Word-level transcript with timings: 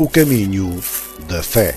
O 0.00 0.08
caminho 0.08 0.80
da 1.28 1.42
fé. 1.42 1.74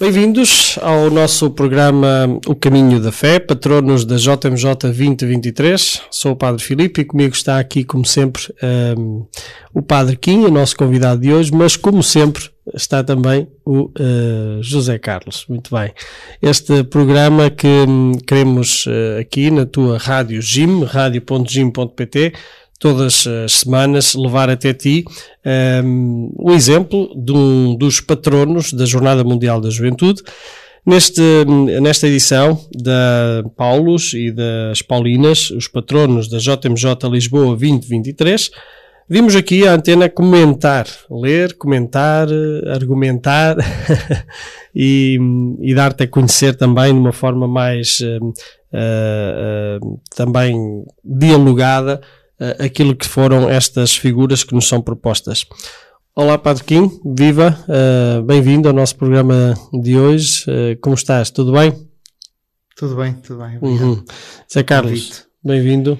Bem-vindos 0.00 0.78
ao 0.80 1.10
nosso 1.10 1.50
programa 1.50 2.40
O 2.46 2.54
Caminho 2.54 2.98
da 2.98 3.12
Fé, 3.12 3.38
patronos 3.38 4.06
da 4.06 4.16
JMJ 4.16 4.76
2023. 4.80 6.00
Sou 6.10 6.32
o 6.32 6.36
Padre 6.36 6.64
Filipe 6.64 7.02
e 7.02 7.04
comigo 7.04 7.34
está 7.34 7.58
aqui, 7.58 7.84
como 7.84 8.06
sempre, 8.06 8.42
um, 8.96 9.26
o 9.74 9.82
Padre 9.82 10.16
Kim, 10.16 10.46
o 10.46 10.50
nosso 10.50 10.74
convidado 10.74 11.20
de 11.20 11.30
hoje, 11.30 11.52
mas 11.52 11.76
como 11.76 12.02
sempre 12.02 12.48
está 12.74 13.02
também 13.02 13.48
o 13.64 13.84
uh, 13.84 14.62
José 14.62 14.98
Carlos. 14.98 15.44
Muito 15.48 15.74
bem. 15.74 15.92
Este 16.40 16.84
programa 16.84 17.50
que 17.50 17.66
um, 17.66 18.12
queremos 18.26 18.86
uh, 18.86 19.20
aqui 19.20 19.50
na 19.50 19.66
tua 19.66 19.98
rádio 19.98 20.40
Jim, 20.40 20.84
radio.jim.pt, 20.84 22.32
todas 22.78 23.26
as 23.26 23.52
semanas 23.52 24.14
levar 24.14 24.48
até 24.48 24.72
ti 24.72 25.04
um, 25.84 26.32
o 26.36 26.52
exemplo 26.52 27.12
de 27.14 27.32
um 27.32 27.76
dos 27.76 28.00
patronos 28.00 28.72
da 28.72 28.86
Jornada 28.86 29.22
Mundial 29.22 29.60
da 29.60 29.70
Juventude. 29.70 30.22
Neste, 30.84 31.20
nesta 31.82 32.08
edição 32.08 32.58
da 32.74 33.44
Paulos 33.54 34.14
e 34.14 34.32
das 34.32 34.80
Paulinas, 34.80 35.50
os 35.50 35.68
patronos 35.68 36.26
da 36.26 36.38
JMJ 36.38 37.06
Lisboa 37.10 37.48
2023, 37.48 38.50
vimos 39.10 39.34
aqui 39.34 39.66
a 39.66 39.74
antena 39.74 40.08
comentar, 40.08 40.86
ler, 41.10 41.56
comentar, 41.58 42.28
argumentar 42.72 43.56
e, 44.72 45.18
e 45.60 45.74
dar-te 45.74 46.04
a 46.04 46.08
conhecer 46.08 46.54
também 46.54 46.94
de 46.94 47.00
uma 47.00 47.12
forma 47.12 47.48
mais 47.48 47.98
uh, 48.00 48.28
uh, 48.28 50.00
também 50.14 50.84
dialogada 51.04 52.00
uh, 52.40 52.62
aquilo 52.64 52.94
que 52.94 53.04
foram 53.04 53.50
estas 53.50 53.96
figuras 53.96 54.44
que 54.44 54.54
nos 54.54 54.68
são 54.68 54.80
propostas. 54.80 55.44
Olá, 56.14 56.38
Padre 56.38 56.64
Kim, 56.64 56.90
viva, 57.16 57.56
bem-vindo 58.26 58.68
ao 58.68 58.74
nosso 58.74 58.96
programa 58.96 59.54
de 59.72 59.96
hoje. 59.96 60.44
Como 60.82 60.94
estás? 60.94 61.30
Tudo 61.30 61.52
bem? 61.52 61.72
Tudo 62.76 62.96
bem, 62.96 63.14
tudo 63.14 63.42
bem. 63.42 63.58
Uhum. 63.62 64.04
Zé 64.52 64.62
Carlos, 64.64 65.24
bem-vindo. 65.42 65.98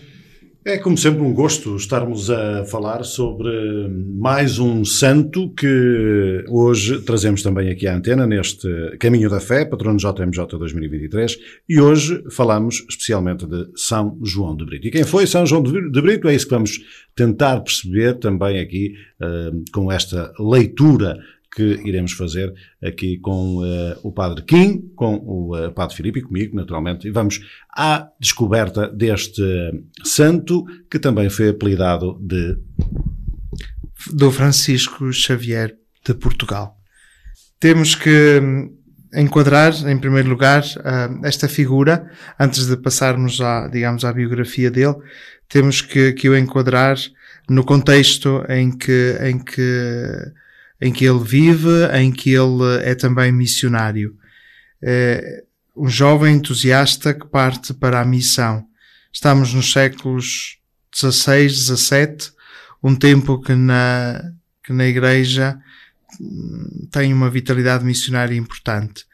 É 0.63 0.77
como 0.77 0.97
sempre 0.99 1.23
um 1.23 1.33
gosto 1.33 1.75
estarmos 1.75 2.29
a 2.29 2.67
falar 2.67 3.03
sobre 3.03 3.49
mais 3.89 4.59
um 4.59 4.85
santo 4.85 5.49
que 5.55 6.45
hoje 6.51 7.01
trazemos 7.01 7.43
também 7.43 7.71
aqui 7.71 7.87
à 7.87 7.97
antena 7.97 8.27
neste 8.27 8.69
Caminho 8.99 9.31
da 9.31 9.41
Fé, 9.41 9.65
patrono 9.65 9.97
JMJ 9.97 10.59
2023, 10.59 11.39
e 11.67 11.81
hoje 11.81 12.23
falamos 12.31 12.85
especialmente 12.91 13.47
de 13.47 13.71
São 13.75 14.19
João 14.23 14.55
de 14.55 14.67
Brito. 14.67 14.89
E 14.89 14.91
quem 14.91 15.03
foi 15.03 15.27
São 15.27 15.47
João 15.47 15.63
de 15.63 16.03
Brito? 16.03 16.29
É 16.29 16.35
isso 16.35 16.45
que 16.45 16.55
vamos 16.55 16.79
tentar 17.17 17.61
perceber 17.61 18.19
também 18.19 18.61
aqui 18.61 18.93
uh, 19.19 19.65
com 19.73 19.91
esta 19.91 20.31
leitura 20.39 21.19
que 21.53 21.81
iremos 21.85 22.13
fazer 22.13 22.53
aqui 22.83 23.19
com 23.19 23.59
uh, 23.59 23.99
o 24.03 24.13
Padre 24.13 24.45
Kim, 24.45 24.91
com 24.95 25.17
o 25.17 25.57
uh, 25.57 25.73
Padre 25.73 25.97
Filipe 25.97 26.21
e 26.21 26.23
comigo, 26.23 26.57
naturalmente, 26.57 27.09
e 27.09 27.11
vamos 27.11 27.41
à 27.69 28.09
descoberta 28.21 28.89
deste 28.89 29.43
santo 30.05 30.65
que 30.89 30.99
também 30.99 31.29
foi 31.29 31.49
apelidado 31.49 32.19
de 32.21 32.57
do 34.13 34.31
Francisco 34.31 35.13
Xavier 35.13 35.77
de 36.07 36.15
Portugal. 36.15 36.79
Temos 37.59 37.95
que 37.95 38.41
hum, 38.43 38.75
enquadrar, 39.15 39.75
em 39.87 39.99
primeiro 39.99 40.31
lugar, 40.31 40.65
esta 41.23 41.49
figura, 41.49 42.11
antes 42.39 42.67
de 42.67 42.77
passarmos 42.79 43.41
à, 43.43 43.69
digamos, 43.69 44.05
à 44.05 44.13
biografia 44.13 44.71
dele, 44.71 44.95
temos 45.49 45.83
que, 45.83 46.13
que 46.13 46.31
o 46.31 46.37
enquadrar 46.39 46.97
no 47.51 47.65
contexto 47.65 48.43
em 48.49 48.71
que, 48.71 49.19
em 49.21 49.39
que 49.39 50.33
em 50.81 50.93
que 50.93 51.05
ele 51.05 51.23
vive, 51.23 51.87
em 51.95 52.11
que 52.11 52.31
ele 52.31 52.83
é 52.83 52.95
também 52.95 53.31
missionário. 53.31 54.17
É 54.83 55.45
um 55.77 55.89
jovem 55.89 56.37
entusiasta 56.37 57.15
que 57.15 57.27
parte 57.27 57.73
para 57.73 58.01
a 58.01 58.05
missão. 58.05 58.67
Estamos 59.13 59.55
nos 59.55 59.73
séculos 59.73 60.59
XVI, 60.95 61.49
XVII, 61.49 62.17
um 62.83 62.95
tempo 62.95 63.41
que 63.41 63.55
na, 63.55 64.33
que 64.65 64.73
na 64.73 64.87
Igreja 64.87 65.59
hum, 66.21 66.89
tem 66.91 67.13
uma 67.13 67.31
vitalidade 67.31 67.85
missionária 67.85 68.35
importante. 68.35 69.05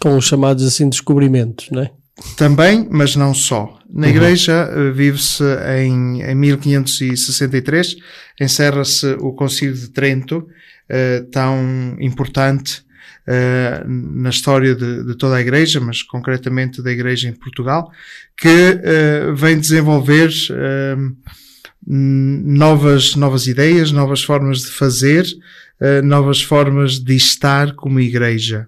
Com 0.00 0.16
os 0.16 0.24
chamados 0.24 0.64
assim 0.64 0.88
descobrimentos, 0.88 1.70
não 1.70 1.82
é? 1.82 1.92
Também, 2.36 2.86
mas 2.90 3.16
não 3.16 3.34
só. 3.34 3.78
Na 3.92 4.06
uhum. 4.06 4.12
Igreja 4.12 4.70
eh, 4.70 4.90
vive-se 4.90 5.44
em, 5.78 6.22
em 6.22 6.34
1563, 6.34 7.96
encerra-se 8.40 9.06
o 9.18 9.32
Concílio 9.32 9.74
de 9.74 9.88
Trento, 9.88 10.38
uh, 10.38 11.30
tão 11.30 11.96
importante 11.98 12.82
uh, 13.26 13.88
na 13.88 14.30
história 14.30 14.74
de, 14.74 15.04
de, 15.04 15.16
toda 15.16 15.36
a 15.36 15.40
Igreja, 15.40 15.80
mas 15.80 16.02
concretamente 16.02 16.82
da 16.82 16.90
Igreja 16.92 17.28
em 17.28 17.32
Portugal, 17.32 17.90
que 18.36 18.80
vem 19.34 19.58
desenvolver 19.58 20.30
novas, 21.86 23.14
novas 23.16 23.46
ideias, 23.46 23.92
novas 23.92 24.22
formas 24.22 24.60
de 24.60 24.70
fazer, 24.70 25.26
novas 26.02 26.40
formas 26.40 26.98
de 26.98 27.16
estar 27.16 27.74
como 27.74 28.00
Igreja. 28.00 28.66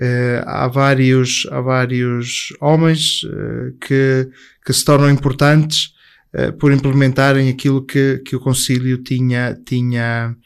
Uh, 0.00 0.46
há 0.46 0.68
vários, 0.68 1.44
há 1.50 1.60
vários 1.60 2.52
homens 2.60 3.24
uh, 3.24 3.76
que, 3.80 4.30
que 4.64 4.72
se 4.72 4.84
tornam 4.84 5.10
importantes 5.10 5.92
uh, 6.34 6.52
por 6.52 6.72
implementarem 6.72 7.48
aquilo 7.48 7.84
que, 7.84 8.22
que 8.24 8.36
o 8.36 8.40
Concílio 8.40 9.02
tinha, 9.02 9.58
tinha, 9.66 10.36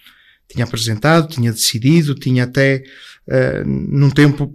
tinha 0.49 0.65
apresentado, 0.65 1.29
tinha 1.29 1.53
decidido, 1.53 2.15
tinha 2.15 2.45
até, 2.45 2.83
num 3.65 4.11
tempo 4.11 4.53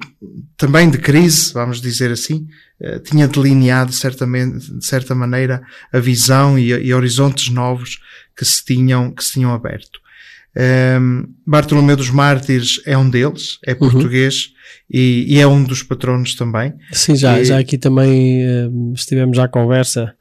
também 0.57 0.89
de 0.89 0.97
crise, 0.97 1.53
vamos 1.53 1.79
dizer 1.79 2.11
assim, 2.11 2.47
tinha 3.03 3.27
delineado 3.27 3.93
certamente, 3.93 4.71
de 4.77 4.85
certa 4.85 5.15
maneira 5.15 5.61
a 5.91 5.99
visão 5.99 6.59
e, 6.59 6.69
e 6.71 6.93
horizontes 6.93 7.49
novos 7.49 7.99
que 8.35 8.43
se 8.43 8.63
tinham, 8.65 9.11
que 9.11 9.23
se 9.23 9.33
tinham 9.33 9.53
aberto. 9.53 9.99
Um, 10.59 11.35
Bartolomeu 11.45 11.95
dos 11.95 12.09
Mártires 12.09 12.81
é 12.83 12.97
um 12.97 13.07
deles, 13.07 13.59
é 13.63 13.73
uhum. 13.73 13.77
português 13.77 14.47
uhum. 14.47 14.99
e, 14.99 15.35
e, 15.35 15.39
é 15.39 15.45
um 15.45 15.63
dos 15.63 15.83
patronos 15.83 16.33
também. 16.33 16.73
Sim, 16.91 17.15
já, 17.15 17.39
e, 17.39 17.45
já 17.45 17.59
aqui 17.59 17.77
também 17.77 18.43
uh, 18.43 18.93
estivemos 18.95 19.37
à 19.37 19.47
conversa, 19.47 20.15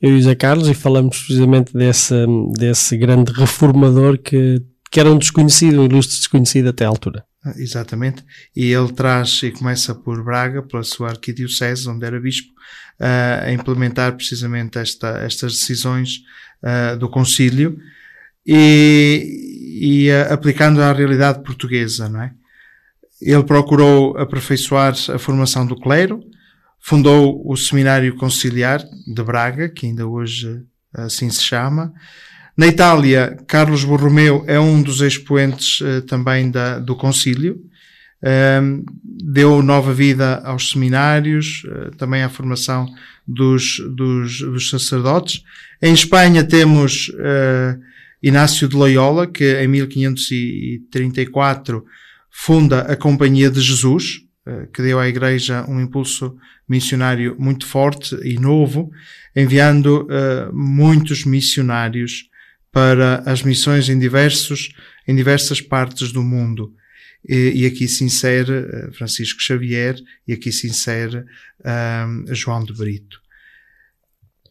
eu 0.00 0.10
e 0.10 0.14
o 0.14 0.16
José 0.16 0.34
Carlos, 0.34 0.68
e 0.68 0.74
falamos 0.74 1.18
precisamente 1.18 1.76
desse, 1.76 2.14
desse 2.58 2.96
grande 2.96 3.32
reformador 3.32 4.16
que, 4.16 4.62
que 4.90 4.98
era 4.98 5.10
um 5.10 5.18
desconhecido, 5.18 5.82
um 5.82 5.84
ilustre 5.84 6.16
desconhecido 6.16 6.70
até 6.70 6.86
à 6.86 6.88
altura. 6.88 7.22
Ah, 7.44 7.52
exatamente, 7.56 8.24
e 8.56 8.72
ele 8.72 8.92
traz 8.92 9.42
e 9.42 9.50
começa 9.50 9.94
por 9.94 10.24
Braga, 10.24 10.62
pela 10.62 10.84
sua 10.84 11.10
arquidiocese, 11.10 11.86
onde 11.86 12.06
era 12.06 12.18
bispo, 12.18 12.50
uh, 12.98 13.44
a 13.46 13.52
implementar 13.52 14.16
precisamente 14.16 14.78
esta, 14.78 15.18
estas 15.18 15.52
decisões 15.52 16.20
uh, 16.62 16.96
do 16.96 17.10
concílio 17.10 17.78
e, 18.46 19.51
e 19.72 20.10
aplicando 20.30 20.82
à 20.82 20.92
realidade 20.92 21.42
portuguesa, 21.42 22.08
não 22.08 22.22
é? 22.22 22.32
Ele 23.20 23.44
procurou 23.44 24.16
aperfeiçoar 24.18 24.94
a 25.14 25.18
formação 25.18 25.64
do 25.64 25.76
clero, 25.76 26.20
fundou 26.80 27.40
o 27.48 27.56
Seminário 27.56 28.16
Conciliar 28.16 28.82
de 29.06 29.22
Braga, 29.22 29.68
que 29.68 29.86
ainda 29.86 30.06
hoje 30.06 30.62
assim 30.92 31.30
se 31.30 31.42
chama. 31.42 31.92
Na 32.56 32.66
Itália, 32.66 33.38
Carlos 33.46 33.84
Borromeu 33.84 34.44
é 34.46 34.60
um 34.60 34.82
dos 34.82 35.00
expoentes 35.00 35.80
uh, 35.80 36.02
também 36.02 36.50
da, 36.50 36.78
do 36.78 36.94
concílio. 36.94 37.62
Um, 38.22 38.84
deu 39.02 39.62
nova 39.62 39.92
vida 39.92 40.36
aos 40.44 40.70
seminários, 40.70 41.64
uh, 41.64 41.96
também 41.96 42.22
à 42.22 42.28
formação 42.28 42.86
dos, 43.26 43.78
dos, 43.96 44.40
dos, 44.40 44.70
sacerdotes. 44.70 45.42
Em 45.80 45.94
Espanha 45.94 46.44
temos 46.44 47.08
uh, 47.08 47.80
Inácio 48.22 48.68
de 48.68 48.76
Loyola, 48.76 49.26
que 49.26 49.60
em 49.60 49.66
1534 49.66 51.84
funda 52.30 52.82
a 52.82 52.96
Companhia 52.96 53.50
de 53.50 53.60
Jesus, 53.60 54.20
eh, 54.46 54.68
que 54.72 54.80
deu 54.80 55.00
à 55.00 55.08
Igreja 55.08 55.68
um 55.68 55.80
impulso 55.80 56.36
missionário 56.68 57.34
muito 57.38 57.66
forte 57.66 58.14
e 58.22 58.38
novo, 58.38 58.90
enviando 59.36 60.06
uh, 60.06 60.54
muitos 60.54 61.24
missionários 61.24 62.28
para 62.70 63.22
as 63.26 63.42
missões 63.42 63.88
em, 63.88 63.98
diversos, 63.98 64.72
em 65.06 65.14
diversas 65.14 65.60
partes 65.60 66.12
do 66.12 66.22
mundo. 66.22 66.74
E, 67.28 67.62
e 67.62 67.66
aqui 67.66 67.86
se 67.86 68.04
insere 68.04 68.52
uh, 68.52 68.92
Francisco 68.92 69.40
Xavier 69.40 69.96
e 70.26 70.32
aqui 70.32 70.50
se 70.50 70.66
insere 70.66 71.18
uh, 71.18 72.34
João 72.34 72.64
de 72.64 72.72
Brito. 72.72 73.20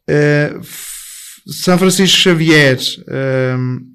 Uh, 0.10 0.62
são 1.48 1.78
Francisco 1.78 2.18
Xavier 2.18 2.78
um, 3.58 3.92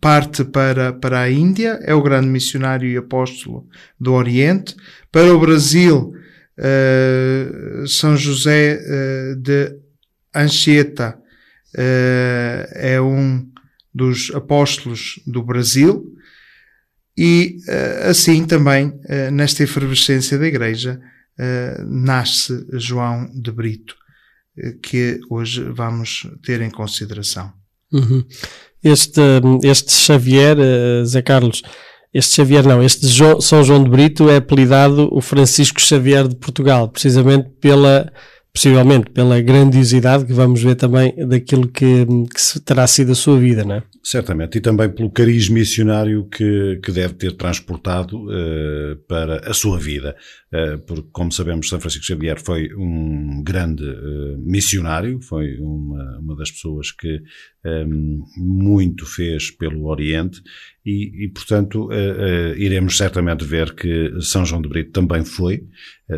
parte 0.00 0.44
para, 0.44 0.92
para 0.92 1.20
a 1.20 1.30
Índia, 1.30 1.78
é 1.82 1.94
o 1.94 2.02
grande 2.02 2.28
missionário 2.28 2.88
e 2.88 2.96
apóstolo 2.96 3.66
do 3.98 4.12
Oriente. 4.12 4.74
Para 5.12 5.32
o 5.34 5.40
Brasil, 5.40 6.12
uh, 6.58 7.86
São 7.86 8.16
José 8.16 8.80
uh, 8.80 9.36
de 9.36 9.76
Anchieta 10.34 11.16
uh, 11.16 12.68
é 12.74 13.00
um 13.00 13.48
dos 13.94 14.30
apóstolos 14.34 15.20
do 15.26 15.42
Brasil. 15.42 16.16
E 17.16 17.58
assim 18.08 18.46
também, 18.46 18.98
nesta 19.30 19.62
efervescência 19.62 20.38
da 20.38 20.46
Igreja, 20.46 20.98
nasce 21.86 22.64
João 22.72 23.30
de 23.34 23.50
Brito, 23.52 23.94
que 24.82 25.20
hoje 25.30 25.62
vamos 25.64 26.26
ter 26.44 26.60
em 26.60 26.70
consideração. 26.70 27.52
Uhum. 27.92 28.24
Este, 28.82 29.20
este 29.62 29.92
Xavier, 29.92 30.56
uh, 30.58 31.04
Zé 31.04 31.22
Carlos, 31.22 31.62
este 32.12 32.36
Xavier 32.36 32.66
não, 32.66 32.82
este 32.82 33.06
jo 33.06 33.40
São 33.40 33.62
João 33.62 33.84
de 33.84 33.90
Brito 33.90 34.28
é 34.28 34.36
apelidado 34.36 35.08
o 35.12 35.20
Francisco 35.20 35.80
Xavier 35.80 36.26
de 36.26 36.36
Portugal, 36.36 36.88
precisamente 36.88 37.48
pela, 37.60 38.10
possivelmente 38.52 39.10
pela 39.10 39.40
grandiosidade 39.40 40.24
que 40.24 40.32
vamos 40.32 40.62
ver 40.62 40.74
também 40.74 41.14
daquilo 41.26 41.68
que, 41.68 42.06
que 42.06 42.60
terá 42.60 42.86
sido 42.86 43.12
a 43.12 43.14
sua 43.14 43.38
vida, 43.38 43.64
não 43.64 43.76
é? 43.76 43.82
Certamente, 44.02 44.56
e 44.56 44.60
também 44.62 44.88
pelo 44.88 45.10
cariz 45.10 45.50
missionário 45.50 46.26
que, 46.26 46.80
que 46.82 46.90
deve 46.90 47.12
ter 47.14 47.36
transportado 47.36 48.16
uh, 48.16 48.96
para 49.06 49.50
a 49.50 49.52
sua 49.52 49.78
vida, 49.78 50.16
uh, 50.54 50.78
porque, 50.86 51.08
como 51.12 51.30
sabemos, 51.30 51.68
São 51.68 51.78
Francisco 51.78 52.06
Xavier 52.06 52.40
foi 52.40 52.74
um 52.74 53.42
grande 53.44 53.84
uh, 53.84 54.38
missionário, 54.38 55.20
foi 55.20 55.58
uma, 55.58 56.18
uma 56.18 56.34
das 56.34 56.50
pessoas 56.50 56.90
que 56.92 57.20
um, 57.62 58.24
muito 58.38 59.04
fez 59.04 59.50
pelo 59.50 59.84
Oriente. 59.84 60.40
E, 60.84 61.26
e 61.26 61.28
portanto, 61.28 61.90
iremos 62.56 62.96
certamente 62.96 63.44
ver 63.44 63.74
que 63.74 64.18
São 64.22 64.46
João 64.46 64.62
de 64.62 64.68
Brito 64.68 64.92
também 64.92 65.22
foi, 65.26 65.68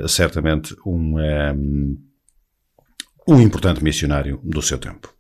certamente, 0.07 0.73
um, 0.87 1.19
um, 1.19 1.99
um 3.29 3.41
importante 3.41 3.83
missionário 3.83 4.41
do 4.45 4.63
seu 4.63 4.79
tempo. 4.79 5.13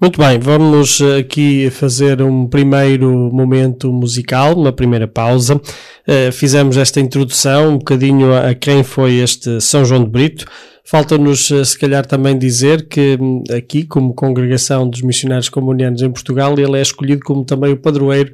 Muito 0.00 0.16
bem, 0.20 0.38
vamos 0.38 1.00
aqui 1.18 1.68
fazer 1.70 2.22
um 2.22 2.46
primeiro 2.46 3.10
momento 3.32 3.92
musical, 3.92 4.54
uma 4.56 4.72
primeira 4.72 5.08
pausa. 5.08 5.56
Uh, 5.56 6.30
fizemos 6.30 6.76
esta 6.76 7.00
introdução 7.00 7.70
um 7.70 7.78
bocadinho 7.78 8.32
a 8.32 8.54
quem 8.54 8.84
foi 8.84 9.16
este 9.16 9.60
São 9.60 9.84
João 9.84 10.04
de 10.04 10.10
Brito. 10.10 10.44
Falta-nos, 10.84 11.50
uh, 11.50 11.64
se 11.64 11.76
calhar, 11.76 12.06
também 12.06 12.38
dizer 12.38 12.86
que 12.86 13.18
um, 13.20 13.42
aqui, 13.52 13.82
como 13.82 14.14
congregação 14.14 14.88
dos 14.88 15.02
missionários 15.02 15.48
comunianos 15.48 16.00
em 16.00 16.12
Portugal, 16.12 16.54
ele 16.56 16.78
é 16.78 16.82
escolhido 16.82 17.22
como 17.24 17.44
também 17.44 17.72
o 17.72 17.76
padroeiro 17.76 18.32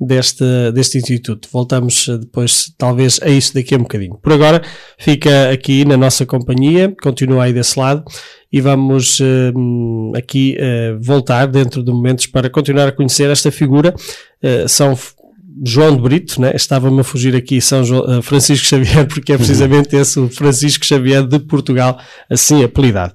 deste, 0.00 0.44
deste 0.72 0.98
instituto. 0.98 1.48
Voltamos 1.50 2.06
uh, 2.08 2.18
depois, 2.18 2.72
talvez, 2.76 3.18
a 3.22 3.28
isso 3.28 3.54
daqui 3.54 3.74
a 3.74 3.78
um 3.78 3.82
bocadinho. 3.82 4.18
Por 4.22 4.32
agora, 4.32 4.62
fica 4.98 5.50
aqui 5.50 5.84
na 5.84 5.96
nossa 5.96 6.26
companhia, 6.26 6.94
continua 7.02 7.44
aí 7.44 7.52
desse 7.52 7.78
lado 7.78 8.04
e 8.52 8.60
vamos 8.60 9.20
uh, 9.20 10.16
aqui 10.16 10.56
uh, 10.58 10.98
voltar 11.00 11.46
dentro 11.46 11.82
de 11.82 11.90
momentos 11.90 12.26
para 12.26 12.48
continuar 12.48 12.88
a 12.88 12.92
conhecer 12.92 13.28
esta 13.30 13.50
figura. 13.50 13.94
Uh, 14.42 14.68
São 14.68 14.96
João 15.64 15.96
de 15.96 16.02
Brito, 16.02 16.40
né? 16.40 16.52
estava-me 16.54 17.00
a 17.00 17.04
fugir 17.04 17.34
aqui 17.34 17.60
São 17.62 17.82
João, 17.82 18.20
Francisco 18.20 18.66
Xavier, 18.66 19.04
porque 19.08 19.32
é 19.32 19.36
precisamente 19.36 19.96
esse 19.96 20.18
o 20.18 20.28
Francisco 20.28 20.84
Xavier 20.84 21.26
de 21.26 21.38
Portugal, 21.38 21.98
assim 22.30 22.62
apelidado. 22.62 23.14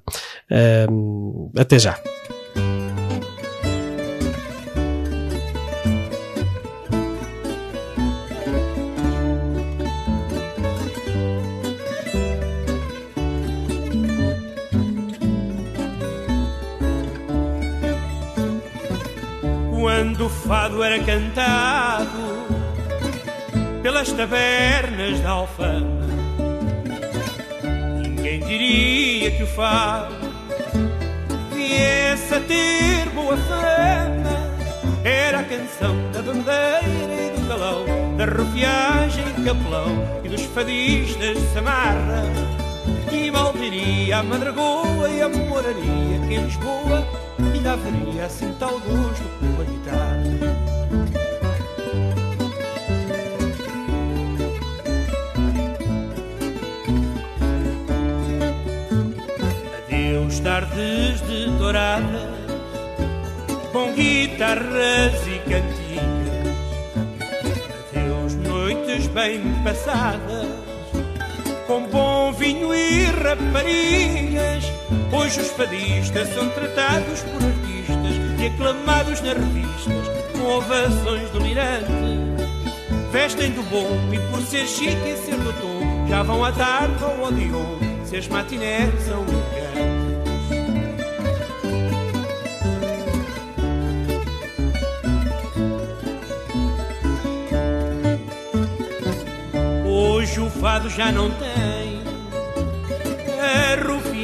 até 1.56 1.78
já. 1.78 2.00
Quando 20.22 20.26
o 20.26 20.30
fado 20.30 20.84
era 20.84 21.04
cantado 21.04 22.46
pelas 23.82 24.12
tabernas 24.12 25.20
da 25.20 25.32
Alfama. 25.32 26.06
Ninguém 28.04 28.40
diria 28.42 29.32
que 29.32 29.42
o 29.42 29.48
fado 29.48 30.14
viesse 31.52 32.36
a 32.36 32.40
ter 32.40 33.10
boa 33.16 33.36
fama. 33.36 34.42
Era 35.04 35.40
a 35.40 35.44
canção 35.44 35.96
da 36.12 36.22
bandeira 36.22 37.14
e 37.16 37.40
do 37.40 37.48
calão, 37.48 38.16
da 38.16 38.26
rufiagem 38.26 39.26
capelão 39.44 40.22
e 40.24 40.30
dos 40.30 40.44
fadistas 40.44 41.40
de 41.40 41.54
Samarra. 41.54 42.26
E 43.12 43.32
mal 43.32 43.54
diria 43.54 44.20
a 44.20 44.24
madragoa 44.24 45.10
e 45.10 45.22
a 45.22 45.30
moraria 45.30 46.28
que 46.28 46.36
em 46.36 46.46
Lisboa 46.46 47.08
ainda 47.40 47.74
haveria 47.74 48.26
assim 48.26 48.54
tal 48.60 48.80
gosto 48.80 49.51
tardes 60.44 61.22
de 61.28 61.50
dourada, 61.58 62.30
com 63.72 63.94
guitarras 63.94 65.28
e 65.28 65.40
cantigas. 65.50 66.02
Adeus 67.96 68.36
noites 68.36 69.08
bem 69.08 69.42
passadas, 69.64 70.48
com 71.68 71.84
bom 71.88 72.32
vinho 72.34 72.74
e 72.74 73.06
raparigas 73.06 74.72
Hoje 75.12 75.42
os 75.42 75.50
fadistas 75.50 76.30
são 76.30 76.48
tratados 76.50 77.22
por 77.22 77.44
artistas 77.44 78.40
e 78.40 78.46
aclamados 78.48 79.20
nas 79.22 79.34
revistas 79.34 80.08
com 80.32 80.58
ovações 80.58 81.30
delirantes. 81.32 82.42
Vestem 83.12 83.52
do 83.52 83.62
bom 83.64 83.90
e 84.14 84.20
por 84.32 84.42
ser 84.42 84.66
chique 84.66 85.10
e 85.10 85.18
ser 85.18 85.36
do 85.36 85.52
tom 85.62 86.08
já 86.08 86.24
vão 86.24 86.46
à 86.46 86.52
tarde 86.54 87.04
ao 87.04 87.24
Odeon 87.24 87.78
se 88.06 88.16
as 88.16 88.28
matinés 88.30 88.90
são 89.04 89.22
elegantes. 89.24 89.61
Fado 100.62 100.90
já 100.90 101.12
não 101.12 101.30
tem 101.32 102.02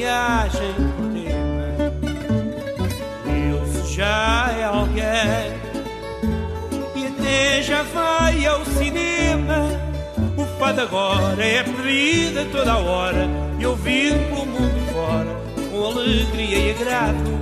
viagem 0.08 0.74
por 0.74 1.08
tema. 1.12 1.92
Ele 3.26 3.88
já 3.88 4.56
é 4.58 4.64
alguém 4.64 5.54
e 6.96 7.08
até 7.08 7.62
já 7.64 7.82
vai 7.82 8.46
ao 8.46 8.64
cinema. 8.64 9.68
O 10.38 10.46
fado 10.60 10.82
agora 10.82 11.44
é 11.44 11.64
pedido 11.64 12.42
a 12.42 12.46
toda 12.46 12.72
a 12.74 12.78
hora 12.78 13.28
e 13.60 13.66
ouvido 13.66 14.20
pelo 14.30 14.46
mundo 14.46 14.94
fora 14.94 15.36
com 15.72 15.86
alegria 15.86 16.58
e 16.58 16.72
agrado. 16.72 17.38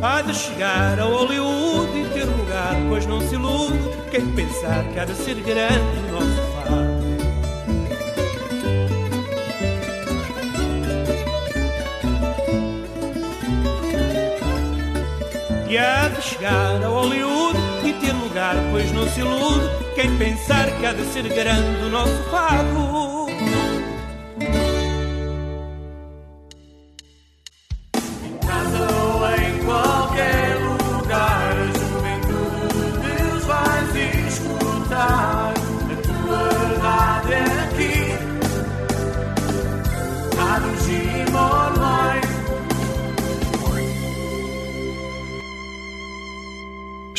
Há 0.00 0.22
de 0.22 0.34
chegar 0.34 1.00
ao 1.00 1.10
Hollywood 1.10 1.98
e 1.98 2.08
ter 2.14 2.24
lugar, 2.24 2.76
pois 2.88 3.06
não 3.06 3.20
se 3.20 3.34
ilude 3.34 3.78
quem 4.10 4.26
pensar 4.32 4.84
que 4.84 4.98
há 5.00 5.04
de 5.04 5.14
ser 5.14 5.34
grande 5.36 5.98
o 6.08 6.12
nosso 6.12 6.53
há 15.78 16.08
de 16.08 16.22
chegar 16.22 16.82
a 16.82 16.88
Hollywood 16.88 17.58
e 17.84 17.92
ter 17.94 18.12
lugar, 18.12 18.54
pois 18.70 18.92
não 18.92 19.08
se 19.08 19.20
ilude 19.20 19.68
quem 19.94 20.16
pensar 20.16 20.70
que 20.78 20.86
há 20.86 20.92
de 20.92 21.04
ser 21.06 21.28
grande 21.28 21.84
o 21.84 21.88
nosso 21.88 22.22
fado. 22.30 23.23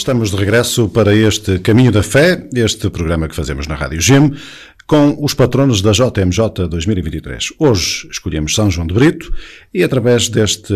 Estamos 0.06 0.30
de 0.30 0.38
regresso 0.38 0.88
para 0.88 1.16
este 1.16 1.58
Caminho 1.58 1.92
da 1.92 2.04
Fé, 2.04 2.48
este 2.54 2.92
programa 2.92 3.28
que 3.28 3.36
fazemos 3.36 3.66
na 3.66 3.74
Rádio 3.74 4.00
Gem, 4.00 4.32
com 4.86 5.18
os 5.20 5.34
patronos 5.34 5.82
da 5.82 5.94
JMJ 5.94 6.68
2023. 6.70 7.54
Hoje 7.58 8.08
escolhemos 8.12 8.54
São 8.54 8.70
João 8.70 8.86
de 8.86 8.94
Brito 8.94 9.34
e 9.74 9.84
através 9.84 10.30
deste, 10.30 10.76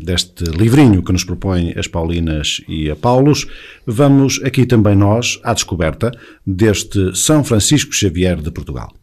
deste 0.00 0.44
livrinho 0.44 1.02
que 1.02 1.10
nos 1.10 1.24
propõe 1.24 1.74
as 1.76 1.88
Paulinas 1.88 2.60
e 2.68 2.88
a 2.88 2.94
Paulos, 2.94 3.44
vamos 3.84 4.40
aqui 4.44 4.64
também 4.64 4.94
nós 4.94 5.40
à 5.42 5.52
descoberta 5.52 6.12
deste 6.46 7.16
São 7.16 7.42
Francisco 7.42 7.92
Xavier 7.92 8.40
de 8.40 8.52
Portugal. 8.52 8.94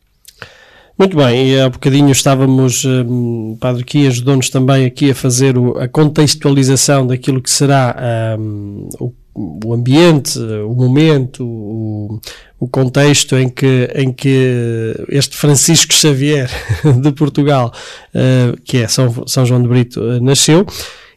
Muito 0.98 1.17
bem, 1.17 1.50
e 1.50 1.60
há 1.60 1.67
bocadinho 1.67 2.12
estávamos, 2.12 2.86
um, 2.86 3.58
Padre 3.60 3.84
Qui 3.84 4.08
ajudou-nos 4.08 4.50
também 4.50 4.86
aqui 4.86 5.12
a 5.12 5.15
fazer 5.15 5.58
o, 5.58 5.77
a 5.77 5.89
contextualização 5.89 7.05
daquilo 7.05 7.41
que 7.41 7.50
será 7.50 8.38
um, 8.39 8.88
o, 9.00 9.12
o, 9.33 9.73
ambiente, 9.73 10.38
o 10.39 10.73
momento, 10.73 11.45
o, 11.45 12.19
o, 12.59 12.67
contexto 12.67 13.38
em 13.38 13.47
que, 13.47 13.89
em 13.95 14.11
que 14.11 14.93
este 15.09 15.35
Francisco 15.35 15.93
Xavier 15.93 16.50
de 17.01 17.11
Portugal, 17.11 17.73
uh, 18.13 18.59
que 18.63 18.77
é 18.77 18.88
São, 18.88 19.25
São 19.27 19.45
João 19.45 19.61
de 19.61 19.67
Brito, 19.67 20.01
uh, 20.01 20.21
nasceu. 20.21 20.65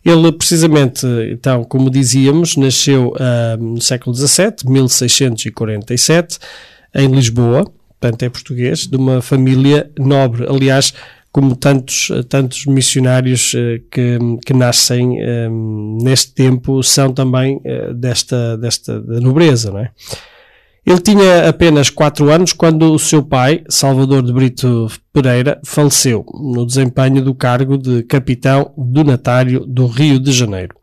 Ele, 0.04 0.30
precisamente, 0.33 1.06
então, 1.33 1.64
como 1.64 1.90
dizíamos, 1.90 2.56
nasceu 2.56 3.14
uh, 3.14 3.62
no 3.62 3.80
século 3.80 4.14
XVII, 4.14 4.56
1647, 4.66 6.38
em 6.94 7.09
Lisboa, 7.09 7.64
portanto 7.99 8.23
é 8.23 8.28
português, 8.28 8.87
de 8.87 8.97
uma 8.97 9.23
família 9.23 9.90
nobre. 9.99 10.47
Aliás, 10.47 10.92
como 11.35 11.57
tantos, 11.57 12.12
tantos 12.29 12.64
missionários 12.64 13.55
eh, 13.57 13.81
que, 13.91 14.19
que 14.47 14.55
nascem 14.55 15.21
eh, 15.21 15.49
neste 16.00 16.33
tempo 16.33 16.81
são 16.81 17.12
também 17.12 17.57
uh, 17.57 17.93
desta, 17.93 18.57
desta 18.57 19.00
da 19.00 19.21
nobreza, 19.21 19.73
não 19.73 19.81
é? 19.81 19.91
Ele 20.87 21.00
tinha 21.00 21.49
apenas 21.49 21.91
4 21.91 22.31
anos 22.31 22.53
quando 22.53 22.93
o 22.93 23.00
seu 23.00 23.21
pai, 23.21 23.64
Salvador 23.69 24.23
de 24.23 24.33
Brito 24.33 24.87
Pereira, 25.12 25.61
faleceu 25.64 26.25
no 26.33 26.64
desempenho 26.64 27.21
do 27.21 27.35
cargo 27.35 27.76
de 27.76 28.05
capitão 28.05 28.73
donatário 28.79 29.67
do 29.67 29.88
Rio 29.88 30.21
de 30.21 30.31
Janeiro. 30.31 30.76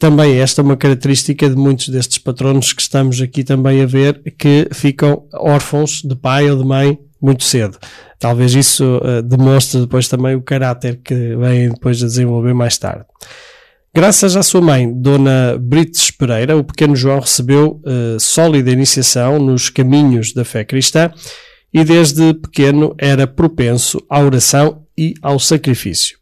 Também 0.00 0.40
esta 0.40 0.60
é 0.60 0.64
uma 0.64 0.76
característica 0.76 1.48
de 1.48 1.54
muitos 1.54 1.90
destes 1.90 2.18
patronos 2.18 2.72
que 2.72 2.82
estamos 2.82 3.20
aqui 3.20 3.44
também 3.44 3.80
a 3.80 3.86
ver, 3.86 4.20
que 4.36 4.66
ficam 4.72 5.28
órfãos 5.32 6.02
de 6.02 6.16
pai 6.16 6.50
ou 6.50 6.58
de 6.58 6.64
mãe 6.64 6.98
muito 7.22 7.44
cedo. 7.44 7.78
Talvez 8.18 8.54
isso 8.54 8.98
uh, 8.98 9.22
demonstre 9.22 9.80
depois 9.80 10.08
também 10.08 10.34
o 10.34 10.42
caráter 10.42 11.00
que 11.02 11.36
vem 11.36 11.70
depois 11.70 12.02
a 12.02 12.06
desenvolver 12.06 12.52
mais 12.52 12.76
tarde. 12.76 13.04
Graças 13.94 14.36
à 14.36 14.42
sua 14.42 14.62
mãe, 14.62 14.90
Dona 14.90 15.58
Brites 15.60 16.10
Pereira, 16.10 16.56
o 16.56 16.64
pequeno 16.64 16.96
João 16.96 17.20
recebeu 17.20 17.80
uh, 17.84 18.18
sólida 18.18 18.70
iniciação 18.70 19.38
nos 19.38 19.68
caminhos 19.68 20.32
da 20.32 20.44
fé 20.44 20.64
cristã 20.64 21.10
e 21.72 21.84
desde 21.84 22.34
pequeno 22.34 22.94
era 22.98 23.26
propenso 23.26 24.02
à 24.08 24.20
oração 24.20 24.86
e 24.96 25.14
ao 25.22 25.38
sacrifício. 25.38 26.18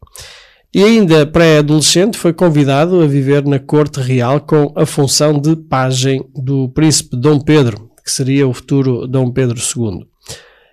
E 0.73 0.83
ainda 0.83 1.26
pré-adolescente 1.26 2.16
foi 2.16 2.33
convidado 2.33 3.00
a 3.00 3.07
viver 3.07 3.45
na 3.45 3.59
corte 3.59 4.00
real 4.00 4.40
com 4.40 4.73
a 4.76 4.87
função 4.87 5.38
de 5.38 5.57
pajem 5.57 6.25
do 6.35 6.69
príncipe 6.69 7.16
Dom 7.16 7.40
Pedro, 7.40 7.90
que 8.04 8.11
seria 8.11 8.47
o 8.47 8.54
futuro 8.54 9.07
Dom 9.07 9.33
Pedro 9.33 9.59
II. 9.59 10.10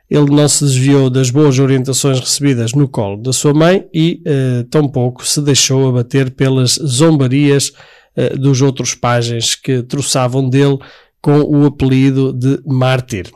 Ele 0.09 0.29
não 0.31 0.47
se 0.47 0.63
desviou 0.63 1.09
das 1.09 1.29
boas 1.29 1.59
orientações 1.59 2.19
recebidas 2.19 2.73
no 2.73 2.87
colo 2.87 3.21
da 3.21 3.33
sua 3.33 3.53
mãe 3.53 3.85
e 3.93 4.21
eh, 4.25 4.65
tampouco 4.69 5.25
se 5.25 5.41
deixou 5.41 5.89
abater 5.89 6.31
pelas 6.31 6.79
zombarias 6.81 7.73
eh, 8.15 8.35
dos 8.37 8.61
outros 8.61 8.95
pajens 8.95 9.53
que 9.53 9.83
troçavam 9.83 10.49
dele 10.49 10.79
com 11.21 11.41
o 11.41 11.65
apelido 11.65 12.31
de 12.31 12.59
mártir. 12.65 13.29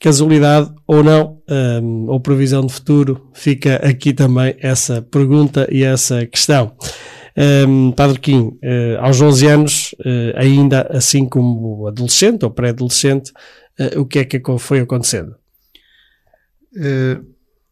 Casualidade 0.00 0.72
ou 0.86 1.02
não, 1.02 1.40
um, 1.48 2.08
ou 2.08 2.20
previsão 2.20 2.64
de 2.66 2.72
futuro, 2.72 3.28
fica 3.32 3.76
aqui 3.76 4.12
também 4.12 4.56
essa 4.58 5.02
pergunta 5.02 5.68
e 5.70 5.82
essa 5.82 6.26
questão. 6.26 6.72
Um, 7.36 7.92
Padre 7.92 8.18
Kim, 8.18 8.40
uh, 8.40 8.98
aos 9.00 9.20
11 9.20 9.46
anos, 9.46 9.94
uh, 10.00 10.36
ainda 10.36 10.88
assim 10.90 11.28
como 11.28 11.86
adolescente 11.86 12.44
ou 12.44 12.50
pré-adolescente, 12.50 13.30
uh, 13.78 14.00
o 14.00 14.04
que 14.04 14.18
é 14.18 14.24
que 14.24 14.40
foi 14.58 14.80
acontecendo? 14.80 15.36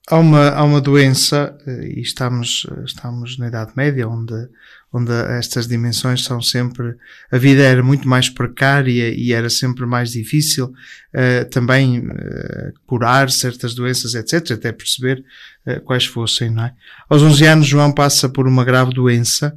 Há, 0.08 0.18
uma, 0.18 0.50
há 0.50 0.64
uma 0.64 0.80
doença, 0.80 1.56
e 1.66 2.00
estamos, 2.00 2.66
estamos 2.84 3.38
na 3.38 3.48
Idade 3.48 3.72
Média, 3.76 4.08
onde 4.08 4.48
onde 4.96 5.12
estas 5.12 5.68
dimensões 5.68 6.25
são 6.25 6.40
sempre. 6.40 6.96
A 7.30 7.36
vida 7.36 7.62
era 7.62 7.82
muito 7.82 8.08
mais 8.08 8.30
precária 8.30 9.12
e 9.14 9.32
era 9.32 9.50
sempre 9.50 9.84
mais 9.84 10.12
difícil 10.12 10.66
uh, 10.66 11.44
também 11.50 11.98
uh, 11.98 12.72
curar 12.86 13.30
certas 13.30 13.75
doenças, 13.75 14.14
etc., 14.14 14.52
até 14.52 14.72
perceber 14.72 15.22
uh, 15.66 15.80
quais 15.82 16.06
fossem, 16.06 16.50
não 16.50 16.64
é? 16.64 16.72
Aos 17.10 17.22
11 17.22 17.46
anos, 17.46 17.66
João 17.66 17.92
passa 17.92 18.28
por 18.28 18.48
uma 18.48 18.64
grave 18.64 18.92
doença 18.94 19.54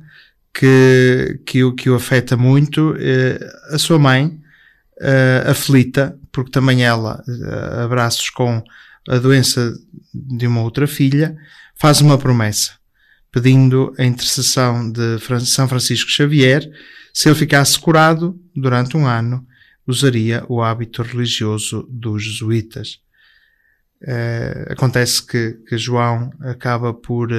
que, 0.53 1.39
que, 1.45 1.63
o, 1.63 1.73
que 1.73 1.89
o 1.89 1.95
afeta 1.95 2.35
muito. 2.35 2.95
a 3.71 3.77
sua 3.77 3.99
mãe, 3.99 4.37
aflita, 5.45 6.17
porque 6.31 6.51
também 6.51 6.83
ela, 6.83 7.23
abraços 7.81 8.29
com 8.29 8.61
a 9.09 9.17
doença 9.17 9.73
de 10.13 10.47
uma 10.47 10.61
outra 10.61 10.87
filha, 10.87 11.35
faz 11.75 11.99
uma 11.99 12.17
promessa 12.17 12.79
pedindo 13.31 13.93
a 13.97 14.03
intercessão 14.03 14.91
de 14.91 15.19
São 15.45 15.67
Francisco 15.67 16.09
Xavier, 16.09 16.67
se 17.13 17.29
ele 17.29 17.35
ficasse 17.35 17.79
curado 17.79 18.39
durante 18.55 18.97
um 18.97 19.05
ano, 19.05 19.45
usaria 19.85 20.43
o 20.47 20.61
hábito 20.61 21.01
religioso 21.01 21.87
dos 21.89 22.23
jesuítas. 22.23 22.99
Uh, 24.01 24.71
acontece 24.71 25.25
que, 25.25 25.53
que, 25.67 25.77
João 25.77 26.31
acaba 26.39 26.93
por, 26.93 27.29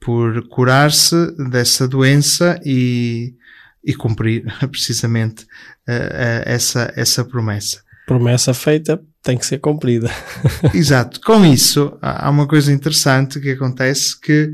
por 0.00 0.46
curar-se 0.48 1.32
dessa 1.48 1.88
doença 1.88 2.60
e, 2.64 3.34
e 3.82 3.94
cumprir 3.94 4.44
precisamente 4.70 5.44
uh, 5.44 6.44
essa, 6.44 6.92
essa 6.94 7.24
promessa. 7.24 7.82
Promessa 8.06 8.52
feita 8.52 9.02
tem 9.22 9.36
que 9.36 9.46
ser 9.46 9.58
cumprida. 9.58 10.10
Exato. 10.74 11.20
Com 11.20 11.44
isso, 11.44 11.96
há 12.00 12.30
uma 12.30 12.46
coisa 12.46 12.72
interessante 12.72 13.40
que 13.40 13.50
acontece 13.50 14.18
que 14.18 14.52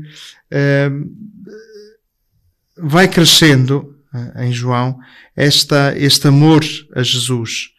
uh, 0.51 1.15
vai 2.77 3.07
crescendo 3.07 3.95
uh, 4.13 4.41
em 4.41 4.51
João 4.51 4.99
esta, 5.35 5.93
este 5.97 6.27
amor 6.27 6.63
a 6.93 7.03
Jesus 7.03 7.69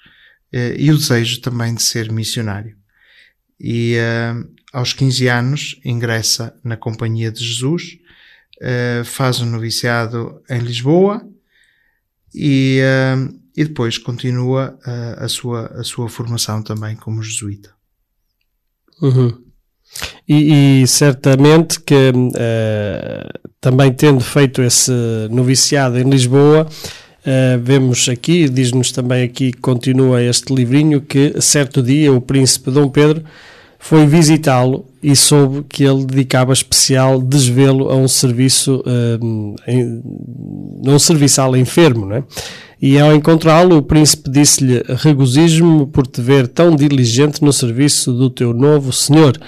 uh, 0.55 0.75
e 0.76 0.90
o 0.90 0.97
desejo 0.97 1.40
também 1.40 1.75
de 1.75 1.83
ser 1.83 2.11
missionário. 2.11 2.76
E 3.59 3.97
aos 4.71 4.93
15 4.93 5.28
anos 5.28 5.81
ingressa 5.83 6.55
na 6.62 6.76
Companhia 6.76 7.33
de 7.33 7.43
Jesus, 7.43 7.97
faz 9.07 9.40
um 9.40 9.47
noviciado 9.47 10.43
em 10.50 10.59
Lisboa 10.59 11.26
e, 12.35 12.83
e 13.56 13.64
depois 13.64 13.96
continua 13.98 14.78
a, 15.16 15.28
sua, 15.28 15.66
a 15.68 15.82
sua 15.82 16.08
formação 16.08 16.62
também 16.62 16.94
como 16.94 17.22
jesuíta. 17.22 17.70
Uhum. 19.00 19.46
E, 20.28 20.82
e, 20.82 20.86
certamente 20.86 21.80
que 21.80 22.10
uh, 22.10 23.50
também 23.60 23.92
tendo 23.92 24.20
feito 24.20 24.60
esse 24.60 24.92
noviciado 25.30 25.98
em 25.98 26.08
Lisboa, 26.08 26.66
uh, 26.66 27.62
vemos 27.62 28.08
aqui, 28.08 28.48
diz-nos 28.48 28.90
também 28.90 29.22
aqui 29.22 29.52
continua 29.52 30.22
este 30.22 30.52
livrinho, 30.52 31.00
que 31.00 31.40
certo 31.40 31.82
dia 31.82 32.12
o 32.12 32.20
príncipe 32.20 32.70
Dom 32.70 32.88
Pedro 32.88 33.25
foi 33.78 34.04
visitá-lo 34.06 34.84
e 35.00 35.14
soube 35.14 35.64
que 35.68 35.84
ele 35.84 36.04
dedicava 36.04 36.52
especial 36.52 37.22
desvelo 37.22 37.88
a 37.88 37.94
um 37.94 38.08
serviço, 38.08 38.82
uh, 38.84 39.56
em, 39.68 40.02
a 40.84 40.90
um 40.90 40.98
serviçal 40.98 41.56
enfermo, 41.56 42.06
não 42.06 42.16
é? 42.16 42.25
E 42.80 42.99
ao 42.99 43.14
encontrá-lo, 43.14 43.76
o 43.76 43.83
príncipe 43.83 44.30
disse-lhe: 44.30 44.83
Regozijo-me 44.88 45.87
por 45.87 46.06
te 46.06 46.21
ver 46.21 46.47
tão 46.49 46.76
diligente 46.76 47.42
no 47.42 47.52
serviço 47.52 48.12
do 48.12 48.28
teu 48.28 48.52
novo 48.52 48.92
senhor 48.92 49.38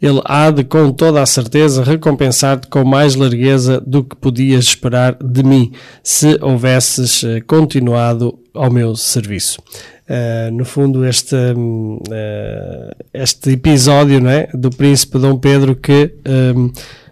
ele 0.00 0.20
há 0.24 0.50
de, 0.50 0.64
com 0.64 0.90
toda 0.90 1.20
a 1.20 1.26
certeza, 1.26 1.84
recompensar-te 1.84 2.66
com 2.68 2.84
mais 2.84 3.14
largueza 3.14 3.80
do 3.86 4.02
que 4.02 4.16
podias 4.16 4.64
esperar 4.64 5.16
de 5.22 5.42
mim, 5.42 5.72
se 6.02 6.38
houvesses 6.40 7.22
eh, 7.22 7.40
continuado 7.42 8.38
ao 8.54 8.70
meu 8.70 8.96
serviço. 8.96 9.60
Uh, 10.08 10.50
no 10.52 10.64
fundo, 10.64 11.06
este, 11.06 11.36
uh, 11.36 12.90
este 13.14 13.50
episódio 13.50 14.20
não 14.20 14.30
é, 14.30 14.48
do 14.52 14.68
príncipe 14.68 15.18
Dom 15.20 15.36
Pedro 15.36 15.76
que 15.76 16.12
um, 16.56 16.68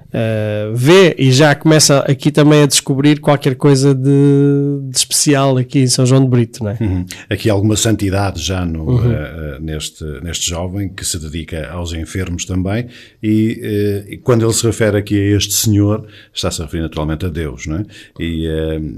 uh, 0.09 0.75
vê 0.75 1.15
e 1.19 1.31
já 1.33 1.55
começa 1.55 2.00
aqui 2.00 2.31
também 2.31 2.62
a 2.62 2.67
descobrir 2.67 3.21
qualquer 3.21 3.55
coisa 3.55 3.95
de, 3.95 4.81
de 4.91 4.97
especial 4.97 5.57
aqui 5.57 5.81
em 5.81 5.87
São 5.87 6.05
João 6.07 6.23
de 6.23 6.29
Brito, 6.29 6.65
não 6.65 6.71
é? 6.71 6.79
Uhum. 6.81 7.07
Aqui 7.29 7.50
alguma 7.50 7.77
santidade 7.77 8.43
já 8.43 8.65
no, 8.65 8.85
uhum. 8.85 8.97
uh, 8.97 9.61
neste, 9.61 10.05
neste 10.23 10.49
jovem 10.49 10.88
que 10.88 11.05
se 11.05 11.19
dedica 11.19 11.69
aos 11.71 11.93
enfermos 11.93 12.45
também 12.45 12.88
e, 13.23 14.05
uh, 14.09 14.12
e, 14.12 14.17
quando 14.19 14.45
ele 14.45 14.53
se 14.53 14.67
refere 14.67 14.99
aqui 14.99 15.15
a 15.17 15.37
este 15.37 15.55
senhor, 15.55 16.07
está-se 16.33 16.61
a 16.61 16.65
referir 16.65 16.83
naturalmente 16.83 17.27
a 17.27 17.29
Deus, 17.29 17.67
não 17.67 17.77
é? 17.77 17.85
E, 18.19 18.49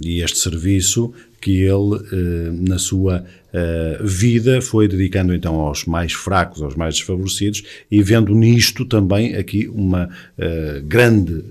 e 0.02 0.22
este 0.22 0.38
serviço 0.38 1.12
que 1.40 1.62
ele, 1.62 1.96
eh, 2.12 2.52
na 2.68 2.78
sua 2.78 3.24
eh, 3.52 3.98
vida, 4.02 4.60
foi 4.60 4.86
dedicando 4.86 5.34
então 5.34 5.54
aos 5.54 5.86
mais 5.86 6.12
fracos, 6.12 6.62
aos 6.62 6.76
mais 6.76 6.96
desfavorecidos, 6.96 7.62
e 7.90 8.02
vendo 8.02 8.34
nisto 8.34 8.84
também 8.84 9.34
aqui 9.34 9.68
uma 9.68 10.10
eh, 10.36 10.82
grande, 10.84 11.42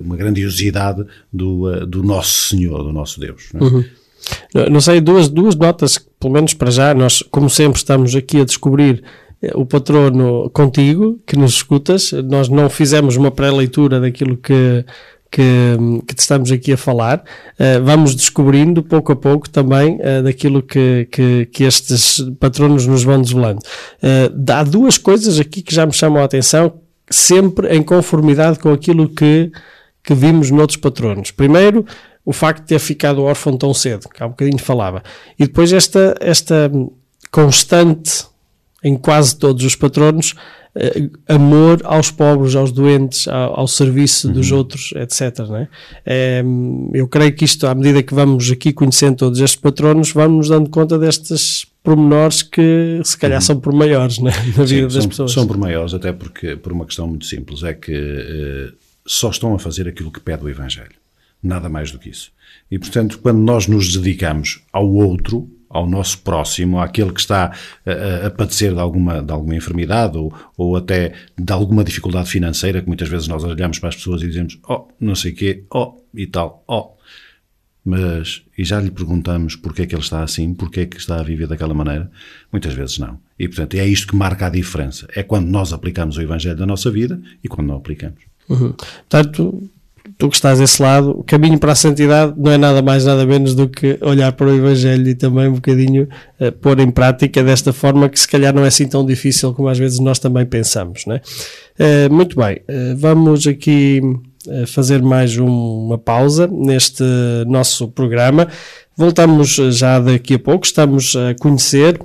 uma 0.00 0.16
grandiosidade 0.16 1.04
do, 1.32 1.86
do 1.86 2.02
nosso 2.02 2.48
Senhor, 2.50 2.82
do 2.82 2.92
nosso 2.92 3.18
Deus. 3.18 3.48
Não, 3.54 3.66
é? 3.66 3.70
uhum. 3.70 3.84
não 4.70 4.80
sei, 4.80 5.00
duas, 5.00 5.28
duas 5.28 5.54
notas, 5.54 5.98
pelo 6.20 6.34
menos 6.34 6.52
para 6.52 6.70
já, 6.70 6.92
nós, 6.92 7.22
como 7.30 7.48
sempre, 7.48 7.78
estamos 7.78 8.14
aqui 8.14 8.40
a 8.40 8.44
descobrir 8.44 9.02
o 9.54 9.64
patrono 9.64 10.50
contigo, 10.50 11.20
que 11.24 11.36
nos 11.36 11.54
escutas. 11.54 12.10
Nós 12.12 12.48
não 12.48 12.68
fizemos 12.68 13.16
uma 13.16 13.30
pré-leitura 13.30 14.00
daquilo 14.00 14.36
que, 14.36 14.84
que, 15.30 15.76
que 16.06 16.14
estamos 16.18 16.50
aqui 16.50 16.72
a 16.72 16.76
falar. 16.76 17.22
Uh, 17.58 17.82
vamos 17.84 18.14
descobrindo 18.14 18.82
pouco 18.82 19.12
a 19.12 19.16
pouco 19.16 19.48
também 19.48 19.96
uh, 19.96 20.22
daquilo 20.22 20.62
que, 20.62 21.08
que, 21.10 21.46
que, 21.46 21.64
estes 21.64 22.20
patronos 22.40 22.86
nos 22.86 23.02
vão 23.02 23.20
desvelando. 23.20 23.60
Uh, 24.02 24.52
há 24.52 24.62
duas 24.62 24.98
coisas 24.98 25.38
aqui 25.38 25.62
que 25.62 25.74
já 25.74 25.84
me 25.84 25.92
chamam 25.92 26.22
a 26.22 26.24
atenção, 26.24 26.80
sempre 27.10 27.74
em 27.74 27.82
conformidade 27.82 28.58
com 28.58 28.72
aquilo 28.72 29.08
que, 29.08 29.50
que 30.02 30.14
vimos 30.14 30.50
noutros 30.50 30.78
patronos. 30.78 31.30
Primeiro, 31.30 31.84
o 32.24 32.32
facto 32.32 32.60
de 32.60 32.68
ter 32.68 32.78
ficado 32.78 33.22
órfão 33.22 33.56
tão 33.56 33.72
cedo, 33.72 34.08
que 34.08 34.22
há 34.22 34.26
um 34.26 34.30
bocadinho 34.30 34.58
falava. 34.58 35.02
E 35.38 35.46
depois 35.46 35.72
esta, 35.72 36.14
esta 36.20 36.70
constante 37.30 38.26
em 38.82 38.96
quase 38.96 39.36
todos 39.36 39.64
os 39.64 39.74
patronos, 39.74 40.34
amor 41.28 41.80
aos 41.84 42.10
pobres, 42.10 42.54
aos 42.54 42.72
doentes, 42.72 43.26
ao, 43.28 43.60
ao 43.60 43.68
serviço 43.68 44.28
uhum. 44.28 44.34
dos 44.34 44.52
outros, 44.52 44.92
etc. 44.94 45.40
Né? 45.48 45.68
É, 46.04 46.42
eu 46.94 47.08
creio 47.08 47.34
que 47.34 47.44
isto, 47.44 47.66
à 47.66 47.74
medida 47.74 48.02
que 48.02 48.14
vamos 48.14 48.50
aqui 48.50 48.72
conhecendo 48.72 49.16
todos 49.16 49.40
estes 49.40 49.60
patronos, 49.60 50.12
vamos 50.12 50.36
nos 50.36 50.48
dando 50.48 50.70
conta 50.70 50.98
destes 50.98 51.66
pormenores 51.82 52.42
que 52.42 53.00
se 53.04 53.16
calhar 53.16 53.38
uhum. 53.38 53.46
são 53.46 53.60
por 53.60 53.72
maiores 53.72 54.18
né? 54.18 54.30
na 54.56 54.66
Sim, 54.66 54.74
vida 54.74 54.86
das 54.88 54.94
são, 54.94 55.08
pessoas. 55.08 55.32
São 55.32 55.46
por 55.46 55.56
maiores, 55.56 55.94
até 55.94 56.12
porque, 56.12 56.56
por 56.56 56.72
uma 56.72 56.84
questão 56.84 57.06
muito 57.06 57.26
simples, 57.26 57.62
é 57.62 57.72
que 57.72 57.92
uh, 57.92 58.72
só 59.06 59.30
estão 59.30 59.54
a 59.54 59.58
fazer 59.58 59.88
aquilo 59.88 60.10
que 60.10 60.20
pede 60.20 60.44
o 60.44 60.48
Evangelho. 60.48 60.96
Nada 61.42 61.68
mais 61.68 61.90
do 61.90 61.98
que 61.98 62.10
isso. 62.10 62.30
E, 62.70 62.78
portanto, 62.78 63.18
quando 63.20 63.38
nós 63.38 63.66
nos 63.66 63.96
dedicamos 63.96 64.62
ao 64.72 64.90
outro, 64.92 65.48
ao 65.68 65.88
nosso 65.88 66.18
próximo, 66.22 66.80
àquele 66.80 67.12
que 67.12 67.20
está 67.20 67.52
a, 67.84 68.26
a 68.26 68.30
padecer 68.30 68.72
de 68.72 68.80
alguma, 68.80 69.22
de 69.22 69.32
alguma 69.32 69.54
enfermidade 69.54 70.16
ou, 70.16 70.32
ou 70.56 70.76
até 70.76 71.12
de 71.38 71.52
alguma 71.52 71.84
dificuldade 71.84 72.30
financeira, 72.30 72.80
que 72.80 72.86
muitas 72.86 73.08
vezes 73.08 73.28
nós 73.28 73.44
olhamos 73.44 73.78
para 73.78 73.90
as 73.90 73.96
pessoas 73.96 74.22
e 74.22 74.28
dizemos, 74.28 74.58
oh, 74.68 74.88
não 74.98 75.14
sei 75.14 75.32
o 75.32 75.34
quê, 75.34 75.64
oh, 75.72 75.94
e 76.14 76.26
tal, 76.26 76.64
oh. 76.66 76.96
Mas, 77.84 78.42
e 78.56 78.64
já 78.64 78.78
lhe 78.80 78.90
perguntamos 78.90 79.56
porque 79.56 79.82
é 79.82 79.86
que 79.86 79.94
ele 79.94 80.02
está 80.02 80.22
assim, 80.22 80.52
porque 80.52 80.80
é 80.80 80.86
que 80.86 80.98
está 80.98 81.20
a 81.20 81.22
viver 81.22 81.46
daquela 81.46 81.72
maneira? 81.72 82.10
Muitas 82.52 82.74
vezes 82.74 82.98
não. 82.98 83.18
E, 83.38 83.48
portanto, 83.48 83.74
é 83.74 83.86
isto 83.86 84.08
que 84.08 84.16
marca 84.16 84.46
a 84.46 84.50
diferença. 84.50 85.08
É 85.14 85.22
quando 85.22 85.46
nós 85.46 85.72
aplicamos 85.72 86.18
o 86.18 86.20
Evangelho 86.20 86.58
na 86.58 86.66
nossa 86.66 86.90
vida 86.90 87.18
e 87.42 87.48
quando 87.48 87.68
não 87.68 87.76
aplicamos. 87.76 88.20
Uhum. 88.46 88.74
Portanto, 89.08 89.70
tu 90.18 90.28
que 90.28 90.34
estás 90.34 90.58
desse 90.58 90.82
lado, 90.82 91.12
o 91.12 91.22
caminho 91.22 91.58
para 91.58 91.72
a 91.72 91.76
santidade 91.76 92.34
não 92.36 92.50
é 92.50 92.58
nada 92.58 92.82
mais, 92.82 93.04
nada 93.04 93.24
menos 93.24 93.54
do 93.54 93.68
que 93.68 93.96
olhar 94.02 94.32
para 94.32 94.48
o 94.48 94.54
Evangelho 94.54 95.08
e 95.08 95.14
também 95.14 95.46
um 95.46 95.54
bocadinho 95.54 96.08
uh, 96.40 96.50
pôr 96.50 96.80
em 96.80 96.90
prática 96.90 97.42
desta 97.42 97.72
forma 97.72 98.08
que 98.08 98.18
se 98.18 98.26
calhar 98.26 98.52
não 98.52 98.64
é 98.64 98.68
assim 98.68 98.88
tão 98.88 99.06
difícil 99.06 99.54
como 99.54 99.68
às 99.68 99.78
vezes 99.78 100.00
nós 100.00 100.18
também 100.18 100.44
pensamos, 100.44 101.06
né? 101.06 101.20
Uh, 101.78 102.12
muito 102.12 102.36
bem, 102.36 102.56
uh, 102.56 102.96
vamos 102.96 103.46
aqui 103.46 104.02
fazer 104.66 105.02
mais 105.02 105.36
um, 105.36 105.46
uma 105.46 105.98
pausa 105.98 106.46
neste 106.46 107.04
nosso 107.46 107.88
programa. 107.88 108.48
Voltamos 108.98 109.50
já 109.70 110.00
daqui 110.00 110.34
a 110.34 110.38
pouco, 110.40 110.66
estamos 110.66 111.14
a 111.14 111.32
conhecer 111.40 112.00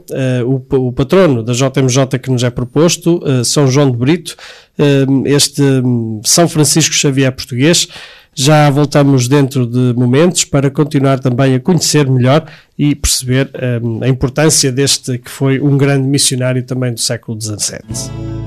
uh, 0.45 0.63
o, 0.69 0.89
o, 0.89 0.93
patrono 0.93 1.41
da 1.41 1.51
JMJ 1.51 2.19
que 2.21 2.29
nos 2.29 2.43
é 2.43 2.51
proposto, 2.51 3.17
uh, 3.23 3.43
São 3.43 3.65
João 3.65 3.89
de 3.89 3.97
Brito, 3.97 4.37
uh, 4.77 5.25
este 5.27 5.59
um, 5.63 6.21
São 6.23 6.47
Francisco 6.47 6.93
Xavier 6.93 7.31
português. 7.31 7.87
Já 8.35 8.69
voltamos 8.69 9.27
dentro 9.27 9.65
de 9.65 9.91
momentos 9.97 10.45
para 10.45 10.69
continuar 10.69 11.17
também 11.17 11.55
a 11.55 11.59
conhecer 11.59 12.07
melhor 12.07 12.45
e 12.77 12.93
perceber 12.93 13.51
a 14.01 14.07
importância 14.07 14.71
deste 14.71 15.19
que 15.19 15.29
foi 15.29 15.59
um 15.59 15.77
grande 15.77 16.07
missionário 16.07 16.63
também 16.63 16.93
do 16.93 16.99
século 16.99 17.39
XVII. 17.39 18.42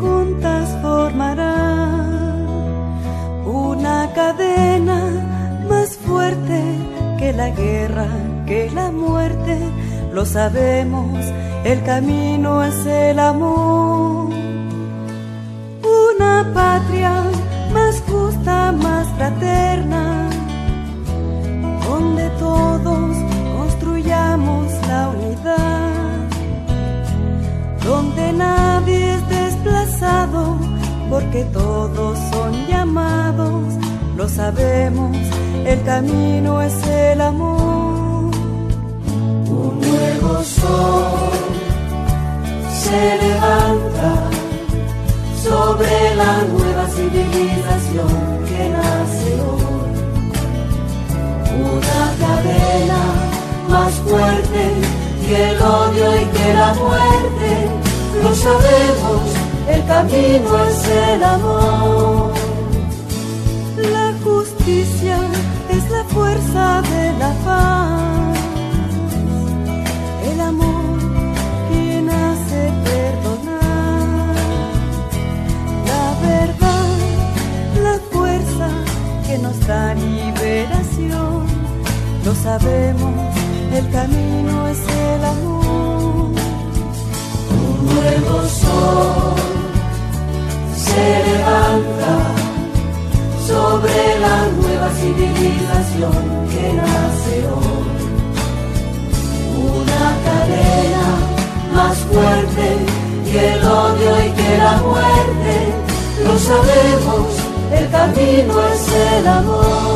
Juntas 0.00 0.68
formarán 0.82 2.16
una 3.44 4.10
cadena 4.14 5.00
más 5.68 5.96
fuerte 5.96 6.60
que 7.18 7.32
la 7.32 7.50
guerra, 7.50 8.08
que 8.46 8.70
la 8.70 8.90
muerte. 8.90 9.58
Lo 10.12 10.24
sabemos, 10.24 11.18
el 11.64 11.82
camino 11.82 12.62
es 12.62 12.86
el 12.86 13.18
amor. 13.18 14.30
Una 16.10 16.50
patria 16.54 17.22
más 17.72 18.02
justa, 18.08 18.72
más 18.72 19.06
fraterna, 19.16 20.30
donde 21.88 22.28
todos 22.38 23.16
construyamos 23.56 24.72
la 24.88 25.08
unidad 25.08 25.96
donde 27.86 28.32
nadie 28.32 29.15
porque 31.10 31.44
todos 31.44 32.18
son 32.30 32.66
llamados, 32.66 33.64
lo 34.16 34.28
sabemos, 34.28 35.16
el 35.64 35.82
camino 35.84 36.60
es 36.60 36.86
el 36.86 37.20
amor. 37.20 38.30
Un 39.48 39.80
nuevo 39.80 40.42
sol 40.42 41.30
se 42.82 43.18
levanta 43.22 44.12
sobre 45.42 46.14
la 46.16 46.42
nueva 46.52 46.86
civilización 46.88 48.44
que 48.48 48.68
nace 48.68 49.40
hoy. 49.40 49.92
Una 51.72 52.02
cadena 52.20 53.02
más 53.70 53.94
fuerte 53.94 54.62
que 55.26 55.50
el 55.50 55.62
odio 55.62 56.20
y 56.20 56.24
que 56.26 56.54
la 56.54 56.74
muerte, 56.74 57.50
lo 58.22 58.34
sabemos, 58.34 59.45
camino 59.86 60.64
es 60.68 60.88
el 60.88 61.24
amor. 61.24 62.32
La 63.92 64.12
justicia 64.24 65.18
es 65.70 65.90
la 65.90 66.04
fuerza 66.04 66.82
de 66.82 67.12
la 67.18 67.32
paz, 67.44 68.38
el 70.30 70.40
amor 70.40 70.98
quien 71.70 72.08
hace 72.08 72.72
perdonar, 72.84 74.34
la 75.92 76.06
verdad, 76.28 76.88
la 77.82 77.98
fuerza 78.10 78.68
que 79.26 79.38
nos 79.38 79.58
da 79.66 79.94
liberación, 79.94 81.46
lo 82.24 82.34
sabemos 82.34 83.36
el 83.76 83.90
camino 83.90 84.68
es 84.68 84.78
el 84.78 85.24
amor. 85.24 86.30
Un 87.50 87.94
nuevo 87.94 88.48
sol 88.48 89.35
se 90.96 91.08
levanta 91.30 92.12
sobre 93.46 93.98
la 94.24 94.38
nueva 94.58 94.88
civilización 95.00 96.16
que 96.52 96.64
nace 96.80 97.34
hoy. 97.54 97.96
Una 99.76 100.06
cadena 100.26 101.08
más 101.76 101.96
fuerte 102.10 102.66
que 103.30 103.40
el 103.54 103.62
odio 103.64 104.10
y 104.26 104.30
que 104.38 104.50
la 104.64 104.74
muerte. 104.88 105.54
Lo 106.24 106.34
sabemos, 106.38 107.26
el 107.78 107.90
camino 107.90 108.54
es 108.72 108.84
el 109.18 109.26
amor. 109.26 109.95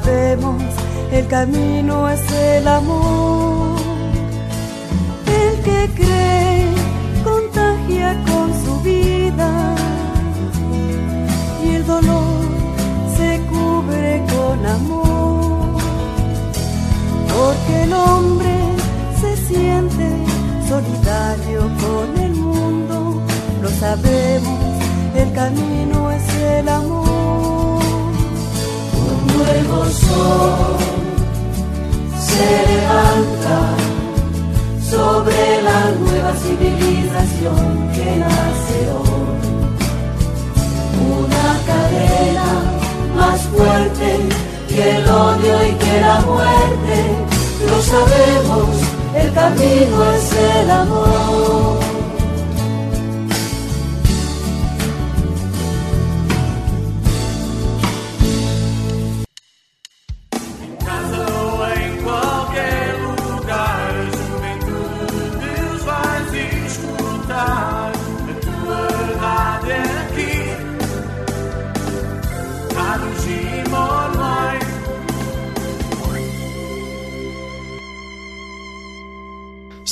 Sabemos, 0.00 0.62
el 1.12 1.26
camino 1.26 2.08
es 2.08 2.22
el 2.32 2.66
amor. 2.66 3.78
El 5.42 5.54
que 5.66 5.80
cree 6.00 6.64
contagia 7.22 8.08
con 8.30 8.46
su 8.64 8.80
vida 8.80 9.50
y 11.62 11.68
el 11.74 11.84
dolor 11.86 12.40
se 13.16 13.30
cubre 13.52 14.24
con 14.34 14.56
amor. 14.78 15.82
Porque 17.34 17.74
el 17.84 17.92
hombre 17.92 18.54
se 19.20 19.36
siente 19.48 20.06
solidario 20.70 21.60
con 21.84 22.06
el 22.26 22.34
mundo, 22.34 23.20
lo 23.60 23.68
sabemos, 23.68 24.60
el 25.14 25.30
camino 25.34 26.10
es 26.10 26.26
el 26.58 26.68
amor. 26.68 27.11
Nuevo 29.36 29.84
sol 29.86 30.76
se 32.18 32.48
levanta 32.70 33.58
sobre 34.90 35.62
la 35.62 35.90
nueva 36.00 36.32
civilización 36.34 37.90
que 37.94 38.16
nace 38.16 38.78
hoy. 38.98 39.42
Una 41.18 41.48
cadena 41.66 42.50
más 43.16 43.40
fuerte 43.42 44.08
que 44.68 44.96
el 44.96 45.08
odio 45.08 45.66
y 45.66 45.72
que 45.72 46.00
la 46.00 46.20
muerte, 46.20 46.96
lo 47.68 47.82
sabemos, 47.82 48.68
el 49.14 49.32
camino 49.32 50.12
es 50.12 50.32
el 50.32 50.70
amor. 50.70 51.81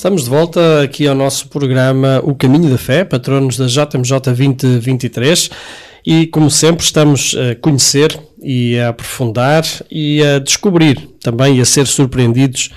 Estamos 0.00 0.24
de 0.24 0.30
volta 0.30 0.80
aqui 0.80 1.06
ao 1.06 1.14
nosso 1.14 1.46
programa 1.48 2.22
O 2.24 2.34
Caminho 2.34 2.70
da 2.70 2.78
Fé, 2.78 3.04
patronos 3.04 3.58
da 3.58 3.66
JMJ 3.66 4.18
2023. 4.34 5.50
E, 6.06 6.26
como 6.28 6.50
sempre, 6.50 6.82
estamos 6.82 7.36
a 7.36 7.54
conhecer 7.56 8.18
e 8.42 8.78
a 8.78 8.88
aprofundar 8.88 9.62
e 9.90 10.22
a 10.22 10.38
descobrir 10.38 11.06
também 11.22 11.58
e 11.58 11.60
a 11.60 11.66
ser 11.66 11.86
surpreendidos 11.86 12.70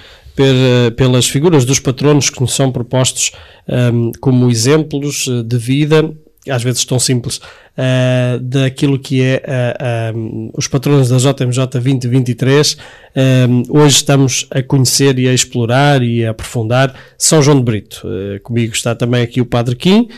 pelas 0.97 1.25
figuras 1.25 1.63
dos 1.63 1.79
patronos 1.79 2.29
que 2.29 2.41
nos 2.41 2.53
são 2.53 2.73
propostos 2.73 3.31
hum, 3.69 4.12
como 4.19 4.51
exemplos 4.51 5.25
eh, 5.29 5.43
de 5.43 5.57
vida, 5.57 6.13
às 6.49 6.62
vezes 6.62 6.84
tão 6.84 6.99
simples, 6.99 7.39
eh, 7.77 8.38
daquilo 8.41 8.99
que 8.99 9.21
é 9.21 10.13
hum, 10.13 10.51
os 10.56 10.67
patronos 10.67 11.10
da 11.10 11.17
JMJ 11.17 11.67
2023. 11.67 12.77
Hum, 13.15 13.63
hoje 13.69 13.95
estamos 13.95 14.47
a 14.51 14.62
conhecer 14.62 15.17
e 15.19 15.27
a 15.27 15.34
explorar 15.34 16.03
e 16.03 16.25
a 16.25 16.32
aprofundar 16.32 16.93
São 17.17 17.41
João 17.41 17.58
de 17.58 17.63
Brito. 17.63 18.06
Eh, 18.06 18.39
comigo 18.39 18.73
está 18.73 18.93
também 18.93 19.21
aqui 19.21 19.39
o 19.39 19.45
Padre 19.45 19.75
Kim, 19.75 20.10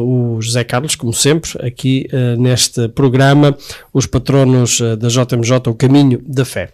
o 0.00 0.40
José 0.40 0.64
Carlos, 0.64 0.96
como 0.96 1.12
sempre, 1.12 1.52
aqui 1.64 2.08
neste 2.36 2.88
programa, 2.88 3.56
os 3.94 4.06
patronos 4.06 4.80
da 4.98 5.06
JMJ, 5.06 5.68
o 5.68 5.74
Caminho 5.74 6.20
da 6.26 6.44
Fé. 6.44 6.70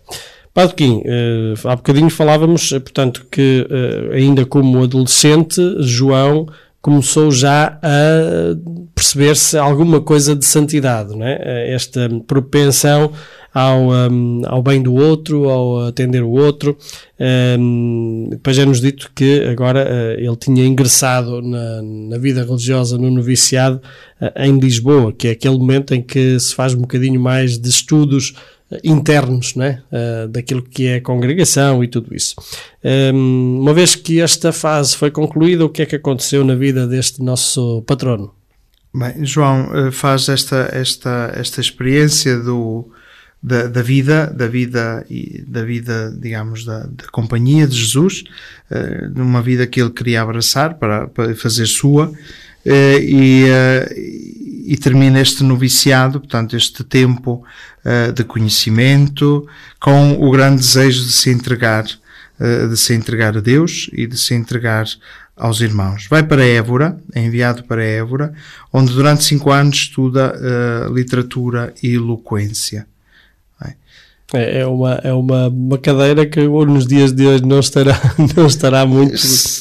Padre 0.54 0.74
Kim, 0.74 1.02
há 1.66 1.76
bocadinho 1.76 2.08
falávamos, 2.08 2.70
portanto, 2.70 3.26
que 3.30 3.68
ainda 4.10 4.46
como 4.46 4.82
adolescente, 4.82 5.60
João 5.80 6.46
começou 6.80 7.30
já 7.30 7.78
a 7.82 8.56
perceber-se 8.94 9.56
alguma 9.56 10.00
coisa 10.00 10.34
de 10.34 10.44
santidade, 10.44 11.16
não 11.16 11.26
é? 11.26 11.38
Eh, 11.40 11.74
esta 11.74 12.08
propensão 12.26 13.12
ao, 13.52 13.90
um, 13.90 14.42
ao 14.46 14.62
bem 14.62 14.82
do 14.82 14.94
outro, 14.94 15.48
ao 15.48 15.86
atender 15.86 16.22
o 16.22 16.30
outro. 16.30 16.76
Um, 17.58 18.28
depois 18.30 18.56
já 18.56 18.64
nos 18.64 18.80
dito 18.80 19.10
que 19.14 19.42
agora 19.44 19.84
uh, 19.84 20.20
ele 20.20 20.36
tinha 20.36 20.64
ingressado 20.64 21.42
na, 21.42 21.82
na 21.82 22.18
vida 22.18 22.44
religiosa 22.44 22.96
no 22.96 23.10
noviciado 23.10 23.80
uh, 24.20 24.42
em 24.42 24.58
Lisboa, 24.58 25.12
que 25.12 25.28
é 25.28 25.30
aquele 25.32 25.58
momento 25.58 25.94
em 25.94 26.02
que 26.02 26.38
se 26.38 26.54
faz 26.54 26.74
um 26.74 26.80
bocadinho 26.80 27.20
mais 27.20 27.58
de 27.58 27.68
estudos 27.68 28.34
internos, 28.84 29.54
né? 29.54 29.82
Uh, 29.90 30.28
daquilo 30.28 30.62
que 30.62 30.86
é 30.86 31.00
congregação 31.00 31.82
e 31.82 31.88
tudo 31.88 32.14
isso. 32.14 32.34
Um, 32.84 33.60
uma 33.60 33.72
vez 33.72 33.94
que 33.94 34.20
esta 34.20 34.52
fase 34.52 34.96
foi 34.96 35.10
concluída, 35.10 35.64
o 35.64 35.70
que 35.70 35.82
é 35.82 35.86
que 35.86 35.96
aconteceu 35.96 36.44
na 36.44 36.54
vida 36.54 36.86
deste 36.86 37.22
nosso 37.22 37.82
patrono? 37.86 38.34
Bem, 38.94 39.24
João 39.24 39.70
eh, 39.74 39.90
faz 39.90 40.28
esta, 40.28 40.70
esta, 40.72 41.30
esta 41.34 41.60
experiência 41.60 42.38
do, 42.38 42.90
da, 43.42 43.66
da 43.66 43.82
vida, 43.82 44.26
da 44.26 44.46
vida 44.48 45.04
e 45.10 45.44
da 45.46 45.62
vida, 45.62 46.16
digamos, 46.18 46.64
da, 46.64 46.80
da 46.80 47.04
companhia 47.12 47.66
de 47.66 47.76
Jesus, 47.76 48.24
eh, 48.70 49.08
numa 49.14 49.42
vida 49.42 49.66
que 49.66 49.80
ele 49.80 49.90
queria 49.90 50.22
abraçar 50.22 50.74
para, 50.74 51.06
para 51.06 51.34
fazer 51.34 51.66
sua, 51.66 52.12
e, 52.66 53.46
e 54.66 54.76
termina 54.76 55.18
este 55.18 55.42
noviciado, 55.42 56.20
portanto, 56.20 56.54
este 56.54 56.84
tempo 56.84 57.42
eh, 57.84 58.12
de 58.12 58.24
conhecimento, 58.24 59.46
com 59.80 60.12
o 60.12 60.30
grande 60.30 60.62
desejo 60.62 61.04
de 61.04 61.12
se 61.12 61.30
entregar, 61.30 61.84
eh, 62.40 62.66
de 62.66 62.76
se 62.76 62.94
entregar 62.94 63.36
a 63.36 63.40
Deus 63.40 63.88
e 63.92 64.06
de 64.06 64.18
se 64.18 64.34
entregar 64.34 64.86
aos 65.36 65.60
irmãos. 65.60 66.06
Vai 66.10 66.22
para 66.22 66.44
Évora, 66.44 66.98
é 67.14 67.20
enviado 67.20 67.64
para 67.64 67.84
Évora, 67.84 68.34
onde 68.72 68.92
durante 68.92 69.24
cinco 69.24 69.50
anos 69.50 69.76
estuda 69.76 70.34
eh, 70.36 70.92
literatura 70.92 71.72
e 71.82 71.94
eloquência. 71.94 72.86
É, 74.34 74.60
é 74.60 74.66
uma, 74.66 74.94
é 75.02 75.12
uma, 75.12 75.48
uma 75.48 75.78
cadeira 75.78 76.26
que 76.26 76.46
nos 76.46 76.86
dias 76.86 77.12
de 77.12 77.26
hoje 77.26 77.44
não 77.46 77.60
estará, 77.60 77.98
não 78.36 78.46
estará 78.46 78.84
muito. 78.84 79.14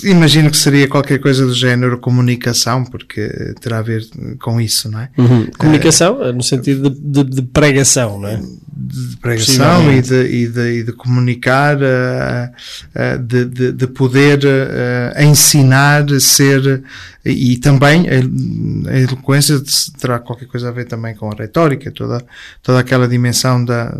Imagino 0.03 0.51
que 0.51 0.57
seria 0.57 0.87
qualquer 0.89 1.19
coisa 1.19 1.45
do 1.45 1.53
género 1.53 1.97
comunicação, 1.97 2.83
porque 2.83 3.55
terá 3.61 3.79
a 3.79 3.81
ver 3.81 4.05
com 4.41 4.59
isso, 4.59 4.91
não 4.91 4.99
é? 4.99 5.09
Uhum. 5.17 5.47
Comunicação, 5.57 6.33
no 6.33 6.43
sentido 6.43 6.89
de, 6.89 7.23
de, 7.23 7.35
de 7.35 7.41
pregação, 7.43 8.19
não 8.19 8.27
é? 8.27 8.41
de 8.79 9.17
pregação 9.17 9.91
e 9.91 10.01
de, 10.01 10.23
e, 10.23 10.47
de, 10.47 10.79
e 10.79 10.83
de 10.83 10.91
comunicar, 10.91 11.77
eh, 11.81 12.51
eh, 12.93 13.17
de, 13.17 13.45
de, 13.45 13.71
de 13.71 13.87
poder 13.87 14.39
eh, 14.45 15.25
ensinar, 15.25 16.05
ser 16.19 16.83
e 17.25 17.57
também 17.57 18.05
a, 18.07 18.97
eloquência 18.99 19.61
terá 19.99 20.19
qualquer 20.19 20.45
coisa 20.45 20.69
a 20.69 20.71
ver 20.71 20.85
também 20.85 21.15
com 21.15 21.29
a 21.29 21.35
retórica, 21.35 21.91
toda, 21.91 22.23
toda 22.61 22.79
aquela 22.79 23.07
dimensão 23.07 23.65
da, 23.65 23.97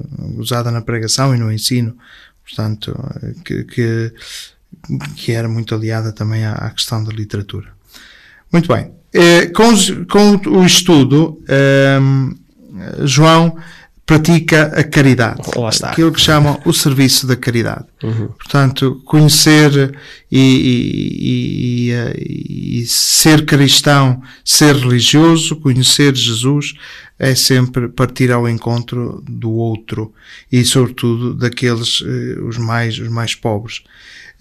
usada 0.58 0.72
na 0.72 0.82
pregação 0.82 1.36
e 1.36 1.38
no 1.38 1.52
ensino, 1.52 1.96
portanto, 2.44 2.98
que, 3.46 3.64
que, 3.64 4.14
que 5.16 5.32
era 5.32 5.48
muito 5.48 5.76
aliada 5.76 6.12
também 6.12 6.46
à, 6.46 6.54
à 6.54 6.70
questão 6.72 7.04
da 7.04 7.12
literatura. 7.12 7.70
Muito 8.52 8.68
bem. 8.68 8.92
Eh, 9.14 9.48
com, 9.48 9.74
com 10.06 10.60
o 10.60 10.66
estudo, 10.66 11.42
ehm, 11.48 12.32
João 13.04 13.58
pratica 14.08 14.64
a 14.68 14.84
caridade. 14.84 15.42
Lá 15.56 15.70
está. 15.70 15.90
Aquilo 15.92 16.12
que 16.14 16.22
chamam 16.22 16.60
o 16.66 16.72
serviço 16.74 17.28
da 17.28 17.36
caridade. 17.36 17.86
Portanto, 18.38 19.02
conhecer 19.06 19.94
e, 20.32 20.40
e- 20.40 21.28
e- 21.30 21.88
e, 21.88 21.92
eh, 21.92 22.16
e 22.80 22.86
ser 22.88 23.46
cristão, 23.46 24.22
ser 24.46 24.76
religioso, 24.78 25.58
conhecer 25.58 26.16
Jesus, 26.16 26.74
é 27.20 27.36
sempre 27.36 27.90
partir 27.90 28.32
ao 28.32 28.48
encontro 28.48 29.22
do 29.30 29.52
outro 29.52 30.14
e, 30.52 30.64
sobretudo, 30.64 31.34
daqueles 31.34 32.02
eh, 32.06 32.40
os 32.42 32.58
mais 32.58 32.98
os 32.98 33.10
mais 33.10 33.36
pobres. 33.36 33.82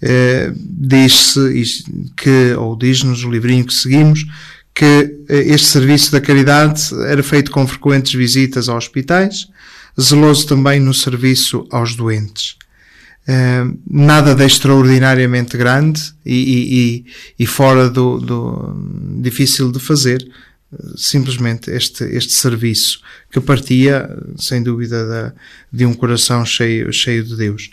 Eh, 0.01 0.53
diz-se 0.55 1.83
que, 2.15 2.53
ou 2.57 2.75
diz-nos 2.77 3.23
o 3.23 3.29
livrinho 3.31 3.65
que 3.65 3.73
seguimos, 3.73 4.25
que 4.77 5.23
eh, 5.27 5.53
este 5.55 5.65
serviço 5.67 6.11
da 6.11 6.21
caridade 6.21 6.81
era 7.07 7.23
feito 7.23 7.49
com 7.49 7.65
frequentes 7.67 8.13
visitas 8.13 8.69
a 8.69 8.75
hospitais, 8.75 9.47
zeloso 9.99 10.45
também 10.45 10.79
no 10.79 10.93
serviço 10.93 11.65
aos 11.71 11.95
doentes. 11.95 12.55
Eh, 13.27 13.65
nada 13.89 14.35
de 14.35 14.45
extraordinariamente 14.45 15.57
grande 15.57 15.99
e, 16.23 16.35
e- 16.37 17.05
e- 17.43 17.47
fora 17.47 17.89
do, 17.89 18.19
do- 18.19 19.19
difícil 19.19 19.71
de 19.71 19.79
fazer, 19.79 20.25
simplesmente 20.95 21.71
este, 21.71 22.03
este 22.03 22.33
serviço 22.33 22.99
que 23.31 23.39
partia, 23.41 24.07
sem 24.37 24.61
dúvida, 24.61 25.07
da- 25.07 25.33
de 25.73 25.85
um 25.87 25.93
coração 25.93 26.45
cheio, 26.45 26.93
cheio 26.93 27.23
de 27.23 27.35
Deus. 27.35 27.71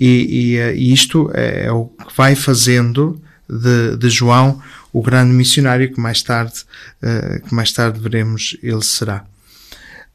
E, 0.00 0.06
e, 0.54 0.56
eh, 0.56 0.74
e 0.74 0.92
isto 0.92 1.30
é, 1.34 1.70
o 1.70 1.84
que 1.86 2.16
vai 2.16 2.34
fazendo 2.34 3.20
de, 3.48 3.96
de 3.98 4.08
João 4.10 4.60
o 4.96 5.02
grande 5.02 5.34
missionário 5.34 5.92
que 5.92 6.00
mais 6.00 6.22
tarde, 6.22 6.64
uh, 7.02 7.46
que 7.46 7.54
mais 7.54 7.70
tarde 7.70 8.00
veremos 8.00 8.56
ele 8.62 8.82
será. 8.82 9.26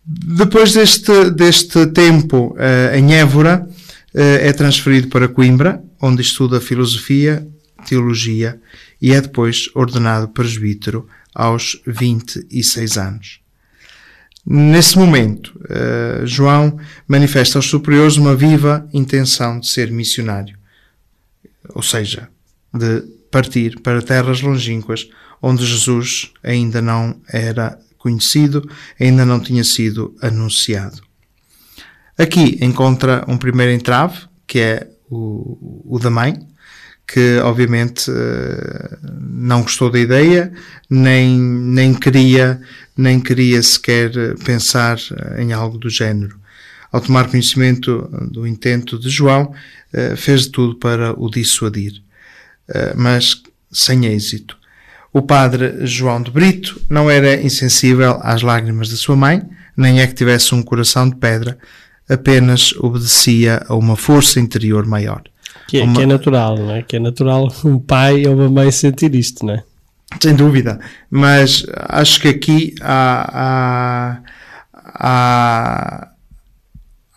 Depois 0.03 0.73
deste, 0.73 1.29
deste 1.29 1.85
tempo 1.85 2.55
uh, 2.57 2.95
em 2.95 3.13
Évora, 3.13 3.63
uh, 3.63 4.19
é 4.19 4.51
transferido 4.51 5.07
para 5.09 5.27
Coimbra, 5.27 5.83
onde 6.01 6.23
estuda 6.23 6.59
filosofia, 6.59 7.47
teologia 7.85 8.59
e 8.99 9.13
é 9.13 9.21
depois 9.21 9.69
ordenado 9.75 10.27
presbítero 10.29 11.07
aos 11.35 11.79
26 11.85 12.97
anos. 12.97 13.39
Nesse 14.43 14.97
momento, 14.97 15.53
João 16.25 16.79
manifesta 17.07 17.59
aos 17.59 17.67
superiores 17.67 18.17
uma 18.17 18.35
viva 18.35 18.87
intenção 18.91 19.59
de 19.59 19.67
ser 19.67 19.91
missionário, 19.91 20.57
ou 21.75 21.83
seja, 21.83 22.27
de 22.73 23.03
partir 23.31 23.79
para 23.79 24.01
terras 24.01 24.41
longínquas 24.41 25.07
onde 25.41 25.65
Jesus 25.65 26.31
ainda 26.43 26.81
não 26.81 27.19
era 27.27 27.79
conhecido, 27.97 28.67
ainda 28.99 29.25
não 29.25 29.39
tinha 29.39 29.63
sido 29.63 30.15
anunciado. 30.21 31.01
Aqui 32.17 32.57
encontra 32.61 33.25
um 33.27 33.37
primeiro 33.37 33.71
entrave, 33.71 34.19
que 34.45 34.59
é 34.59 34.87
o, 35.09 35.85
o 35.85 35.99
da 35.99 36.09
mãe, 36.09 36.47
que 37.07 37.39
obviamente 37.39 38.09
eh, 38.09 38.97
não 39.19 39.63
gostou 39.63 39.89
da 39.89 39.99
ideia, 39.99 40.51
nem, 40.89 41.37
nem 41.37 41.93
queria, 41.93 42.61
nem 42.95 43.19
queria 43.19 43.61
sequer 43.61 44.11
pensar 44.45 44.97
em 45.37 45.51
algo 45.51 45.77
do 45.77 45.89
género. 45.89 46.39
Ao 46.91 47.01
tomar 47.01 47.29
conhecimento 47.29 48.09
do 48.31 48.47
intento 48.47 48.97
de 48.97 49.09
João, 49.09 49.53
eh, 49.91 50.15
fez 50.15 50.43
de 50.43 50.51
tudo 50.51 50.75
para 50.75 51.13
o 51.19 51.29
dissuadir, 51.29 51.93
eh, 51.93 52.01
mas 52.95 53.41
sem 53.71 54.05
êxito. 54.05 54.57
O 55.13 55.21
padre 55.21 55.85
João 55.85 56.21
de 56.21 56.31
Brito 56.31 56.79
não 56.89 57.09
era 57.09 57.41
insensível 57.41 58.19
às 58.21 58.41
lágrimas 58.41 58.89
da 58.89 58.95
sua 58.95 59.15
mãe, 59.15 59.41
nem 59.75 59.99
é 59.99 60.07
que 60.07 60.13
tivesse 60.13 60.55
um 60.55 60.63
coração 60.63 61.09
de 61.09 61.15
pedra, 61.15 61.57
apenas 62.09 62.73
obedecia 62.77 63.63
a 63.67 63.75
uma 63.75 63.95
força 63.95 64.39
interior 64.39 64.85
maior. 64.85 65.21
Que 65.67 65.79
é, 65.79 65.83
uma... 65.83 65.95
que 65.95 66.01
é 66.01 66.05
natural, 66.05 66.57
não 66.57 66.75
é? 66.75 66.81
Que 66.81 66.95
é 66.95 66.99
natural 66.99 67.53
um 67.65 67.79
pai 67.79 68.25
ou 68.25 68.35
uma 68.35 68.49
mãe 68.49 68.71
sentir 68.71 69.13
isto, 69.15 69.45
não 69.45 69.55
é? 69.55 69.63
Sem 70.19 70.35
dúvida, 70.35 70.79
mas 71.09 71.65
acho 71.73 72.19
que 72.19 72.27
aqui 72.27 72.75
há, 72.81 73.29
há, 73.33 74.21
há, 74.83 76.07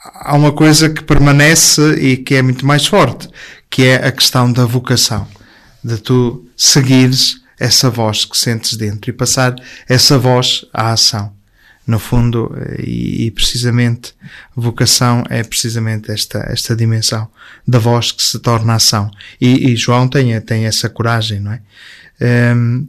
há 0.04 0.36
uma 0.36 0.52
coisa 0.52 0.88
que 0.88 1.02
permanece 1.02 1.82
e 1.94 2.16
que 2.16 2.36
é 2.36 2.42
muito 2.42 2.64
mais 2.64 2.86
forte, 2.86 3.28
que 3.74 3.82
é 3.86 4.06
a 4.06 4.12
questão 4.12 4.52
da 4.52 4.64
vocação, 4.64 5.26
de 5.82 5.98
tu 5.98 6.46
seguires 6.56 7.40
essa 7.58 7.90
voz 7.90 8.24
que 8.24 8.38
sentes 8.38 8.76
dentro 8.76 9.10
e 9.10 9.12
passar 9.12 9.52
essa 9.88 10.16
voz 10.16 10.64
à 10.72 10.92
ação 10.92 11.34
no 11.84 11.98
fundo, 11.98 12.56
e, 12.78 13.26
e, 13.26 13.30
precisamente 13.32 14.14
vocação 14.54 15.24
é 15.28 15.42
precisamente 15.42 16.12
esta, 16.12 16.38
esta 16.48 16.76
dimensão 16.76 17.28
da 17.66 17.80
voz 17.80 18.12
que 18.12 18.22
se 18.22 18.38
torna 18.38 18.76
ação. 18.76 19.10
E, 19.40 19.72
e 19.72 19.74
João 19.76 20.06
tem, 20.06 20.40
tem 20.40 20.66
essa 20.66 20.88
coragem, 20.88 21.40
não 21.40 21.52
é? 21.52 21.60
Um, 22.54 22.86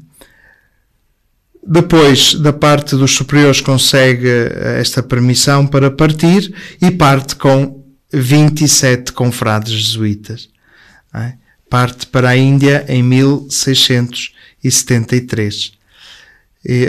depois, 1.66 2.36
da 2.36 2.54
parte 2.54 2.96
dos 2.96 3.16
superiores, 3.16 3.60
consegue 3.60 4.30
esta 4.80 5.02
permissão 5.02 5.66
para 5.66 5.90
partir 5.90 6.54
e 6.80 6.92
parte 6.92 7.36
com 7.36 7.84
27 8.14 9.14
confrades 9.14 9.74
jesuítas. 9.74 10.54
Parte 11.70 12.08
para 12.08 12.30
a 12.30 12.38
Índia 12.38 12.86
em 12.88 13.04
1673 13.04 15.76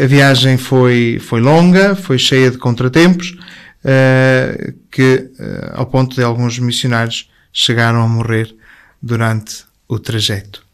a 0.03 0.07
viagem 0.07 0.57
foi, 0.57 1.19
foi 1.21 1.41
longa, 1.41 1.95
foi 1.95 2.19
cheia 2.19 2.51
de 2.51 2.57
contratempos, 2.57 3.37
uh, 3.85 4.73
que 4.91 5.31
uh, 5.39 5.73
ao 5.75 5.87
ponto 5.87 6.17
de 6.17 6.23
alguns 6.23 6.59
missionários 6.59 7.29
chegaram 7.53 8.01
a 8.01 8.09
morrer 8.09 8.55
durante 9.03 9.65
o 9.87 9.99
trajeto. 9.99 10.65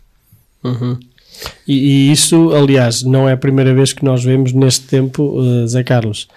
Uhum. 0.63 0.99
E, 1.67 1.75
e, 1.75 2.13
isso, 2.13 2.53
aliás, 2.53 3.03
não 3.03 3.29
é 3.29 3.33
a 3.33 3.37
primeira 3.37 3.75
vez 3.75 3.93
que 3.93 4.05
nós 4.05 4.23
vemos 4.23 4.53
neste 4.53 4.87
tempo, 4.87 5.41
uh, 5.41 5.67
Zé 5.67 5.83
Carlos 5.83 6.29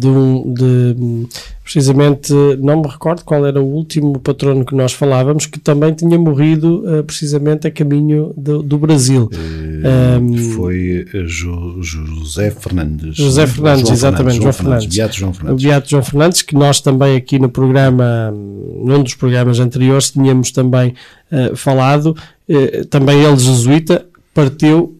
de, 0.00 0.06
um, 0.06 0.54
de, 0.54 1.28
precisamente, 1.62 2.32
não 2.58 2.80
me 2.80 2.88
recordo 2.88 3.22
qual 3.24 3.44
era 3.44 3.60
o 3.60 3.66
último 3.66 4.18
patrono 4.18 4.64
que 4.64 4.74
nós 4.74 4.92
falávamos, 4.92 5.44
que 5.44 5.58
também 5.58 5.92
tinha 5.92 6.18
morrido 6.18 6.82
uh, 6.86 7.04
precisamente 7.04 7.66
a 7.66 7.70
caminho 7.70 8.32
do, 8.36 8.62
do 8.62 8.78
Brasil. 8.78 9.28
Um, 9.30 10.36
foi 10.54 11.06
eh, 11.12 11.24
jo, 11.26 11.82
José 11.82 12.50
Fernandes. 12.50 13.16
José 13.16 13.46
Fernandes, 13.46 13.82
João 13.82 13.94
exatamente, 13.94 14.36
João 14.36 14.52
Fernandes. 14.52 14.84
Fernandes. 14.84 14.96
Beato 14.96 15.16
João 15.16 15.32
Fernandes. 15.34 15.64
Beato 15.64 15.90
João 15.90 16.02
Fernandes, 16.02 16.42
que 16.42 16.54
nós 16.54 16.80
também 16.80 17.16
aqui 17.16 17.38
no 17.38 17.50
programa, 17.50 18.32
num 18.32 19.02
dos 19.02 19.14
programas 19.14 19.60
anteriores, 19.60 20.10
tínhamos 20.10 20.50
também 20.50 20.94
uh, 21.30 21.54
falado, 21.54 22.16
uh, 22.48 22.84
também 22.86 23.22
ele 23.22 23.36
jesuíta, 23.36 24.06
partiu 24.32 24.97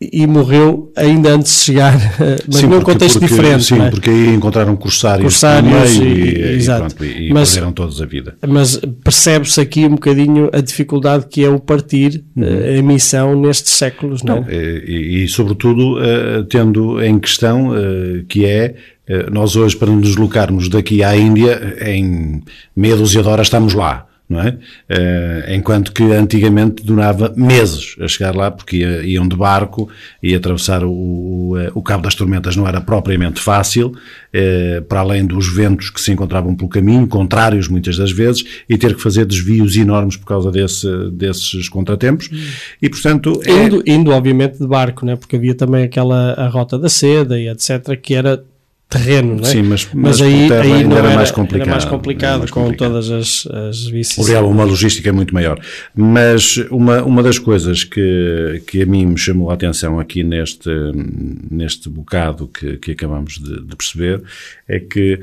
e 0.00 0.26
morreu 0.26 0.90
ainda 0.96 1.34
antes 1.34 1.52
de 1.52 1.58
chegar, 1.58 1.94
mas 2.48 2.56
sim, 2.56 2.66
num 2.66 2.78
porque, 2.78 2.92
contexto 2.92 3.18
porque, 3.20 3.34
diferente. 3.34 3.64
Sim, 3.64 3.82
é? 3.82 3.90
porque 3.90 4.08
aí 4.08 4.34
encontraram 4.34 4.74
corsários, 4.74 5.24
corsários 5.24 5.96
e, 5.96 6.02
e, 6.02 6.58
e, 6.58 6.64
pronto, 6.64 7.04
e 7.04 7.32
mas, 7.32 7.50
perderam 7.50 7.72
todos 7.72 8.00
a 8.00 8.06
vida. 8.06 8.34
Mas 8.48 8.80
percebe-se 9.04 9.60
aqui 9.60 9.84
um 9.84 9.90
bocadinho 9.90 10.48
a 10.54 10.60
dificuldade 10.62 11.26
que 11.28 11.44
é 11.44 11.50
o 11.50 11.60
partir, 11.60 12.24
uhum. 12.34 12.44
Eh, 12.44 12.78
a 12.78 12.82
missão 12.82 13.38
nestes 13.38 13.72
séculos. 13.72 14.22
Não, 14.22 14.36
não 14.36 14.46
é? 14.48 14.54
e, 14.54 15.28
sobretudo, 15.28 15.98
uh, 15.98 16.44
tendo 16.44 17.02
em 17.02 17.18
questão 17.18 17.68
uh, 17.68 18.24
que 18.26 18.46
é 18.46 18.74
nós 19.32 19.56
hoje, 19.56 19.76
para 19.76 19.90
nos 19.90 20.06
deslocarmos 20.06 20.68
daqui 20.68 21.02
à 21.02 21.16
Índia, 21.16 21.76
em 21.84 22.40
meia 22.76 22.96
dúzia 22.96 23.20
de 23.20 23.28
horas 23.28 23.48
estamos 23.48 23.74
lá 23.74 24.06
não 24.30 24.40
é? 24.40 24.50
Uh, 24.50 25.54
enquanto 25.56 25.92
que 25.92 26.04
antigamente 26.04 26.84
durava 26.84 27.34
meses 27.36 27.96
a 28.00 28.06
chegar 28.06 28.34
lá, 28.34 28.48
porque 28.48 28.76
ia, 28.76 29.02
iam 29.02 29.26
de 29.26 29.34
barco 29.34 29.90
e 30.22 30.36
atravessar 30.36 30.84
o, 30.84 30.92
o, 30.92 31.58
eh, 31.58 31.72
o, 31.74 31.82
Cabo 31.82 32.04
das 32.04 32.14
Tormentas 32.14 32.54
não 32.54 32.66
era 32.66 32.80
propriamente 32.80 33.40
fácil, 33.40 33.88
uh, 33.88 34.82
para 34.82 35.00
além 35.00 35.26
dos 35.26 35.52
ventos 35.52 35.90
que 35.90 36.00
se 36.00 36.12
encontravam 36.12 36.54
pelo 36.54 36.68
caminho, 36.68 37.08
contrários 37.08 37.66
muitas 37.66 37.96
das 37.96 38.12
vezes, 38.12 38.44
e 38.68 38.78
ter 38.78 38.94
que 38.94 39.02
fazer 39.02 39.24
desvios 39.24 39.76
enormes 39.76 40.16
por 40.16 40.26
causa 40.26 40.52
desse, 40.52 40.86
desses 41.10 41.68
contratempos. 41.68 42.30
E, 42.80 42.88
portanto... 42.88 43.40
É... 43.44 43.90
Indo, 43.90 44.12
obviamente, 44.12 44.58
de 44.58 44.66
barco, 44.66 45.04
né? 45.04 45.16
porque 45.16 45.34
havia 45.34 45.56
também 45.56 45.82
aquela 45.82 46.34
a 46.34 46.46
Rota 46.46 46.78
da 46.78 46.88
Seda 46.88 47.36
e 47.36 47.48
etc., 47.48 47.98
que 48.00 48.14
era 48.14 48.44
terreno, 48.90 49.36
não 49.36 49.44
é? 49.44 49.46
Sim, 49.46 49.62
mas, 49.62 49.88
mas, 49.94 50.20
mas 50.20 50.20
aí, 50.20 50.52
aí 50.52 50.84
não 50.84 50.96
era, 50.96 51.06
era, 51.06 51.16
mais 51.16 51.30
complicado. 51.30 51.68
Era 51.68 51.70
mais 51.70 51.84
complicado, 51.84 52.38
mais 52.40 52.50
com 52.50 52.62
complicado. 52.64 52.90
todas 52.90 53.10
as, 53.10 53.46
as 53.46 53.84
vices. 53.84 54.28
Real, 54.28 54.50
uma 54.50 54.64
logística 54.64 55.12
muito 55.12 55.32
maior. 55.32 55.60
Mas 55.94 56.56
uma, 56.70 57.02
uma 57.04 57.22
das 57.22 57.38
coisas 57.38 57.84
que, 57.84 58.62
que 58.66 58.82
a 58.82 58.86
mim 58.86 59.06
me 59.06 59.18
chamou 59.18 59.50
a 59.50 59.54
atenção 59.54 60.00
aqui 60.00 60.24
neste, 60.24 60.68
neste 61.48 61.88
bocado 61.88 62.48
que, 62.48 62.78
que 62.78 62.90
acabamos 62.90 63.38
de, 63.38 63.64
de 63.64 63.76
perceber 63.76 64.22
é 64.66 64.80
que 64.80 65.20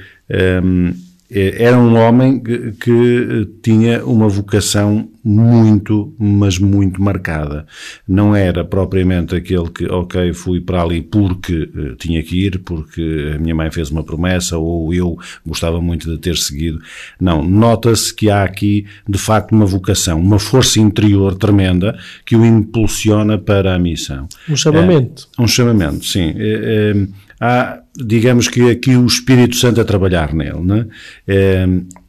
um, 0.63 0.89
é, 0.89 1.06
era 1.29 1.77
um 1.77 1.95
homem 1.95 2.39
que, 2.39 2.71
que, 2.71 3.49
tinha 3.61 4.05
uma 4.05 4.29
vocação 4.29 5.09
muito, 5.21 6.15
mas 6.17 6.57
muito 6.57 7.01
marcada. 7.01 7.65
Não 8.07 8.33
era 8.33 8.63
propriamente 8.63 9.35
aquele 9.35 9.69
que, 9.69 9.85
ok, 9.85 10.33
fui 10.33 10.61
para 10.61 10.81
ali 10.81 11.01
porque 11.01 11.63
uh, 11.63 11.95
tinha 11.97 12.23
que 12.23 12.45
ir, 12.45 12.59
porque 12.59 13.33
a 13.35 13.39
minha 13.39 13.53
mãe 13.53 13.69
fez 13.69 13.91
uma 13.91 14.05
promessa 14.05 14.57
ou 14.57 14.93
eu 14.93 15.17
gostava 15.45 15.81
muito 15.81 16.09
de 16.09 16.17
ter 16.17 16.37
seguido. 16.37 16.79
Não, 17.19 17.43
nota-se 17.43 18.15
que 18.15 18.29
há 18.29 18.43
aqui, 18.43 18.85
de 19.07 19.17
facto, 19.17 19.51
uma 19.51 19.65
vocação, 19.65 20.21
uma 20.21 20.39
força 20.39 20.79
interior 20.79 21.35
tremenda 21.35 21.99
que 22.25 22.37
o 22.37 22.45
impulsiona 22.45 23.37
para 23.37 23.75
a 23.75 23.79
missão. 23.79 24.29
Um 24.47 24.55
chamamento. 24.55 25.27
É, 25.37 25.41
um 25.41 25.47
chamamento, 25.47 26.05
sim. 26.05 26.33
É, 26.37 26.93
é, 26.95 27.26
há, 27.39 27.79
digamos 27.95 28.47
que 28.47 28.69
aqui 28.69 28.95
o 28.95 29.05
Espírito 29.05 29.55
Santo 29.55 29.81
a 29.81 29.85
trabalhar 29.85 30.33
nele, 30.33 30.61
né? 30.61 30.85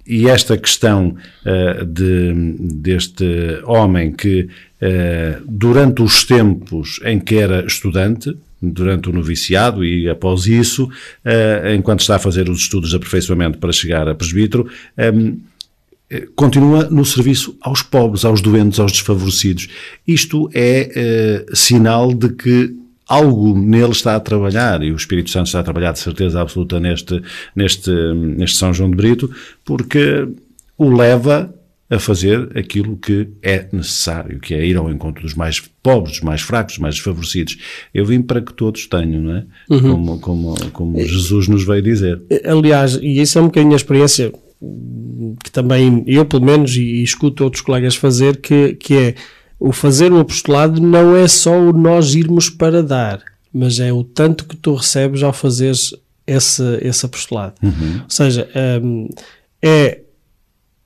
E 0.08 0.26
esta 0.26 0.56
questão 0.56 1.14
uh, 1.44 1.84
de, 1.84 2.32
deste 2.58 3.60
homem 3.64 4.10
que, 4.10 4.48
uh, 4.80 5.44
durante 5.46 6.00
os 6.00 6.24
tempos 6.24 6.98
em 7.04 7.20
que 7.20 7.36
era 7.36 7.66
estudante, 7.66 8.34
durante 8.60 9.10
o 9.10 9.12
noviciado 9.12 9.84
e 9.84 10.08
após 10.08 10.46
isso, 10.46 10.84
uh, 10.86 11.74
enquanto 11.76 12.00
está 12.00 12.16
a 12.16 12.18
fazer 12.18 12.48
os 12.48 12.60
estudos 12.60 12.88
de 12.88 12.96
aperfeiçoamento 12.96 13.58
para 13.58 13.70
chegar 13.70 14.08
a 14.08 14.14
presbítero, 14.14 14.66
um, 15.14 15.38
continua 16.34 16.88
no 16.88 17.04
serviço 17.04 17.54
aos 17.60 17.82
pobres, 17.82 18.24
aos 18.24 18.40
doentes, 18.40 18.80
aos 18.80 18.92
desfavorecidos. 18.92 19.68
Isto 20.06 20.48
é 20.54 21.44
sinal 21.52 22.14
de 22.14 22.30
que 22.30 22.74
algo 23.08 23.58
nele 23.58 23.92
está 23.92 24.14
a 24.14 24.20
trabalhar 24.20 24.82
e 24.82 24.92
o 24.92 24.96
Espírito 24.96 25.30
Santo 25.30 25.46
está 25.46 25.60
a 25.60 25.64
trabalhar 25.64 25.92
de 25.92 25.98
certeza 25.98 26.40
absoluta 26.40 26.78
neste, 26.78 27.22
neste, 27.56 27.90
neste 27.90 28.58
São 28.58 28.72
João 28.72 28.90
de 28.90 28.96
Brito, 28.96 29.30
porque 29.64 30.28
o 30.76 30.90
leva 30.90 31.52
a 31.90 31.98
fazer 31.98 32.50
aquilo 32.54 32.98
que 32.98 33.28
é 33.42 33.66
necessário, 33.72 34.38
que 34.38 34.52
é 34.52 34.64
ir 34.64 34.76
ao 34.76 34.90
encontro 34.90 35.22
dos 35.22 35.34
mais 35.34 35.58
pobres, 35.82 36.16
dos 36.16 36.20
mais 36.20 36.42
fracos, 36.42 36.74
dos 36.74 36.82
mais 36.82 36.96
desfavorecidos. 36.96 37.56
Eu 37.94 38.04
vim 38.04 38.20
para 38.20 38.42
que 38.42 38.52
todos 38.52 38.86
tenham, 38.86 39.22
não 39.22 39.36
é? 39.36 39.44
Como, 39.68 40.20
como, 40.20 40.54
como 40.72 41.00
Jesus 41.00 41.48
nos 41.48 41.64
veio 41.64 41.80
dizer. 41.80 42.20
Aliás, 42.44 42.98
e 43.00 43.22
isso 43.22 43.38
é 43.38 43.42
um 43.42 43.46
bocadinho 43.46 43.72
a 43.72 43.76
experiência 43.76 44.30
que 45.42 45.50
também 45.50 46.04
eu, 46.06 46.26
pelo 46.26 46.44
menos, 46.44 46.76
e, 46.76 46.82
e 46.82 47.02
escuto 47.02 47.44
outros 47.44 47.62
colegas 47.62 47.96
fazer, 47.96 48.36
que, 48.36 48.74
que 48.74 48.94
é 48.94 49.14
o 49.58 49.72
fazer 49.72 50.12
o 50.12 50.20
apostolado 50.20 50.80
não 50.80 51.16
é 51.16 51.26
só 51.26 51.58
o 51.58 51.72
nós 51.72 52.14
irmos 52.14 52.48
para 52.48 52.82
dar, 52.82 53.20
mas 53.52 53.80
é 53.80 53.92
o 53.92 54.04
tanto 54.04 54.44
que 54.44 54.56
tu 54.56 54.74
recebes 54.74 55.22
ao 55.22 55.32
fazeres 55.32 55.94
esse, 56.26 56.62
esse 56.82 57.06
apostolado. 57.06 57.54
Ou 58.04 58.10
seja, 58.10 58.48
hum, 58.82 59.08
é, 59.62 60.00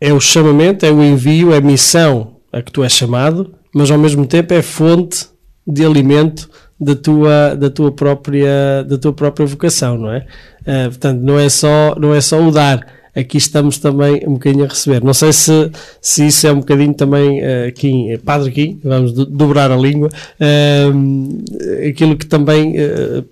é 0.00 0.12
o 0.12 0.20
chamamento, 0.20 0.87
é 0.87 0.90
o 0.90 1.02
envio, 1.02 1.52
é 1.52 1.58
a 1.58 1.61
missão 1.61 2.37
a 2.52 2.62
que 2.62 2.72
tu 2.72 2.82
és 2.82 2.92
chamado, 2.92 3.54
mas 3.74 3.90
ao 3.90 3.98
mesmo 3.98 4.26
tempo 4.26 4.54
é 4.54 4.62
fonte 4.62 5.26
de 5.66 5.85
alimento 5.85 6.48
da 6.78 6.94
tua, 6.96 7.54
da 7.54 7.70
tua, 7.70 7.92
própria, 7.92 8.85
da 8.85 8.98
tua 8.98 9.12
própria 9.12 9.46
vocação, 9.46 9.96
não 9.96 10.12
é? 10.12 10.26
Ah, 10.66 10.88
portanto, 10.88 11.20
não 11.20 11.38
é, 11.38 11.48
só, 11.48 11.94
não 11.98 12.14
é 12.14 12.20
só 12.20 12.42
o 12.42 12.50
dar, 12.50 12.85
aqui 13.14 13.37
estamos 13.37 13.79
também 13.79 14.22
um 14.27 14.35
bocadinho 14.35 14.64
a 14.64 14.68
receber. 14.68 15.05
Não 15.05 15.14
sei 15.14 15.33
se, 15.33 15.70
se 16.01 16.27
isso 16.27 16.46
é 16.46 16.53
um 16.53 16.61
bocadinho 16.61 16.94
também, 16.94 17.40
uh, 17.40 18.18
Padre 18.25 18.51
Kim, 18.51 18.81
vamos 18.83 19.12
do, 19.12 19.27
dobrar 19.27 19.70
a 19.70 19.77
língua, 19.77 20.09
uh, 20.09 21.88
aquilo 21.88 22.16
que 22.16 22.27
também, 22.27 22.75
uh, 22.79 23.25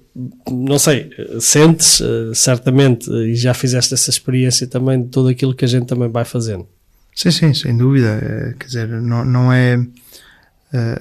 não 0.50 0.78
sei, 0.78 1.10
sentes 1.40 2.02
certamente, 2.34 3.10
e 3.10 3.34
já 3.34 3.54
fizeste 3.54 3.94
essa 3.94 4.10
experiência 4.10 4.66
também 4.66 5.02
de 5.02 5.08
tudo 5.08 5.28
aquilo 5.28 5.54
que 5.54 5.64
a 5.64 5.68
gente 5.68 5.86
também 5.86 6.08
vai 6.08 6.24
fazendo. 6.24 6.66
Sim, 7.14 7.30
sim, 7.30 7.54
sem 7.54 7.76
dúvida. 7.76 8.54
Quer 8.58 8.66
dizer, 8.66 8.88
não, 8.88 9.24
não 9.24 9.52
é. 9.52 9.78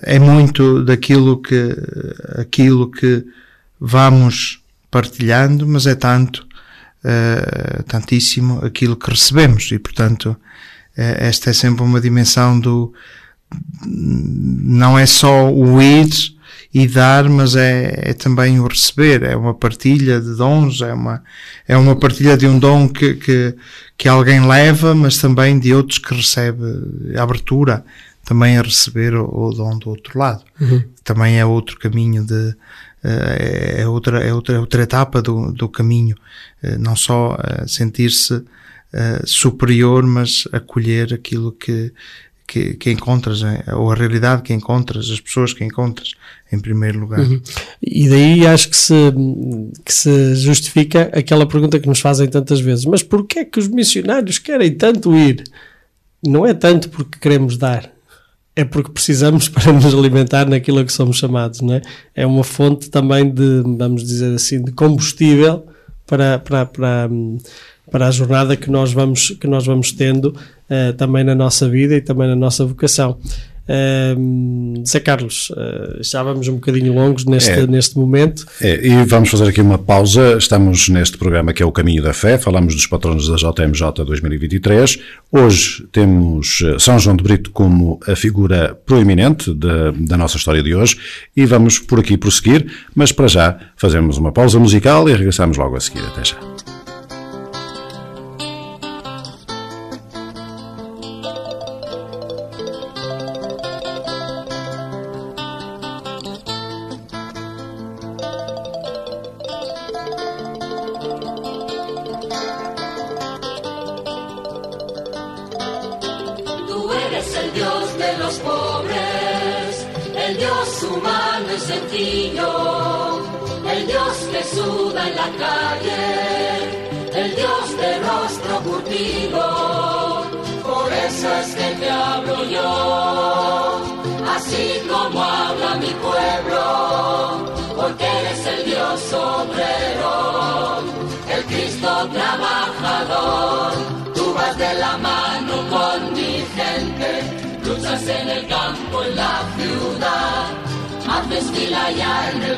É 0.02 0.18
muito 0.18 0.84
daquilo 0.84 1.42
que, 1.42 1.76
aquilo 2.38 2.90
que 2.90 3.24
vamos 3.80 4.62
partilhando, 4.90 5.68
mas 5.68 5.86
é 5.86 5.96
tanto 5.96 6.48
uh, 7.04 7.84
tantíssimo 7.84 8.64
aquilo 8.66 8.96
que 8.96 9.10
recebemos 9.10 9.72
e, 9.72 9.80
portanto, 9.80 10.32
uh, 10.32 10.38
esta 10.96 11.50
é 11.50 11.54
sempre 11.54 11.84
uma 11.84 12.02
dimensão 12.02 12.60
do 12.60 12.94
não 13.86 14.98
é 14.98 15.06
só 15.06 15.52
o 15.52 15.82
ir 15.82 16.10
e 16.72 16.88
dar, 16.88 17.28
mas 17.28 17.56
é, 17.56 18.12
é 18.12 18.14
também 18.14 18.60
o 18.60 18.68
receber, 18.68 19.24
é 19.24 19.36
uma 19.36 19.56
partilha 19.56 20.22
de 20.22 20.36
dons, 20.36 20.82
é 20.82 20.94
uma, 20.94 21.24
é 21.68 21.76
uma 21.76 21.96
partilha 21.96 22.38
de 22.38 22.46
um 22.46 22.60
dom 22.60 22.88
que, 22.88 23.16
que, 23.16 23.56
que 23.98 24.08
alguém 24.08 24.46
leva, 24.46 24.94
mas 24.94 25.18
também 25.18 25.58
de 25.58 25.74
outros 25.74 25.98
que 25.98 26.14
recebe 26.14 26.64
a 27.18 27.24
abertura 27.24 27.84
também 28.24 28.60
a 28.60 28.62
receber 28.62 29.16
o, 29.16 29.26
o 29.26 29.52
dom 29.52 29.80
do 29.80 29.90
outro 29.90 30.20
lado. 30.20 30.44
Uhum. 30.62 30.84
Também 31.04 31.40
é 31.40 31.46
outro 31.46 31.80
caminho 31.80 32.24
de, 32.24 32.56
é 33.04 33.88
outra, 33.88 34.24
é 34.24 34.34
outra, 34.34 34.56
é 34.56 34.60
outra 34.60 34.84
etapa 34.84 35.22
do, 35.22 35.52
do 35.52 35.70
caminho. 35.70 36.16
Não 36.80 36.96
só 36.96 37.38
sentir-se 37.68 38.44
superior, 39.26 40.04
mas 40.06 40.48
acolher 40.52 41.14
aquilo 41.14 41.52
que, 41.52 41.94
que, 42.50 42.74
que, 42.74 42.92
encontras, 42.92 43.42
ou 43.74 43.92
a 43.92 43.96
realidade 43.96 44.42
que 44.42 44.52
encontras, 44.52 45.10
as 45.12 45.20
pessoas 45.20 45.54
que 45.54 45.64
encontras, 45.64 46.16
em 46.52 46.60
primeiro 46.60 47.00
lugar. 47.00 47.20
Uhum. 47.20 47.40
E 47.82 48.10
daí 48.10 48.48
acho 48.48 48.70
que 48.70 48.78
se, 48.78 48.94
que 49.86 49.94
se 49.94 50.36
justifica 50.36 51.12
aquela 51.14 51.48
pergunta 51.48 51.80
que 51.80 51.88
nos 51.88 52.00
fazem 52.00 52.28
tantas 52.28 52.60
vezes: 52.60 52.86
mas 52.86 53.04
porquê 53.04 53.40
é 53.40 53.46
que 53.46 53.60
os 53.60 53.68
missionários 53.68 54.40
querem 54.40 54.74
tanto 54.74 55.16
ir? 55.16 55.44
Não 56.26 56.46
é 56.46 56.54
tanto 56.54 56.90
porque 56.90 57.20
queremos 57.20 57.56
dar, 57.56 57.90
é 58.56 58.64
porque 58.64 58.92
precisamos 58.92 59.48
para 59.50 59.72
nos 59.72 59.94
alimentar 59.94 60.48
naquilo 60.48 60.80
a 60.80 60.86
que 60.86 60.94
somos 60.94 61.18
chamados, 61.18 61.62
não 61.62 61.76
é? 61.76 61.82
É 62.16 62.26
uma 62.26 62.44
fonte 62.44 62.90
também 62.90 63.30
de, 63.30 63.62
vamos 63.78 64.04
dizer 64.04 64.36
assim, 64.36 64.62
de 64.62 64.72
combustível 64.72 65.66
para, 66.06 66.40
para, 66.40 66.66
para, 66.66 67.10
para 67.92 68.08
a 68.08 68.12
jornada 68.12 68.56
que 68.56 68.70
nós 68.70 68.92
vamos, 68.92 69.32
que 69.40 69.48
nós 69.48 69.66
vamos 69.66 69.92
tendo 69.92 70.28
uh, 70.28 70.94
também 70.98 71.24
na 71.24 71.36
nossa 71.36 71.70
vida 71.70 71.96
e 71.96 72.02
também 72.02 72.28
na 72.28 72.36
nossa 72.36 72.66
vocação. 72.66 73.18
Uh, 73.70 74.84
Zé 74.84 75.00
Carlos, 75.00 75.52
uh, 75.52 76.02
já 76.02 76.24
vamos 76.24 76.48
um 76.48 76.56
bocadinho 76.56 76.92
longos 76.92 77.24
neste, 77.26 77.52
é, 77.52 77.68
neste 77.68 78.00
momento. 78.00 78.46
É, 78.60 78.84
e 78.84 79.06
vamos 79.06 79.30
fazer 79.30 79.48
aqui 79.48 79.62
uma 79.62 79.78
pausa. 79.78 80.38
Estamos 80.38 80.90
neste 80.90 81.18
programa 81.18 81.54
que 81.54 81.62
é 81.62 81.66
o 81.66 81.72
Caminho 81.72 82.02
da 82.02 82.12
Fé, 82.12 82.40
falamos 82.40 82.74
dos 82.74 82.88
patronos 82.88 83.28
da 83.28 83.36
JMJ 83.36 84.04
2023. 84.04 85.00
Hoje 85.32 85.88
temos 85.92 86.64
eh, 86.66 86.80
São 86.80 86.98
João 86.98 87.16
de 87.16 87.24
Brito 87.24 87.52
como 87.52 88.00
a 88.08 88.16
figura 88.16 88.76
proeminente 88.86 89.54
de, 89.54 89.92
da 90.08 90.18
nossa 90.18 90.38
história 90.38 90.64
de 90.64 90.74
hoje 90.74 90.98
e 91.36 91.46
vamos 91.46 91.78
por 91.78 92.00
aqui 92.00 92.18
prosseguir, 92.18 92.66
mas 92.96 93.12
para 93.12 93.28
já 93.28 93.60
fazemos 93.76 94.18
uma 94.18 94.32
pausa 94.32 94.58
musical 94.58 95.08
e 95.08 95.14
regressamos 95.14 95.58
logo 95.58 95.76
a 95.76 95.80
seguir. 95.80 96.02
Até 96.02 96.26
já. 96.26 96.49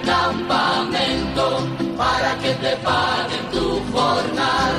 campamento 0.01 1.45
para 1.97 2.37
que 2.41 2.53
te 2.55 2.75
paguen 2.77 3.45
tu 3.51 3.67
jornal. 3.91 4.73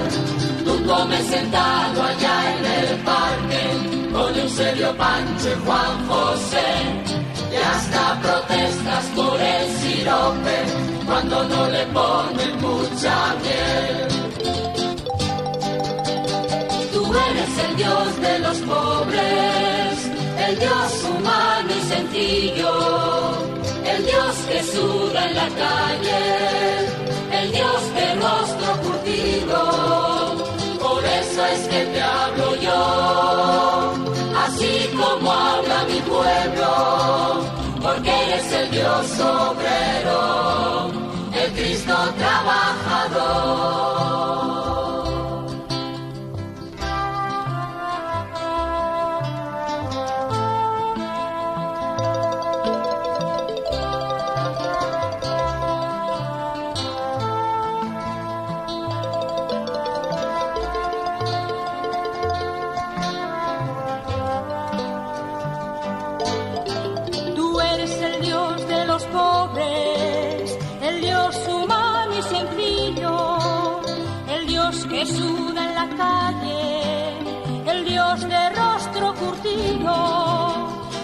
Tú 0.64 0.84
comes 0.86 1.24
sentado 1.26 2.02
allá 2.02 2.36
en 2.54 2.64
el 2.64 2.96
parque 3.10 3.62
con 4.12 4.38
Eusebio 4.38 4.96
Pancho 4.96 5.48
y 5.50 5.64
Juan 5.64 6.08
José. 6.08 6.70
Y 7.52 7.56
hasta 7.56 8.20
protestas 8.20 9.04
por 9.16 9.40
el 9.40 9.64
sirope 9.78 10.58
cuando 11.06 11.44
no 11.44 11.68
le 11.68 11.84
ponen 11.86 12.60
mucha 12.60 13.34
miel. 13.42 14.08
Tú 16.92 17.02
eres 17.28 17.52
el 17.66 17.76
Dios 17.76 18.20
de 18.20 18.38
los 18.38 18.58
pobres, 18.58 20.10
el 20.46 20.58
Dios 20.58 21.04
humano 21.10 21.70
y 21.78 21.88
sencillo 21.88 23.41
el 23.96 24.04
Dios 24.06 24.34
que 24.48 24.62
suda 24.62 25.24
en 25.28 25.34
la 25.34 25.48
calle, 25.64 26.22
el 27.40 27.52
Dios 27.52 27.94
de 27.94 28.14
rostro 28.14 28.68
curtido. 28.82 29.58
Por 30.80 31.04
eso 31.04 31.46
es 31.46 31.60
que 31.68 31.84
te 31.86 32.02
hablo 32.02 32.56
yo 32.56 33.92
así 34.44 34.90
como 34.96 35.32
habla 35.32 35.84
mi 35.84 36.00
pueblo, 36.00 37.44
porque 37.80 38.10
eres 38.10 38.52
el 38.52 38.70
Dios 38.70 39.20
obrero, 39.20 40.90
el 41.34 41.52
Cristo 41.52 41.94
trabajador. 42.18 43.72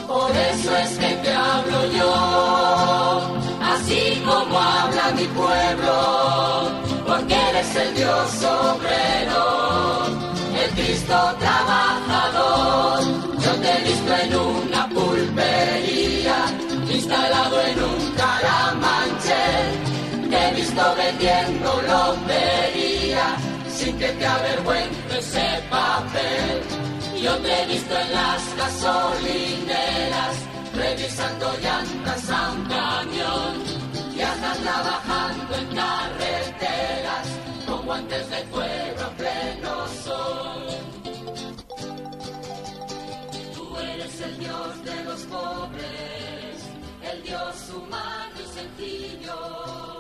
Por 0.07 0.31
eso 0.37 0.77
es 0.77 0.99
que 0.99 1.15
te 1.23 1.33
hablo 1.33 1.79
yo, 1.99 2.13
así 3.63 4.23
como 4.27 4.59
habla 4.59 5.11
mi 5.15 5.27
pueblo, 5.27 6.71
porque 7.07 7.35
eres 7.51 7.77
el 7.77 7.95
Dios 7.95 8.45
obrero, 8.45 10.07
el 10.63 10.71
Cristo 10.71 11.17
trabajador. 11.39 13.01
Yo 13.45 13.53
te 13.63 13.71
he 13.71 13.81
visto 13.85 14.13
en 14.23 14.37
una 14.37 14.89
pulpería, 14.89 16.37
instalado 16.91 17.61
en 17.63 17.85
un 17.85 18.13
caramanche, 18.17 19.45
te 20.31 20.49
he 20.49 20.55
visto 20.55 20.83
vendiendo 20.97 21.83
lotería, 21.83 23.37
sin 23.71 23.99
que 23.99 24.09
te 24.09 24.27
avergüences 24.27 24.99
ese 25.19 25.63
papel. 25.71 26.63
Yo 27.23 27.37
te 27.39 27.63
he 27.63 27.67
visto 27.67 27.99
en 27.99 28.13
las 28.13 28.57
gasolineras, 28.57 30.37
revisando 30.75 31.53
llantas 31.61 32.31
a 32.31 32.53
un 32.53 32.65
camión, 32.65 33.55
y 34.17 34.21
andas 34.21 34.59
trabajando 34.59 35.55
en 35.57 35.67
carreteras, 35.75 37.27
con 37.67 37.87
guantes 37.87 38.31
de 38.31 38.43
cuero 38.45 39.05
a 39.05 39.11
pleno 39.11 39.89
sol. 40.05 40.67
Tú 43.55 43.77
eres 43.79 44.21
el 44.21 44.39
Dios 44.39 44.85
de 44.85 45.05
los 45.05 45.21
pobres, 45.23 46.57
el 47.13 47.23
Dios 47.25 47.71
humano 47.75 48.37
y 48.39 48.47
sencillo, 48.59 49.98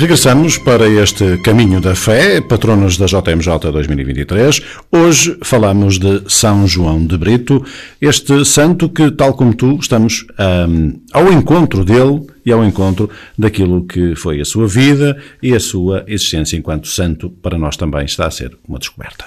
Regressamos 0.00 0.56
para 0.56 0.88
este 0.88 1.36
Caminho 1.42 1.78
da 1.78 1.94
Fé, 1.94 2.40
patronos 2.40 2.96
da 2.96 3.04
JMJ 3.04 3.70
2023. 3.70 4.62
Hoje 4.90 5.36
falamos 5.42 5.98
de 5.98 6.22
São 6.26 6.66
João 6.66 7.04
de 7.04 7.18
Brito, 7.18 7.62
este 8.00 8.42
santo 8.46 8.88
que, 8.88 9.10
tal 9.10 9.34
como 9.34 9.52
tu, 9.52 9.76
estamos 9.78 10.24
ahm, 10.38 10.94
ao 11.12 11.30
encontro 11.30 11.84
dele 11.84 12.26
e 12.46 12.50
ao 12.50 12.64
encontro 12.64 13.10
daquilo 13.36 13.84
que 13.84 14.14
foi 14.16 14.40
a 14.40 14.44
sua 14.46 14.66
vida 14.66 15.20
e 15.42 15.54
a 15.54 15.60
sua 15.60 16.02
existência 16.06 16.56
enquanto 16.56 16.88
santo, 16.88 17.28
para 17.28 17.58
nós 17.58 17.76
também 17.76 18.06
está 18.06 18.26
a 18.26 18.30
ser 18.30 18.56
uma 18.66 18.78
descoberta. 18.78 19.26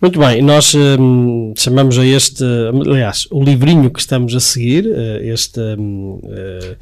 Muito 0.00 0.18
bem, 0.18 0.42
nós 0.42 0.74
hum, 0.74 1.54
chamamos 1.56 1.98
a 1.98 2.06
este, 2.06 2.44
aliás, 2.88 3.26
o 3.32 3.42
livrinho 3.42 3.90
que 3.90 4.00
estamos 4.00 4.34
a 4.34 4.40
seguir, 4.40 4.84
eh, 4.86 5.28
este, 5.28 5.60
hum, 5.60 6.20
eh, 6.24 6.76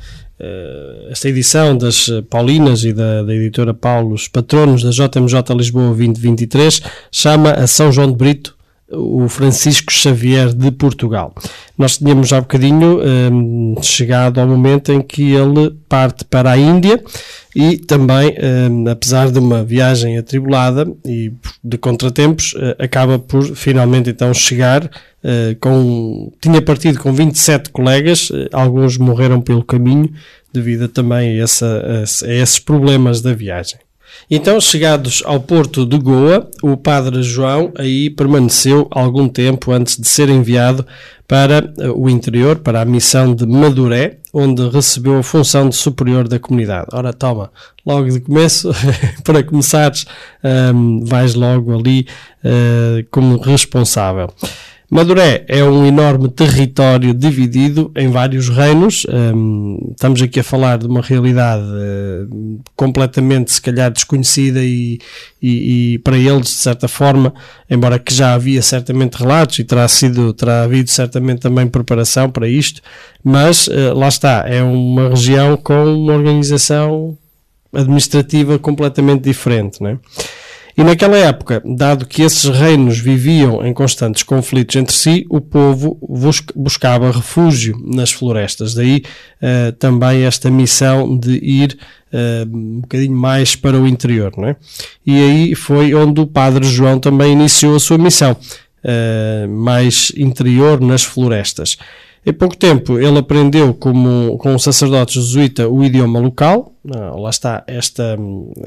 esta 1.10 1.28
edição 1.28 1.76
das 1.76 2.08
eh, 2.08 2.22
Paulinas 2.22 2.82
e 2.84 2.92
da, 2.92 3.22
da 3.22 3.34
editora 3.34 3.74
Paulos, 3.74 4.28
patronos 4.28 4.82
da 4.82 4.90
JMJ 4.90 5.54
Lisboa 5.54 5.94
2023, 5.94 6.82
chama 7.12 7.50
a 7.52 7.66
São 7.66 7.92
João 7.92 8.10
de 8.10 8.16
Brito 8.16 8.56
o 8.92 9.28
Francisco 9.28 9.92
Xavier 9.92 10.52
de 10.52 10.70
Portugal. 10.72 11.32
Nós 11.78 11.98
tínhamos 11.98 12.32
há 12.32 12.40
bocadinho 12.40 13.00
hum, 13.32 13.76
chegado 13.80 14.40
ao 14.40 14.48
momento 14.48 14.92
em 14.92 15.00
que 15.00 15.32
ele 15.32 15.76
parte 15.88 16.24
para 16.24 16.50
a 16.50 16.58
Índia 16.58 17.00
e 17.54 17.76
também, 17.76 18.36
hum, 18.70 18.88
apesar 18.88 19.30
de 19.30 19.38
uma 19.38 19.64
viagem 19.64 20.16
atribulada 20.16 20.86
e 21.04 21.32
de 21.62 21.76
contratempos, 21.78 22.54
eh, 22.56 22.76
acaba 22.78 23.18
por 23.18 23.42
finalmente 23.56 24.10
então 24.10 24.32
chegar 24.32 24.88
eh, 25.22 25.56
com... 25.60 26.32
Tinha 26.40 26.62
partido 26.62 27.00
com 27.00 27.12
27 27.12 27.70
colegas, 27.70 28.30
eh, 28.32 28.48
alguns 28.52 28.96
morreram 28.96 29.40
pelo 29.40 29.64
caminho 29.64 30.12
devido 30.52 30.88
também 30.88 31.40
a, 31.40 31.42
essa, 31.42 32.06
a 32.24 32.32
esses 32.32 32.58
problemas 32.58 33.20
da 33.20 33.32
viagem. 33.32 33.78
Então, 34.30 34.60
chegados 34.60 35.22
ao 35.26 35.40
porto 35.40 35.84
de 35.84 35.98
Goa, 35.98 36.48
o 36.62 36.76
padre 36.76 37.22
João 37.22 37.72
aí 37.76 38.08
permaneceu 38.10 38.86
algum 38.90 39.28
tempo 39.28 39.72
antes 39.72 39.96
de 39.96 40.06
ser 40.06 40.28
enviado 40.28 40.86
para 41.26 41.72
eh, 41.78 41.90
o 41.94 42.08
interior, 42.08 42.56
para 42.58 42.80
a 42.80 42.84
missão 42.84 43.34
de 43.34 43.46
Maduré, 43.46 44.18
onde 44.32 44.68
recebeu 44.68 45.18
a 45.18 45.22
função 45.22 45.68
de 45.68 45.76
superior 45.76 46.26
da 46.26 46.38
comunidade. 46.38 46.88
Ora, 46.92 47.12
toma, 47.12 47.50
logo 47.86 48.08
de 48.08 48.20
começo, 48.20 48.70
para 49.22 49.42
começares, 49.42 50.06
hum, 50.74 51.04
vais 51.04 51.34
logo 51.34 51.76
ali 51.76 52.06
eh, 52.44 53.04
como 53.10 53.38
responsável. 53.38 54.28
Maduré 54.92 55.44
é 55.46 55.62
um 55.62 55.86
enorme 55.86 56.28
território 56.28 57.14
dividido 57.14 57.92
em 57.96 58.08
vários 58.10 58.48
reinos. 58.48 59.06
Hum, 59.08 59.78
estamos 59.92 60.20
aqui 60.20 60.40
a 60.40 60.42
falar 60.42 60.78
de 60.78 60.86
uma 60.88 61.00
realidade 61.00 61.62
eh, 61.62 62.24
completamente, 62.74 63.52
se 63.52 63.62
calhar, 63.62 63.88
desconhecida 63.92 64.60
e, 64.64 64.98
e- 65.40 65.94
e 65.94 65.98
para 66.00 66.18
eles, 66.18 66.46
de 66.48 66.54
certa 66.54 66.88
forma, 66.88 67.32
embora 67.70 68.00
que 68.00 68.12
já 68.12 68.34
havia 68.34 68.60
certamente 68.62 69.14
relatos 69.14 69.60
e 69.60 69.64
terá 69.64 69.86
sido, 69.86 70.32
terá 70.32 70.64
havido 70.64 70.90
certamente 70.90 71.38
também 71.38 71.68
preparação 71.68 72.28
para 72.28 72.48
isto, 72.48 72.82
mas 73.22 73.68
eh, 73.68 73.92
lá 73.92 74.08
está, 74.08 74.44
é 74.48 74.60
uma 74.60 75.10
região 75.10 75.56
com 75.56 75.84
uma 75.84 76.14
organização 76.14 77.16
administrativa 77.72 78.58
completamente 78.58 79.22
diferente, 79.22 79.80
não 79.80 79.90
é? 79.90 79.98
E 80.80 80.84
naquela 80.84 81.16
época, 81.18 81.62
dado 81.64 82.06
que 82.06 82.22
esses 82.22 82.44
reinos 82.48 82.98
viviam 82.98 83.62
em 83.66 83.72
constantes 83.74 84.22
conflitos 84.22 84.76
entre 84.76 84.96
si, 84.96 85.26
o 85.28 85.38
povo 85.38 85.98
bus- 86.08 86.42
buscava 86.56 87.10
refúgio 87.10 87.76
nas 87.84 88.10
florestas. 88.10 88.72
Daí 88.72 89.02
eh, 89.42 89.72
também 89.78 90.22
esta 90.22 90.50
missão 90.50 91.18
de 91.18 91.32
ir 91.32 91.76
eh, 92.10 92.46
um 92.50 92.80
bocadinho 92.80 93.14
mais 93.14 93.54
para 93.54 93.78
o 93.78 93.86
interior. 93.86 94.32
Não 94.38 94.48
é? 94.48 94.56
E 95.06 95.12
aí 95.20 95.54
foi 95.54 95.94
onde 95.94 96.18
o 96.20 96.26
padre 96.26 96.64
João 96.66 96.98
também 96.98 97.32
iniciou 97.32 97.76
a 97.76 97.80
sua 97.80 97.98
missão, 97.98 98.34
eh, 98.82 99.46
mais 99.50 100.10
interior 100.16 100.80
nas 100.80 101.04
florestas. 101.04 101.76
Em 102.24 102.32
pouco 102.32 102.56
tempo 102.56 102.98
ele 102.98 103.18
aprendeu 103.18 103.72
como, 103.72 104.36
com 104.38 104.54
um 104.54 104.58
sacerdote 104.58 105.14
jesuíta 105.14 105.68
o 105.68 105.82
idioma 105.82 106.20
local, 106.20 106.72
Ah, 106.88 107.12
lá 107.14 107.28
está 107.30 107.62
esta, 107.66 108.16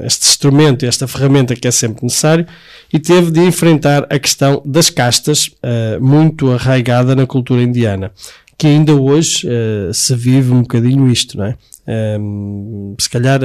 este 0.02 0.28
instrumento, 0.28 0.86
esta 0.86 1.06
ferramenta 1.08 1.56
que 1.56 1.66
é 1.66 1.70
sempre 1.70 2.04
necessário, 2.04 2.46
e 2.92 2.98
teve 2.98 3.30
de 3.32 3.40
enfrentar 3.40 4.06
a 4.08 4.18
questão 4.18 4.62
das 4.64 4.88
castas, 4.88 5.50
ah, 5.62 5.98
muito 6.00 6.52
arraigada 6.52 7.14
na 7.16 7.26
cultura 7.26 7.62
indiana, 7.62 8.12
que 8.56 8.68
ainda 8.68 8.94
hoje 8.94 9.48
ah, 9.48 9.92
se 9.92 10.14
vive 10.14 10.52
um 10.52 10.62
bocadinho 10.62 11.08
isto, 11.08 11.36
não 11.38 11.44
é? 11.46 11.56
Ah, 11.86 12.18
se 12.98 13.10
calhar, 13.10 13.40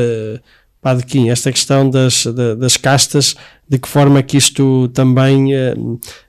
Padre 0.82 1.06
Kim, 1.06 1.30
esta 1.30 1.52
questão 1.52 1.90
das, 1.90 2.26
da- 2.26 2.56
das 2.56 2.78
castas, 2.78 3.36
de 3.68 3.78
que 3.78 3.88
forma 3.88 4.24
que 4.24 4.38
isto 4.38 4.88
também, 4.90 5.54
eh, 5.54 5.76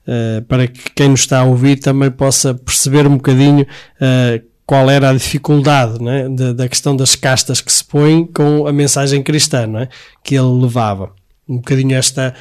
eh, 0.06 0.42
para 0.48 0.66
que 0.66 0.90
quem 0.94 1.08
nos 1.08 1.20
está 1.20 1.40
a 1.40 1.44
ouvir 1.44 1.78
também 1.78 2.10
possa 2.10 2.52
perceber 2.52 3.06
um 3.06 3.16
bocadinho 3.16 3.64
eh, 4.00 4.42
qual 4.66 4.90
era 4.90 5.10
a 5.10 5.12
dificuldade 5.14 5.98
não 6.02 6.10
é? 6.12 6.28
da, 6.52 6.68
questão 6.68 6.94
das 6.94 7.14
castas 7.16 7.60
que 7.60 7.72
se 7.72 7.84
põem 7.84 8.24
com 8.26 8.66
a 8.68 8.72
mensagem 8.72 9.22
cristã 9.22 9.66
não 9.66 9.80
é? 9.80 9.88
que 10.22 10.34
ele 10.36 10.60
levava. 10.62 11.10
Um 11.48 11.56
bocadinho 11.56 11.96
esta, 11.96 12.32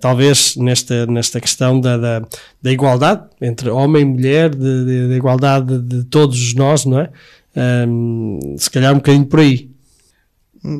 talvez 0.00 0.56
nesta, 0.56 1.04
nesta 1.06 1.38
questão 1.38 1.78
da, 1.78 1.98
da, 1.98 2.22
da 2.62 2.72
igualdade 2.72 3.24
entre 3.42 3.68
homem 3.68 4.00
e 4.02 4.04
mulher, 4.06 4.54
da 4.54 5.14
igualdade 5.14 5.78
de 5.82 6.04
todos 6.04 6.54
nós, 6.54 6.86
não 6.86 7.00
é? 7.00 7.10
Ahm, 7.54 8.38
se 8.56 8.70
calhar 8.70 8.92
um 8.94 8.96
bocadinho 8.96 9.26
por 9.26 9.40
aí. 9.40 9.69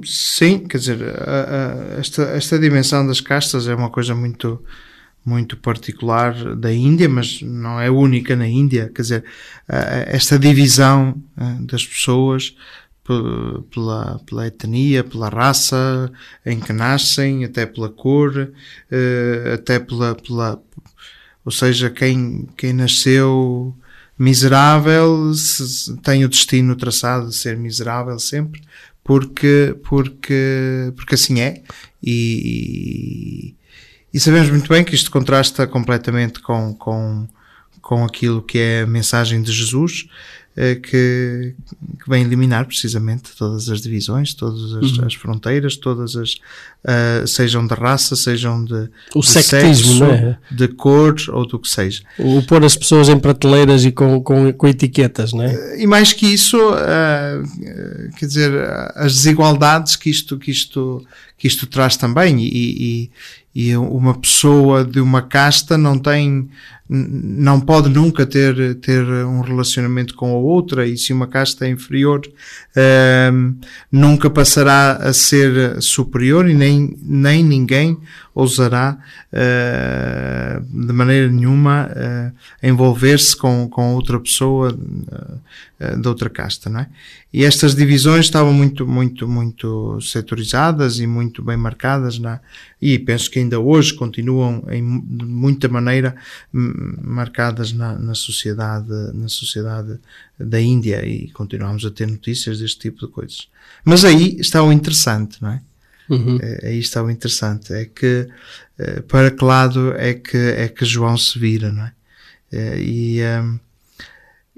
Sim, 0.05 0.59
quer 0.67 0.79
dizer, 0.79 1.03
a- 1.03 1.95
a- 1.97 2.01
esta, 2.01 2.23
esta 2.23 2.59
dimensão 2.59 3.07
das 3.07 3.21
castas 3.21 3.67
é 3.67 3.75
uma 3.75 3.89
coisa 3.89 4.15
muito, 4.15 4.63
muito 5.25 5.57
particular 5.57 6.55
da 6.57 6.73
Índia, 6.73 7.09
mas 7.09 7.41
não 7.43 7.81
é 7.81 7.91
única 7.91 8.37
na 8.37 8.47
Índia. 8.47 8.91
Quer 8.95 9.03
dizer, 9.03 9.25
esta 10.07 10.39
divisão 10.39 11.15
eh, 11.39 11.57
das 11.63 11.87
pessoas 11.87 12.55
pe- 13.05 13.63
pela, 13.73 14.21
pela 14.27 14.47
etnia, 14.47 15.03
pela 15.03 15.31
raça 15.31 16.13
em 16.45 16.61
que 16.61 16.73
nascem, 16.75 17.45
até 17.47 17.65
pela 17.65 17.89
cor, 17.89 18.53
eh, 18.91 19.53
até 19.55 19.79
pela, 19.79 20.15
pela. 20.15 20.61
Ou 21.45 21.51
seja, 21.53 21.89
quem, 21.91 22.47
quem 22.57 22.73
nasceu 22.73 23.75
miserável 24.19 25.33
se- 25.35 25.67
se- 25.69 25.97
tem 25.99 26.25
o 26.25 26.29
destino 26.29 26.77
traçado 26.77 27.29
de 27.29 27.35
ser 27.35 27.57
miserável 27.57 28.19
sempre 28.19 28.61
porque, 29.11 29.75
porque, 29.89 30.93
porque 30.95 31.17
assim 31.17 31.41
é. 31.41 31.65
E, 32.01 33.57
e 34.15 34.21
sabemos 34.21 34.49
muito 34.51 34.69
bem 34.69 34.85
que 34.85 34.95
isto 34.95 35.11
contrasta 35.11 35.67
completamente 35.67 36.39
com, 36.39 36.73
com, 36.75 37.27
com 37.83 38.05
aquilo 38.05 38.41
que 38.41 38.57
é 38.57 38.83
a 38.83 38.87
mensagem 38.87 39.43
de 39.43 39.51
Jesus. 39.51 40.07
Eh, 40.63 40.75
que, 40.75 41.55
que 42.03 42.07
vem 42.11 42.23
eliminar 42.23 42.67
precisamente 42.67 43.31
todas 43.35 43.71
as 43.71 43.81
divisões, 43.81 44.35
todas 44.35 44.75
as, 44.75 44.99
Uhum. 44.99 45.07
as 45.07 45.15
fronteiras, 45.15 45.75
todas 45.75 46.17
as, 46.17 46.35
ah, 46.85 47.25
sejam 47.27 47.67
de 47.67 47.73
raça, 47.73 48.15
sejam 48.15 48.63
de, 48.63 48.91
O 49.15 49.21
de 49.21 49.29
sectismo, 49.29 49.99
sexo, 49.99 50.05
é? 50.05 50.39
de 50.51 50.69
cor 50.69 51.15
ou 51.29 51.47
do 51.47 51.59
que 51.59 51.67
seja. 51.67 52.03
O 52.19 52.43
pôr 52.43 52.63
as 52.63 52.77
pessoas 52.77 53.09
em 53.09 53.19
prateleiras 53.19 53.87
e 53.87 53.91
com, 53.91 54.21
com, 54.21 54.53
com 54.53 54.69
etiquetas, 54.69 55.33
não 55.33 55.45
é? 55.45 55.81
E 55.81 55.87
mais 55.87 56.13
que 56.13 56.27
isso, 56.27 56.59
ah, 56.75 57.43
quer 58.19 58.27
dizer, 58.27 58.53
as 58.97 59.15
desigualdades 59.15 59.97
que 59.97 60.11
isto, 60.11 60.37
que 60.39 60.51
isto, 60.51 61.03
que 61.39 61.47
isto 61.49 61.67
traz 61.67 61.97
também. 61.97 62.39
E, 62.45 62.51
e, 62.53 63.11
e 63.55 63.77
uma 63.77 64.15
pessoa 64.15 64.85
de 64.85 65.01
uma 65.01 65.23
casta 65.23 65.79
não 65.79 65.99
tem, 65.99 66.51
não 66.93 67.61
pode 67.61 67.89
nunca 67.89 68.27
ter, 68.27 68.75
ter 68.77 69.05
um 69.05 69.43
relacionamento 69.43 70.13
com 70.15 70.33
a 70.35 70.39
outra. 70.39 70.85
E 70.85 70.99
se 70.99 71.13
uma 71.13 71.29
casta 71.29 71.65
é 71.65 71.71
inferior, 71.71 72.21
ah, 72.77 73.31
nunca 73.93 74.29
passará 74.29 74.97
a 74.97 75.13
ser 75.13 75.81
superior 75.81 76.49
e 76.49 76.55
nem, 76.55 76.97
nem 77.01 77.45
ninguém 77.45 77.97
ousará 78.35 78.99
ah, 79.33 80.61
de 80.61 80.93
maneira 80.93 81.29
nenhuma 81.29 81.91
ah, 81.95 82.33
envolver-se 82.61 83.37
com, 83.37 83.69
com 83.69 83.95
outra 83.95 84.19
pessoa 84.19 84.77
ah, 85.13 85.97
de 85.97 86.09
outra 86.09 86.29
casta, 86.29 86.69
não 86.69 86.81
é? 86.81 86.89
E 87.33 87.45
estas 87.45 87.77
divisões 87.77 88.25
estavam 88.25 88.53
muito, 88.53 88.87
muito, 88.87 89.29
muito 89.29 90.01
setorizadas 90.01 90.99
e 90.99 91.07
muito 91.07 91.43
bem 91.43 91.57
marcadas 91.57 92.19
na, 92.19 92.41
e 92.83 92.99
penso 92.99 93.31
que 93.31 93.39
ainda 93.39 93.61
hoje 93.61 93.95
continuam 93.95 94.65
em 94.69 95.01
de 95.01 95.25
muita 95.25 95.69
maneira 95.69 96.17
hum, 96.53 96.80
marcadas 97.03 97.73
na, 97.73 97.99
na 97.99 98.15
sociedade, 98.15 98.89
na 99.13 99.29
sociedade 99.29 99.99
da 100.39 100.61
Índia 100.61 101.05
e 101.07 101.31
continuamos 101.31 101.85
a 101.85 101.91
ter 101.91 102.07
notícias 102.07 102.59
deste 102.61 102.79
tipo 102.81 103.07
de 103.07 103.13
coisas. 103.13 103.49
Mas 103.85 104.05
aí 104.05 104.37
está 104.41 104.63
o 104.63 104.73
interessante, 104.73 105.41
não 105.43 105.51
é? 105.51 105.61
Uhum. 106.09 106.39
Eh, 106.43 106.69
aí 106.69 106.79
está 106.79 107.03
o 107.03 107.11
interessante, 107.11 107.73
é 107.73 107.85
que 107.85 108.29
eh, 108.79 109.01
para 109.03 109.31
que 109.31 109.45
lado 109.45 109.93
é 109.97 110.15
que, 110.15 110.37
é 110.37 110.69
que 110.69 110.85
João 110.85 111.17
se 111.17 111.39
vira, 111.39 111.71
não 111.71 111.85
é? 111.85 111.93
Eh, 112.53 112.81
E, 112.81 113.21
ehm, 113.21 113.59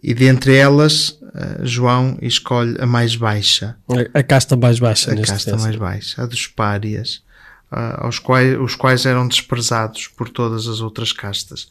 e 0.03 0.15
dentre 0.15 0.55
elas, 0.57 1.19
eh, 1.35 1.61
João 1.65 2.19
escolhe 2.23 2.77
a 2.81 2.87
mais 2.87 3.15
baixa, 3.17 3.77
A, 4.15 4.23
casta 4.23 4.57
mais 4.57 4.79
baixa 4.79 5.13
a 5.13 5.17
casta 5.17 5.51
caso. 5.53 5.63
mais 5.63 5.77
baixa, 5.77 6.23
a 6.23 6.27
dos 6.27 6.47
párias, 6.47 7.23
aos 7.71 8.19
quais, 8.19 8.59
os 8.61 8.75
quais 8.75 9.07
eram 9.07 9.27
desprezados 9.27 10.07
por 10.09 10.29
todas 10.29 10.67
as 10.69 10.81
outras 10.81 11.11
castas. 11.13 11.69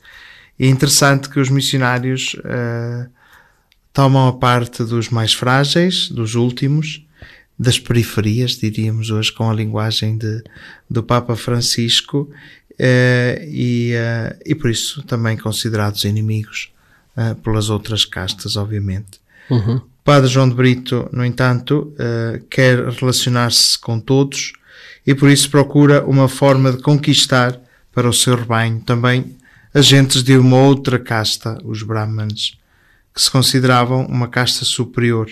É 0.62 0.68
interessante 0.68 1.28
que 1.28 1.40
os 1.40 1.50
missionários 1.50 2.36
ah, 2.46 3.08
tomam 3.92 4.28
a 4.28 4.34
parte 4.34 4.84
dos 4.84 5.10
mais 5.10 5.34
frágeis, 5.34 6.08
dos 6.08 6.36
últimos, 6.36 7.04
das 7.58 7.80
periferias, 7.80 8.52
diríamos 8.52 9.10
hoje 9.10 9.34
com 9.34 9.50
a 9.50 9.54
linguagem 9.56 10.20
de, 10.20 10.44
do 10.88 11.02
Papa 11.02 11.36
Francisco, 11.36 12.30
eh, 12.78 13.44
e, 13.50 13.92
eh, 13.94 14.40
e 14.46 14.56
por 14.56 14.70
isso 14.70 15.04
também 15.04 15.36
considerados 15.36 16.04
inimigos 16.04 16.72
pelas 17.44 17.70
outras 17.70 18.06
castas, 18.06 18.56
obviamente. 18.56 19.20
Uhum. 19.50 19.82
Padre 20.04 20.30
João 20.30 20.48
de 20.48 20.56
Brito, 20.56 21.10
no 21.12 21.26
entanto, 21.26 21.94
quer 22.50 22.88
relacionar-se 22.88 23.78
com 23.78 24.00
todos 24.00 24.54
e 25.06 25.14
por 25.14 25.30
isso 25.30 25.50
procura 25.52 26.04
uma 26.06 26.30
forma 26.30 26.72
de 26.72 26.82
conquistar 26.82 27.60
para 27.92 28.08
o 28.08 28.14
seu 28.14 28.36
rebanho 28.36 28.80
também 28.80 29.36
agentes 29.74 30.24
de 30.24 30.38
uma 30.38 30.58
outra 30.58 31.00
casta, 31.00 31.58
os 31.64 31.84
Brahmanes, 31.84 32.58
que 33.14 33.22
se 33.22 33.30
consideravam 33.30 34.06
uma 34.06 34.28
casta 34.28 34.66
superior 34.66 35.30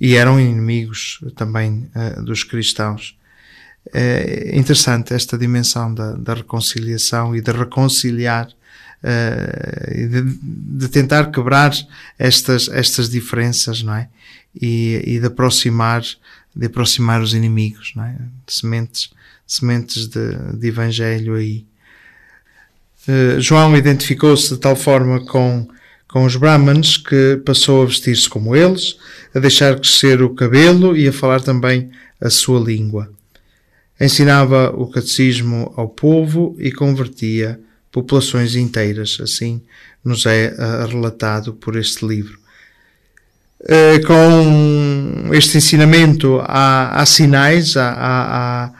e 0.00 0.14
eram 0.14 0.40
inimigos 0.40 1.20
também 1.36 1.90
eh, 1.94 2.20
dos 2.22 2.44
cristãos. 2.44 3.16
É 3.92 4.56
interessante 4.56 5.14
esta 5.14 5.36
dimensão 5.36 5.92
da, 5.92 6.12
da 6.12 6.34
reconciliação 6.34 7.34
e 7.34 7.40
de 7.40 7.50
reconciliar 7.50 8.48
e 9.88 10.06
de, 10.06 10.22
de 10.42 10.88
tentar 10.88 11.30
quebrar 11.30 11.72
estas, 12.18 12.68
estas 12.68 13.08
diferenças, 13.08 13.82
não 13.82 13.94
é? 13.94 14.08
E, 14.60 15.02
e 15.06 15.20
de 15.20 15.26
aproximar, 15.26 16.02
de 16.54 16.66
aproximar 16.66 17.22
os 17.22 17.32
inimigos, 17.32 17.92
não 17.94 18.04
é? 18.04 18.16
Sementes, 18.46 19.10
sementes 19.46 20.06
de, 20.06 20.34
de 20.58 20.68
evangelho 20.68 21.34
aí. 21.34 21.66
Eh, 23.08 23.40
João 23.40 23.76
identificou-se 23.76 24.50
de 24.54 24.60
tal 24.60 24.76
forma 24.76 25.24
com, 25.26 25.66
com 26.08 26.24
os 26.24 26.36
Brahmanes 26.36 26.96
que 26.96 27.40
passou 27.44 27.82
a 27.82 27.86
vestir-se 27.86 28.28
como 28.28 28.54
eles, 28.54 28.96
a 29.34 29.38
deixar 29.38 29.78
crescer 29.78 30.22
o 30.22 30.34
cabelo 30.34 30.96
e 30.96 31.08
a 31.08 31.12
falar 31.12 31.40
também 31.40 31.90
a 32.20 32.28
sua 32.30 32.60
língua. 32.60 33.10
Ensinava 34.00 34.70
o 34.76 34.86
catecismo 34.86 35.72
ao 35.76 35.88
povo 35.88 36.56
e 36.58 36.72
convertia 36.72 37.60
populações 37.92 38.54
inteiras, 38.54 39.18
assim 39.20 39.60
nos 40.02 40.24
é 40.24 40.54
ah, 40.58 40.86
relatado 40.88 41.52
por 41.52 41.76
este 41.76 42.06
livro. 42.06 42.38
Eh, 43.68 43.98
com 44.06 45.28
este 45.34 45.58
ensinamento 45.58 46.40
há, 46.42 47.00
há 47.02 47.04
sinais, 47.04 47.76
há, 47.76 47.90
há- 47.90 48.64
há- 48.64 48.72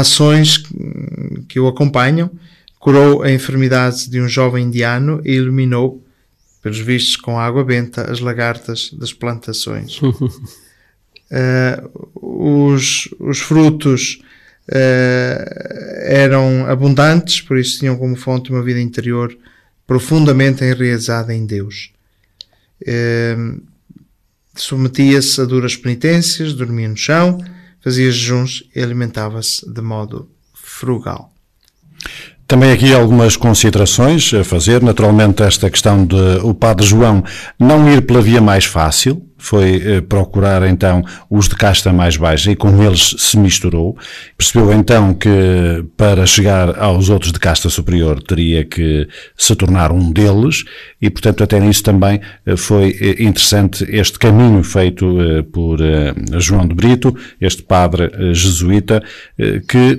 ações 0.00 0.64
que 1.48 1.60
o 1.60 1.68
acompanham. 1.68 2.28
Curou 2.84 3.22
a 3.22 3.32
enfermidade 3.32 4.10
de 4.10 4.20
um 4.20 4.28
jovem 4.28 4.66
indiano 4.66 5.22
e 5.24 5.32
iluminou, 5.32 6.04
pelos 6.60 6.78
vistos 6.78 7.16
com 7.16 7.40
água 7.40 7.64
benta, 7.64 8.12
as 8.12 8.20
lagartas 8.20 8.90
das 8.92 9.10
plantações. 9.10 9.98
Eh, 11.36 11.82
os, 12.14 13.08
os 13.18 13.40
frutos 13.40 14.22
eh, 14.70 16.04
eram 16.04 16.66
abundantes, 16.66 17.40
por 17.40 17.56
isso 17.56 17.78
tinham 17.78 17.96
como 17.96 18.14
fonte 18.14 18.50
uma 18.50 18.62
vida 18.62 18.78
interior 18.78 19.36
profundamente 19.86 20.62
enraizada 20.62 21.34
em 21.34 21.46
Deus. 21.46 21.90
Eh, 22.86 23.36
submetia-se 24.54 25.40
a 25.40 25.44
duras 25.44 25.74
penitências, 25.74 26.52
dormia 26.52 26.90
no 26.90 26.96
chão, 26.96 27.42
fazia 27.80 28.12
jejuns 28.12 28.62
e 28.76 28.82
alimentava-se 28.82 29.68
de 29.68 29.80
modo 29.80 30.28
frugal. 30.52 31.34
Também 32.46 32.72
aqui 32.72 32.92
algumas 32.92 33.36
considerações 33.36 34.32
a 34.34 34.44
fazer. 34.44 34.82
Naturalmente, 34.82 35.42
esta 35.42 35.70
questão 35.70 36.04
de 36.04 36.40
o 36.42 36.52
Padre 36.52 36.84
João 36.84 37.24
não 37.58 37.88
ir 37.90 38.02
pela 38.02 38.20
via 38.20 38.40
mais 38.40 38.66
fácil, 38.66 39.22
foi 39.44 39.82
eh, 39.84 40.00
procurar 40.00 40.62
então 40.66 41.04
os 41.28 41.48
de 41.48 41.54
casta 41.56 41.92
mais 41.92 42.16
baixa 42.16 42.50
e 42.50 42.56
com 42.56 42.82
eles 42.82 43.14
se 43.18 43.36
misturou. 43.36 43.96
Percebeu 44.38 44.72
então 44.72 45.12
que 45.14 45.28
para 45.96 46.24
chegar 46.26 46.78
aos 46.78 47.08
outros 47.10 47.30
de 47.32 47.38
casta 47.38 47.68
superior 47.68 48.22
teria 48.22 48.64
que 48.64 49.06
se 49.36 49.54
tornar 49.54 49.92
um 49.92 50.10
deles 50.10 50.64
e, 51.00 51.10
portanto, 51.10 51.44
até 51.44 51.60
nisso 51.60 51.82
também 51.82 52.20
eh, 52.46 52.56
foi 52.56 52.96
eh, 53.00 53.22
interessante 53.22 53.84
este 53.88 54.18
caminho 54.18 54.62
feito 54.64 55.04
por 55.52 55.78
João 56.38 56.66
de 56.66 56.74
Brito, 56.74 57.14
este 57.40 57.62
padre 57.62 58.10
jesuíta, 58.32 59.02
que 59.68 59.98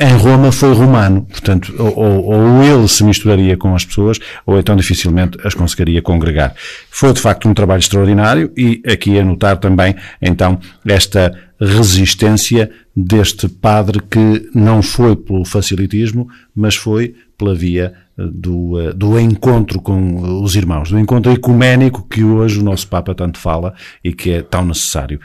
em 0.00 0.12
Roma 0.16 0.52
foi 0.52 0.74
romano. 0.74 1.26
Portanto, 1.30 1.74
ou- 1.78 2.24
ou 2.24 2.62
ele 2.62 2.86
se 2.88 3.02
misturaria 3.04 3.56
com 3.56 3.74
as 3.74 3.84
pessoas, 3.84 4.18
ou 4.46 4.58
então 4.58 4.76
dificilmente 4.76 5.38
as 5.44 5.54
conseguiria 5.54 6.02
congregar. 6.02 6.54
Foi 6.90 7.12
de 7.12 7.20
facto 7.20 7.48
um 7.48 7.54
trabalho 7.54 7.80
extraordinário 7.80 8.41
e 8.56 8.82
aqui 8.86 9.18
a 9.18 9.24
notar 9.24 9.58
também, 9.58 9.94
então, 10.20 10.58
esta 10.86 11.32
resistência 11.60 12.70
deste 12.94 13.48
padre 13.48 14.00
que 14.10 14.50
não 14.54 14.82
foi 14.82 15.14
pelo 15.14 15.44
facilitismo, 15.44 16.28
mas 16.54 16.74
foi 16.74 17.14
pela 17.38 17.54
via 17.54 17.94
eh, 18.18 18.28
do, 18.32 18.80
eh, 18.80 18.92
do 18.92 19.18
encontro 19.18 19.80
com 19.80 20.42
os 20.42 20.54
irmãos, 20.56 20.90
do 20.90 20.98
encontro 20.98 21.32
ecuménico 21.32 22.06
que 22.08 22.24
hoje 22.24 22.60
o 22.60 22.64
nosso 22.64 22.88
Papa 22.88 23.14
tanto 23.14 23.38
fala 23.38 23.74
e 24.02 24.12
que 24.12 24.30
é 24.30 24.42
tão 24.42 24.64
necessário. 24.64 25.20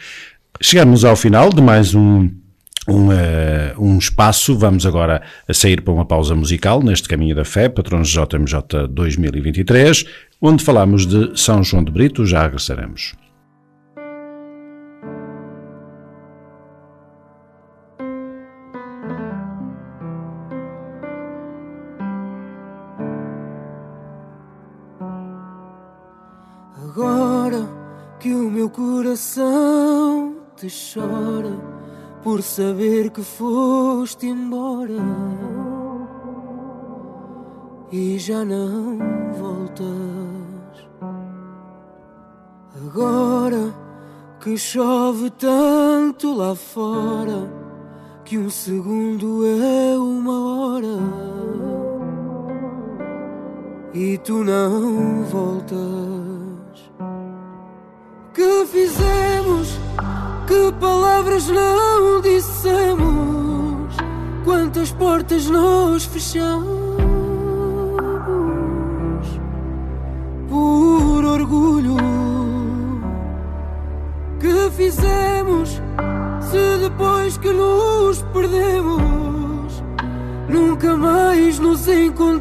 Chegamos 0.62 1.04
ao 1.04 1.16
final 1.16 1.50
de 1.50 1.62
mais 1.62 1.94
um 1.94 2.30
um, 2.88 3.12
eh, 3.12 3.74
um 3.78 3.98
espaço. 3.98 4.58
Vamos 4.58 4.86
agora 4.86 5.22
sair 5.52 5.82
para 5.82 5.94
uma 5.94 6.06
pausa 6.06 6.34
musical 6.36 6.82
neste 6.82 7.08
Caminho 7.08 7.36
da 7.36 7.44
Fé, 7.44 7.68
Patronos 7.68 8.10
JMJ 8.10 8.88
2023, 8.90 10.06
onde 10.42 10.64
falamos 10.64 11.06
de 11.06 11.38
São 11.40 11.64
João 11.64 11.84
de 11.84 11.92
Brito. 11.92 12.26
Já 12.26 12.44
regressaremos. 12.44 13.16
Agora 26.84 27.70
que 28.20 28.34
o 28.34 28.50
meu 28.50 28.70
coração 28.70 30.36
te 30.56 30.68
chora 30.68 31.77
por 32.28 32.44
saber 32.44 33.10
que 33.10 33.22
foste 33.22 34.28
embora 34.28 35.02
e 37.90 38.20
já 38.20 38.44
não 38.44 38.98
voltas. 39.40 39.88
agora 42.86 43.74
que 44.42 44.58
chove 44.58 45.30
tanto 45.30 46.36
lá 46.36 46.54
fora 46.54 47.50
que 48.26 48.38
um 48.38 48.50
segundo 48.50 49.46
é 49.46 49.98
uma 49.98 50.74
hora 50.74 50.98
e 53.94 54.18
tu 54.18 54.44
não 54.44 55.24
voltas. 55.24 56.17
Que 60.48 60.72
palavras 60.80 61.48
não 61.50 62.22
dissemos? 62.22 63.94
Quantas 64.46 64.92
portas 64.92 65.46
nós 65.48 66.06
fechamos? 66.06 66.78
Por 70.50 71.26
orgulho 71.26 71.98
que 74.40 74.72
fizemos? 74.72 75.82
Se 76.50 76.78
depois 76.82 77.38
que 77.38 77.52
nos 77.52 78.22
perdemos, 78.34 79.84
nunca 80.48 80.96
mais 80.96 81.60
nos 81.60 81.86
encontramos. 81.90 82.37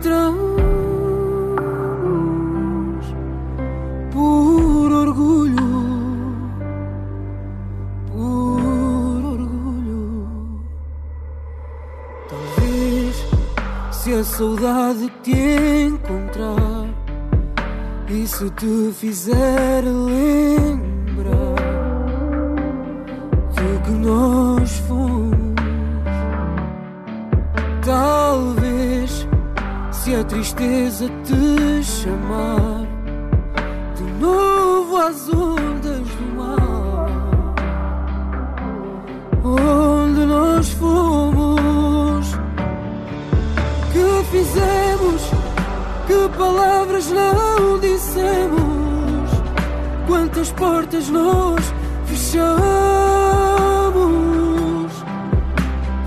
Saudade 14.26 15.10
te 15.22 15.86
encontrar. 15.86 16.86
E 18.08 18.26
se 18.26 18.50
te 18.50 18.92
fizer 18.92 19.82
lembrar 19.84 21.56
do 23.54 23.82
que 23.84 23.90
nós 23.90 24.78
fomos, 24.88 25.54
talvez 27.84 29.26
se 29.92 30.14
a 30.14 30.24
tristeza 30.24 31.08
te 31.24 31.82
chamar 31.82 32.86
de 33.96 34.04
novo 34.20 34.96
às 34.96 35.28
quantas 50.36 50.52
portas 50.52 51.08
nós 51.08 51.72
fechamos 52.04 52.52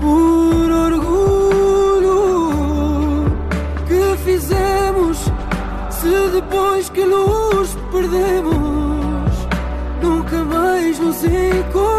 por 0.00 0.70
orgulho 0.70 2.14
que 3.88 4.16
fizemos 4.24 5.18
se 5.90 6.30
depois 6.32 6.88
que 6.90 7.04
nos 7.04 7.74
perdemos 7.90 9.48
nunca 10.00 10.44
mais 10.44 10.96
nos 11.00 11.24
encontramos 11.24 11.89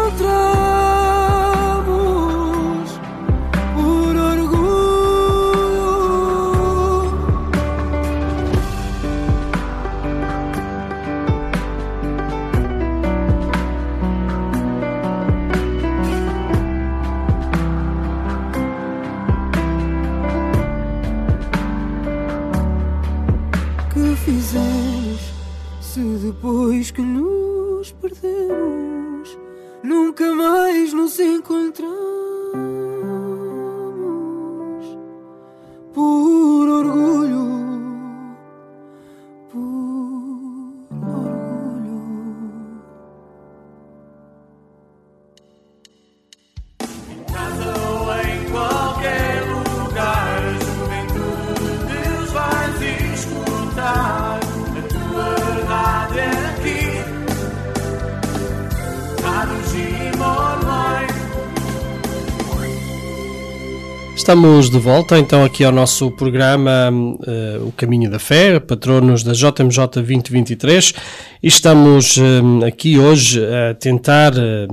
Estamos 64.32 64.70
de 64.70 64.78
volta 64.78 65.18
então 65.18 65.44
aqui 65.44 65.62
ao 65.62 65.70
nosso 65.70 66.10
programa 66.10 66.90
eh, 67.26 67.58
O 67.66 67.70
Caminho 67.72 68.10
da 68.10 68.18
Fé, 68.18 68.58
patronos 68.58 69.22
da 69.22 69.32
JMJ 69.34 69.88
2023, 69.92 70.94
e 71.42 71.48
estamos 71.48 72.16
eh, 72.16 72.66
aqui 72.66 72.98
hoje 72.98 73.44
a 73.44 73.74
tentar 73.74 74.32
eh, 74.34 74.66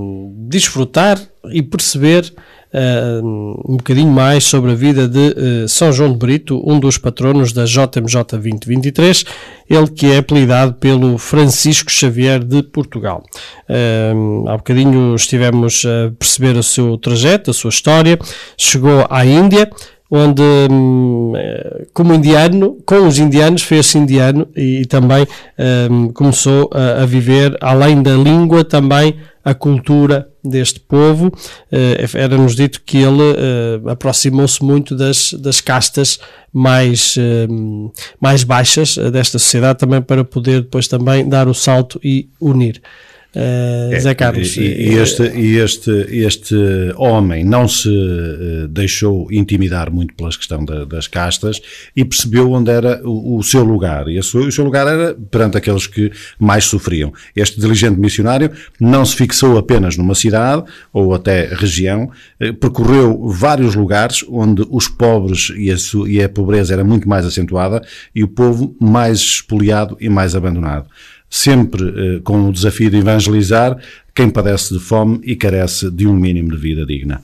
desfrutar 0.48 1.20
e 1.52 1.62
perceber 1.62 2.34
um 2.74 3.78
bocadinho 3.78 4.12
mais 4.12 4.44
sobre 4.44 4.72
a 4.72 4.76
vida 4.76 5.08
de 5.08 5.36
eh, 5.64 5.68
São 5.68 5.92
João 5.92 6.12
de 6.12 6.18
Brito, 6.18 6.62
um 6.66 6.80
dos 6.80 6.98
patronos 6.98 7.52
da 7.52 7.66
JMJ 7.66 8.24
2023, 8.32 9.26
ele 9.68 9.88
que 9.88 10.06
é 10.06 10.18
apelidado 10.18 10.74
pelo 10.74 11.18
Francisco 11.18 11.92
Xavier 11.92 12.44
de 12.44 12.62
Portugal. 12.62 13.24
Eh, 13.68 14.14
há 14.48 14.58
bocadinho 14.58 15.16
estivemos 15.16 15.84
a 15.86 16.12
perceber 16.12 16.56
o 16.58 16.64
seu 16.64 16.98
trajeto, 16.98 17.50
a 17.50 17.54
sua 17.54 17.70
história, 17.70 18.20
chegou 18.56 19.06
à 19.10 19.26
Índia, 19.26 19.70
onde, 20.12 20.42
hum, 20.72 21.34
eh, 21.36 21.86
como 21.94 22.14
indiano, 22.14 22.78
com 22.86 23.08
os 23.08 23.20
indianos, 23.20 23.62
fez-se 23.62 23.98
indiano 23.98 24.48
e, 24.56 24.86
também 24.86 25.28
hum, 25.92 26.12
começou 26.14 26.70
a, 26.74 27.04
a 27.04 27.06
viver, 27.06 27.56
além 27.62 28.02
da 28.02 28.16
língua, 28.16 28.64
também 28.64 29.18
a 29.46 29.54
cultura 29.54 30.28
deste 30.44 30.80
povo. 30.80 31.32
Eh, 31.72 32.06
Era-nos 32.16 32.56
dito 32.56 32.82
que 32.84 32.98
ele 32.98 33.36
eh, 33.38 33.92
aproximou-se 33.92 34.64
muito 34.64 34.96
das, 34.96 35.34
das 35.34 35.62
castas 35.62 36.20
mais, 36.52 37.16
hum, 37.48 37.92
mais 38.20 38.44
baixas 38.44 38.96
desta 38.98 39.38
sociedade, 39.38 39.80
também 39.80 40.02
para 40.02 40.24
poder 40.24 40.62
depois 40.62 40.88
também 40.88 41.28
dar 41.28 41.48
o 41.48 41.54
salto 41.54 42.00
e 42.04 42.30
unir. 42.42 42.82
Eh, 43.36 44.00
Zé 44.00 44.16
Carlos, 44.16 44.58
E, 44.62 44.94
este, 44.98 45.22
este, 45.24 45.92
este 46.26 46.56
homem 46.96 47.44
não 47.44 47.68
se 47.68 47.88
eh, 47.88 48.68
deixou 48.68 49.32
intimidar 49.32 49.92
muito 49.92 50.16
pela 50.16 50.30
questão 50.30 50.66
da- 50.66 50.84
das 50.84 51.08
castas 51.08 51.62
e 51.96 52.04
percebeu 52.04 52.52
onde 52.52 52.72
era 52.72 53.00
o, 53.08 53.38
o 53.38 53.44
seu 53.44 53.64
lugar. 53.64 54.08
E 54.08 54.22
sua- 54.24 54.48
o 54.48 54.52
seu 54.52 54.64
lugar 54.66 54.88
era 54.88 55.14
perante 55.30 55.58
aqueles 55.58 55.86
que 55.86 56.12
mais 56.40 56.66
sofriam. 56.66 57.14
Este 57.36 57.60
diligente 57.62 58.00
missionário 58.00 58.50
não 58.80 59.06
se 59.06 59.16
fixou 59.16 59.60
apenas 59.60 59.96
numa 59.96 60.16
cidade 60.16 60.64
ou 60.92 61.14
até 61.14 61.50
região, 61.54 62.10
eh, 62.40 62.52
percorreu 62.52 63.28
vários 63.30 63.76
lugares 63.76 64.26
onde 64.28 64.66
os 64.72 64.88
pobres 64.88 65.52
e 65.56 65.72
a, 65.72 65.76
e 66.08 66.24
a 66.24 66.28
pobreza 66.30 66.74
era 66.74 66.84
muito 66.84 67.08
mais 67.08 67.26
acentuada 67.28 67.80
e 68.16 68.24
o 68.24 68.28
povo 68.28 68.76
mais 68.82 69.20
expoliado 69.20 69.96
e 70.02 70.10
mais 70.10 70.34
abandonado 70.36 70.88
sempre 71.30 71.84
eh, 71.84 72.20
com 72.24 72.48
o 72.48 72.52
desafio 72.52 72.90
de 72.90 72.98
evangelizar 72.98 73.78
quem 74.16 74.30
padece 74.30 74.74
de 74.74 74.80
fome 74.80 75.20
e 75.24 75.36
carece 75.36 75.90
de 75.90 76.08
um 76.08 76.14
mínimo 76.14 76.52
de 76.52 76.58
vida 76.58 76.86
digna. 76.86 77.22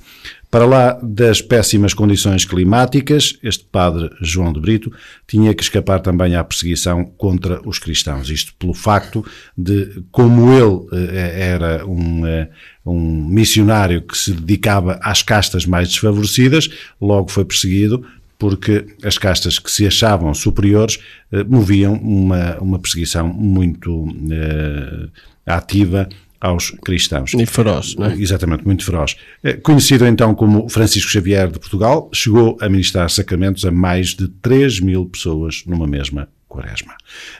Para 0.56 0.66
lá 0.66 0.98
das 1.04 1.42
péssimas 1.42 1.94
condições 1.94 2.46
climáticas, 2.46 3.38
este 3.44 3.66
padre 3.66 4.10
João 4.22 4.54
de 4.54 4.62
Brito 4.62 4.90
tinha 5.28 5.54
que 5.54 5.62
escapar 5.62 6.00
também 6.00 6.34
à 6.36 6.44
perseguição 6.46 7.04
contra 7.04 7.60
os 7.68 7.78
cristãos. 7.78 8.30
Isto 8.30 8.54
pelo 8.58 8.74
facto 8.74 9.26
de, 9.58 10.02
como 10.12 10.54
ele 10.54 10.88
eh, 10.94 11.50
era 11.52 11.86
um, 11.86 12.26
eh, 12.26 12.50
um 12.86 13.26
missionário 13.28 14.02
que 14.02 14.18
se 14.18 14.32
dedicava 14.32 14.98
às 15.02 15.22
castas 15.22 15.66
mais 15.66 15.90
desfavorecidas, 15.90 16.70
logo 17.02 17.30
foi 17.30 17.44
perseguido 17.44 18.06
porque 18.38 18.86
as 19.04 19.18
castas 19.18 19.60
que 19.60 19.72
se 19.72 19.88
achavam 19.88 20.34
superiores 20.34 21.00
eh, 21.32 21.44
moviam 21.44 21.94
uma, 21.94 22.58
uma 22.60 22.80
perseguição 22.80 23.28
muito 23.28 24.08
eh, 24.32 25.10
ativa 25.46 26.10
aos 26.40 26.70
cristãos. 26.70 27.34
e 27.34 27.46
feroz, 27.46 27.96
não 27.96 28.08
é? 28.08 28.16
Exatamente, 28.16 28.66
muito 28.66 28.84
feroz. 28.84 29.16
Eh, 29.44 29.54
Conhecido 29.54 30.06
então 30.06 30.36
como 30.36 30.70
Francisco 30.70 31.10
Xavier 31.10 31.50
de 31.50 31.60
Portugal, 31.60 32.10
chegou 32.14 32.58
a 32.62 32.70
ministrar 32.70 33.10
sacramentos 33.10 33.66
a 33.66 33.72
mais 33.72 34.10
de 34.10 34.28
3 34.28 34.80
mil 34.82 35.06
pessoas 35.06 35.64
numa 35.66 35.88
mesma 35.88 36.28
quaresma. 36.56 36.94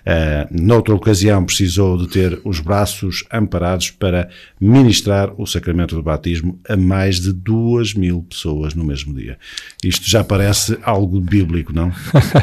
Uh, 0.06 0.48
noutra 0.52 0.94
ocasião 0.94 1.46
precisou 1.46 1.98
de 1.98 2.08
ter 2.08 2.40
os 2.44 2.60
braços 2.60 3.24
amparados 3.32 3.90
para 3.90 4.30
ministrar 4.60 5.34
o 5.38 5.46
sacramento 5.46 5.96
do 5.96 6.04
batismo 6.04 6.60
a 6.68 6.76
mais 6.76 7.20
de 7.20 7.32
duas 7.32 7.94
mil 7.94 8.22
pessoas 8.24 8.74
no 8.74 8.84
mesmo 8.84 9.14
dia. 9.14 9.38
Isto 9.84 10.10
já 10.10 10.24
parece 10.24 10.78
algo 10.84 11.22
bíblico, 11.22 11.74
não? 11.74 11.92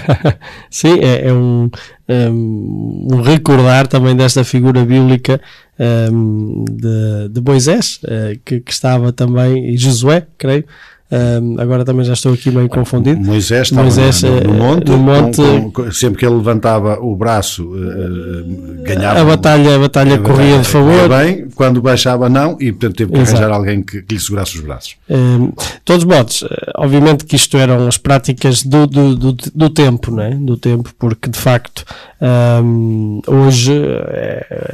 Sim, 0.71 0.99
é, 1.01 1.29
é 1.29 1.33
um, 1.33 1.71
um, 2.09 3.21
recordar 3.23 3.87
também 3.87 4.17
desta 4.17 4.43
figura 4.45 4.85
bíblica 4.85 5.41
um, 6.11 6.65
de, 6.65 7.29
de 7.31 7.41
Moisés, 7.41 8.01
uh, 8.05 8.39
que, 8.45 8.61
que, 8.61 8.73
estava 8.73 9.13
também, 9.13 9.75
e 9.75 9.77
Josué, 9.77 10.27
creio, 10.39 10.65
um, 11.13 11.61
agora 11.61 11.85
também 11.85 12.07
já 12.07 12.15
estou 12.15 12.33
aqui 12.33 12.51
meio 12.51 12.71
confundido. 12.71 13.21
Moisés 13.21 13.65
estava 13.65 13.83
Moisés, 13.83 14.23
no, 14.23 14.41
no, 14.41 14.55
monte, 14.55 14.91
no 14.91 14.97
monte 14.97 15.37
com, 15.37 15.71
com, 15.71 15.93
sempre 15.93 16.19
que 16.19 16.25
ele 16.25 16.37
levantava 16.37 16.99
o 17.03 17.15
braço, 17.15 17.65
uh, 17.65 18.83
ganhava. 18.83 19.21
A 19.21 19.25
batalha, 19.25 19.77
a 19.77 19.79
batalha 19.79 20.19
corria 20.19 20.59
de 20.59 20.65
favor. 20.65 21.11
bem, 21.11 21.49
quando 21.55 21.83
baixava, 21.83 22.31
não, 22.31 22.57
e 22.59 22.73
portanto 22.73 22.97
teve 22.97 23.13
que 23.13 23.19
Exato. 23.19 23.37
arranjar 23.37 23.55
alguém 23.55 23.83
que, 23.83 24.01
que, 24.01 24.15
lhe 24.15 24.21
segurasse 24.21 24.57
os 24.57 24.65
braços. 24.65 24.97
Um, 25.11 25.53
todos 25.85 26.05
modos, 26.07 26.45
obviamente 26.77 27.27
que 27.27 27.37
isto 27.37 27.59
eram 27.59 27.87
as 27.87 27.99
práticas 27.99 28.63
do, 28.63 28.87
do, 28.87 29.15
do, 29.15 29.33
do 29.55 29.69
tempo, 29.69 30.11
não 30.11 30.23
é? 30.23 30.31
Do 30.31 30.57
tempo, 30.57 30.95
porque 30.99 31.29
de 31.29 31.39
facto 31.39 31.85
um, 32.65 33.21
hoje 33.27 33.73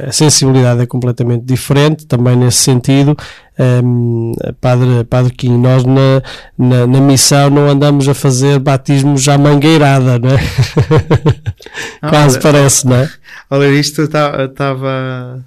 a 0.07 0.11
sensibilidade 0.13 0.81
é 0.81 0.85
completamente 0.85 1.43
diferente, 1.43 2.05
também 2.05 2.37
nesse 2.37 2.59
sentido 2.59 3.17
um, 3.59 4.31
padre, 4.61 5.03
padre 5.03 5.33
Kim, 5.33 5.57
nós 5.57 5.83
na, 5.83 6.21
na, 6.57 6.87
na, 6.87 7.01
missão 7.01 7.49
não 7.49 7.67
andamos 7.67 8.07
a 8.07 8.13
fazer 8.13 8.57
batismos 8.59 9.27
à 9.27 9.37
mangueirada, 9.37 10.17
não 10.17 10.29
é? 10.29 10.39
Ah, 12.01 12.09
Quase 12.09 12.39
parece, 12.39 12.87
não 12.87 12.95
é? 12.95 13.09
Olha, 13.49 13.67
isto 13.67 14.03
estava. 14.03 15.43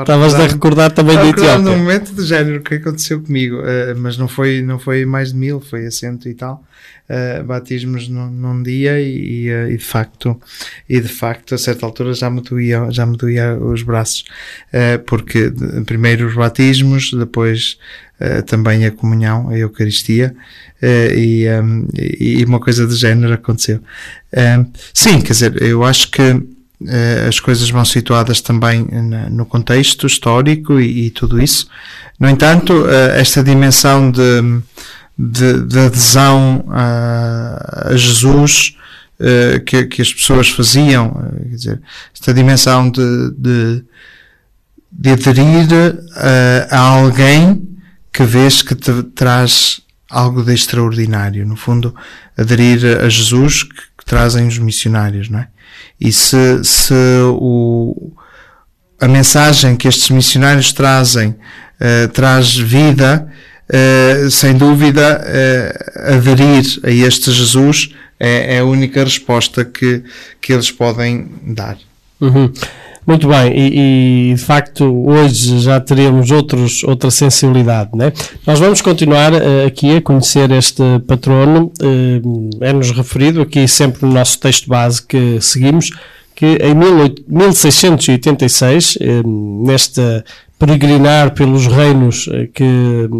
Estavas 0.00 0.34
a 0.34 0.46
recordar 0.46 0.90
também 0.92 1.16
do 1.16 1.28
Etiópia. 1.28 1.58
num 1.58 1.76
momento 1.76 2.14
de 2.14 2.24
género 2.24 2.62
que 2.62 2.76
aconteceu 2.76 3.20
comigo, 3.20 3.56
uh, 3.56 3.94
mas 3.96 4.16
não 4.16 4.26
foi, 4.26 4.62
não 4.62 4.78
foi 4.78 5.04
mais 5.04 5.32
de 5.32 5.38
mil, 5.38 5.60
foi 5.60 5.86
a 5.86 5.90
cento 5.90 6.28
e 6.28 6.34
tal. 6.34 6.64
Uh, 7.06 7.44
batismos 7.44 8.08
num, 8.08 8.30
num 8.30 8.62
dia 8.62 8.98
e, 8.98 9.50
uh, 9.50 9.70
e, 9.70 9.76
de 9.76 9.84
facto 9.84 10.40
e 10.88 10.98
de 10.98 11.08
facto 11.08 11.54
a 11.54 11.58
certa 11.58 11.84
altura 11.84 12.14
já 12.14 12.30
me 12.30 12.40
doía, 12.40 12.90
já 12.90 13.04
me 13.04 13.14
doía 13.18 13.58
os 13.58 13.82
braços. 13.82 14.24
Uh, 14.72 14.98
porque 15.04 15.52
primeiro 15.84 16.26
os 16.26 16.34
batismos 16.34 17.12
depois 17.12 17.78
também 18.46 18.86
a 18.86 18.90
comunhão 18.90 19.50
a 19.50 19.58
Eucaristia. 19.58 20.34
E, 20.80 21.46
um, 21.62 21.86
e, 21.94 22.42
uma 22.44 22.60
coisa 22.60 22.86
de 22.86 22.94
género 22.94 23.34
aconteceu. 23.34 23.80
Sim 24.94 25.20
quer 25.20 25.32
dizer 25.32 25.60
eu 25.60 25.82
acho 25.82 26.10
que 26.10 26.22
as 27.26 27.40
coisas 27.40 27.68
vão 27.70 27.84
situadas 27.84 28.40
também 28.40 28.86
no 29.30 29.46
contexto 29.46 30.06
histórico 30.06 30.80
e, 30.80 31.06
e 31.06 31.10
tudo 31.10 31.42
isso. 31.42 31.68
No 32.18 32.28
entanto, 32.28 32.86
esta 33.16 33.42
dimensão 33.42 34.10
de, 34.10 34.40
de, 35.18 35.60
de 35.66 35.78
adesão 35.78 36.64
a, 36.68 37.90
a 37.90 37.96
Jesus 37.96 38.76
uh, 39.20 39.64
que, 39.64 39.86
que, 39.86 40.02
as 40.02 40.12
pessoas 40.12 40.48
faziam, 40.48 41.10
quer 41.50 41.56
dizer, 41.56 41.82
esta 42.12 42.34
dimensão 42.34 42.90
de, 42.90 43.30
de, 43.36 43.84
de 44.90 45.10
aderir 45.10 45.68
uh, 45.72 46.66
a 46.70 46.78
alguém 46.78 47.68
que 48.12 48.24
vês 48.24 48.62
que 48.62 48.74
te 48.74 49.02
traz 49.14 49.80
algo 50.10 50.42
de 50.42 50.52
extraordinário, 50.52 51.46
no 51.46 51.56
fundo, 51.56 51.94
aderir 52.36 53.00
a 53.00 53.08
Jesus 53.08 53.62
que, 53.62 53.74
que 53.98 54.04
trazem 54.04 54.46
os 54.46 54.58
missionários, 54.58 55.28
não 55.28 55.40
é? 55.40 55.48
E 56.00 56.12
se, 56.12 56.64
se 56.64 56.94
o, 57.32 58.12
a 59.00 59.08
mensagem 59.08 59.76
que 59.76 59.88
estes 59.88 60.10
missionários 60.10 60.72
trazem 60.72 61.34
traz 62.12 62.56
vida, 62.56 63.28
uh, 63.68 64.30
sem 64.30 64.56
dúvida, 64.56 65.20
uh, 65.20 66.14
aderir 66.14 66.64
a 66.82 66.90
este 66.90 67.32
Jesus 67.32 67.90
é, 68.18 68.56
é, 68.56 68.58
a 68.60 68.64
única 68.64 69.02
resposta 69.02 69.64
que, 69.64 70.02
que 70.40 70.52
eles 70.52 70.70
podem 70.70 71.30
dar. 71.42 71.76
Uhum. 72.20 72.52
Muito 73.06 73.28
bem, 73.28 73.52
e, 73.54 74.30
e, 74.30 74.34
de 74.34 74.40
facto 74.40 74.82
hoje 75.06 75.60
já 75.60 75.78
teremos 75.78 76.30
outros, 76.30 76.82
outra 76.84 77.10
sensibilidade. 77.10 77.90
Né? 77.94 78.10
Nós 78.46 78.58
vamos 78.58 78.80
continuar 78.80 79.34
uh, 79.34 79.66
aqui 79.66 79.96
a 79.96 80.00
conhecer 80.00 80.50
este 80.50 80.82
patrono, 81.06 81.70
uh, 81.82 82.50
é-nos 82.62 82.92
referido 82.92 83.42
aqui 83.42 83.68
sempre 83.68 84.06
no 84.06 84.12
nosso 84.12 84.40
texto 84.40 84.70
base 84.70 85.06
que 85.06 85.38
seguimos, 85.38 85.90
que 86.34 86.46
em 86.46 86.74
1686, 86.74 88.96
uh, 88.96 89.66
nesta 89.66 90.24
peregrinar 90.56 91.32
pelos 91.32 91.66
reinos 91.66 92.26
eh, 92.32 92.48
que 92.54 92.64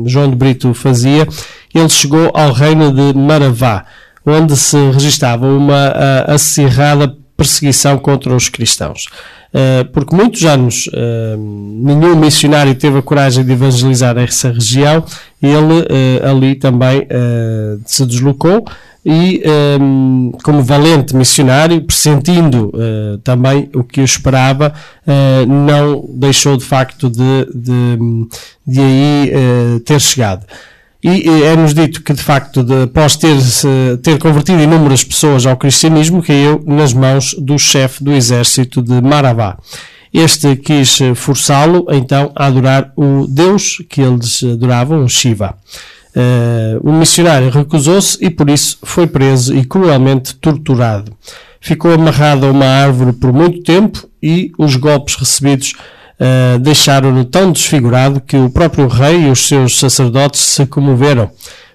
João 0.07 0.31
de 0.31 0.37
Brito 0.37 0.73
fazia, 0.73 1.29
ele 1.75 1.89
chegou 1.91 2.31
ao 2.33 2.53
reino 2.53 2.91
de 2.91 3.13
Maravá, 3.19 3.85
onde 4.25 4.57
se 4.57 4.79
registava 4.93 5.47
uma 5.47 5.91
acirrada 6.27 7.15
perseguição 7.37 7.99
contra 7.99 8.35
os 8.35 8.49
cristãos. 8.49 9.09
Eh, 9.57 9.85
porque 9.93 10.17
muitos 10.17 10.45
anos 10.45 10.91
eh, 10.93 11.37
nenhum 11.39 12.17
missionário 12.17 12.75
teve 12.75 12.99
a 12.99 13.03
coragem 13.03 13.45
de 13.45 13.53
evangelizar 13.53 14.19
essa 14.19 14.51
região, 14.51 15.05
ele 15.41 15.87
ali 16.25 16.55
também 16.57 17.07
se 17.85 18.07
deslocou 18.07 18.65
e 19.05 19.43
um, 19.79 20.33
como 20.43 20.63
valente 20.63 21.15
missionário, 21.15 21.83
pressentindo 21.83 22.73
uh, 22.75 23.19
também 23.19 23.69
o 23.75 23.85
que 23.85 24.01
eu 24.01 24.05
esperava, 24.05 24.73
uh, 25.07 25.47
não 25.47 26.09
deixou 26.15 26.57
de 26.57 26.65
facto 26.65 27.11
de, 27.11 27.47
de, 27.55 27.99
de 28.67 28.81
aí 28.81 29.33
uh, 29.35 29.81
ter 29.81 30.01
chegado. 30.01 30.47
E 31.07 31.29
é-nos 31.43 31.75
dito 31.75 32.03
que, 32.03 32.15
de 32.15 32.23
facto, 32.23 32.63
de, 32.63 32.85
após 32.85 33.15
ter, 33.15 33.37
ter 34.03 34.19
convertido 34.19 34.63
inúmeras 34.63 35.05
pessoas 35.05 35.45
ao 35.45 35.55
cristianismo, 35.55 36.23
caiu 36.23 36.65
nas 36.67 36.95
mãos 36.95 37.37
do 37.39 37.59
chefe 37.59 38.03
do 38.03 38.11
exército 38.11 38.81
de 38.81 39.03
Maravá. 39.03 39.59
Este 40.11 40.57
quis 40.57 41.01
forçá-lo, 41.15 41.87
então, 41.91 42.33
a 42.35 42.47
adorar 42.47 42.91
o 42.97 43.27
Deus 43.29 43.83
que 43.87 44.01
eles 44.01 44.43
adoravam, 44.43 45.07
Shiva. 45.07 45.55
Uh, 46.17 46.89
o 46.89 46.93
missionário 46.93 47.51
recusou-se 47.51 48.25
e 48.25 48.31
por 48.31 48.49
isso 48.49 48.79
foi 48.83 49.07
preso 49.07 49.55
e 49.55 49.63
cruelmente 49.63 50.35
torturado. 50.37 51.13
Ficou 51.61 51.93
amarrado 51.93 52.47
a 52.47 52.51
uma 52.51 52.65
árvore 52.65 53.13
por 53.13 53.33
muito 53.33 53.63
tempo 53.63 54.09
e 54.23 54.53
os 54.57 54.77
golpes 54.77 55.17
recebidos 55.17 55.75
uh, 56.21 56.59
deixaram-no 56.59 57.25
tão 57.25 57.53
desfigurado 57.53 58.21
que 58.21 58.37
o 58.37 58.51
próprio 58.51 58.89
rei 58.89 59.27
e 59.27 59.31
os 59.31 59.47
seus 59.47 59.79
sacerdotes 59.79 60.41
se 60.41 60.67
comoveram. 60.67 61.31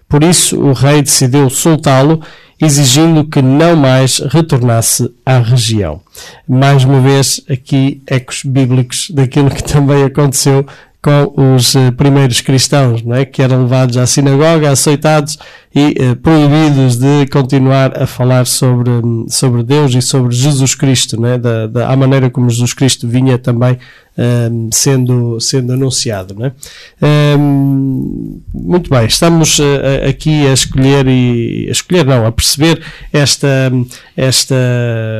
Por 0.07 0.23
isso 0.23 0.59
o 0.59 0.73
rei 0.73 1.01
decidiu 1.01 1.49
soltá-lo, 1.49 2.21
exigindo 2.61 3.23
que 3.23 3.41
não 3.41 3.75
mais 3.75 4.19
retornasse 4.19 5.09
à 5.25 5.37
região. 5.37 6.01
Mais 6.47 6.83
uma 6.83 6.99
vez, 6.99 7.41
aqui 7.49 8.01
ecos 8.07 8.41
bíblicos 8.43 9.09
daquilo 9.11 9.49
que 9.49 9.63
também 9.63 10.03
aconteceu 10.03 10.65
com 11.01 11.55
os 11.55 11.75
uh, 11.75 11.91
primeiros 11.93 12.41
cristãos, 12.41 13.01
não 13.01 13.15
é? 13.15 13.23
que 13.23 13.41
eram 13.41 13.61
levados 13.61 13.95
à 13.95 14.05
sinagoga, 14.05 14.69
açoitados 14.69 15.37
e 15.73 15.95
uh, 16.01 16.15
proibidos 16.15 16.97
de 16.97 17.27
continuar 17.27 18.01
a 18.01 18.07
falar 18.07 18.45
sobre, 18.45 18.91
sobre 19.27 19.63
Deus 19.63 19.93
e 19.93 20.01
sobre 20.01 20.35
Jesus 20.35 20.73
Cristo, 20.73 21.19
não 21.19 21.29
é? 21.29 21.37
da, 21.37 21.67
da 21.67 21.95
maneira 21.95 22.29
como 22.29 22.49
Jesus 22.49 22.73
Cristo 22.73 23.07
vinha 23.07 23.37
também 23.37 23.77
um, 24.17 24.69
sendo, 24.71 25.39
sendo 25.39 25.73
anunciado. 25.73 26.35
Não 26.35 26.47
é? 26.47 27.37
Um, 27.37 28.41
muito 28.53 28.89
bem, 28.89 29.05
estamos 29.05 29.59
uh, 29.59 29.63
aqui 30.09 30.47
a 30.47 30.53
escolher 30.53 31.07
e 31.07 31.67
a 31.67 31.71
escolher 31.71 32.05
não, 32.05 32.25
a 32.25 32.31
perceber 32.31 32.81
esta, 33.13 33.71
esta 34.17 34.55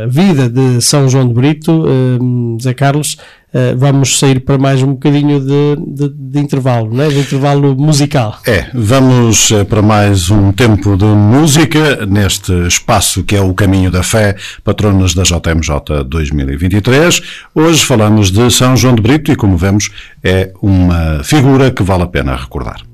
vida 0.08 0.50
de 0.50 0.82
São 0.82 1.08
João 1.08 1.28
de 1.28 1.34
Brito, 1.34 1.86
Zé 2.62 2.74
Carlos, 2.74 3.18
Uh, 3.52 3.76
vamos 3.76 4.20
sair 4.20 4.42
para 4.42 4.60
mais 4.60 4.84
um 4.84 4.90
bocadinho 4.90 5.40
de, 5.40 5.76
de, 5.88 6.10
de, 6.10 6.40
intervalo, 6.40 6.94
né? 6.94 7.08
de 7.08 7.18
intervalo 7.18 7.76
musical. 7.76 8.38
É, 8.46 8.68
vamos 8.76 9.52
para 9.68 9.82
mais 9.82 10.30
um 10.30 10.39
tempo 10.54 10.96
de 10.96 11.06
música 11.06 12.06
neste 12.06 12.54
espaço 12.68 13.24
que 13.24 13.36
é 13.36 13.42
o 13.42 13.54
Caminho 13.54 13.92
da 13.92 14.02
Fé, 14.02 14.36
patronos 14.64 15.14
da 15.14 15.24
JMJ 15.24 16.04
2023. 16.06 17.22
Hoje 17.54 17.86
falamos 17.86 18.32
de 18.32 18.50
São 18.50 18.76
João 18.76 18.96
de 18.96 19.02
Brito 19.02 19.32
e, 19.32 19.36
como 19.36 19.58
vemos, 19.58 19.90
é 20.24 20.52
uma 20.62 21.22
figura 21.24 21.70
que 21.70 21.84
vale 21.84 22.04
a 22.04 22.08
pena 22.08 22.36
recordar. 22.36 22.89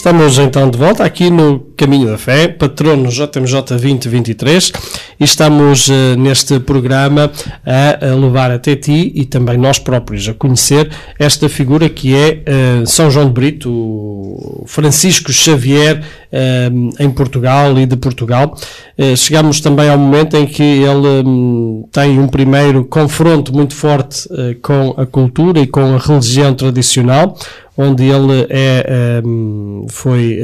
Estamos 0.00 0.38
então 0.38 0.70
de 0.70 0.78
volta 0.78 1.04
aqui 1.04 1.28
no 1.28 1.60
Caminho 1.76 2.08
da 2.08 2.16
Fé, 2.16 2.48
patrono 2.48 3.10
JMJ 3.10 3.60
2023, 3.68 4.72
e 5.20 5.24
estamos 5.24 5.88
uh, 5.88 6.16
neste 6.16 6.58
programa 6.58 7.30
a, 7.66 8.06
a, 8.06 8.14
levar 8.14 8.50
até 8.50 8.74
ti 8.74 9.12
e 9.14 9.26
também 9.26 9.58
nós 9.58 9.78
próprios 9.78 10.26
a 10.26 10.32
conhecer 10.32 10.90
esta 11.18 11.50
figura 11.50 11.86
que 11.90 12.14
é 12.14 12.42
uh, 12.82 12.86
São 12.86 13.10
João 13.10 13.26
de 13.26 13.32
Brito, 13.32 14.64
Francisco 14.66 15.30
Xavier 15.30 16.02
em 16.98 17.10
Portugal 17.10 17.78
e 17.78 17.86
de 17.86 17.96
Portugal. 17.96 18.54
chegamos 19.16 19.60
também 19.60 19.88
ao 19.88 19.98
momento 19.98 20.36
em 20.36 20.46
que 20.46 20.62
ele 20.62 21.26
um, 21.26 21.88
tem 21.90 22.18
um 22.18 22.28
primeiro 22.28 22.84
confronto 22.84 23.52
muito 23.52 23.74
forte 23.74 24.28
com 24.62 24.94
a 24.96 25.06
cultura 25.06 25.60
e 25.60 25.66
com 25.66 25.80
a 25.80 25.98
religião 25.98 26.54
tradicional, 26.54 27.36
onde 27.80 28.04
ele 28.04 28.46
é, 28.50 29.20
ehm, 29.22 29.86
foi 29.88 30.38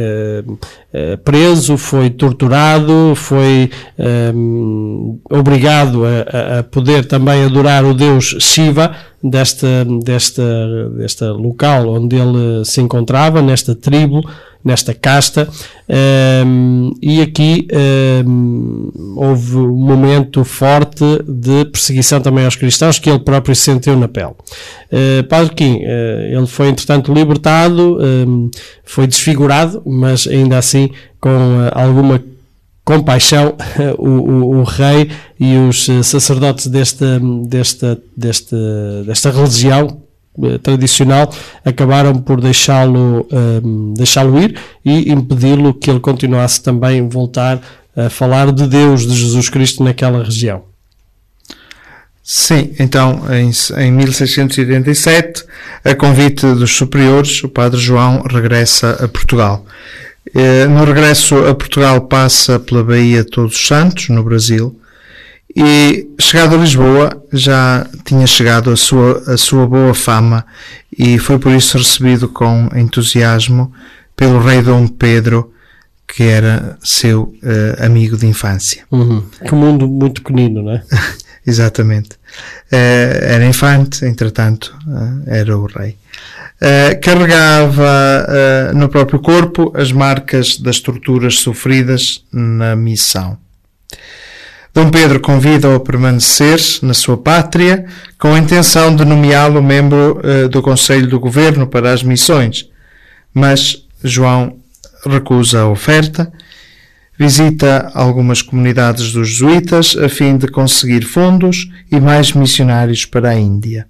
um, 0.47 0.57
eh, 0.93 1.17
preso, 1.17 1.77
foi 1.77 2.09
torturado, 2.09 3.13
foi 3.15 3.71
ehm, 3.99 5.19
obrigado 5.31 6.05
a, 6.07 6.61
a, 6.61 6.63
poder 6.63 7.05
também 7.05 7.45
adorar 7.45 7.85
o 7.85 7.93
deus 7.93 8.37
Shiva 8.41 8.97
desta, 9.23 9.85
desta, 10.03 10.89
desta 10.97 11.33
local 11.33 11.89
onde 11.89 12.17
ele 12.17 12.65
se 12.65 12.81
encontrava, 12.81 13.43
nesta 13.43 13.75
tribo 13.75 14.23
nesta 14.67 14.93
casta, 14.93 15.49
um, 16.45 16.93
e 17.01 17.23
aqui 17.23 17.69
um, 18.27 18.91
houve 19.15 19.57
um 19.57 19.77
momento 19.77 20.45
forte 20.45 21.05
de 21.25 21.67
perseguição 21.67 22.21
também 22.21 22.45
aos 22.45 22.57
cristãos 22.57 22.99
que 22.99 23.09
ele 23.09 23.21
próprio 23.21 23.55
sentiu 23.55 23.97
na 23.97 24.09
pele. 24.09 24.33
Uh, 24.91 25.23
Padre 25.29 25.55
Kim, 25.55 25.77
uh, 25.77 26.37
ele 26.37 26.47
foi 26.49 26.69
entretanto 26.69 27.15
libertado, 27.15 27.99
um, 28.01 28.51
foi 28.85 29.07
desfigurado, 29.07 29.81
mas 29.87 30.27
ainda 30.27 30.59
assim 30.59 30.91
com 31.21 31.31
uh, 31.31 31.71
alguma 31.73 32.21
compaixão, 32.85 33.55
o, 33.99 34.09
o, 34.09 34.57
o, 34.59 34.63
rei 34.65 35.11
e 35.39 35.57
os 35.59 35.87
sacerdotes 36.03 36.67
desta, 36.67 37.21
desta, 37.45 38.01
desta, 38.17 39.05
desta 39.05 39.31
religião 39.31 40.06
tradicional 40.63 41.33
acabaram 41.65 42.15
por 42.19 42.41
deixá-lo 42.41 43.27
um, 43.31 43.37
ehm, 43.37 43.95
deixá-lo 43.95 44.41
ir 44.41 44.59
e 44.85 45.11
impedi-lo 45.11 45.75
que 45.75 45.91
ele 45.91 46.01
continuasse 46.01 46.63
também 46.63 47.09
voltar 47.09 47.61
a 47.97 48.11
falar 48.11 48.53
de 48.53 48.67
Deus, 48.67 49.07
de 49.07 49.15
Jesus 49.15 49.49
Cristo 49.49 49.83
naquela 49.83 50.23
região. 50.23 50.63
Sim, 52.23 52.75
então 52.81 53.23
em, 53.33 53.51
em 53.81 53.93
1687, 53.93 55.45
a 55.85 55.95
convite 55.95 56.45
dos 56.55 56.73
superiores, 56.73 57.43
o 57.45 57.49
Padre 57.49 57.79
João 57.79 58.23
regressa 58.23 59.05
a 59.05 59.07
Portugal. 59.07 59.65
Eh, 60.35 60.67
no 60.67 60.85
regresso 60.85 61.37
a 61.47 61.55
Portugal 61.55 62.01
passa 62.03 62.59
pela 62.59 62.83
Baía 62.83 63.25
Todos 63.25 63.55
os 63.55 63.67
Santos, 63.67 64.09
no 64.09 64.25
Brasil, 64.25 64.77
e 65.57 66.11
chegado 66.21 66.55
a 66.55 66.59
Lisboa 66.59 67.25
já 67.33 67.87
tinha 68.05 68.27
chegado 68.27 68.71
a 68.71 68.77
sua, 68.77 69.23
a 69.27 69.39
sua 69.39 69.67
boa 69.67 69.95
fama 69.95 70.45
e 70.97 71.19
foi 71.19 71.39
por 71.39 71.51
isso 71.51 71.79
recebido 71.79 72.29
com 72.29 72.69
entusiasmo 72.75 73.73
pelo 74.15 74.39
rei 74.39 74.61
Dom 74.61 74.87
Pedro, 74.87 75.55
que 76.07 76.25
era 76.25 76.77
seu 76.83 77.35
uh, 77.43 77.85
amigo 77.85 78.19
de 78.19 78.27
infância. 78.27 78.85
Uhum. 78.91 79.25
Que 79.47 79.55
mundo 79.55 79.89
muito 79.89 80.21
pequenino, 80.21 80.63
não 80.63 80.73
é? 80.73 80.83
Exatamente. 81.47 82.11
Eh, 82.73 83.21
era 83.23 83.47
infante, 83.47 84.05
entretanto, 84.05 84.77
eh, 85.29 85.39
era 85.39 85.57
o 85.57 85.65
rei. 85.67 85.97
Carregava 87.01 88.73
no 88.75 88.89
próprio 88.89 89.21
corpo 89.21 89.73
as 89.77 89.93
marcas 89.93 90.59
das 90.59 90.81
torturas 90.81 91.39
sofridas 91.39 92.25
na 92.33 92.75
missão. 92.75 93.39
Dom 94.77 94.91
Pedro 94.91 95.19
convida-o 95.21 95.75
a 95.75 95.81
permanecer 95.81 96.61
na 96.83 96.93
sua 96.93 97.17
pátria 97.17 97.87
com 98.19 98.35
a 98.35 98.39
intenção 98.39 98.95
de 98.95 99.07
nomeá-lo 99.07 99.63
membro 99.63 100.21
eh, 100.23 100.49
do 100.49 100.61
Conselho 100.61 101.07
do 101.07 101.19
Governo 101.19 101.67
para 101.67 101.95
as 101.95 102.03
missões, 102.03 102.69
mas 103.33 103.87
João 104.05 104.59
recusa 105.07 105.61
a 105.61 105.69
oferta, 105.71 106.31
visita 107.19 107.91
algumas 107.95 108.43
comunidades 108.43 109.13
dos 109.13 109.31
jesuítas 109.31 109.97
a 109.97 110.11
fim 110.11 110.37
de 110.37 110.47
conseguir 110.47 111.07
fundos 111.07 111.71
e 111.91 111.99
mais 111.99 112.35
missionários 112.35 113.07
para 113.07 113.31
a 113.31 113.35
Índia. 113.35 113.89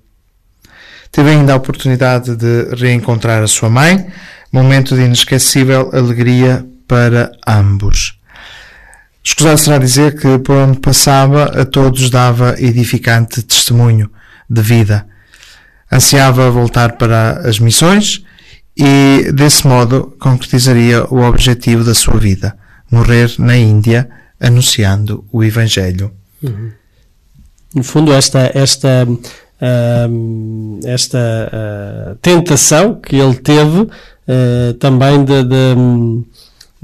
Teve 1.10 1.30
ainda 1.30 1.52
a 1.52 1.56
oportunidade 1.56 2.36
de 2.36 2.76
reencontrar 2.76 3.42
a 3.42 3.48
sua 3.48 3.68
mãe, 3.68 4.06
momento 4.52 4.94
de 4.94 5.02
inesquecível 5.02 5.90
alegria 5.92 6.64
para 6.86 7.32
ambos. 7.44 8.15
Escusado 9.26 9.58
será 9.58 9.78
dizer 9.78 10.14
que 10.20 10.38
por 10.38 10.54
onde 10.54 10.78
passava 10.78 11.46
a 11.60 11.64
todos 11.64 12.10
dava 12.10 12.54
edificante 12.60 13.42
testemunho 13.42 14.08
de 14.48 14.62
vida. 14.62 15.04
Ansiava 15.90 16.48
voltar 16.48 16.92
para 16.92 17.40
as 17.40 17.58
missões 17.58 18.22
e, 18.76 19.32
desse 19.34 19.66
modo, 19.66 20.16
concretizaria 20.20 21.04
o 21.12 21.22
objetivo 21.22 21.82
da 21.82 21.92
sua 21.92 22.18
vida: 22.18 22.56
morrer 22.88 23.34
na 23.40 23.56
Índia 23.56 24.08
anunciando 24.38 25.24
o 25.32 25.42
Evangelho. 25.42 26.12
No 27.74 27.82
fundo, 27.82 28.12
esta, 28.12 28.52
esta, 28.54 29.08
ahm, 29.60 30.78
esta 30.84 31.50
ah, 31.52 32.16
tentação 32.22 33.00
que 33.00 33.16
ele 33.16 33.34
teve 33.34 33.88
ah, 34.28 34.72
também 34.78 35.24
de, 35.24 35.42
de, 35.42 35.74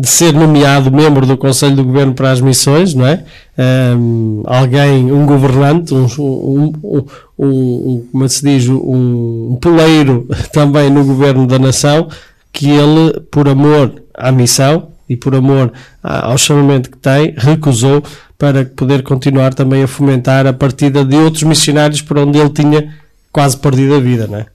de 0.03 0.09
ser 0.09 0.33
nomeado 0.35 0.91
membro 0.91 1.25
do 1.25 1.37
Conselho 1.37 1.77
do 1.77 1.85
Governo 1.85 2.13
para 2.13 2.33
as 2.33 2.41
Missões, 2.41 2.93
não 2.93 3.07
é? 3.07 3.23
Ahm, 3.57 4.43
alguém, 4.47 5.13
um 5.13 5.25
governante, 5.25 5.95
um, 5.95 6.07
um, 6.19 6.73
um, 6.83 7.05
um- 7.39 7.47
um- 7.49 8.09
como 8.11 8.29
se 8.29 8.43
diz, 8.45 8.69
um, 8.69 9.53
um 9.53 9.59
poleiro 9.63 10.27
também 10.53 10.91
no 10.91 11.05
governo 11.05 11.47
da 11.47 11.57
nação, 11.57 12.09
que 12.53 12.69
ele, 12.69 13.21
por 13.31 13.49
amor 13.49 13.93
à 14.13 14.33
missão 14.33 14.89
e 15.09 15.17
por 15.17 15.37
amor 15.37 15.73
ao 16.03 16.37
chamamento 16.37 16.91
que 16.91 16.99
tem, 16.99 17.33
recusou 17.39 18.03
para 18.37 18.65
poder 18.65 19.05
continuar 19.05 19.55
também 19.55 19.85
a 19.85 19.87
fomentar 19.87 20.49
a 20.49 20.53
partida 20.53 21.05
de 21.05 21.15
outros 21.15 21.45
missionários 21.45 22.03
por 22.03 22.19
onde 22.19 22.39
ele 22.41 22.51
tinha 22.51 22.93
quase 23.31 23.57
perdido 23.57 23.95
a 23.95 24.01
vida, 24.01 24.27
não 24.27 24.39
é? 24.39 24.47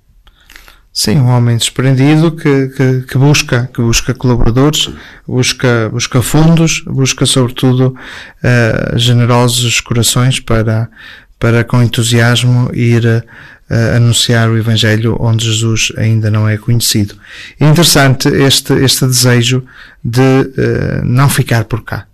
Sim, 1.00 1.20
um 1.20 1.28
homem 1.28 1.58
desprendido 1.58 2.32
que, 2.32 2.70
que, 2.70 3.02
que 3.02 3.18
busca, 3.20 3.70
que 3.72 3.80
busca 3.80 4.16
colaboradores, 4.16 4.90
busca, 5.28 5.90
busca 5.90 6.24
fundos, 6.24 6.84
busca 6.88 7.24
sobretudo 7.24 7.96
eh, 8.42 8.94
generosos 8.96 9.80
corações 9.80 10.40
para, 10.40 10.90
para 11.38 11.64
com 11.64 11.84
entusiasmo 11.84 12.72
ir 12.74 13.06
eh, 13.06 13.96
anunciar 13.96 14.50
o 14.50 14.58
Evangelho 14.58 15.16
onde 15.20 15.46
Jesus 15.46 15.94
ainda 15.98 16.32
não 16.32 16.50
é 16.50 16.58
conhecido. 16.58 17.14
É 17.60 17.68
interessante 17.68 18.28
este, 18.30 18.74
este 18.74 19.06
desejo 19.06 19.64
de 20.04 20.52
eh, 20.58 21.02
não 21.04 21.30
ficar 21.30 21.66
por 21.66 21.84
cá, 21.84 22.08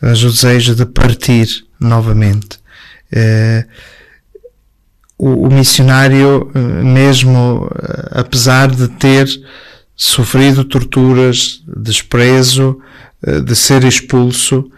mas 0.00 0.24
o 0.24 0.30
desejo 0.30 0.74
de 0.74 0.86
partir 0.86 1.48
novamente. 1.78 2.58
Eh, 3.12 3.66
o, 5.24 5.48
missionário, 5.48 6.50
eh, 6.52 6.58
mesmo 6.58 7.70
eh, 7.72 8.08
apesar 8.10 8.68
de 8.68 8.88
ter 8.88 9.28
sofrido 9.94 10.64
torturas, 10.64 11.62
desprezo, 11.64 12.80
eh, 13.24 13.38
de 13.38 13.54
ser 13.54 13.84
expulso, 13.84 14.68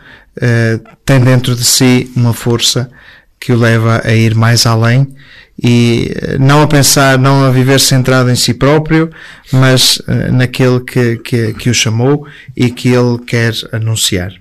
tem 1.05 1.21
dentro 1.21 1.55
de 1.55 1.63
si 1.63 2.11
uma 2.17 2.35
força 2.35 2.91
que 3.39 3.53
o 3.53 3.57
leva 3.57 4.03
a 4.05 4.13
ir 4.13 4.35
mais 4.35 4.67
além 4.67 5.15
e 5.63 6.11
não 6.41 6.61
a 6.61 6.67
pensar, 6.67 7.17
não 7.17 7.45
a 7.45 7.53
viver 7.53 7.79
centrado 7.79 8.29
em 8.29 8.35
si 8.35 8.53
próprio, 8.53 9.11
mas 9.53 10.03
naquele 10.33 10.81
que, 10.81 11.19
que, 11.19 11.55
que 11.55 11.71
o 11.71 11.75
chamou 11.75 12.27
e 12.57 12.69
que 12.69 12.89
ele 12.89 13.17
quer 13.25 13.53
anunciar. 13.71 14.33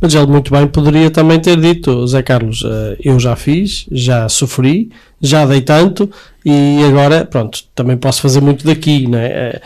Mas 0.00 0.14
ele 0.14 0.26
muito 0.28 0.50
bem 0.50 0.66
poderia 0.66 1.10
também 1.10 1.38
ter 1.38 1.60
dito, 1.60 2.06
Zé 2.06 2.22
Carlos, 2.22 2.64
eu 2.98 3.20
já 3.20 3.36
fiz, 3.36 3.84
já 3.92 4.26
sofri, 4.30 4.88
já 5.26 5.46
dei 5.46 5.60
tanto 5.60 6.10
e 6.44 6.84
agora, 6.86 7.24
pronto, 7.24 7.60
também 7.74 7.96
posso 7.96 8.20
fazer 8.20 8.40
muito 8.40 8.66
daqui, 8.66 9.06
não 9.08 9.18
é? 9.18 9.26
Eh, 9.26 9.60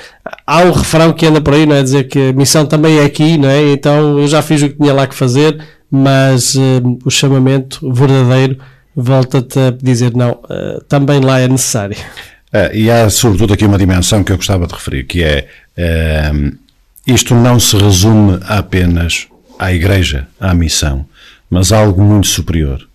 Há 0.46 0.62
um 0.62 0.70
refrão 0.70 1.12
que 1.12 1.26
anda 1.26 1.40
por 1.40 1.54
aí, 1.54 1.66
não 1.66 1.74
é? 1.74 1.82
Dizer 1.82 2.04
que 2.04 2.28
a 2.28 2.32
missão 2.32 2.64
também 2.64 2.98
é 2.98 3.04
aqui, 3.04 3.36
não 3.36 3.48
é? 3.48 3.72
Então 3.72 4.18
eu 4.18 4.28
já 4.28 4.40
fiz 4.40 4.62
o 4.62 4.68
que 4.68 4.76
tinha 4.76 4.94
lá 4.94 5.06
que 5.06 5.14
fazer, 5.14 5.58
mas 5.90 6.54
eh, 6.54 6.80
o 7.04 7.10
chamamento 7.10 7.92
verdadeiro 7.92 8.58
volta-te 8.94 9.58
a 9.58 9.70
dizer 9.70 10.14
não, 10.14 10.38
eh, 10.48 10.78
também 10.88 11.20
lá 11.20 11.40
é 11.40 11.48
necessário. 11.48 11.96
E 12.72 12.90
há, 12.90 13.10
sobretudo, 13.10 13.52
aqui 13.52 13.66
uma 13.66 13.76
dimensão 13.76 14.24
que 14.24 14.32
eu 14.32 14.36
gostava 14.36 14.66
de 14.66 14.72
referir, 14.72 15.04
que 15.04 15.22
é 15.22 15.48
isto 17.06 17.34
não 17.34 17.60
se 17.60 17.76
resume 17.76 18.38
apenas 18.46 19.26
à 19.58 19.72
Igreja, 19.72 20.26
à 20.40 20.54
missão, 20.54 21.04
mas 21.50 21.72
algo 21.72 22.02
muito 22.02 22.26
superior. 22.26 22.88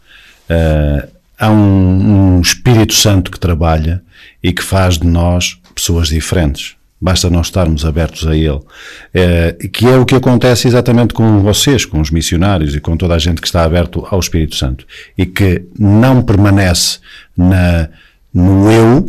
Ah, 0.50 1.08
há 1.44 1.52
um, 1.52 2.38
um 2.38 2.42
Espírito 2.42 2.94
Santo 2.94 3.30
que 3.30 3.40
trabalha 3.40 4.02
e 4.42 4.54
que 4.54 4.64
faz 4.64 4.98
de 4.98 5.08
nós 5.08 5.60
pessoas 5.76 6.08
diferentes. 6.08 6.76
Basta 7.00 7.30
nós 7.30 7.48
estarmos 7.48 7.84
abertos 7.84 8.26
a 8.26 8.34
Ele. 8.34 8.62
Eh, 9.14 9.58
que 9.74 9.86
é 9.86 9.98
o 9.98 10.06
que 10.06 10.16
acontece 10.16 10.70
exatamente 10.70 11.14
com 11.14 11.42
vocês, 11.42 11.84
com 11.84 12.00
os 12.00 12.10
missionários 12.10 12.74
e 12.76 12.80
com 12.80 12.96
toda 12.96 13.14
a 13.14 13.20
gente 13.20 13.42
que 13.42 13.48
está 13.48 13.64
aberto 13.64 14.08
ao 14.10 14.20
Espírito 14.20 14.56
Santo. 14.56 14.88
E 15.18 15.26
que 15.26 15.66
não 15.78 16.22
permanece 16.22 17.00
na, 17.36 17.90
no 18.34 18.72
eu, 18.72 19.06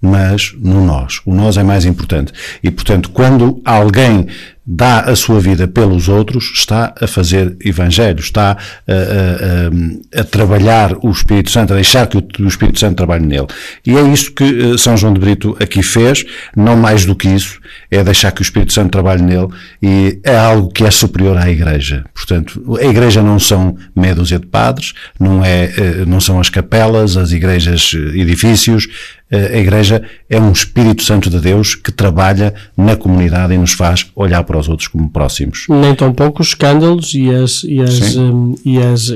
mas 0.00 0.54
no 0.58 0.84
nós. 0.84 1.20
O 1.24 1.32
nós 1.32 1.56
é 1.56 1.62
mais 1.62 1.84
importante. 1.84 2.32
E, 2.64 2.70
portanto, 2.70 3.10
quando 3.10 3.62
alguém 3.64 4.26
dá 4.66 5.00
a 5.00 5.14
sua 5.14 5.38
vida 5.38 5.68
pelos 5.68 6.08
outros, 6.08 6.50
está 6.54 6.92
a 7.00 7.06
fazer 7.06 7.56
evangelho, 7.64 8.18
está 8.18 8.50
a, 8.86 8.92
a- 8.92 10.18
a- 10.18 10.20
a 10.20 10.24
trabalhar 10.24 10.92
o 11.02 11.10
Espírito 11.10 11.50
Santo, 11.50 11.72
a 11.72 11.76
deixar 11.76 12.06
que 12.08 12.16
o, 12.18 12.26
o 12.40 12.48
Espírito 12.48 12.78
Santo 12.80 12.96
trabalhe 12.96 13.24
nele. 13.24 13.46
E 13.86 13.96
é 13.96 14.02
isso 14.02 14.32
que 14.32 14.44
eh, 14.44 14.78
São 14.78 14.96
João 14.96 15.12
de 15.14 15.20
Brito 15.20 15.56
aqui 15.60 15.82
fez, 15.82 16.24
não 16.56 16.76
mais 16.76 17.04
do 17.04 17.14
que 17.14 17.28
isso, 17.28 17.60
é 17.90 18.02
deixar 18.02 18.32
que 18.32 18.40
o 18.40 18.42
Espírito 18.42 18.72
Santo 18.72 18.90
trabalhe 18.90 19.22
nele 19.22 19.48
e 19.82 20.18
é 20.24 20.36
algo 20.36 20.70
que 20.72 20.84
é 20.84 20.90
superior 20.90 21.36
à 21.36 21.48
Igreja. 21.48 22.04
Portanto, 22.14 22.76
a 22.80 22.84
Igreja 22.84 23.22
não 23.22 23.38
são 23.38 23.76
meia 23.94 24.14
dúzia 24.14 24.38
de 24.38 24.46
padres, 24.46 24.94
não, 25.20 25.44
é, 25.44 25.64
eh, 25.76 26.04
não 26.06 26.20
são 26.20 26.40
as 26.40 26.50
capelas, 26.50 27.16
as 27.16 27.30
igrejas, 27.30 27.92
eh, 27.94 28.18
edifícios, 28.18 28.88
a 29.30 29.56
Igreja 29.58 30.02
é 30.30 30.40
um 30.40 30.52
Espírito 30.52 31.02
Santo 31.02 31.28
de 31.28 31.40
Deus 31.40 31.74
que 31.74 31.90
trabalha 31.90 32.54
na 32.76 32.94
comunidade 32.96 33.52
e 33.54 33.58
nos 33.58 33.72
faz 33.72 34.06
olhar 34.14 34.44
para 34.44 34.58
os 34.58 34.68
outros 34.68 34.88
como 34.88 35.08
próximos. 35.10 35.66
nem 35.68 35.94
tão 35.94 36.12
pouco 36.12 36.42
os 36.42 36.48
escândalos 36.48 37.12
e 37.14 37.30
as, 37.34 37.64
e 37.64 37.80
as, 37.80 38.16
hum, 38.16 38.54
e 38.64 38.78
as 38.78 39.12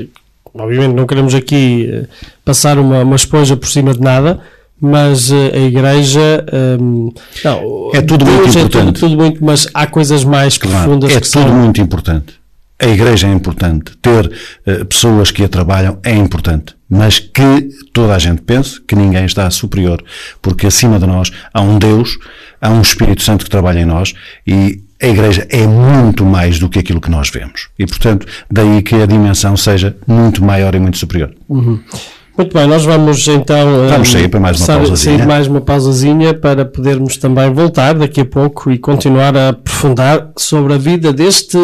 obviamente 0.53 0.93
não 0.95 1.07
queremos 1.07 1.33
aqui 1.33 1.89
eh, 1.89 2.05
passar 2.43 2.77
uma, 2.77 3.03
uma 3.03 3.15
esponja 3.15 3.55
por 3.55 3.69
cima 3.69 3.93
de 3.93 4.01
nada 4.01 4.41
mas 4.81 5.31
eh, 5.31 5.51
a 5.53 5.59
igreja 5.59 6.43
hum, 6.81 7.13
não, 7.45 7.91
É 7.93 8.01
tudo 8.01 8.25
Deus 8.25 8.37
muito 8.37 8.57
é 8.57 8.61
importante. 8.61 8.85
tudo, 8.85 8.99
tudo 8.99 9.15
muito, 9.15 9.45
mas 9.45 9.67
há 9.73 9.87
coisas 9.87 10.23
mais 10.25 10.57
Claro, 10.57 10.75
profundas 10.83 11.11
é 11.11 11.19
tudo 11.19 11.27
são 11.27 11.47
muito 11.53 11.79
importante. 11.79 12.33
A 12.81 12.87
igreja 12.87 13.27
é 13.27 13.31
importante. 13.31 13.95
Ter 14.01 14.31
eh, 14.65 14.83
pessoas 14.83 15.29
que 15.31 15.43
a 15.43 15.47
trabalham 15.47 15.99
é 16.03 16.13
importante. 16.15 16.75
Mas 16.89 17.19
que 17.19 17.69
toda 17.93 18.15
a 18.15 18.19
gente 18.19 18.41
pense 18.41 18.81
que 18.81 18.95
ninguém 18.95 19.23
está 19.25 19.49
superior. 19.51 20.03
Porque 20.41 20.65
acima 20.67 20.97
de 20.99 21.05
nós 21.05 21.31
há 21.53 21.61
um 21.61 21.77
Deus, 21.77 22.17
há 22.59 22.69
um 22.71 22.81
Espírito 22.81 23.21
Santo 23.21 23.45
que 23.45 23.51
trabalha 23.51 23.79
em 23.79 23.85
nós 23.85 24.13
e 24.47 24.81
a 25.01 25.07
igreja 25.07 25.47
é 25.49 25.65
muito 25.65 26.25
mais 26.25 26.59
do 26.59 26.69
que 26.69 26.79
aquilo 26.79 26.99
que 27.01 27.09
nós 27.09 27.29
vemos. 27.29 27.69
E 27.79 27.85
portanto, 27.85 28.25
daí 28.51 28.81
que 28.81 28.95
a 28.95 29.05
dimensão 29.05 29.55
seja 29.57 29.95
muito 30.07 30.43
maior 30.43 30.75
e 30.75 30.79
muito 30.79 30.97
superior. 30.97 31.33
Muito 31.49 32.53
bem, 32.53 32.67
nós 32.67 32.85
vamos 32.85 33.27
então 33.27 33.87
Vamos 33.89 34.09
hum, 34.09 34.11
sair 34.13 34.27
para 34.29 34.39
mais 34.39 34.57
uma 34.59 34.65
sair- 34.65 34.77
pausazinha. 34.77 35.17
sair 35.17 35.27
mais 35.27 35.47
uma 35.47 35.61
pausazinha 35.61 36.33
para 36.33 36.65
podermos 36.65 37.17
também 37.17 37.51
voltar 37.53 37.93
daqui 37.95 38.21
a 38.21 38.25
pouco 38.25 38.71
e 38.71 38.77
continuar 38.77 39.35
a 39.35 39.49
aprofundar 39.49 40.31
sobre 40.37 40.73
a 40.73 40.77
vida 40.77 41.11
deste 41.11 41.57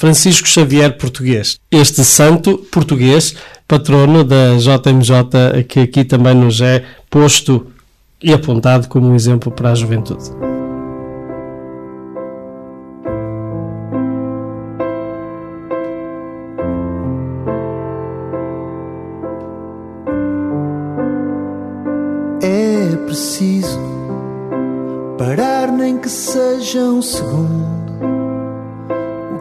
Francisco 0.00 0.48
Xavier 0.48 0.96
Português. 0.96 1.60
Este 1.70 2.02
santo 2.02 2.56
português, 2.72 3.36
patrono 3.68 4.24
da 4.24 4.56
JMJ, 4.56 5.62
que 5.68 5.80
aqui 5.80 6.04
também 6.04 6.34
nos 6.34 6.62
é 6.62 6.82
posto 7.10 7.66
e 8.22 8.32
apontado 8.32 8.88
como 8.88 9.08
um 9.10 9.14
exemplo 9.14 9.52
para 9.52 9.72
a 9.72 9.74
juventude. 9.74 10.30
É 22.42 22.96
preciso 23.04 23.78
parar, 25.18 25.70
nem 25.70 25.98
que 25.98 26.08
seja 26.08 26.84
um 26.84 27.02
segundo 27.02 27.79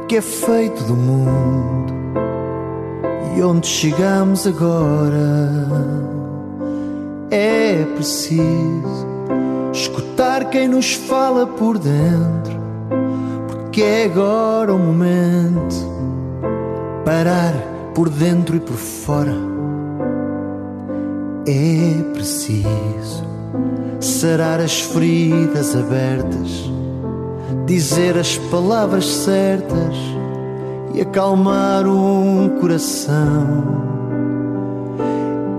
que 0.09 0.17
é 0.17 0.21
feito 0.21 0.83
do 0.85 0.95
mundo 0.95 1.93
e 3.37 3.43
onde 3.43 3.67
chegamos 3.67 4.47
agora 4.47 5.55
é 7.29 7.85
preciso 7.93 9.05
escutar 9.71 10.49
quem 10.49 10.67
nos 10.67 10.95
fala 10.95 11.45
por 11.45 11.77
dentro, 11.77 12.59
porque 13.49 13.83
é 13.83 14.05
agora 14.05 14.73
o 14.73 14.79
momento 14.79 15.75
parar 17.05 17.53
por 17.93 18.09
dentro 18.09 18.55
e 18.55 18.59
por 18.59 18.77
fora. 18.77 19.35
É 21.45 22.01
preciso 22.13 23.23
sarar 23.99 24.59
as 24.59 24.81
feridas 24.81 25.75
abertas, 25.75 26.67
dizer 27.65 28.17
as 28.17 28.37
palavras 28.37 29.05
certas 29.05 29.95
e 30.93 31.01
acalmar 31.01 31.87
um 31.87 32.49
coração. 32.59 33.87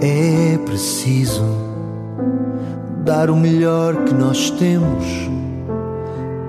É 0.00 0.58
preciso 0.64 1.44
dar 3.04 3.30
o 3.30 3.36
melhor 3.36 4.04
que 4.04 4.14
nós 4.14 4.50
temos. 4.50 5.04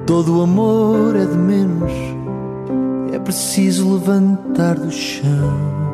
Todo 0.05 0.39
o 0.39 0.41
amor 0.41 1.15
é 1.15 1.25
de 1.25 1.37
menos. 1.37 1.91
É 3.13 3.19
preciso 3.19 3.93
levantar 3.93 4.75
do 4.75 4.91
chão. 4.91 5.90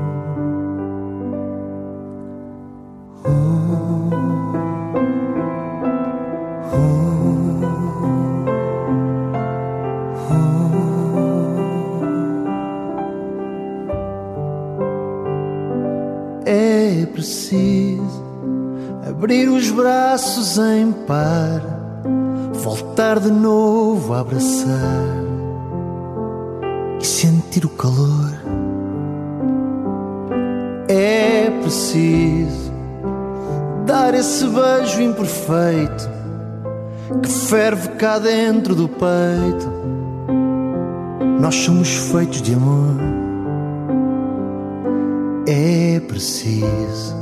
Preciso 17.27 18.23
abrir 19.05 19.49
os 19.49 19.69
braços 19.69 20.57
em 20.57 20.93
par, 21.05 21.61
voltar 22.53 23.19
de 23.19 23.29
novo 23.29 24.13
a 24.13 24.21
abraçar 24.21 25.05
e 27.01 27.05
sentir 27.05 27.65
o 27.65 27.69
calor. 27.69 28.31
É 30.87 31.49
preciso 31.61 32.71
dar 33.85 34.13
esse 34.13 34.45
beijo 34.47 35.01
imperfeito 35.01 36.09
que 37.21 37.29
ferve 37.29 37.89
cá 37.89 38.19
dentro 38.19 38.73
do 38.73 38.87
peito. 38.87 39.69
Nós 41.41 41.55
somos 41.55 41.89
feitos 41.89 42.41
de 42.41 42.53
amor. 42.53 43.16
É 45.49 46.01
preciso 46.01 47.15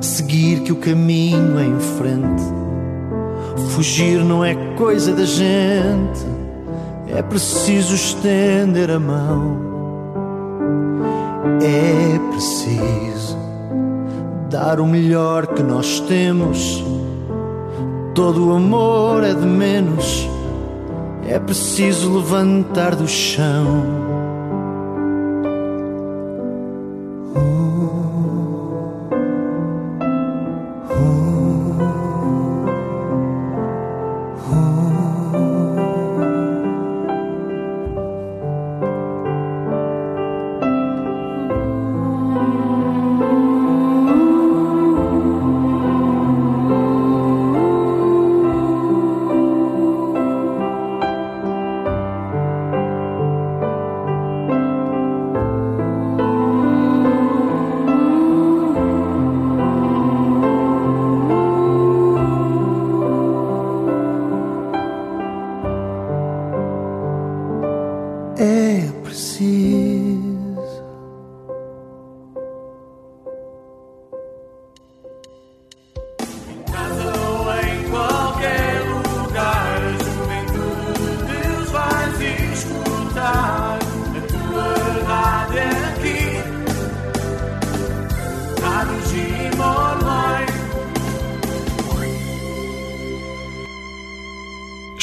seguir 0.00 0.60
que 0.60 0.72
o 0.72 0.76
caminho 0.76 1.58
é 1.58 1.66
em 1.66 1.78
frente. 1.78 2.42
Fugir 3.74 4.24
não 4.24 4.42
é 4.42 4.54
coisa 4.74 5.12
da 5.12 5.26
gente, 5.26 6.26
é 7.06 7.20
preciso 7.20 7.94
estender 7.94 8.90
a 8.90 8.98
mão. 8.98 9.58
É 11.60 12.18
preciso 12.30 13.36
dar 14.48 14.80
o 14.80 14.86
melhor 14.86 15.48
que 15.48 15.62
nós 15.62 16.00
temos. 16.00 16.82
Todo 18.14 18.48
o 18.48 18.52
amor 18.54 19.24
é 19.24 19.34
de 19.34 19.44
menos, 19.44 20.26
é 21.28 21.38
preciso 21.38 22.14
levantar 22.16 22.96
do 22.96 23.06
chão. 23.06 24.11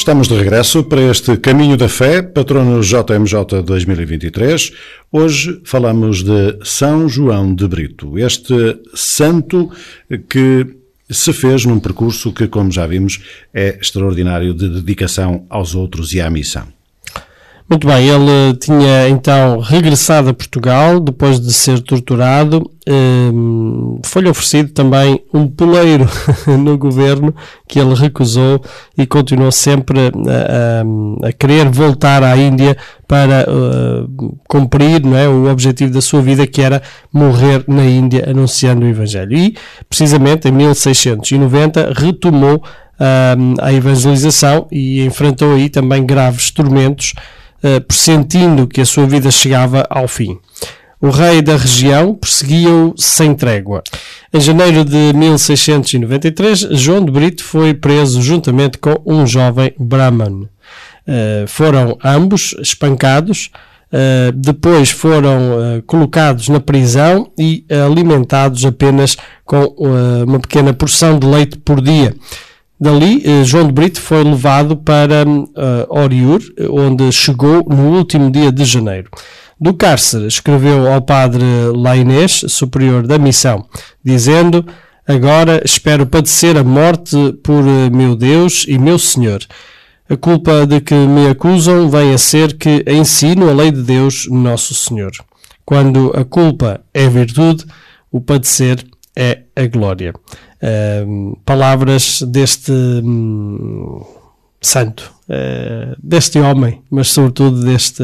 Estamos 0.10 0.28
de 0.28 0.38
regresso 0.38 0.84
para 0.86 1.04
este 1.04 1.38
Caminho 1.38 1.78
da 1.78 1.88
Fé, 1.88 2.24
patrono 2.24 2.82
JMJ 2.82 3.62
2023. 3.64 4.72
Hoje 5.12 5.62
falamos 5.64 6.24
de 6.24 6.58
São 6.64 7.08
João 7.08 7.54
de 7.54 7.68
Brito, 7.68 8.18
este 8.18 8.80
santo 8.96 9.70
que 10.28 10.66
se 11.12 11.32
fez 11.32 11.64
num 11.64 11.80
percurso 11.80 12.34
que, 12.34 12.48
como 12.48 12.72
já 12.72 12.88
vimos, 12.88 13.22
é 13.54 13.78
extraordinário 13.80 14.56
de 14.56 14.68
dedicação 14.68 15.46
aos 15.48 15.76
outros 15.76 16.12
e 16.12 16.20
à 16.20 16.28
missão. 16.28 16.79
Muito 17.70 17.86
bem, 17.86 18.08
ele 18.10 18.58
tinha 18.60 19.08
então 19.10 19.60
regressado 19.60 20.30
a 20.30 20.34
Portugal 20.34 21.00
depois 21.00 21.40
de 21.40 21.54
ser 21.54 21.80
torturado. 21.82 22.64
Hum, 22.90 24.00
Foi-lhe 24.04 24.28
oferecido 24.28 24.72
também 24.72 25.24
um 25.32 25.48
poleiro 25.48 26.08
no 26.60 26.76
governo 26.80 27.32
que 27.68 27.78
ele 27.80 27.94
recusou 27.94 28.60
e 28.98 29.06
continuou 29.06 29.52
sempre 29.52 30.00
a, 30.00 31.22
a- 31.22 31.28
a 31.28 31.32
querer 31.32 31.70
voltar 31.70 32.24
à 32.24 32.36
Índia 32.36 32.76
para 33.08 33.46
uh, 33.48 34.36
cumprir 34.48 35.04
não 35.06 35.16
é, 35.16 35.30
o 35.30 35.48
objetivo 35.52 35.94
da 35.94 36.02
sua 36.02 36.22
vida 36.24 36.48
que 36.48 36.64
era 36.64 36.82
morrer 37.14 37.64
na 37.68 37.86
Índia 37.86 38.28
anunciando 38.28 38.84
o 38.84 38.90
Evangelho. 38.90 39.38
E 39.38 39.56
precisamente 39.88 40.48
em 40.48 40.52
1690 40.52 41.94
retomou 41.96 42.64
hum, 43.38 43.54
a 43.62 43.72
evangelização 43.72 44.66
e 44.72 45.06
enfrentou 45.06 45.54
aí 45.54 45.70
também 45.70 46.04
graves 46.04 46.50
tormentos 46.50 47.14
eh, 47.64 47.80
pressentindo 47.80 48.68
que 48.68 48.82
a 48.82 48.86
sua 48.86 49.06
vida 49.06 49.32
chegava 49.32 49.86
ao 49.90 50.08
fim. 50.08 50.40
O 51.02 51.10
rei 51.10 51.42
da 51.42 51.56
região 51.56 52.14
perseguia-o 52.14 52.94
sem 52.98 53.34
trégua. 53.34 53.82
Em 54.34 54.42
janeiro 54.42 54.84
de 54.84 55.14
1693, 55.14 56.60
João 56.72 57.06
de 57.06 57.12
Brito 57.12 57.44
foi 57.44 57.74
preso 57.74 58.22
juntamente 58.22 58.78
com 58.78 59.02
um 59.06 59.26
jovem 59.26 59.74
Brahman. 59.80 60.50
Eh, 61.12 61.46
foram 61.48 61.98
ambos 62.06 62.54
espancados, 62.60 63.50
eh, 63.92 64.32
depois 64.36 64.92
foram 64.92 65.40
eh, 65.78 65.84
colocados 65.88 66.50
na 66.50 66.60
prisão 66.60 67.32
e 67.36 67.66
alimentados 67.88 68.64
apenas 68.64 69.18
com 69.44 69.64
uma 70.28 70.40
pequena 70.40 70.72
porção 70.72 71.18
de 71.18 71.26
leite 71.26 71.58
por 71.58 71.82
dia. 71.82 72.14
Dali, 72.80 73.22
eh, 73.26 73.44
João 73.44 73.68
de 73.68 73.74
Brito 73.74 74.00
foi 74.00 74.24
levado 74.24 74.78
para 74.78 75.26
eh, 75.26 75.88
Oriur, 75.90 76.40
onde 76.70 77.12
chegou 77.12 77.66
no 77.68 77.98
último 77.98 78.32
dia 78.32 78.52
de 78.52 78.64
janeiro. 78.64 79.10
Do 79.60 79.74
cárcere, 79.74 80.28
escreveu 80.28 80.90
ao 80.90 81.02
padre 81.02 81.44
Lainês, 81.76 82.46
superior 82.48 83.06
da 83.06 83.18
missão, 83.20 83.66
dizendo: 84.02 84.66
Agora 85.06 85.62
espero 85.66 86.06
padecer 86.06 86.56
a 86.56 86.64
morte 86.64 87.18
por 87.44 87.68
eh, 87.68 87.90
meu 87.90 88.16
Deus 88.16 88.66
e 88.66 88.78
meu 88.78 88.98
Senhor. 88.98 89.40
A 90.10 90.16
culpa 90.16 90.66
de 90.66 90.80
que 90.80 90.94
me 90.94 91.28
acusam 91.28 91.90
vem 91.90 92.14
a 92.14 92.18
ser 92.18 92.58
que 92.58 92.86
ensino 92.88 93.50
a 93.50 93.54
lei 93.54 93.72
de 93.72 93.82
Deus, 93.82 94.26
nosso 94.30 94.74
Senhor. 94.74 95.12
Quando 95.66 96.14
a 96.16 96.24
culpa 96.24 96.80
é 96.94 97.10
virtude, 97.10 97.66
o 98.10 98.22
padecer 98.22 98.86
é 99.16 99.42
a 99.56 99.68
glória. 99.68 100.14
Palavras 101.46 102.22
deste 102.24 102.72
hum, 102.72 104.04
santo, 104.62 105.12
eh, 105.30 105.96
deste 106.02 106.40
homem, 106.40 106.82
mas 106.90 107.10
sobretudo 107.10 107.64
deste 107.64 108.04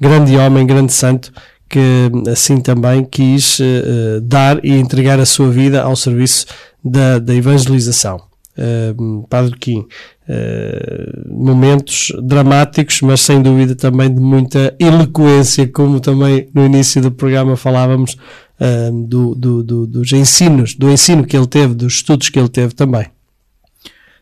grande 0.00 0.36
homem, 0.36 0.66
grande 0.66 0.92
santo, 0.92 1.32
que 1.68 2.10
assim 2.30 2.60
também 2.60 3.04
quis 3.04 3.58
eh, 3.60 4.20
dar 4.22 4.64
e 4.64 4.72
entregar 4.72 5.18
a 5.18 5.26
sua 5.26 5.50
vida 5.50 5.82
ao 5.82 5.96
serviço 5.96 6.46
da, 6.84 7.18
da 7.18 7.34
evangelização. 7.34 8.20
Ehm, 8.58 9.22
Padre 9.28 9.56
Kim, 9.58 9.86
eh, 10.28 11.22
momentos 11.28 12.12
dramáticos, 12.22 13.00
mas 13.02 13.20
sem 13.20 13.40
dúvida 13.42 13.74
também 13.74 14.12
de 14.12 14.20
muita 14.20 14.74
eloquência, 14.78 15.66
como 15.68 16.00
também 16.00 16.48
no 16.54 16.64
início 16.66 17.00
do 17.00 17.10
programa 17.12 17.56
falávamos 17.56 18.16
eh, 18.58 18.90
do, 18.92 19.34
do- 19.34 19.62
do- 19.62 19.86
dos 19.86 20.12
ensinos, 20.12 20.74
do 20.74 20.90
ensino 20.90 21.24
que 21.24 21.36
ele 21.36 21.46
teve, 21.46 21.74
dos 21.74 21.94
estudos 21.94 22.28
que 22.28 22.38
ele 22.38 22.48
teve 22.48 22.74
também. 22.74 23.06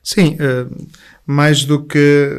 Sim, 0.03 0.37
eh, 0.39 0.67
mais 1.27 1.65
do 1.65 1.83
que 1.85 2.31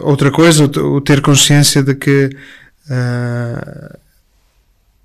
outra 0.00 0.30
coisa, 0.32 0.64
o 0.64 0.96
o 0.96 1.00
ter 1.00 1.20
consciência 1.20 1.82
de 1.82 1.94
que 1.94 2.30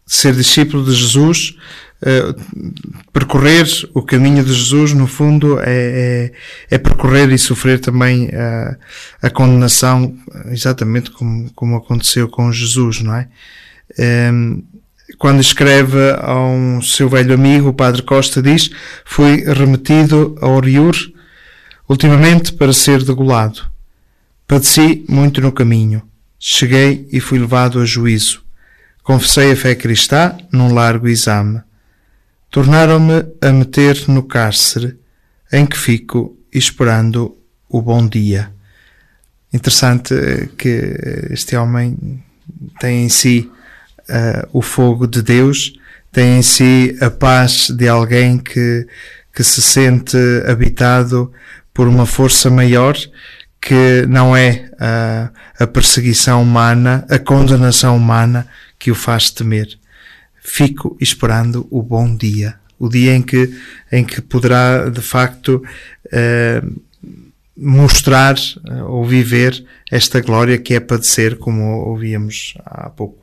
ser 0.05 0.33
discípulo 0.33 0.83
de 0.83 0.93
Jesus, 0.93 1.55
eh, 2.01 2.33
percorrer 3.11 3.67
o 3.93 4.01
caminho 4.01 4.43
de 4.43 4.53
Jesus, 4.53 4.93
no 4.93 5.05
fundo, 5.05 5.59
é, 5.59 6.31
é, 6.69 6.75
é 6.75 6.77
percorrer 6.77 7.29
e 7.31 7.37
sofrer 7.37 7.79
também 7.79 8.29
eh, 8.31 8.77
a 9.21 9.29
condenação, 9.29 10.15
exatamente 10.45 11.11
como, 11.11 11.51
como 11.53 11.75
aconteceu 11.75 12.29
com 12.29 12.51
Jesus, 12.51 13.01
não 13.01 13.15
é? 13.15 13.27
Em, 13.97 14.63
quando 15.17 15.41
escreve 15.41 16.11
a 16.19 16.39
um 16.39 16.81
seu 16.81 17.09
velho 17.09 17.33
amigo, 17.33 17.69
o 17.69 17.73
Padre 17.73 18.03
Costa 18.03 18.41
diz, 18.41 18.69
fui 19.03 19.43
remetido 19.43 20.37
a 20.41 20.47
Oriur, 20.47 20.95
ultimamente 21.87 22.53
para 22.53 22.71
ser 22.71 23.03
degolado. 23.03 23.61
Padeci 24.47 25.03
muito 25.09 25.41
no 25.41 25.51
caminho. 25.51 26.01
Cheguei 26.39 27.07
e 27.11 27.19
fui 27.19 27.37
levado 27.39 27.79
a 27.79 27.85
juízo. 27.85 28.41
Confessei 29.03 29.51
a 29.51 29.55
fé 29.55 29.75
cristã 29.75 30.37
num 30.51 30.73
largo 30.73 31.07
exame. 31.07 31.61
Tornaram-me 32.49 33.25
a 33.41 33.51
meter 33.51 34.07
no 34.07 34.23
cárcere, 34.23 34.97
em 35.51 35.65
que 35.65 35.77
fico 35.77 36.37
esperando 36.51 37.37
o 37.67 37.81
bom 37.81 38.07
dia. 38.07 38.51
Interessante 39.53 40.13
eh, 40.13 40.49
que 40.57 40.95
este 41.29 41.55
homem 41.55 42.23
tem 42.79 43.05
em 43.05 43.09
si 43.09 43.49
eh, 44.07 44.47
o 44.51 44.61
fogo 44.61 45.05
de 45.05 45.21
Deus, 45.21 45.73
tem 46.11 46.39
em 46.39 46.41
si 46.41 46.97
a 47.01 47.09
paz 47.09 47.69
de 47.69 47.87
alguém 47.87 48.37
que, 48.37 48.87
que 49.33 49.43
se 49.43 49.61
sente 49.61 50.17
habitado 50.47 51.31
por 51.73 51.87
uma 51.87 52.05
força 52.05 52.49
maior 52.49 52.97
que 53.61 54.05
não 54.07 54.35
é 54.35 54.71
ah, 54.79 55.29
a 55.59 55.67
perseguição 55.67 56.41
humana, 56.41 57.05
a 57.09 57.19
condenação 57.19 57.95
humana 57.95 58.47
que 58.77 58.89
o 58.89 58.95
faz 58.95 59.29
temer. 59.29 59.77
Fico 60.51 60.97
esperando 60.99 61.67
o 61.69 61.83
bom 61.83 62.15
dia, 62.15 62.55
o 62.79 62.89
dia 62.89 63.15
em 63.15 63.21
que, 63.21 63.53
em 63.91 64.03
que 64.03 64.19
poderá 64.19 64.89
de 64.89 64.99
facto 64.99 65.61
eh, 66.11 66.63
mostrar 67.55 68.35
eh, 68.35 68.83
ou 68.83 69.05
viver 69.05 69.63
esta 69.91 70.19
glória 70.19 70.57
que 70.57 70.73
é 70.73 70.79
padecer, 70.79 71.37
como 71.37 71.85
ouvíamos 71.85 72.55
há 72.65 72.89
pouco. 72.89 73.19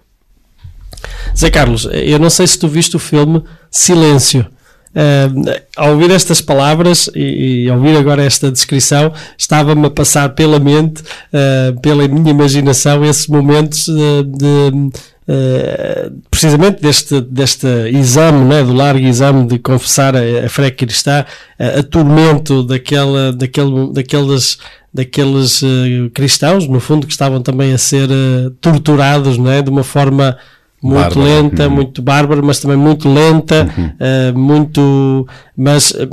Zé 1.36 1.50
Carlos, 1.50 1.88
eu 1.90 2.20
não 2.20 2.30
sei 2.30 2.46
se 2.46 2.58
tu 2.60 2.68
viste 2.68 2.94
o 2.94 3.00
filme 3.00 3.42
Silêncio. 3.72 4.46
Uh, 4.94 5.60
ao 5.76 5.90
ouvir 5.90 6.10
estas 6.10 6.40
palavras 6.40 7.10
e, 7.14 7.64
e 7.64 7.68
ao 7.68 7.76
ouvir 7.76 7.96
agora 7.96 8.24
esta 8.24 8.52
descrição, 8.52 9.12
estava-me 9.36 9.84
a 9.86 9.90
passar 9.90 10.30
pela 10.30 10.58
mente, 10.60 11.02
uh, 11.02 11.78
pela 11.82 12.06
minha 12.06 12.30
imaginação, 12.30 13.04
esses 13.04 13.26
momentos 13.26 13.86
de. 13.88 14.90
Uh, 15.28 16.20
precisamente 16.30 16.80
deste, 16.80 17.20
deste 17.20 17.66
exame, 17.88 18.44
né, 18.44 18.62
do 18.62 18.72
largo 18.72 19.04
exame 19.04 19.46
de 19.46 19.58
confessar 19.58 20.14
a, 20.16 20.46
a 20.46 20.48
fé 20.48 20.70
cristã, 20.70 21.24
uh, 21.58 21.80
a 21.80 21.82
tormento 21.82 22.62
daquela, 22.62 23.32
daquele, 23.32 23.92
daqueles, 23.92 24.58
daqueles 24.92 25.62
uh, 25.62 26.10
cristãos, 26.14 26.66
no 26.66 26.80
fundo, 26.80 27.06
que 27.06 27.12
estavam 27.12 27.42
também 27.42 27.72
a 27.72 27.78
ser 27.78 28.08
uh, 28.08 28.50
torturados 28.60 29.38
né, 29.38 29.62
de 29.62 29.70
uma 29.70 29.84
forma 29.84 30.36
muito 30.82 31.14
Bárbara. 31.18 31.26
lenta, 31.42 31.64
Uhum. 31.68 31.74
muito 31.74 32.02
bárbara, 32.02 32.42
mas 32.42 32.60
também 32.60 32.76
muito 32.76 33.08
lenta, 33.12 33.66
uh, 33.76 34.38
muito. 34.38 35.26
Mas, 35.56 35.90
uh, 35.92 36.06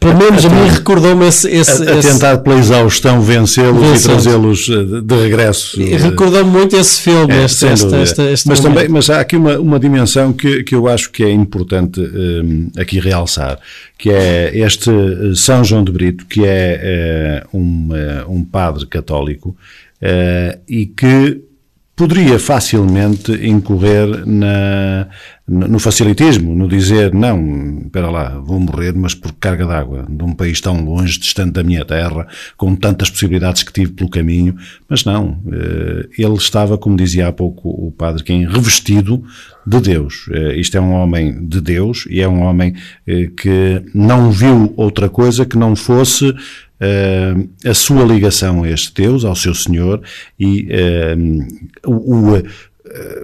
pelo 0.00 0.18
menos 0.18 0.44
a 0.44 0.48
mim 0.50 0.68
recordou-me 0.68 1.26
esse. 1.28 1.48
esse, 1.48 1.88
A, 1.88 1.92
a 1.94 1.98
esse- 1.98 2.12
tentar 2.12 2.38
pela 2.38 2.58
exaustão 2.58 3.20
vencê-los 3.22 4.00
e 4.00 4.02
trazê-los 4.08 4.68
eh, 4.68 4.84
de, 4.84 5.00
de 5.02 5.14
regresso. 5.22 5.80
eh, 5.80 5.96
Recordou-me 5.96 6.50
muito 6.50 6.76
esse 6.76 7.00
filme, 7.00 7.32
É, 7.32 7.44
este, 7.44 7.58
sem 7.58 7.72
este, 7.72 7.86
mas, 7.86 8.44
momento. 8.44 8.62
também, 8.62 8.88
mas 8.88 9.08
há 9.08 9.20
aqui 9.20 9.36
uma, 9.36 9.56
uma 9.58 9.78
dimensão 9.78 10.32
que, 10.32 10.64
que 10.64 10.74
eu 10.74 10.88
acho 10.88 11.10
que 11.12 11.22
é 11.22 11.30
importante 11.30 12.00
hum, 12.00 12.70
aqui 12.76 12.98
realçar, 12.98 13.58
que 13.96 14.10
é 14.10 14.50
este 14.58 14.90
eh, 14.90 15.32
São 15.36 15.62
João 15.62 15.84
de 15.84 15.92
Brito, 15.92 16.26
que 16.26 16.44
é 16.44 16.80
eh, 16.82 17.46
um, 17.54 17.88
eh, 17.94 18.24
um 18.28 18.42
padre 18.44 18.84
católico 18.86 19.56
eh, 20.02 20.58
e 20.68 20.86
que 20.86 21.40
poderia 21.98 22.38
facilmente 22.38 23.32
incorrer 23.44 24.24
na, 24.24 25.08
no 25.48 25.80
facilitismo, 25.80 26.54
no 26.54 26.68
dizer, 26.68 27.12
não, 27.12 27.80
espera 27.86 28.08
lá, 28.08 28.38
vou 28.38 28.60
morrer, 28.60 28.94
mas 28.94 29.16
por 29.16 29.32
carga 29.32 29.66
d'água, 29.66 30.06
de 30.08 30.22
um 30.22 30.32
país 30.32 30.60
tão 30.60 30.80
longe, 30.84 31.18
distante 31.18 31.54
da 31.54 31.64
minha 31.64 31.84
terra, 31.84 32.28
com 32.56 32.76
tantas 32.76 33.10
possibilidades 33.10 33.64
que 33.64 33.72
tive 33.72 33.94
pelo 33.94 34.08
caminho, 34.08 34.54
mas 34.88 35.04
não, 35.04 35.42
eh, 35.50 36.08
ele 36.16 36.34
estava, 36.34 36.78
como 36.78 36.96
dizia 36.96 37.26
há 37.26 37.32
pouco 37.32 37.68
o 37.68 37.90
padre 37.90 38.22
Quem, 38.22 38.46
revestido 38.46 39.24
de 39.66 39.80
Deus. 39.80 40.28
Eh, 40.30 40.54
Isto 40.60 40.76
é 40.76 40.80
um 40.80 40.92
homem 40.92 41.48
de 41.48 41.60
Deus 41.60 42.06
e 42.08 42.20
é 42.20 42.28
um 42.28 42.42
homem 42.42 42.74
eh, 43.08 43.28
que 43.36 43.82
não 43.92 44.30
viu 44.30 44.72
outra 44.76 45.08
coisa 45.08 45.44
que 45.44 45.58
não 45.58 45.74
fosse 45.74 46.32
eh, 46.80 47.34
a 47.64 47.74
sua 47.74 48.04
ligação 48.04 48.64
a 48.64 48.70
este 48.70 48.92
Deus, 48.94 49.24
ao 49.24 49.34
seu 49.34 49.54
Senhor, 49.54 50.02
e 50.38 50.68
o, 51.84 52.14
o, 52.14 52.36
eh, 52.36 52.42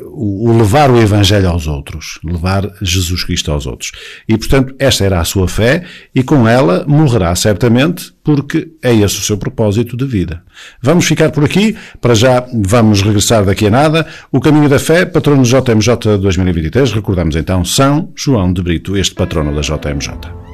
o 0.06 0.34
o 0.44 0.56
levar 0.56 0.90
o 0.90 1.00
Evangelho 1.00 1.48
aos 1.48 1.66
outros, 1.66 2.18
levar 2.22 2.70
Jesus 2.80 3.24
Cristo 3.24 3.50
aos 3.50 3.66
outros. 3.66 3.92
E, 4.28 4.36
portanto, 4.36 4.74
esta 4.78 5.04
era 5.04 5.20
a 5.20 5.24
sua 5.24 5.48
fé, 5.48 5.84
e 6.14 6.22
com 6.22 6.46
ela 6.46 6.84
morrerá 6.86 7.34
certamente, 7.34 8.12
porque 8.22 8.68
é 8.82 8.94
esse 8.94 9.18
o 9.18 9.22
seu 9.22 9.36
propósito 9.36 9.96
de 9.96 10.04
vida. 10.04 10.42
Vamos 10.82 11.06
ficar 11.06 11.30
por 11.30 11.44
aqui, 11.44 11.76
para 12.00 12.14
já 12.14 12.46
vamos 12.52 13.02
regressar 13.02 13.44
daqui 13.44 13.66
a 13.66 13.70
nada. 13.70 14.06
O 14.30 14.40
Caminho 14.40 14.68
da 14.68 14.78
Fé, 14.78 15.04
patrono 15.04 15.42
JMJ 15.42 16.18
2023, 16.20 16.92
recordamos 16.92 17.36
então 17.36 17.64
São 17.64 18.12
João 18.14 18.52
de 18.52 18.62
Brito, 18.62 18.96
este 18.96 19.14
patrono 19.14 19.54
da 19.54 19.60
JMJ. 19.60 20.53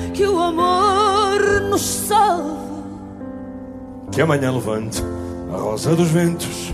que 0.13 0.25
o 0.25 0.39
amor 0.39 1.61
nos 1.69 1.81
salve. 1.81 2.61
Que 4.11 4.21
amanhã 4.21 4.51
levante 4.51 5.01
a 5.53 5.57
rosa 5.57 5.95
dos 5.95 6.09
ventos 6.09 6.73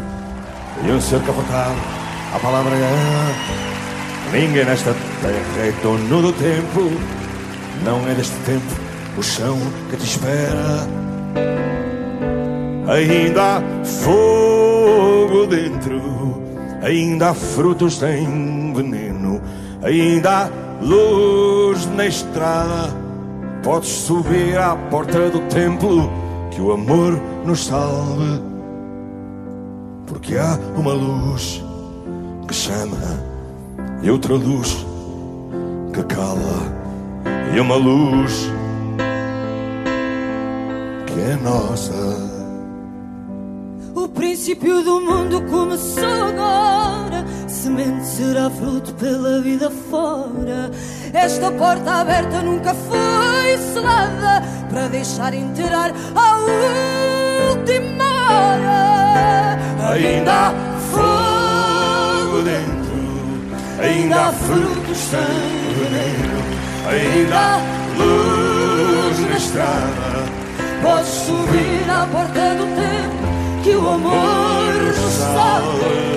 e 0.84 0.92
um 0.92 1.00
ser 1.00 1.22
capotado. 1.22 1.76
A 2.34 2.40
palavra 2.40 2.76
é: 2.76 3.34
ninguém 4.32 4.66
nesta 4.66 4.94
terra 5.22 5.66
é 5.66 5.72
dono 5.84 6.22
do 6.22 6.34
tempo. 6.34 6.92
Não 7.86 8.08
é 8.08 8.16
deste 8.16 8.36
tempo 8.46 8.66
o 9.18 9.24
chão 9.24 9.58
que 9.90 9.98
te 9.98 10.06
espera. 10.06 10.88
Ainda 12.88 13.58
há 13.58 13.62
fogo 13.86 15.46
dentro, 15.48 16.42
ainda 16.82 17.30
há 17.30 17.34
frutos 17.34 17.98
sem 17.98 18.74
veneno, 18.74 19.42
ainda 19.84 20.46
há 20.46 20.50
luz 20.82 21.86
na 21.88 22.08
estrada. 22.08 23.07
Podes 23.64 23.90
subir 23.90 24.58
à 24.58 24.76
porta 24.90 25.30
do 25.30 25.40
templo, 25.50 26.10
que 26.52 26.62
o 26.62 26.72
amor 26.72 27.20
nos 27.46 27.66
salve. 27.66 28.42
Porque 30.06 30.38
há 30.38 30.58
uma 30.76 30.94
luz 30.94 31.64
que 32.48 32.54
chama 32.54 32.98
e 34.02 34.10
outra 34.10 34.36
luz 34.36 34.86
que 35.94 36.04
cala, 36.04 36.76
e 37.54 37.60
uma 37.60 37.76
luz 37.76 38.50
que 41.08 41.20
é 41.20 41.36
nossa. 41.44 42.37
Princípio 44.18 44.82
do 44.82 45.00
mundo 45.00 45.42
começou 45.44 46.04
agora. 46.04 47.24
Semente 47.48 48.04
será 48.04 48.50
fruto 48.50 48.92
pela 48.96 49.40
vida 49.42 49.70
fora. 49.70 50.72
Esta 51.14 51.52
porta 51.52 52.02
aberta 52.02 52.42
nunca 52.42 52.74
foi 52.74 53.58
selada 53.74 54.44
para 54.72 54.88
deixar 54.88 55.36
entrar 55.36 55.92
a 56.16 56.40
última 57.52 58.06
hora. 58.32 59.60
Ainda 59.94 60.34
há 60.34 60.54
fogo 60.92 62.42
dentro, 62.42 63.84
ainda 63.84 64.30
há 64.30 64.34
frutos 64.34 64.98
sem 64.98 65.20
veneno, 65.78 66.42
ainda 66.90 67.38
há 67.38 67.58
luz 67.98 69.20
na 69.30 69.38
estrada. 69.38 70.26
Podes 70.82 71.08
subir 71.08 71.90
à 71.90 72.08
porta 72.08 72.56
do 72.56 72.66
tempo 72.76 73.17
que 73.68 73.76
o 73.76 73.90
amor 73.90 74.74
nos 74.98 75.14
salve. 75.14 76.08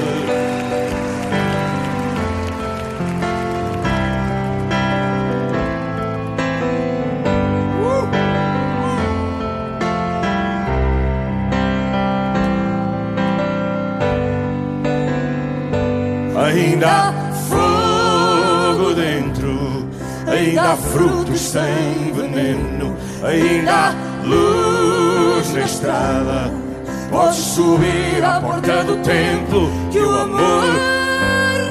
Ainda 16.47 16.86
há 16.89 17.12
fogo 17.48 18.94
dentro, 18.94 19.89
ainda 20.28 20.72
há 20.72 20.77
frutos 20.77 21.40
sem 21.40 22.12
veneno, 22.14 22.97
ainda 23.24 23.72
há 23.72 23.94
luz 24.24 25.52
na 25.52 25.60
estrada. 25.62 26.69
Podes 27.11 27.37
subir 27.37 28.24
à 28.24 28.41
porta 28.41 28.85
do 28.85 28.97
templo 28.99 29.69
que 29.91 29.99
o 29.99 30.11
amor 30.11 30.65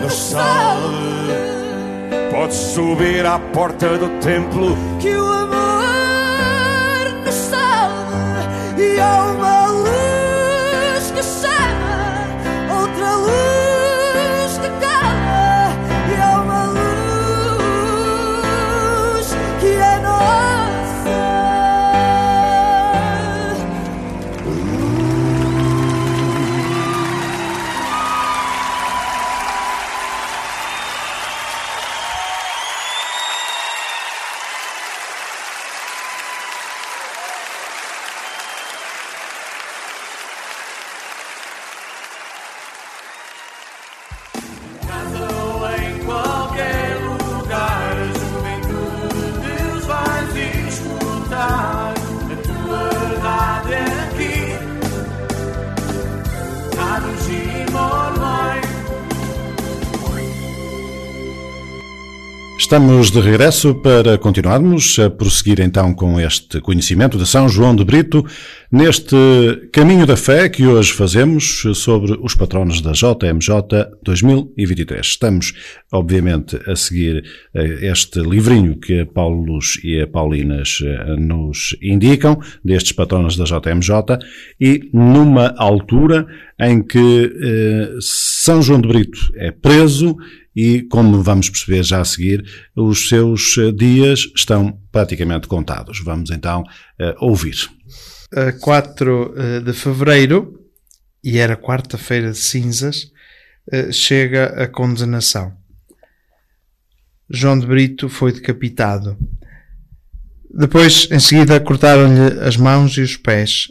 nos 0.02 0.14
salve. 0.14 1.34
Podes 2.30 2.57
subir 2.57 3.26
à 3.26 3.40
porta 3.53 3.98
do 3.98 4.10
templo 4.20 4.78
que 4.99 5.16
o 5.16 5.26
amor 5.26 5.84
nos 7.26 7.36
salve 7.36 8.84
e 8.84 8.99
há 8.99 9.59
Estamos 62.69 63.09
de 63.09 63.19
regresso 63.19 63.73
para 63.73 64.15
continuarmos 64.19 64.99
a 64.99 65.09
prosseguir 65.09 65.59
então 65.59 65.91
com 65.91 66.19
este 66.19 66.61
conhecimento 66.61 67.17
de 67.17 67.25
São 67.25 67.49
João 67.49 67.75
de 67.75 67.83
Brito, 67.83 68.23
neste 68.71 69.15
caminho 69.73 70.05
da 70.05 70.15
fé 70.15 70.47
que 70.47 70.67
hoje 70.67 70.93
fazemos 70.93 71.63
sobre 71.73 72.15
os 72.21 72.35
patronos 72.35 72.79
da 72.79 72.91
JMJ 72.91 73.89
2023. 74.03 75.03
Estamos, 75.03 75.51
obviamente, 75.91 76.59
a 76.67 76.75
seguir 76.75 77.23
eh, 77.55 77.89
este 77.89 78.19
livrinho 78.19 78.79
que 78.79 78.99
a 78.99 79.05
Paulos 79.07 79.79
e 79.83 79.99
a 79.99 80.05
Paulinas 80.05 80.77
eh, 80.83 81.15
nos 81.17 81.75
indicam, 81.81 82.39
destes 82.63 82.91
patronos 82.91 83.35
da 83.35 83.45
JMJ, 83.45 84.19
e 84.61 84.91
numa 84.93 85.55
altura 85.57 86.27
em 86.59 86.83
que 86.83 87.33
eh, 87.41 87.97
São 87.99 88.61
João 88.61 88.79
de 88.79 88.87
Brito 88.87 89.17
é 89.37 89.49
preso 89.49 90.15
e, 90.60 90.81
como 90.81 91.23
vamos 91.23 91.49
perceber 91.49 91.84
já 91.84 92.02
a 92.02 92.06
seguir, 92.06 92.44
os 92.76 93.07
seus 93.07 93.57
eh, 93.57 93.72
dias 93.72 94.19
estão 94.36 94.77
praticamente 94.91 95.48
contados. 95.48 96.02
Vamos 96.03 96.31
então 96.31 96.65
eh, 96.99 97.15
ouvir. 97.22 97.56
a 98.36 98.52
4 98.52 99.36
eh, 99.38 99.60
de 99.61 99.72
fevereiro, 99.72 100.60
e 101.23 101.38
era 101.38 101.56
quarta-feira 101.56 102.31
de 102.31 102.38
cinzas, 102.38 103.10
chega 103.91 104.64
a 104.64 104.68
condenação. 104.68 105.53
João 107.30 107.60
de 107.60 107.68
Brito 107.68 108.10
foi 108.10 108.34
decapitado. 108.34 109.18
Depois, 110.49 111.07
em 111.11 111.19
seguida, 111.19 111.60
cortaram-lhe 111.60 112.40
as 112.41 112.57
mãos 112.57 112.98
e 112.98 113.02
os 113.02 113.15
pés. 113.15 113.68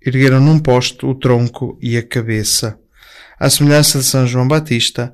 Ergueram 0.00 0.40
num 0.40 0.58
posto 0.58 1.08
o 1.08 1.14
tronco 1.14 1.78
e 1.82 1.96
a 1.96 2.02
cabeça. 2.02 2.78
À 3.38 3.50
semelhança 3.50 3.98
de 3.98 4.04
São 4.04 4.26
João 4.26 4.48
Batista, 4.48 5.12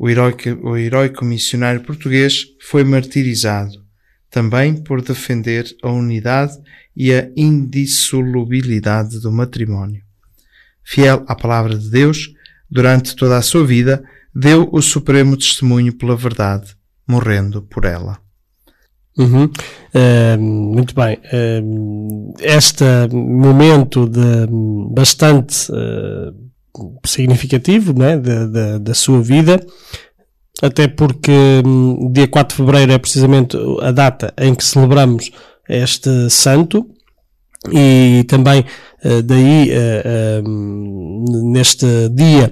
o 0.00 0.08
heróico, 0.08 0.48
o 0.62 0.78
heróico 0.78 1.26
missionário 1.26 1.82
português 1.82 2.46
foi 2.62 2.82
martirizado, 2.82 3.84
também 4.30 4.74
por 4.74 5.02
defender 5.02 5.66
a 5.82 5.90
unidade 5.90 6.54
e 6.96 7.12
a 7.12 7.30
indissolubilidade 7.36 9.20
do 9.20 9.30
matrimónio. 9.30 10.02
Fiel 10.82 11.22
à 11.28 11.34
palavra 11.34 11.76
de 11.76 11.90
Deus, 11.90 12.32
durante 12.70 13.14
toda 13.14 13.36
a 13.36 13.42
sua 13.42 13.66
vida, 13.66 14.02
deu 14.34 14.70
o 14.72 14.80
supremo 14.80 15.36
testemunho 15.36 15.92
pela 15.92 16.16
verdade, 16.16 16.74
morrendo 17.06 17.60
por 17.60 17.84
ela. 17.84 18.18
Uhum. 19.18 19.50
Eh, 19.92 20.36
muito 20.38 20.94
bem. 20.94 21.18
Eh, 21.30 21.62
este 22.40 22.84
momento 23.12 24.08
de 24.08 24.46
bastante 24.94 25.70
eh, 25.70 26.32
significativo 27.04 27.92
né, 27.92 28.16
da, 28.16 28.46
da, 28.46 28.78
da 28.78 28.94
sua 28.94 29.22
vida, 29.22 29.60
até 30.62 30.88
porque 30.88 31.62
hum, 31.64 32.10
dia 32.12 32.28
4 32.28 32.54
de 32.54 32.56
fevereiro 32.56 32.92
é 32.92 32.98
precisamente 32.98 33.56
a 33.80 33.90
data 33.90 34.32
em 34.38 34.54
que 34.54 34.64
celebramos 34.64 35.30
este 35.68 36.28
santo 36.28 36.86
e 37.72 38.24
também 38.26 38.64
eh, 39.02 39.22
daí 39.22 39.70
eh, 39.70 40.02
eh, 40.04 40.42
neste 40.42 42.08
dia 42.08 42.50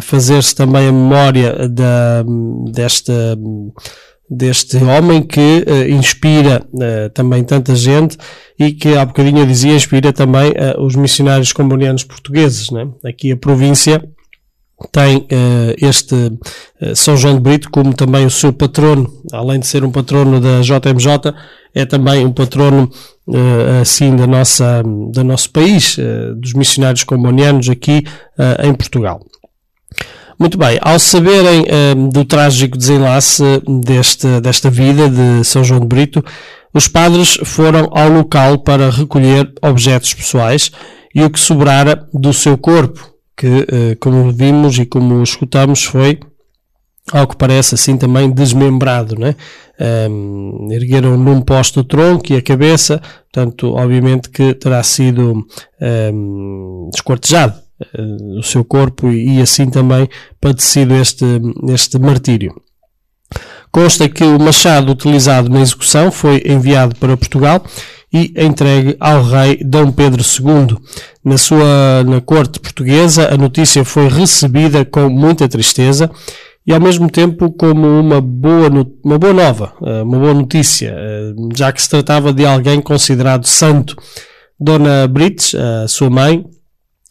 fazer-se 0.00 0.54
também 0.54 0.88
a 0.88 0.92
memória 0.92 1.68
da, 1.68 2.24
desta 2.70 3.36
deste 4.28 4.76
homem 4.78 5.22
que 5.22 5.64
eh, 5.66 5.88
inspira 5.90 6.66
eh, 6.80 7.08
também 7.10 7.44
tanta 7.44 7.76
gente 7.76 8.18
e 8.58 8.72
que 8.72 8.96
há 8.96 9.04
bocadinho 9.04 9.38
eu 9.38 9.46
dizia 9.46 9.74
inspira 9.74 10.12
também 10.12 10.52
eh, 10.56 10.74
os 10.78 10.96
missionários 10.96 11.52
combonianos 11.52 12.02
portugueses. 12.02 12.70
Né? 12.70 12.88
Aqui 13.04 13.32
a 13.32 13.36
província 13.36 14.02
tem 14.92 15.26
este 15.80 16.14
São 16.94 17.16
João 17.16 17.36
de 17.36 17.40
Brito 17.40 17.70
como 17.70 17.94
também 17.94 18.26
o 18.26 18.30
seu 18.30 18.52
patrono, 18.52 19.10
além 19.32 19.58
de 19.58 19.66
ser 19.66 19.82
um 19.82 19.90
patrono 19.90 20.38
da 20.38 20.60
JMJ, 20.60 21.34
é 21.74 21.86
também 21.86 22.26
um 22.26 22.30
patrono 22.30 22.90
assim 23.80 24.14
da 24.14 24.26
nossa, 24.26 24.82
do 24.82 25.24
nosso 25.24 25.48
país, 25.48 25.96
dos 26.36 26.52
missionários 26.52 27.04
combonianos 27.04 27.70
aqui 27.70 28.04
em 28.62 28.74
Portugal. 28.74 29.22
Muito 30.38 30.58
bem, 30.58 30.78
ao 30.82 30.98
saberem 30.98 31.64
eh, 31.66 31.94
do 31.94 32.22
trágico 32.22 32.76
desenlace 32.76 33.42
deste, 33.82 34.40
desta 34.40 34.70
vida 34.70 35.08
de 35.08 35.42
São 35.44 35.64
João 35.64 35.80
de 35.80 35.86
Brito, 35.86 36.22
os 36.74 36.86
padres 36.86 37.38
foram 37.42 37.88
ao 37.90 38.10
local 38.10 38.58
para 38.58 38.90
recolher 38.90 39.50
objetos 39.62 40.12
pessoais 40.12 40.70
e 41.14 41.22
o 41.24 41.30
que 41.30 41.40
sobrara 41.40 42.06
do 42.12 42.34
seu 42.34 42.58
corpo, 42.58 43.14
que, 43.34 43.46
eh, 43.46 43.96
como 43.98 44.30
vimos 44.30 44.78
e 44.78 44.84
como 44.84 45.22
escutamos, 45.22 45.84
foi 45.84 46.20
ao 47.12 47.26
que 47.26 47.36
parece 47.36 47.74
assim 47.74 47.96
também 47.96 48.30
desmembrado, 48.30 49.18
né? 49.18 49.36
Um, 50.10 50.68
ergueram 50.70 51.16
num 51.16 51.40
posto 51.40 51.80
o 51.80 51.84
tronco 51.84 52.32
e 52.32 52.36
a 52.36 52.42
cabeça, 52.42 53.00
portanto, 53.32 53.74
obviamente 53.74 54.28
que 54.30 54.54
terá 54.54 54.82
sido 54.82 55.46
um, 55.80 56.90
descortejado 56.90 57.54
uh, 57.58 57.65
o 58.38 58.42
seu 58.42 58.64
corpo 58.64 59.10
e, 59.10 59.38
e 59.38 59.42
assim 59.42 59.68
também 59.68 60.08
padecido 60.40 60.94
este, 60.94 61.24
este 61.68 61.98
martírio. 61.98 62.54
Consta 63.70 64.08
que 64.08 64.24
o 64.24 64.38
machado 64.38 64.92
utilizado 64.92 65.48
na 65.50 65.60
execução 65.60 66.10
foi 66.10 66.42
enviado 66.46 66.96
para 66.96 67.16
Portugal 67.16 67.62
e 68.12 68.32
entregue 68.36 68.96
ao 68.98 69.22
rei 69.22 69.58
Dom 69.62 69.90
Pedro 69.92 70.22
II. 70.22 70.78
Na 71.24 71.36
sua 71.36 72.04
na 72.04 72.20
corte 72.20 72.58
portuguesa, 72.58 73.32
a 73.32 73.36
notícia 73.36 73.84
foi 73.84 74.08
recebida 74.08 74.84
com 74.84 75.10
muita 75.10 75.48
tristeza 75.48 76.10
e 76.66 76.72
ao 76.72 76.80
mesmo 76.80 77.10
tempo 77.10 77.52
como 77.52 77.86
uma 77.86 78.20
boa, 78.20 78.68
uma 79.04 79.18
boa 79.18 79.32
nova, 79.32 79.72
eh, 79.84 80.02
uma 80.02 80.18
boa 80.18 80.34
notícia, 80.34 80.94
eh, 80.96 81.32
já 81.54 81.70
que 81.70 81.80
se 81.80 81.88
tratava 81.88 82.32
de 82.32 82.44
alguém 82.44 82.80
considerado 82.80 83.46
santo. 83.46 83.94
Dona 84.58 85.06
Brites, 85.06 85.54
a 85.54 85.86
sua 85.86 86.08
mãe, 86.08 86.44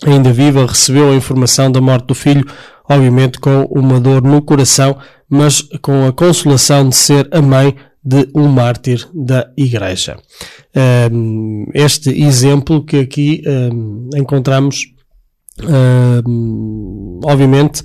ainda 0.04 0.34
viva, 0.34 0.66
recebeu 0.66 1.12
a 1.12 1.16
informação 1.16 1.72
da 1.72 1.80
morte 1.80 2.08
do 2.08 2.16
filho, 2.16 2.46
obviamente 2.90 3.40
com 3.40 3.64
uma 3.70 4.00
dor 4.00 4.22
no 4.22 4.42
coração, 4.42 4.98
mas 5.30 5.62
com 5.82 6.06
a 6.06 6.14
consolação 6.14 6.88
de 6.90 6.96
ser 6.96 7.28
a 7.32 7.42
mãe 7.42 7.76
de 8.04 8.30
um 8.36 8.48
mártir 8.48 9.08
da 9.14 9.50
Igreja. 9.58 10.18
Um, 11.12 11.66
este 11.74 12.10
exemplo 12.10 12.86
que 12.86 12.98
aqui 12.98 13.42
um, 13.48 14.10
encontramos, 14.16 14.86
um, 16.28 17.20
obviamente, 17.24 17.82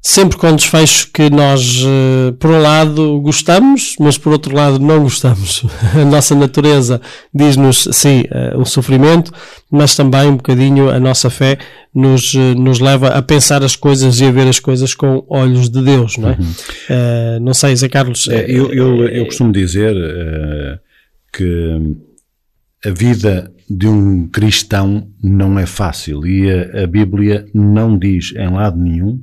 sempre 0.00 0.36
com 0.36 0.54
desfecho 0.54 1.10
que 1.12 1.28
nós, 1.28 1.84
eh, 1.84 2.32
por 2.38 2.50
um 2.50 2.60
lado, 2.60 3.20
gostamos, 3.20 3.96
mas 3.98 4.16
por 4.16 4.32
outro 4.32 4.54
lado, 4.54 4.78
não 4.78 5.02
gostamos. 5.02 5.64
A 5.94 6.04
nossa 6.04 6.34
natureza 6.34 7.00
diz-nos, 7.34 7.88
sim, 7.92 8.24
eh, 8.30 8.56
o 8.56 8.64
sofrimento, 8.64 9.32
mas 9.70 9.94
também 9.94 10.28
um 10.28 10.36
bocadinho 10.36 10.88
a 10.88 10.98
nossa 10.98 11.28
fé 11.28 11.58
nos, 11.94 12.34
eh, 12.34 12.54
nos 12.54 12.78
leva 12.78 13.08
a 13.08 13.22
pensar 13.22 13.62
as 13.62 13.74
coisas 13.74 14.20
e 14.20 14.24
a 14.24 14.30
ver 14.30 14.46
as 14.48 14.60
coisas 14.60 14.94
com 14.94 15.24
olhos 15.28 15.68
de 15.68 15.82
Deus, 15.82 16.16
não 16.16 16.30
é? 16.30 16.38
Eh, 16.88 17.38
não 17.40 17.52
sei, 17.52 17.74
Zé 17.74 17.88
Carlos. 17.88 18.28
É, 18.28 18.50
eu, 18.50 18.72
eu, 18.72 19.08
eu 19.08 19.26
costumo 19.26 19.52
dizer 19.52 19.96
eh, 19.96 20.78
que 21.32 21.96
a 22.84 22.90
vida 22.90 23.52
de 23.68 23.86
um 23.86 24.28
cristão 24.28 25.08
não 25.22 25.58
é 25.58 25.66
fácil 25.66 26.26
e 26.26 26.50
a, 26.50 26.84
a 26.84 26.86
Bíblia 26.86 27.46
não 27.52 27.98
diz 27.98 28.32
em 28.36 28.50
lado 28.50 28.78
nenhum, 28.78 29.20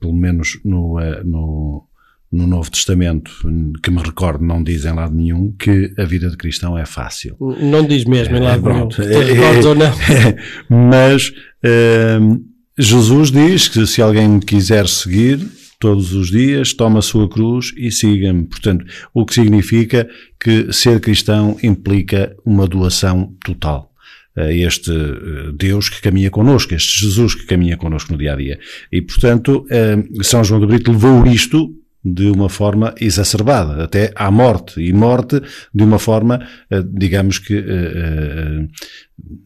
pelo 0.00 0.14
menos 0.14 0.58
no, 0.64 0.98
eh, 1.00 1.22
no, 1.24 1.84
no 2.30 2.46
Novo 2.46 2.70
Testamento, 2.70 3.30
que 3.82 3.90
me 3.90 4.02
recordo, 4.02 4.44
não 4.44 4.62
diz 4.62 4.84
em 4.84 4.92
lado 4.94 5.14
nenhum 5.14 5.52
que 5.58 5.92
a 5.98 6.04
vida 6.04 6.30
de 6.30 6.36
cristão 6.36 6.76
é 6.78 6.86
fácil. 6.86 7.36
Não 7.60 7.86
diz 7.86 8.04
mesmo, 8.04 8.36
em 8.36 8.40
É, 8.40 8.42
lado 8.42 8.62
nenhum. 8.62 8.88
ou 9.68 9.74
não? 9.74 9.92
Mas 10.90 11.30
hum, 12.20 12.44
Jesus 12.78 13.30
diz 13.30 13.68
que 13.68 13.86
se 13.86 14.00
alguém 14.00 14.28
me 14.28 14.40
quiser 14.40 14.88
seguir 14.88 15.40
todos 15.78 16.14
os 16.14 16.30
dias, 16.30 16.72
toma 16.72 17.00
a 17.00 17.02
sua 17.02 17.28
cruz 17.28 17.72
e 17.76 17.90
siga-me. 17.90 18.44
Portanto, 18.44 18.84
o 19.12 19.26
que 19.26 19.34
significa 19.34 20.08
que 20.40 20.72
ser 20.72 21.00
cristão 21.00 21.56
implica 21.62 22.34
uma 22.46 22.66
doação 22.66 23.34
total 23.44 23.91
a 24.36 24.50
este 24.50 24.90
eh, 24.90 25.52
Deus 25.54 25.88
que 25.88 26.00
caminha 26.00 26.30
connosco, 26.30 26.74
este 26.74 27.00
Jesus 27.00 27.34
que 27.34 27.46
caminha 27.46 27.76
connosco 27.76 28.12
no 28.12 28.18
dia 28.18 28.32
a 28.32 28.36
dia. 28.36 28.58
E, 28.90 29.02
portanto, 29.02 29.66
eh, 29.70 30.02
São 30.22 30.42
João 30.42 30.60
de 30.60 30.66
Brito 30.66 30.90
levou 30.90 31.26
isto 31.26 31.74
de 32.04 32.26
uma 32.26 32.48
forma 32.48 32.94
exacerbada, 33.00 33.84
até 33.84 34.12
à 34.16 34.28
morte, 34.30 34.80
e 34.80 34.92
morte 34.92 35.40
de 35.72 35.84
uma 35.84 35.98
forma, 35.98 36.44
eh, 36.70 36.82
digamos 36.84 37.38
que, 37.38 37.62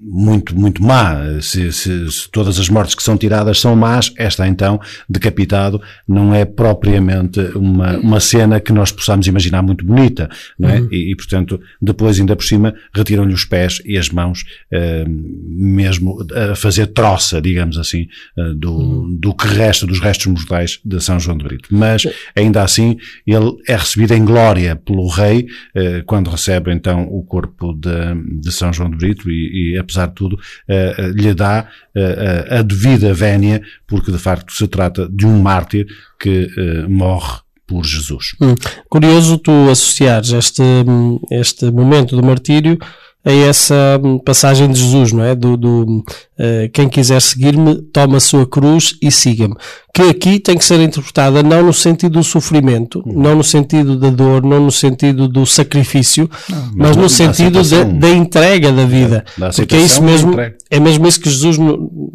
muito, 0.00 0.54
muito 0.58 0.82
má. 0.82 1.16
Se, 1.40 1.72
se- 1.72 2.10
se 2.10 2.30
todas 2.30 2.58
as 2.58 2.68
mortes 2.68 2.94
que 2.94 3.02
são 3.02 3.16
tiradas 3.16 3.60
são 3.60 3.74
más, 3.76 4.12
esta 4.16 4.46
então, 4.46 4.80
decapitado, 5.08 5.80
não 6.06 6.34
é 6.34 6.44
propriamente 6.44 7.40
uma, 7.54 7.96
uma 7.98 8.20
cena 8.20 8.60
que 8.60 8.72
nós 8.72 8.90
possamos 8.92 9.26
imaginar 9.26 9.62
muito 9.62 9.84
bonita, 9.84 10.28
não 10.58 10.68
é? 10.68 10.78
E, 10.90 11.12
e, 11.12 11.16
portanto, 11.16 11.60
depois, 11.80 12.18
ainda 12.18 12.36
por 12.36 12.44
cima, 12.44 12.74
retiram-lhe 12.94 13.34
os 13.34 13.44
pés 13.44 13.80
e 13.84 13.96
as 13.98 14.08
mãos, 14.10 14.44
eh, 14.72 15.04
mesmo 15.06 16.18
a 16.34 16.54
fazer 16.54 16.86
troça, 16.88 17.40
digamos 17.40 17.78
assim, 17.78 18.06
eh, 18.38 18.54
do, 18.54 19.08
do 19.18 19.34
que 19.34 19.46
resta, 19.46 19.86
dos 19.86 20.00
restos 20.00 20.26
mortais 20.26 20.78
de 20.84 21.00
São 21.00 21.18
João 21.18 21.36
de 21.36 21.44
Brito. 21.44 21.68
Mas, 21.70 22.02
ainda 22.34 22.62
assim, 22.62 22.96
ele 23.26 23.56
é 23.68 23.76
recebido 23.76 24.14
em 24.14 24.24
glória 24.24 24.76
pelo 24.76 25.08
rei, 25.08 25.46
eh, 25.74 26.02
quando 26.06 26.30
recebe 26.30 26.72
então 26.72 27.06
o 27.10 27.22
corpo 27.22 27.72
de, 27.74 28.40
de 28.40 28.52
São 28.52 28.72
João 28.72 28.90
de 28.90 28.96
Brito 28.96 29.30
e, 29.30 29.65
e, 29.65 29.65
apesar 29.78 30.08
de 30.08 30.14
tudo, 30.14 30.38
eh, 30.68 31.10
lhe 31.14 31.32
dá 31.34 31.68
eh, 31.94 32.46
a 32.50 32.62
devida 32.62 33.14
vénia, 33.14 33.62
porque 33.86 34.12
de 34.12 34.18
facto 34.18 34.52
se 34.52 34.68
trata 34.68 35.08
de 35.08 35.26
um 35.26 35.40
mártir 35.40 35.86
que 36.18 36.48
morre 36.88 37.40
por 37.66 37.84
Jesus. 37.84 38.36
Hum. 38.40 38.54
Curioso 38.88 39.38
tu 39.38 39.50
associares 39.70 40.30
este, 40.30 40.62
hum, 40.62 41.18
este 41.30 41.70
momento 41.70 42.14
do 42.14 42.22
martírio 42.22 42.78
a 43.24 43.32
essa 43.32 44.00
hum, 44.02 44.18
passagem 44.18 44.70
de 44.70 44.78
Jesus, 44.78 45.12
não 45.12 45.24
é? 45.24 45.34
Do, 45.34 45.56
do 45.56 46.04
eh, 46.38 46.68
quem 46.70 46.86
quiser 46.86 47.20
seguir-me, 47.22 47.76
toma 47.92 48.18
a 48.18 48.20
sua 48.20 48.46
cruz 48.46 48.94
e 49.00 49.10
siga-me. 49.10 49.54
Que 49.94 50.02
aqui 50.02 50.38
tem 50.38 50.58
que 50.58 50.64
ser 50.64 50.78
interpretada 50.80 51.42
não 51.42 51.62
no 51.62 51.72
sentido 51.72 52.18
do 52.18 52.22
sofrimento, 52.22 53.02
não 53.06 53.36
no 53.36 53.42
sentido 53.42 53.98
da 53.98 54.10
dor, 54.10 54.42
não 54.42 54.60
no 54.60 54.70
sentido 54.70 55.26
do 55.28 55.46
sacrifício, 55.46 56.28
mas 56.74 56.94
da 56.94 57.02
no 57.02 57.08
sentido 57.08 57.62
da, 57.62 57.84
da 57.84 58.10
entrega 58.10 58.70
da 58.70 58.84
vida. 58.84 59.24
Da 59.38 59.48
Porque 59.48 59.76
é 59.76 59.80
isso 59.80 60.02
mesmo, 60.02 60.36
é 60.70 60.78
mesmo 60.78 61.08
isso 61.08 61.18
que 61.18 61.30
Jesus 61.30 61.56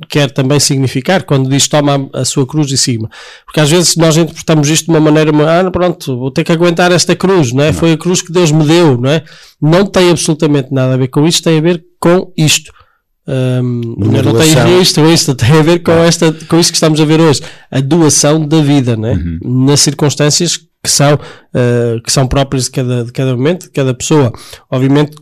quer 0.08 0.30
também 0.30 0.60
significar 0.60 1.24
quando 1.24 1.50
diz 1.50 1.68
toma 1.68 2.08
a 2.14 2.24
sua 2.24 2.46
cruz 2.46 2.72
e 2.72 2.78
siga-me. 2.78 3.10
Porque 3.44 3.60
às 3.60 3.72
vezes 3.72 3.96
nós 3.96 4.16
interpretamos 4.18 4.70
isto 4.70 4.86
de 4.86 4.92
uma 4.92 5.00
maneira, 5.00 5.32
ah, 5.50 5.72
pronto, 5.72 6.16
vou 6.16 6.30
ter 6.30 6.44
que 6.44 6.52
aguentar 6.52 6.92
esta 6.92 7.16
cruz, 7.16 7.52
não 7.52 7.64
é? 7.64 7.74
Foi 7.74 7.94
a 7.94 7.98
cruz 7.98 8.22
que 8.22 8.32
Deus 8.32 8.52
me 8.52 8.66
deu, 8.66 9.00
não 9.00 9.10
é? 9.10 9.24
Não 9.60 9.84
tem 9.88 10.12
absolutamente 10.12 10.72
nada 10.72 10.94
a 10.94 10.98
ver 10.98 11.08
com 11.08 11.26
isto, 11.26 11.44
tem 11.44 11.58
a 11.58 11.62
ver 11.62 11.84
com 12.00 12.32
isto. 12.38 12.72
Numa 13.28 14.22
não 14.22 14.34
tem 14.34 14.54
doação. 14.54 14.82
isto, 14.82 15.02
isto 15.02 15.36
tem 15.36 15.52
a 15.52 15.62
ver 15.62 15.80
com, 15.80 15.92
esta, 15.92 16.32
com 16.48 16.60
isto 16.60 16.72
que 16.72 16.78
estamos 16.78 17.00
a 17.00 17.06
ver 17.06 17.20
hoje, 17.20 17.42
a 17.70 17.80
doação 17.80 18.46
da 18.46 18.62
vida, 18.62 18.98
né? 18.98 19.14
Uhum. 19.14 19.68
nas 19.68 19.80
circunstâncias 19.82 20.58
que 20.58 20.90
são, 20.90 21.20
eh, 21.54 22.00
que 22.04 22.12
são 22.12 22.28
próprias 22.28 22.66
de 22.66 22.72
cada, 22.72 23.06
de 23.06 23.12
cada 23.12 23.36
momento, 23.36 23.66
de 23.66 23.72
cada 23.72 23.94
pessoa. 23.94 24.32
Obviamente 24.70 25.16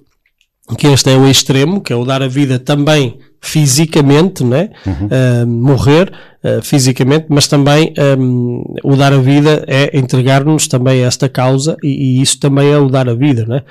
que 0.75 0.87
este 0.87 1.09
é 1.11 1.17
o 1.17 1.27
extremo, 1.27 1.81
que 1.81 1.91
é 1.91 1.95
o 1.95 2.05
dar 2.05 2.21
a 2.21 2.27
vida 2.27 2.59
também 2.59 3.17
fisicamente, 3.41 4.43
né? 4.43 4.69
Eh, 5.09 5.45
morrer 5.45 6.11
eh, 6.43 6.59
fisicamente, 6.61 7.27
mas 7.29 7.47
também 7.47 7.93
um, 8.17 8.61
o 8.83 8.95
dar 8.97 9.13
a 9.13 9.17
vida 9.17 9.63
é 9.65 9.97
entregar-nos 9.97 10.67
também 10.67 11.01
a 11.03 11.07
esta 11.07 11.29
causa 11.29 11.77
e, 11.81 12.17
e 12.17 12.21
isso 12.21 12.37
também 12.39 12.69
é 12.69 12.77
o 12.77 12.89
dar 12.89 13.07
a 13.07 13.13
vida, 13.13 13.45
né? 13.45 13.61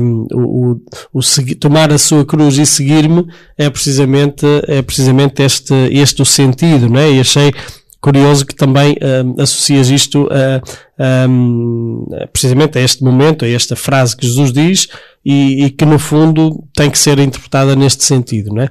Um, 0.00 0.26
o, 0.32 0.70
o, 0.72 0.80
o 1.14 1.22
segui- 1.22 1.56
tomar 1.56 1.92
a 1.92 1.98
sua 1.98 2.24
cruz 2.24 2.56
e 2.58 2.64
seguir-me 2.64 3.26
é 3.56 3.68
precisamente, 3.68 4.46
é 4.68 4.80
precisamente 4.82 5.42
este, 5.42 5.74
este 5.90 6.22
o 6.22 6.24
sentido, 6.24 6.88
né? 6.88 7.10
E 7.10 7.20
achei 7.20 7.52
curioso 8.00 8.46
que 8.46 8.54
também 8.54 8.96
um, 9.02 9.42
associas 9.42 9.90
isto 9.90 10.28
a, 10.30 11.28
um, 11.28 12.06
precisamente 12.32 12.78
a 12.78 12.80
este 12.80 13.02
momento, 13.02 13.44
a 13.44 13.48
esta 13.48 13.74
frase 13.74 14.16
que 14.16 14.24
Jesus 14.24 14.52
diz 14.52 14.86
e, 15.30 15.64
e 15.66 15.70
que 15.70 15.84
no 15.84 15.98
fundo 15.98 16.66
tem 16.74 16.90
que 16.90 16.98
ser 16.98 17.18
interpretada 17.18 17.76
neste 17.76 18.02
sentido, 18.02 18.54
não 18.54 18.62
é? 18.62 18.68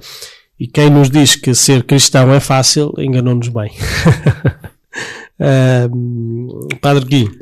E 0.60 0.66
quem 0.68 0.90
nos 0.90 1.08
diz 1.08 1.36
que 1.36 1.54
ser 1.54 1.84
cristão 1.84 2.34
é 2.34 2.40
fácil, 2.40 2.92
enganou-nos 2.98 3.50
bem. 3.50 3.72
Um, 5.40 6.68
Padre 6.82 7.06
Gui, 7.06 7.40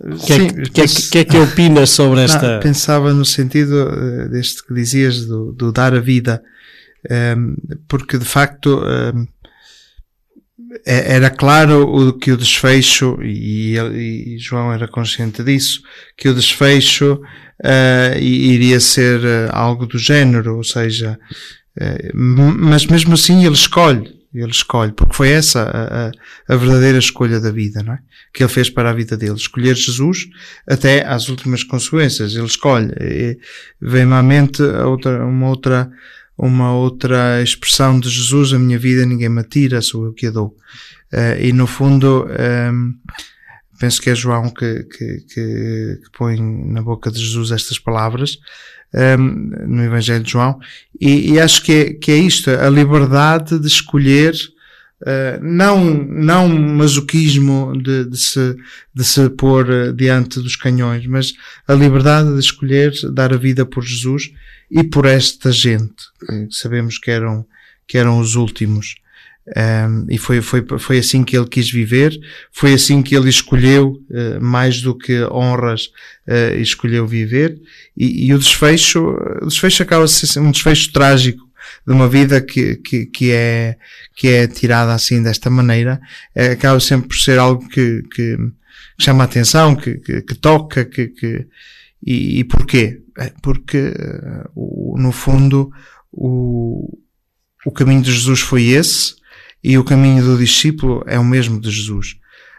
o 0.00 0.16
que, 0.16 0.32
é 0.32 0.38
que, 0.48 0.80
é 0.80 0.86
que, 0.86 1.10
que 1.10 1.18
é 1.18 1.24
que 1.26 1.36
opinas 1.36 1.90
sobre 1.90 2.22
esta... 2.22 2.54
Não, 2.54 2.60
pensava 2.60 3.12
no 3.12 3.22
sentido 3.22 3.86
eh, 3.86 4.28
deste 4.28 4.66
que 4.66 4.72
dizias 4.72 5.26
do, 5.26 5.52
do 5.52 5.70
dar 5.70 5.94
a 5.94 6.00
vida, 6.00 6.42
ehm, 7.10 7.54
porque 7.86 8.16
de 8.16 8.24
facto 8.24 8.82
ehm, 8.82 9.26
é- 10.86 11.16
era 11.16 11.28
claro 11.28 11.82
o 11.82 12.14
que 12.14 12.32
o 12.32 12.36
desfecho, 12.38 13.18
e, 13.22 13.76
e 13.76 14.38
João 14.38 14.72
era 14.72 14.88
consciente 14.88 15.44
disso, 15.44 15.82
que 16.16 16.30
o 16.30 16.34
desfecho 16.34 17.20
i- 18.20 18.52
iria 18.54 18.80
ser 18.80 19.24
eh, 19.24 19.48
algo 19.52 19.86
do 19.86 19.98
género, 19.98 20.56
ou 20.56 20.64
seja, 20.64 21.18
m- 22.14 22.52
mas 22.58 22.86
mesmo 22.86 23.14
assim 23.14 23.44
ele 23.44 23.54
escolhe, 23.54 24.12
ele 24.32 24.50
escolhe, 24.50 24.92
porque 24.92 25.14
foi 25.14 25.28
essa 25.30 25.62
a, 25.62 26.52
a- 26.52 26.56
verdadeira 26.56 26.98
escolha 26.98 27.38
da 27.40 27.50
vida, 27.50 27.82
não 27.82 27.94
é? 27.94 27.98
Que 28.32 28.42
ele 28.42 28.50
fez 28.50 28.68
para 28.68 28.90
a 28.90 28.92
vida 28.92 29.16
dele, 29.16 29.34
escolher 29.36 29.76
Jesus 29.76 30.26
até 30.68 31.06
às 31.06 31.28
últimas 31.28 31.62
consequências, 31.62 32.34
ele 32.34 32.46
escolhe. 32.46 32.90
Vem-me 33.80 34.12
à 34.14 34.22
mente 34.22 34.60
outra, 34.62 35.24
uma 35.24 35.48
outra, 35.48 35.88
uma 36.36 36.74
outra 36.74 37.40
expressão 37.42 38.00
de 38.00 38.08
Jesus, 38.08 38.52
a 38.52 38.58
minha 38.58 38.78
vida 38.78 39.06
ninguém 39.06 39.28
me 39.28 39.44
tira, 39.44 39.80
sou 39.80 40.06
eu 40.06 40.12
que 40.12 40.26
a 40.26 40.30
dou. 40.32 40.56
Eh, 41.12 41.48
e 41.48 41.52
no 41.52 41.66
fundo, 41.68 42.26
ehm, 42.36 42.90
penso 43.84 44.00
que 44.00 44.08
é 44.08 44.14
João 44.14 44.48
que, 44.48 44.84
que, 44.84 45.20
que, 45.28 46.00
que 46.02 46.10
põe 46.16 46.40
na 46.40 46.80
boca 46.80 47.10
de 47.10 47.20
Jesus 47.20 47.50
estas 47.50 47.78
palavras 47.78 48.38
ehm, 48.94 49.20
no 49.66 49.82
Evangelho 49.82 50.24
de 50.24 50.32
João, 50.32 50.58
e, 50.98 51.32
e 51.32 51.38
acho 51.38 51.62
que 51.62 51.72
é, 51.72 51.92
que 51.92 52.10
é 52.10 52.16
isto, 52.16 52.48
a 52.48 52.70
liberdade 52.70 53.58
de 53.58 53.66
escolher 53.66 54.34
Uh, 55.02 55.36
não, 55.42 55.84
não 55.84 56.48
masoquismo 56.48 57.74
de, 57.76 58.06
de, 58.06 58.16
se, 58.16 58.56
de 58.94 59.04
se 59.04 59.28
pôr 59.28 59.68
uh, 59.68 59.92
diante 59.92 60.40
dos 60.40 60.56
canhões, 60.56 61.06
mas 61.06 61.34
a 61.68 61.74
liberdade 61.74 62.32
de 62.32 62.38
escolher 62.38 62.90
dar 63.12 63.34
a 63.34 63.36
vida 63.36 63.66
por 63.66 63.84
Jesus 63.84 64.32
e 64.70 64.82
por 64.82 65.04
esta 65.04 65.52
gente, 65.52 66.04
que 66.26 66.48
sabemos 66.52 66.96
que 66.96 67.10
eram, 67.10 67.44
que 67.86 67.98
eram 67.98 68.18
os 68.18 68.34
últimos. 68.34 68.94
Um, 69.46 70.06
e 70.08 70.16
foi, 70.16 70.40
foi, 70.40 70.64
foi 70.78 70.98
assim 70.98 71.22
que 71.22 71.36
ele 71.36 71.46
quis 71.46 71.70
viver, 71.70 72.18
foi 72.50 72.72
assim 72.72 73.02
que 73.02 73.14
ele 73.14 73.28
escolheu, 73.28 74.00
uh, 74.10 74.42
mais 74.42 74.80
do 74.80 74.96
que 74.96 75.22
honras, 75.24 75.90
escolheu 76.58 77.06
viver, 77.06 77.60
e, 77.94 78.26
e, 78.26 78.32
o 78.32 78.38
desfecho, 78.38 79.14
o 79.42 79.46
desfecho 79.46 79.82
acaba 79.82 80.08
ser 80.08 80.40
um 80.40 80.50
desfecho 80.50 80.90
trágico, 80.90 81.44
de 81.86 81.92
uma 81.92 82.08
vida 82.08 82.40
que, 82.40 82.76
que, 82.76 83.04
que, 83.04 83.30
é, 83.30 83.76
que 84.16 84.28
é 84.28 84.46
tirada 84.46 84.94
assim 84.94 85.22
desta 85.22 85.50
maneira, 85.50 86.00
é, 86.34 86.52
acaba 86.52 86.80
sempre 86.80 87.08
por 87.08 87.16
ser 87.16 87.38
algo 87.38 87.68
que, 87.68 88.02
que 88.14 88.38
chama 88.98 89.24
a 89.24 89.26
atenção, 89.26 89.76
que, 89.76 89.96
que, 89.98 90.22
que 90.22 90.34
toca, 90.34 90.84
que, 90.86 91.08
que 91.08 91.46
e, 92.04 92.40
e 92.40 92.44
porquê? 92.44 93.00
Porque, 93.42 93.92
uh, 94.54 94.98
no 94.98 95.12
fundo, 95.12 95.70
o, 96.12 96.98
o 97.64 97.70
caminho 97.70 98.02
de 98.02 98.12
Jesus 98.12 98.40
foi 98.40 98.64
esse 98.64 99.14
e 99.64 99.78
o 99.78 99.84
caminho 99.84 100.22
do 100.22 100.36
discípulo 100.36 101.02
é 101.06 101.18
o 101.18 101.24
mesmo 101.24 101.58
de 101.58 101.70
Jesus. 101.70 102.16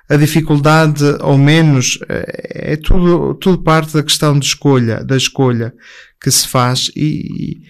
A 0.09 0.15
dificuldade, 0.17 1.03
ao 1.19 1.37
menos, 1.37 1.99
é, 2.09 2.73
é 2.73 2.75
tudo, 2.75 3.35
tudo 3.35 3.63
parte 3.63 3.93
da 3.93 4.03
questão 4.03 4.37
de 4.37 4.45
escolha, 4.45 5.03
da 5.03 5.15
escolha 5.15 5.73
que 6.21 6.31
se 6.31 6.47
faz 6.47 6.91
e, 6.95 7.61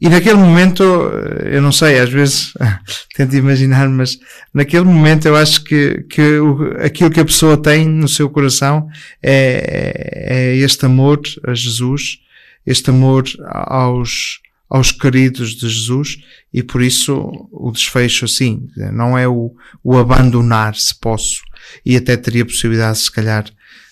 e 0.00 0.08
naquele 0.08 0.36
momento, 0.36 0.82
eu 0.82 1.62
não 1.62 1.72
sei, 1.72 1.98
às 1.98 2.10
vezes 2.10 2.52
tento 3.16 3.36
imaginar, 3.36 3.88
mas 3.88 4.18
naquele 4.52 4.84
momento 4.84 5.26
eu 5.26 5.36
acho 5.36 5.64
que, 5.64 6.04
que 6.10 6.38
o, 6.38 6.76
aquilo 6.84 7.10
que 7.10 7.20
a 7.20 7.24
pessoa 7.24 7.56
tem 7.56 7.88
no 7.88 8.08
seu 8.08 8.28
coração 8.28 8.86
é, 9.22 10.52
é 10.52 10.56
este 10.56 10.84
amor 10.84 11.20
a 11.46 11.54
Jesus, 11.54 12.18
este 12.66 12.90
amor 12.90 13.24
aos, 13.46 14.40
aos 14.68 14.90
queridos 14.90 15.50
de 15.50 15.68
Jesus 15.68 16.16
e 16.52 16.62
por 16.62 16.82
isso 16.82 17.30
o 17.52 17.70
desfecho 17.70 18.24
assim, 18.24 18.66
não 18.92 19.16
é 19.16 19.28
o, 19.28 19.54
o 19.82 19.96
abandonar 19.96 20.74
se 20.74 20.98
posso 20.98 21.42
e 21.84 21.96
até 21.96 22.16
teria 22.16 22.44
possibilidade 22.44 22.98
se 22.98 23.10
calhar 23.10 23.44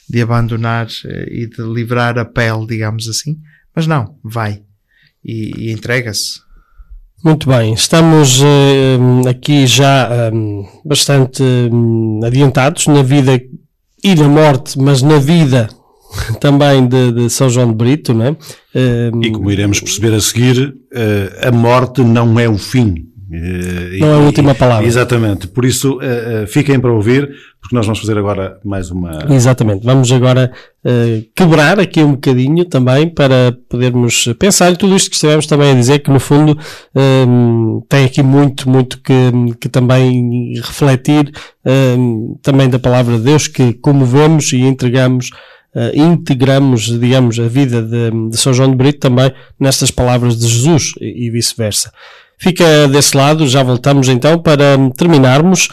de 0.08 0.20
abandonar 0.20 0.88
eh, 1.04 1.26
e 1.30 1.46
de 1.46 1.62
livrar 1.62 2.18
a 2.18 2.24
pele, 2.24 2.66
digamos 2.66 3.08
assim, 3.08 3.38
mas 3.74 3.86
não, 3.86 4.18
vai 4.22 4.62
e, 5.24 5.68
e 5.68 5.72
entrega-se. 5.72 6.40
Muito 7.24 7.48
bem, 7.48 7.72
estamos 7.72 8.40
uh, 8.40 9.28
aqui 9.28 9.64
já 9.64 10.10
um, 10.32 10.66
bastante 10.84 11.40
um, 11.42 12.20
adiantados 12.24 12.88
na 12.88 13.00
vida 13.00 13.40
e 14.02 14.14
na 14.16 14.28
morte, 14.28 14.76
mas 14.76 15.02
na 15.02 15.18
vida 15.18 15.68
também 16.40 16.86
de, 16.86 17.12
de 17.12 17.30
São 17.30 17.48
João 17.48 17.68
de 17.68 17.74
Brito, 17.74 18.12
não 18.14 18.26
é? 18.26 18.36
Um, 18.74 19.22
e 19.22 19.30
como 19.30 19.50
iremos 19.50 19.80
perceber 19.80 20.14
a 20.14 20.20
seguir, 20.20 20.68
uh, 20.68 21.48
a 21.48 21.52
morte 21.52 22.02
não 22.02 22.38
é 22.38 22.48
o 22.48 22.56
fim, 22.56 23.06
eh, 23.30 23.98
não 23.98 24.08
é 24.08 24.14
a 24.14 24.18
última 24.18 24.54
palavra. 24.54 24.86
Exatamente. 24.86 25.46
Por 25.48 25.64
isso, 25.64 25.98
uh, 25.98 26.46
fiquem 26.46 26.78
para 26.78 26.92
ouvir, 26.92 27.30
porque 27.60 27.74
nós 27.74 27.86
vamos 27.86 28.00
fazer 28.00 28.18
agora 28.18 28.58
mais 28.64 28.90
uma. 28.90 29.26
Exatamente. 29.30 29.84
Vamos 29.84 30.10
agora 30.12 30.52
quebrar 31.34 31.78
aqui 31.78 32.02
um 32.02 32.12
bocadinho 32.12 32.64
também 32.64 33.08
para 33.08 33.56
podermos 33.68 34.28
pensar 34.36 34.72
em 34.72 34.74
tudo 34.74 34.96
isto 34.96 35.08
que 35.08 35.14
estivemos 35.14 35.46
também 35.46 35.70
a 35.70 35.74
dizer, 35.74 36.00
que 36.00 36.10
no 36.10 36.18
fundo 36.18 36.58
um, 37.28 37.80
tem 37.88 38.04
aqui 38.04 38.20
muito, 38.20 38.68
muito 38.68 39.00
que, 39.00 39.14
que 39.60 39.68
também 39.68 40.54
refletir 40.56 41.30
um, 41.64 42.36
também 42.42 42.68
da 42.68 42.80
palavra 42.80 43.16
de 43.16 43.22
Deus, 43.22 43.46
que 43.46 43.74
comovemos 43.74 44.52
e 44.52 44.62
entregamos. 44.62 45.30
Uh, 45.74 45.98
integramos, 45.98 46.82
digamos, 47.00 47.38
a 47.40 47.48
vida 47.48 47.80
de, 47.80 48.10
de 48.30 48.36
São 48.36 48.52
João 48.52 48.70
de 48.70 48.76
Brito 48.76 49.00
também 49.00 49.32
nestas 49.58 49.90
palavras 49.90 50.38
de 50.38 50.46
Jesus 50.46 50.92
e, 51.00 51.26
e 51.26 51.30
vice-versa. 51.30 51.90
Fica 52.42 52.88
desse 52.88 53.16
lado, 53.16 53.46
já 53.46 53.62
voltamos 53.62 54.08
então 54.08 54.36
para 54.36 54.76
terminarmos 54.96 55.68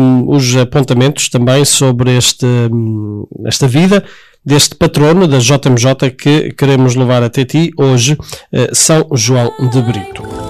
um, 0.00 0.30
os 0.30 0.56
apontamentos 0.56 1.28
também 1.28 1.64
sobre 1.64 2.16
este, 2.16 2.46
um, 2.46 3.26
esta 3.44 3.66
vida 3.66 4.04
deste 4.44 4.76
patrono 4.76 5.26
da 5.26 5.38
JMJ 5.38 6.10
que 6.16 6.52
queremos 6.52 6.94
levar 6.94 7.24
até 7.24 7.44
ti 7.44 7.72
hoje, 7.76 8.12
uh, 8.14 8.72
São 8.72 9.08
João 9.12 9.52
de 9.72 9.82
Brito. 9.82 10.47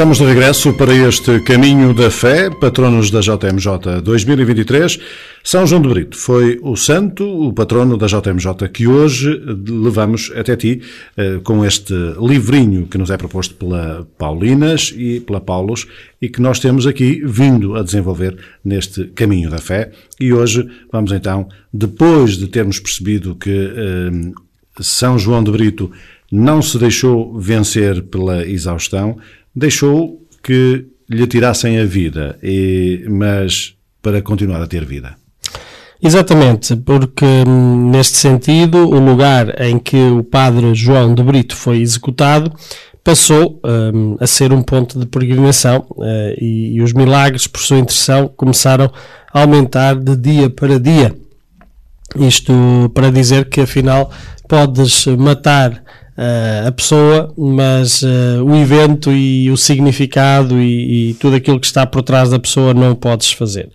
Estamos 0.02 0.18
de 0.18 0.26
regresso 0.26 0.74
para 0.74 0.96
este 0.96 1.42
Caminho 1.42 1.94
da 1.94 2.10
Fé, 2.10 2.50
patronos 2.50 3.12
da 3.12 3.20
JMJ 3.20 4.02
2023. 4.04 5.00
São 5.44 5.68
João 5.68 5.80
de 5.80 5.90
Brito 5.90 6.18
foi 6.18 6.60
o 6.64 6.76
santo, 6.76 7.24
o 7.24 7.54
patrono 7.54 7.96
da 7.96 8.08
JMJ, 8.08 8.68
que 8.74 8.88
hoje 8.88 9.30
levamos 9.70 10.32
até 10.36 10.56
ti 10.56 10.82
eh, 11.16 11.40
com 11.44 11.64
este 11.64 11.94
livrinho 12.20 12.88
que 12.88 12.98
nos 12.98 13.12
é 13.12 13.18
proposto 13.18 13.54
pela 13.54 14.08
Paulinas 14.18 14.92
e 14.98 15.20
pela 15.20 15.40
Paulos 15.40 15.86
e 16.20 16.28
que 16.28 16.42
nós 16.42 16.60
temos 16.60 16.88
aqui 16.88 17.22
vindo 17.24 17.76
a 17.76 17.84
desenvolver 17.84 18.36
neste 18.66 19.06
Caminho 19.10 19.52
da 19.52 19.60
Fé. 19.60 19.92
E 20.20 20.34
hoje 20.34 20.68
vamos 20.92 21.12
então, 21.12 21.48
depois 21.72 22.38
de 22.38 22.48
termos 22.48 22.80
percebido 22.80 23.36
que 23.36 23.52
eh, 23.52 24.32
São 24.80 25.20
João 25.20 25.44
de 25.44 25.52
Brito 25.52 25.92
não 26.32 26.62
se 26.62 26.78
deixou 26.80 27.38
vencer 27.38 28.02
pela 28.04 28.48
exaustão, 28.48 29.18
deixou 29.56 30.22
que 30.44 30.86
lhe 31.10 31.28
tirassem 31.28 31.80
a 31.80 31.86
vida, 31.86 32.38
e, 32.42 33.06
mas 33.10 33.76
para 34.02 34.22
continuar 34.22 34.62
a 34.62 34.68
ter 34.68 34.86
vida. 34.86 35.16
Exatamente, 36.02 36.76
porque 36.78 37.26
hum, 37.48 37.92
neste 37.92 38.18
sentido, 38.18 38.78
o 38.78 39.00
lugar 39.00 39.62
em 39.62 39.78
que 39.78 39.98
o 39.98 40.24
padre 40.24 40.74
João 40.74 41.14
de 41.14 41.22
Brito 41.22 41.56
foi 41.56 41.80
executado 41.80 42.52
passou 43.04 43.60
hum, 43.94 44.16
a 44.20 44.28
ser 44.28 44.52
um 44.54 44.62
ponto 44.62 45.00
de 45.00 45.06
peregrinação 45.06 45.86
eh, 46.04 46.36
e, 46.40 46.76
e 46.76 46.82
os 46.82 46.94
milagres, 46.94 47.48
por 47.48 47.60
sua 47.60 47.80
intercessão, 47.80 48.28
começaram 48.28 48.92
a 49.34 49.42
aumentar 49.42 49.96
de 49.96 50.16
dia 50.16 50.50
para 50.50 50.80
dia. 50.80 51.16
Isto 52.16 52.92
para 52.94 53.12
dizer 53.12 53.50
que 53.50 53.62
afinal 53.62 54.12
podes 54.52 55.06
matar 55.06 55.72
uh, 55.72 56.68
a 56.68 56.72
pessoa, 56.74 57.34
mas 57.38 58.02
uh, 58.02 58.44
o 58.46 58.54
evento 58.58 59.10
e 59.10 59.50
o 59.50 59.56
significado 59.56 60.60
e, 60.60 61.12
e, 61.12 61.14
tudo 61.14 61.38
aquilo 61.38 61.58
que 61.58 61.66
está 61.66 61.86
por 61.86 62.02
trás 62.02 62.32
da 62.32 62.38
pessoa 62.38 62.74
não 62.74 62.94
podes 62.94 63.32
fazer. 63.32 63.70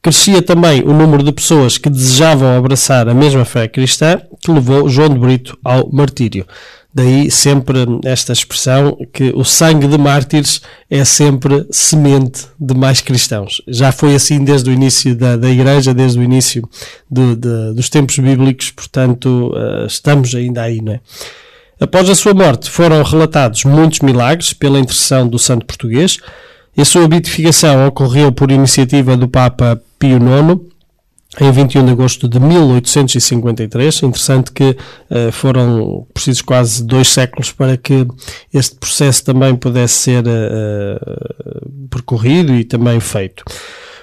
Crescia 0.00 0.40
também 0.40 0.80
o 0.80 0.94
número 0.94 1.22
de 1.22 1.30
pessoas 1.32 1.76
que 1.76 1.90
desejavam 1.90 2.56
abraçar 2.56 3.10
a 3.10 3.12
mesma 3.12 3.44
fé 3.44 3.68
cristã 3.68 4.22
que 4.42 4.50
levou 4.50 4.88
João 4.88 5.10
de 5.10 5.18
Brito 5.18 5.58
ao 5.62 5.92
martírio. 5.92 6.46
Daí 6.92 7.30
sempre 7.30 7.78
esta 8.04 8.32
expressão 8.32 8.96
que 9.12 9.32
o 9.36 9.44
sangue 9.44 9.86
de 9.86 9.96
mártires 9.96 10.60
é 10.90 11.04
sempre 11.04 11.64
semente 11.70 12.46
de 12.58 12.74
mais 12.74 13.00
cristãos. 13.00 13.62
Já 13.68 13.92
foi 13.92 14.14
assim 14.14 14.42
desde 14.42 14.70
o 14.70 14.72
início 14.72 15.14
da, 15.14 15.36
da 15.36 15.48
Igreja, 15.48 15.94
desde 15.94 16.18
o 16.18 16.22
início 16.22 16.68
de, 17.08 17.36
dos 17.74 17.88
tempos 17.88 18.18
bíblicos, 18.18 18.72
portanto 18.72 19.52
uh, 19.54 19.86
estamos 19.86 20.34
ainda 20.34 20.62
aí, 20.62 20.80
não 20.80 20.94
é? 20.94 21.00
Após 21.80 22.10
a 22.10 22.14
sua 22.14 22.34
morte, 22.34 22.68
foram 22.68 23.02
relatados 23.02 23.64
muitos 23.64 24.00
milagres 24.00 24.52
pela 24.52 24.78
intercessão 24.78 25.26
do 25.26 25.38
santo 25.38 25.64
português. 25.64 26.18
E 26.76 26.82
a 26.82 26.84
sua 26.84 27.08
beatificação 27.08 27.86
ocorreu 27.86 28.30
por 28.30 28.50
iniciativa 28.50 29.16
do 29.16 29.26
Papa 29.26 29.80
Pio 29.98 30.18
IX, 30.18 30.60
em 31.38 31.52
21 31.52 31.84
de 31.84 31.92
agosto 31.92 32.28
de 32.28 32.40
1853. 32.40 34.02
Interessante 34.02 34.50
que 34.50 34.70
uh, 34.70 35.30
foram 35.30 36.06
precisos 36.12 36.42
quase 36.42 36.82
dois 36.82 37.08
séculos 37.08 37.52
para 37.52 37.76
que 37.76 38.06
este 38.52 38.76
processo 38.76 39.24
também 39.24 39.54
pudesse 39.54 39.94
ser 39.94 40.24
uh, 40.26 41.88
percorrido 41.88 42.54
e 42.54 42.64
também 42.64 42.98
feito. 42.98 43.44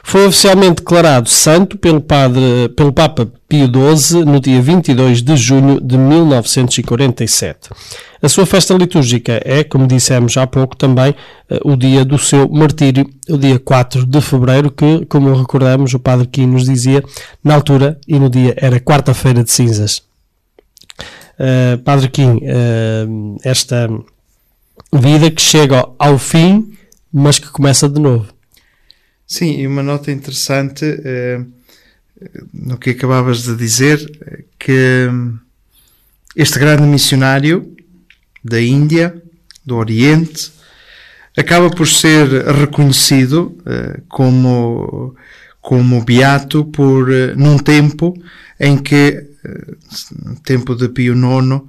Foi 0.08 0.26
oficialmente 0.26 0.76
declarado 0.76 1.28
santo 1.28 1.78
pelo, 1.78 2.00
padre, 2.00 2.70
pelo 2.78 2.94
Papa 2.94 3.30
Pio 3.46 3.68
XII 3.68 4.24
no 4.24 4.40
dia 4.40 4.62
22 4.62 5.22
de 5.22 5.36
junho 5.36 5.82
de 5.82 5.98
1947. 5.98 7.70
A 8.22 8.30
sua 8.30 8.46
festa 8.46 8.74
litúrgica 8.74 9.42
é, 9.44 9.66
como 9.66 9.86
dissemos 9.86 10.38
há 10.38 10.48
pouco, 10.48 10.78
também 10.78 11.14
eh, 11.50 11.60
o 11.62 11.76
dia 11.76 12.06
do 12.06 12.18
seu 12.18 12.48
martírio, 12.48 13.06
o 13.30 13.38
dia 13.38 13.60
4 13.60 14.06
de 14.06 14.22
fevereiro, 14.22 14.72
que, 14.72 15.06
como 15.08 15.36
recordamos, 15.36 15.94
o 15.94 16.00
Padre 16.00 16.26
Kim 16.28 16.48
nos 16.48 16.64
dizia, 16.64 17.04
na 17.44 17.56
altura 17.56 18.00
e 18.08 18.18
no 18.18 18.30
dia 18.30 18.54
era 18.56 18.80
quarta-feira 18.80 19.44
de 19.44 19.52
cinzas. 19.52 20.04
Uh, 21.38 21.78
padre 21.84 22.08
Kim, 22.08 22.38
uh, 22.38 23.38
esta 23.44 23.90
vida 24.94 25.30
que 25.30 25.42
chega 25.42 25.86
ao 26.00 26.18
fim, 26.18 26.72
mas 27.12 27.40
que 27.40 27.50
começa 27.50 27.90
de 27.90 28.00
novo. 28.00 28.37
Sim, 29.28 29.60
e 29.60 29.68
uma 29.68 29.84
nota 29.84 30.10
interessante 30.10 30.86
eh, 30.86 31.42
no 32.54 32.78
que 32.78 32.92
acabavas 32.92 33.44
de 33.44 33.58
dizer, 33.58 34.00
que 34.58 35.10
este 36.34 36.58
grande 36.58 36.84
missionário 36.84 37.76
da 38.42 38.62
Índia, 38.62 39.22
do 39.66 39.76
Oriente, 39.76 40.50
acaba 41.36 41.70
por 41.70 41.90
ser 41.90 42.28
reconhecido 42.56 43.58
eh, 43.66 44.00
como, 44.08 45.14
como 45.60 46.06
beato 46.06 46.64
por, 46.64 47.12
eh, 47.12 47.36
num 47.36 47.58
tempo 47.58 48.14
em 48.58 48.78
que, 48.78 49.28
tempo 50.44 50.74
de 50.74 50.88
Pio 50.88 51.14
IX, 51.14 51.62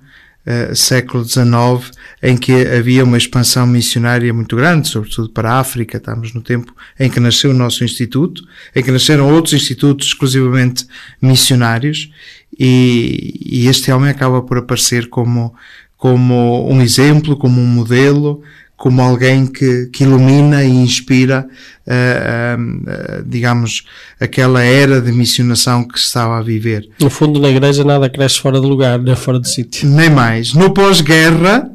Uh, 0.49 0.75
século 0.75 1.23
XIX, 1.25 1.91
em 2.23 2.35
que 2.35 2.53
havia 2.69 3.05
uma 3.05 3.19
expansão 3.19 3.66
missionária 3.66 4.33
muito 4.33 4.57
grande, 4.57 4.89
sobretudo 4.89 5.29
para 5.29 5.53
a 5.53 5.61
África. 5.61 5.99
Estamos 5.99 6.33
no 6.33 6.41
tempo 6.41 6.75
em 6.99 7.11
que 7.11 7.20
nasceu 7.20 7.51
o 7.51 7.55
nosso 7.55 7.85
instituto, 7.85 8.43
em 8.75 8.83
que 8.83 8.91
nasceram 8.91 9.31
outros 9.31 9.53
institutos 9.53 10.07
exclusivamente 10.07 10.87
missionários, 11.20 12.11
e, 12.59 13.39
e 13.45 13.66
este 13.66 13.93
homem 13.93 14.09
acaba 14.09 14.41
por 14.41 14.57
aparecer 14.57 15.09
como, 15.09 15.55
como 15.99 16.66
um 16.73 16.81
exemplo, 16.81 17.37
como 17.37 17.61
um 17.61 17.66
modelo, 17.66 18.43
como 18.78 19.02
alguém 19.02 19.44
que, 19.44 19.86
que 19.86 20.05
ilumina 20.05 20.64
e 20.64 20.70
inspira, 20.70 21.48
uh, 21.84 22.62
uh, 22.62 23.24
digamos, 23.26 23.84
aquela 24.20 24.62
era 24.62 25.00
de 25.00 25.10
missionação 25.10 25.82
que 25.82 25.98
se 25.98 26.06
estava 26.06 26.38
a 26.38 26.42
viver. 26.42 26.88
No 27.00 27.10
fundo, 27.10 27.40
na 27.40 27.48
igreja 27.48 27.82
nada 27.82 28.09
cresce 28.09 28.40
fora 28.40 28.60
de 28.60 28.66
lugar, 28.66 29.00
nem 29.00 29.16
fora 29.16 29.40
de 29.40 29.50
sítio. 29.50 29.88
Nem 29.88 30.09
mais. 30.09 30.55
No 30.55 30.72
pós-guerra, 30.72 31.68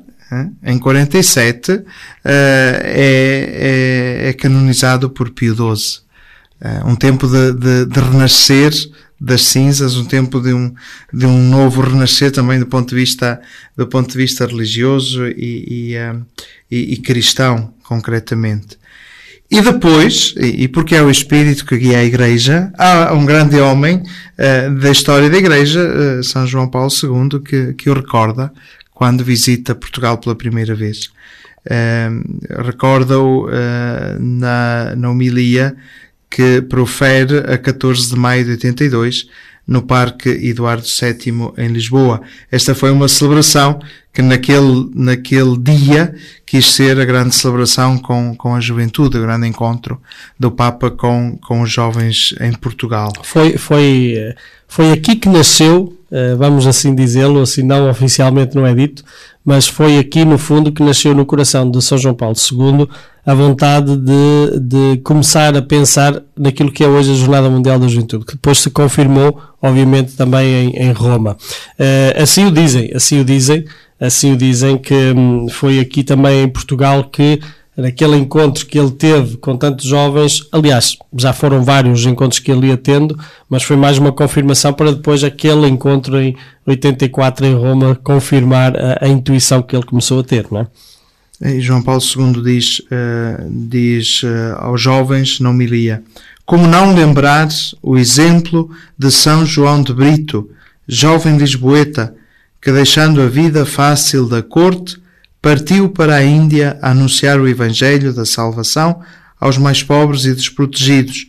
em 0.63 0.79
47, 0.79 1.81
é, 2.23 4.21
é, 4.23 4.29
é, 4.29 4.33
canonizado 4.33 5.09
por 5.09 5.29
Pio 5.31 5.53
XII. 5.53 5.99
um 6.85 6.95
tempo 6.95 7.27
de, 7.27 7.51
de, 7.51 7.85
de 7.85 7.99
renascer 7.99 8.71
das 9.23 9.43
cinzas, 9.43 9.95
um 9.95 10.03
tempo 10.03 10.41
de 10.41 10.53
um, 10.53 10.73
de 11.13 11.25
um 11.25 11.49
novo 11.49 11.81
renascer 11.81 12.29
também 12.29 12.59
do 12.59 12.67
ponto 12.67 12.89
de 12.89 12.95
vista, 12.95 13.39
do 13.75 13.87
ponto 13.87 14.11
de 14.11 14.17
vista 14.17 14.45
religioso 14.45 15.25
e, 15.27 15.93
e, 15.93 15.97
uh, 15.97 16.25
e, 16.69 16.93
e 16.93 16.97
cristão, 16.97 17.73
concretamente. 17.83 18.77
E 19.49 19.61
depois, 19.61 20.33
e, 20.35 20.63
e 20.63 20.67
porque 20.67 20.93
é 20.93 21.01
o 21.01 21.09
Espírito 21.09 21.65
que 21.65 21.77
guia 21.77 21.99
a 21.99 22.03
Igreja, 22.03 22.69
há 22.77 23.13
um 23.13 23.25
grande 23.25 23.57
homem 23.61 23.97
uh, 23.97 24.75
da 24.81 24.91
história 24.91 25.29
da 25.29 25.37
Igreja, 25.37 25.79
uh, 25.79 26.23
São 26.23 26.45
João 26.45 26.67
Paulo 26.67 26.91
II, 26.91 27.39
que, 27.39 27.73
que 27.75 27.89
o 27.89 27.93
recorda 27.93 28.51
quando 28.91 29.23
visita 29.23 29.73
Portugal 29.73 30.17
pela 30.17 30.35
primeira 30.35 30.75
vez. 30.75 31.11
Uh, 31.65 32.61
Recorda-o 32.61 33.47
na, 34.19 34.95
na 34.97 35.09
homilia 35.09 35.77
que 36.33 36.63
profere 36.63 37.43
a 37.47 37.59
14 37.59 38.09
de 38.09 38.15
maio 38.15 38.43
de 38.43 38.51
82 38.51 39.27
no 39.67 39.83
Parque 39.83 40.29
Eduardo 40.29 40.83
VII 40.83 41.53
em 41.59 41.67
Lisboa. 41.67 42.21
Esta 42.51 42.73
foi 42.73 42.89
uma 42.89 43.07
celebração 43.07 43.79
que 44.11 44.23
naquele, 44.23 44.89
naquele 44.95 45.55
dia 45.59 46.15
quis 46.43 46.73
ser 46.73 46.99
a 46.99 47.05
grande 47.05 47.35
celebração 47.35 47.99
com, 47.99 48.35
com 48.35 48.55
a 48.55 48.59
juventude, 48.59 49.15
o 49.15 49.21
grande 49.21 49.47
encontro 49.47 50.01
do 50.39 50.49
Papa 50.49 50.89
com, 50.89 51.37
com 51.37 51.61
os 51.61 51.71
jovens 51.71 52.33
em 52.41 52.51
Portugal. 52.51 53.13
Foi, 53.21 53.55
foi, 53.55 54.15
foi 54.67 54.91
aqui 54.91 55.15
que 55.15 55.29
nasceu, 55.29 55.95
eh, 56.02 56.02
vamos 56.37 56.67
assim 56.67 56.93
dizê-lo, 56.93 57.41
assim 57.41 57.63
não 57.63 57.89
oficialmente 57.89 58.55
não 58.55 58.67
é 58.67 58.73
dito, 58.73 59.03
mas 59.43 59.67
foi 59.67 59.97
aqui 59.97 60.23
no 60.23 60.37
fundo 60.37 60.71
que 60.71 60.83
nasceu 60.83 61.13
no 61.15 61.25
coração 61.25 61.69
de 61.69 61.81
São 61.81 61.97
João 61.97 62.13
Paulo 62.13 62.35
II 62.35 62.87
a 63.25 63.33
vontade 63.33 63.95
de, 63.95 64.59
de 64.59 64.97
começar 65.03 65.55
a 65.55 65.61
pensar 65.61 66.21
naquilo 66.37 66.71
que 66.71 66.83
é 66.83 66.87
hoje 66.87 67.11
a 67.11 67.15
Jornada 67.15 67.49
Mundial 67.49 67.79
da 67.79 67.87
Juventude, 67.87 68.25
que 68.25 68.33
depois 68.33 68.59
se 68.59 68.69
confirmou, 68.69 69.39
obviamente, 69.61 70.13
também 70.15 70.45
em, 70.45 70.69
em 70.75 70.91
Roma. 70.91 71.37
Uh, 71.79 72.21
assim 72.21 72.45
o 72.45 72.51
dizem, 72.51 72.91
assim 72.93 73.21
o 73.21 73.25
dizem, 73.25 73.65
assim 73.99 74.33
o 74.33 74.37
dizem 74.37 74.77
que 74.77 74.93
hum, 74.93 75.47
foi 75.49 75.79
aqui 75.79 76.03
também 76.03 76.43
em 76.43 76.49
Portugal 76.49 77.05
que 77.05 77.39
naquele 77.75 78.15
encontro 78.17 78.65
que 78.65 78.77
ele 78.77 78.91
teve 78.91 79.37
com 79.37 79.57
tantos 79.57 79.85
jovens, 79.85 80.47
aliás, 80.51 80.95
já 81.15 81.33
foram 81.33 81.63
vários 81.63 82.05
encontros 82.05 82.39
que 82.39 82.51
ele 82.51 82.67
ia 82.67 82.77
tendo, 82.77 83.17
mas 83.49 83.63
foi 83.63 83.75
mais 83.75 83.97
uma 83.97 84.11
confirmação 84.11 84.73
para 84.73 84.91
depois 84.91 85.23
aquele 85.23 85.67
encontro 85.67 86.19
em 86.19 86.35
84 86.65 87.45
em 87.45 87.55
Roma 87.55 87.95
confirmar 87.95 88.75
a, 88.77 89.05
a 89.05 89.07
intuição 89.07 89.61
que 89.61 89.75
ele 89.75 89.85
começou 89.85 90.19
a 90.19 90.23
ter, 90.23 90.45
não 90.51 90.61
é? 90.61 90.67
E 91.41 91.59
João 91.59 91.81
Paulo 91.81 92.01
II 92.01 92.41
diz, 92.41 92.79
uh, 92.79 93.49
diz 93.49 94.23
uh, 94.23 94.55
aos 94.59 94.81
jovens 94.81 95.41
na 95.41 95.49
homilia: 95.49 96.01
Como 96.45 96.65
não 96.67 96.95
lembrar 96.95 97.49
o 97.81 97.97
exemplo 97.97 98.69
de 98.97 99.11
São 99.11 99.45
João 99.45 99.81
de 99.81 99.93
Brito, 99.93 100.49
jovem 100.87 101.35
lisboeta, 101.35 102.15
que 102.61 102.71
deixando 102.71 103.21
a 103.21 103.27
vida 103.27 103.65
fácil 103.65 104.25
da 104.25 104.41
corte, 104.41 104.97
partiu 105.43 105.89
para 105.89 106.15
a 106.15 106.23
Índia 106.23 106.79
a 106.81 106.91
anunciar 106.91 107.37
o 107.37 107.49
Evangelho 107.49 108.13
da 108.13 108.25
salvação 108.25 109.01
aos 109.37 109.57
mais 109.57 109.83
pobres 109.83 110.23
e 110.23 110.33
desprotegidos, 110.33 111.27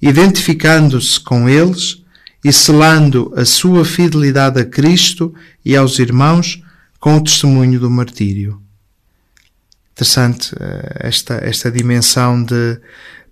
identificando-se 0.00 1.18
com 1.18 1.48
eles 1.48 2.00
e 2.44 2.52
selando 2.52 3.34
a 3.36 3.44
sua 3.44 3.84
fidelidade 3.84 4.60
a 4.60 4.64
Cristo 4.64 5.34
e 5.64 5.76
aos 5.76 5.98
irmãos 5.98 6.62
com 7.00 7.16
o 7.16 7.20
testemunho 7.20 7.80
do 7.80 7.90
martírio. 7.90 8.62
Interessante 9.90 10.54
eh, 10.60 10.98
esta, 11.00 11.34
esta 11.42 11.68
dimensão 11.68 12.40
de, 12.40 12.80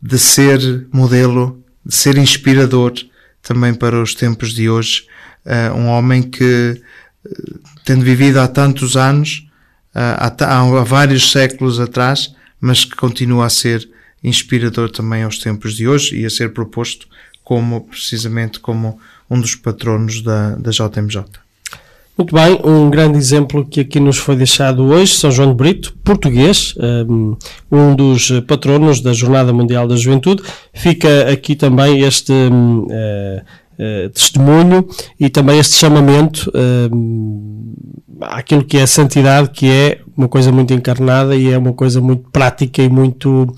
de 0.02 0.18
ser 0.18 0.88
modelo, 0.92 1.62
de 1.84 1.94
ser 1.94 2.18
inspirador 2.18 2.94
também 3.40 3.72
para 3.72 4.02
os 4.02 4.12
tempos 4.12 4.52
de 4.52 4.68
hoje. 4.68 5.06
Uh, 5.44 5.76
um 5.76 5.86
homem 5.86 6.20
que, 6.20 6.82
uh, 7.24 7.60
tendo 7.84 8.04
vivido 8.04 8.40
há 8.40 8.48
tantos 8.48 8.96
anos, 8.96 9.45
há, 9.96 10.26
há, 10.28 10.84
vários 10.84 11.32
séculos 11.32 11.80
atrás, 11.80 12.34
mas 12.60 12.84
que 12.84 12.94
continua 12.94 13.46
a 13.46 13.50
ser 13.50 13.88
inspirador 14.22 14.90
também 14.90 15.22
aos 15.22 15.38
tempos 15.38 15.74
de 15.74 15.88
hoje 15.88 16.20
e 16.20 16.26
a 16.26 16.30
ser 16.30 16.52
proposto 16.52 17.06
como, 17.42 17.82
precisamente, 17.82 18.60
como 18.60 18.98
um 19.30 19.40
dos 19.40 19.54
patronos 19.54 20.20
da, 20.22 20.56
da 20.56 20.70
JMJ. 20.70 21.24
Muito 22.18 22.34
bem, 22.34 22.58
um 22.64 22.88
grande 22.88 23.18
exemplo 23.18 23.64
que 23.64 23.80
aqui 23.80 24.00
nos 24.00 24.16
foi 24.16 24.36
deixado 24.36 24.82
hoje, 24.84 25.14
São 25.14 25.30
João 25.30 25.50
de 25.50 25.54
Brito, 25.54 25.94
português, 26.02 26.74
um 27.70 27.94
dos 27.94 28.30
patronos 28.46 29.02
da 29.02 29.12
Jornada 29.12 29.52
Mundial 29.52 29.86
da 29.86 29.96
Juventude. 29.96 30.42
Fica 30.72 31.30
aqui 31.30 31.54
também 31.54 32.00
este 32.00 32.32
uh, 33.78 34.06
uh, 34.06 34.10
testemunho 34.10 34.86
e 35.18 35.28
também 35.28 35.58
este 35.58 35.74
chamamento 35.74 36.50
uh, 36.50 37.66
àquilo 38.20 38.64
que 38.64 38.78
é 38.78 38.82
a 38.82 38.86
santidade, 38.86 39.50
que 39.50 39.70
é 39.70 40.00
uma 40.16 40.28
coisa 40.28 40.50
muito 40.50 40.72
encarnada 40.72 41.36
e 41.36 41.50
é 41.50 41.58
uma 41.58 41.72
coisa 41.72 42.00
muito 42.00 42.28
prática 42.30 42.82
e 42.82 42.88
muito 42.88 43.54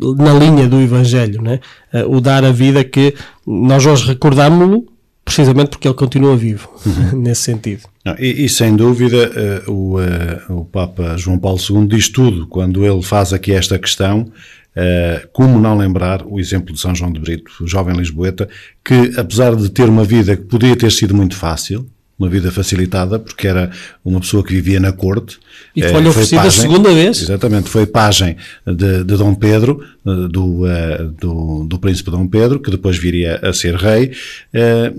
na 0.00 0.34
linha 0.34 0.66
do 0.66 0.80
Evangelho, 0.80 1.40
né? 1.40 1.60
o 2.08 2.20
dar 2.20 2.44
a 2.44 2.50
vida 2.50 2.82
que 2.82 3.14
nós 3.46 3.86
hoje 3.86 4.06
recordamos-lo 4.06 4.84
precisamente 5.24 5.70
porque 5.70 5.88
ele 5.88 5.94
continua 5.94 6.36
vivo, 6.36 6.68
uhum. 6.84 7.18
nesse 7.22 7.42
sentido. 7.42 7.82
Não, 8.04 8.14
e, 8.18 8.44
e, 8.44 8.48
sem 8.48 8.76
dúvida, 8.76 9.64
uh, 9.66 9.72
o, 9.72 9.98
uh, 9.98 10.60
o 10.60 10.64
Papa 10.66 11.16
João 11.16 11.38
Paulo 11.38 11.58
II 11.58 11.86
diz 11.86 12.08
tudo 12.08 12.46
quando 12.46 12.84
ele 12.84 13.02
faz 13.02 13.32
aqui 13.32 13.52
esta 13.52 13.78
questão. 13.78 14.30
Uh, 14.76 15.28
como 15.32 15.60
não 15.60 15.78
lembrar 15.78 16.26
o 16.26 16.40
exemplo 16.40 16.74
de 16.74 16.80
São 16.80 16.94
João 16.94 17.12
de 17.12 17.20
Brito, 17.20 17.64
jovem 17.64 17.96
lisboeta, 17.96 18.48
que 18.84 19.12
apesar 19.16 19.54
de 19.54 19.70
ter 19.70 19.88
uma 19.88 20.02
vida 20.02 20.36
que 20.36 20.42
podia 20.42 20.74
ter 20.74 20.90
sido 20.90 21.14
muito 21.14 21.36
fácil, 21.36 21.88
uma 22.18 22.28
vida 22.28 22.50
facilitada, 22.50 23.18
porque 23.18 23.48
era 23.48 23.70
uma 24.04 24.20
pessoa 24.20 24.44
que 24.44 24.52
vivia 24.54 24.78
na 24.78 24.92
corte. 24.92 25.38
E 25.74 25.82
foi 25.82 25.92
foi 25.92 26.06
oferecida 26.06 26.42
a 26.42 26.50
segunda 26.50 26.92
vez. 26.92 27.22
Exatamente, 27.22 27.68
foi 27.68 27.86
pajem 27.86 28.36
de, 28.66 29.04
de 29.04 29.16
Dom 29.16 29.34
Pedro, 29.34 29.82
eh, 30.06 30.28
do, 30.28 30.64
uh, 30.64 31.08
do, 31.18 31.64
do 31.64 31.78
príncipe 31.78 32.10
Dom 32.10 32.26
Pedro, 32.26 32.60
que 32.60 32.70
depois 32.70 32.96
viria 32.96 33.40
a 33.42 33.52
ser 33.52 33.74
rei, 33.74 34.12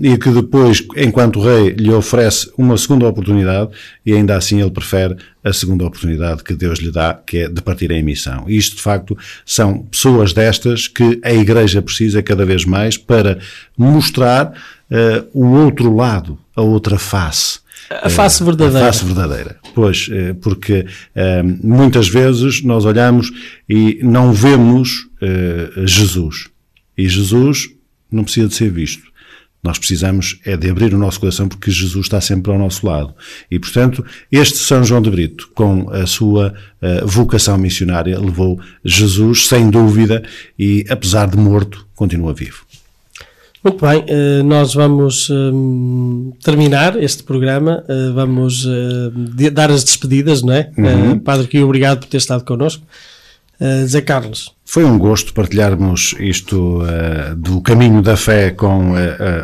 e 0.02 0.18
que 0.18 0.30
depois, 0.30 0.86
enquanto 0.96 1.40
rei, 1.40 1.70
lhe 1.70 1.90
oferece 1.90 2.50
uma 2.58 2.76
segunda 2.76 3.06
oportunidade, 3.06 3.70
e 4.04 4.12
ainda 4.12 4.36
assim 4.36 4.60
ele 4.60 4.70
prefere 4.70 5.16
a 5.42 5.52
segunda 5.52 5.84
oportunidade 5.84 6.42
que 6.42 6.54
Deus 6.54 6.80
lhe 6.80 6.90
dá, 6.90 7.14
que 7.14 7.38
é 7.38 7.48
de 7.48 7.62
partir 7.62 7.90
em 7.92 8.02
missão. 8.02 8.44
E 8.48 8.56
isto, 8.56 8.76
de 8.76 8.82
facto, 8.82 9.16
são 9.44 9.78
pessoas 9.84 10.32
destas 10.32 10.88
que 10.88 11.20
a 11.22 11.32
Igreja 11.32 11.80
precisa 11.80 12.22
cada 12.22 12.44
vez 12.44 12.64
mais 12.64 12.96
para 12.96 13.38
mostrar 13.78 14.52
uh, 14.90 15.26
o 15.32 15.46
outro 15.46 15.94
lado, 15.94 16.38
a 16.56 16.62
outra 16.62 16.98
face. 16.98 17.60
A 17.90 18.08
face 18.08 18.42
verdadeira. 18.42 18.88
A 18.88 18.92
face 18.92 19.04
verdadeira. 19.04 19.56
Pois, 19.74 20.08
eh, 20.10 20.32
porque 20.34 20.80
uh, 21.14 21.66
muitas 21.66 22.08
vezes 22.08 22.62
nós 22.64 22.84
olhamos 22.84 23.30
e 23.68 24.00
não 24.02 24.32
vemos 24.32 25.06
Jesus. 25.84 26.48
E 26.98 27.08
Jesus 27.08 27.68
não 28.10 28.24
precisa 28.24 28.48
de 28.48 28.54
ser 28.54 28.70
visto. 28.70 29.04
Nós 29.62 29.78
precisamos 29.78 30.38
é 30.44 30.56
de 30.56 30.70
abrir 30.70 30.94
o 30.94 30.98
nosso 30.98 31.18
coração 31.18 31.48
porque 31.48 31.72
Jesus 31.72 32.06
está 32.06 32.20
sempre 32.20 32.52
ao 32.52 32.58
nosso 32.58 32.86
lado. 32.86 33.12
E, 33.50 33.58
portanto, 33.58 34.04
este 34.30 34.58
São 34.58 34.84
João 34.84 35.02
de 35.02 35.10
Brito, 35.10 35.50
com 35.54 35.90
a 35.90 36.06
sua 36.06 36.54
uh, 36.80 37.06
vocação 37.06 37.58
missionária, 37.58 38.18
levou 38.18 38.60
Jesus, 38.84 39.48
sem 39.48 39.68
dúvida, 39.68 40.22
e 40.56 40.84
apesar 40.88 41.26
de 41.26 41.36
morto, 41.36 41.84
continua 41.96 42.32
vivo. 42.32 42.65
Muito 43.66 43.84
bem, 43.84 44.04
eh, 44.06 44.44
nós 44.44 44.74
vamos 44.74 45.28
um, 45.28 46.32
terminar 46.40 47.02
este 47.02 47.24
programa, 47.24 47.82
uh, 47.88 48.14
vamos 48.14 48.64
uh, 48.64 49.10
dar 49.52 49.72
as 49.72 49.82
despedidas, 49.82 50.40
não 50.40 50.54
é? 50.54 50.70
Uhum. 50.78 51.18
Padre 51.18 51.48
Quinho, 51.48 51.64
obrigado 51.64 51.98
por 51.98 52.06
ter 52.06 52.18
estado 52.18 52.44
connosco. 52.44 52.86
Zé 53.86 54.02
Carlos. 54.02 54.54
Foi 54.66 54.84
um 54.84 54.98
gosto 54.98 55.32
partilharmos 55.32 56.14
isto 56.20 56.82
do 57.38 57.62
caminho 57.62 58.02
da 58.02 58.14
fé 58.14 58.50
com 58.50 58.92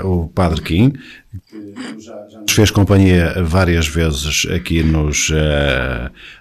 o 0.05 0.29
Padre 0.29 0.61
Kim, 0.61 0.91
que 0.91 1.99
já, 1.99 2.13
já 2.31 2.41
nos 2.41 2.53
fez 2.53 2.71
companhia 2.71 3.43
várias 3.43 3.89
vezes 3.89 4.47
aqui 4.55 4.83
nos, 4.83 5.31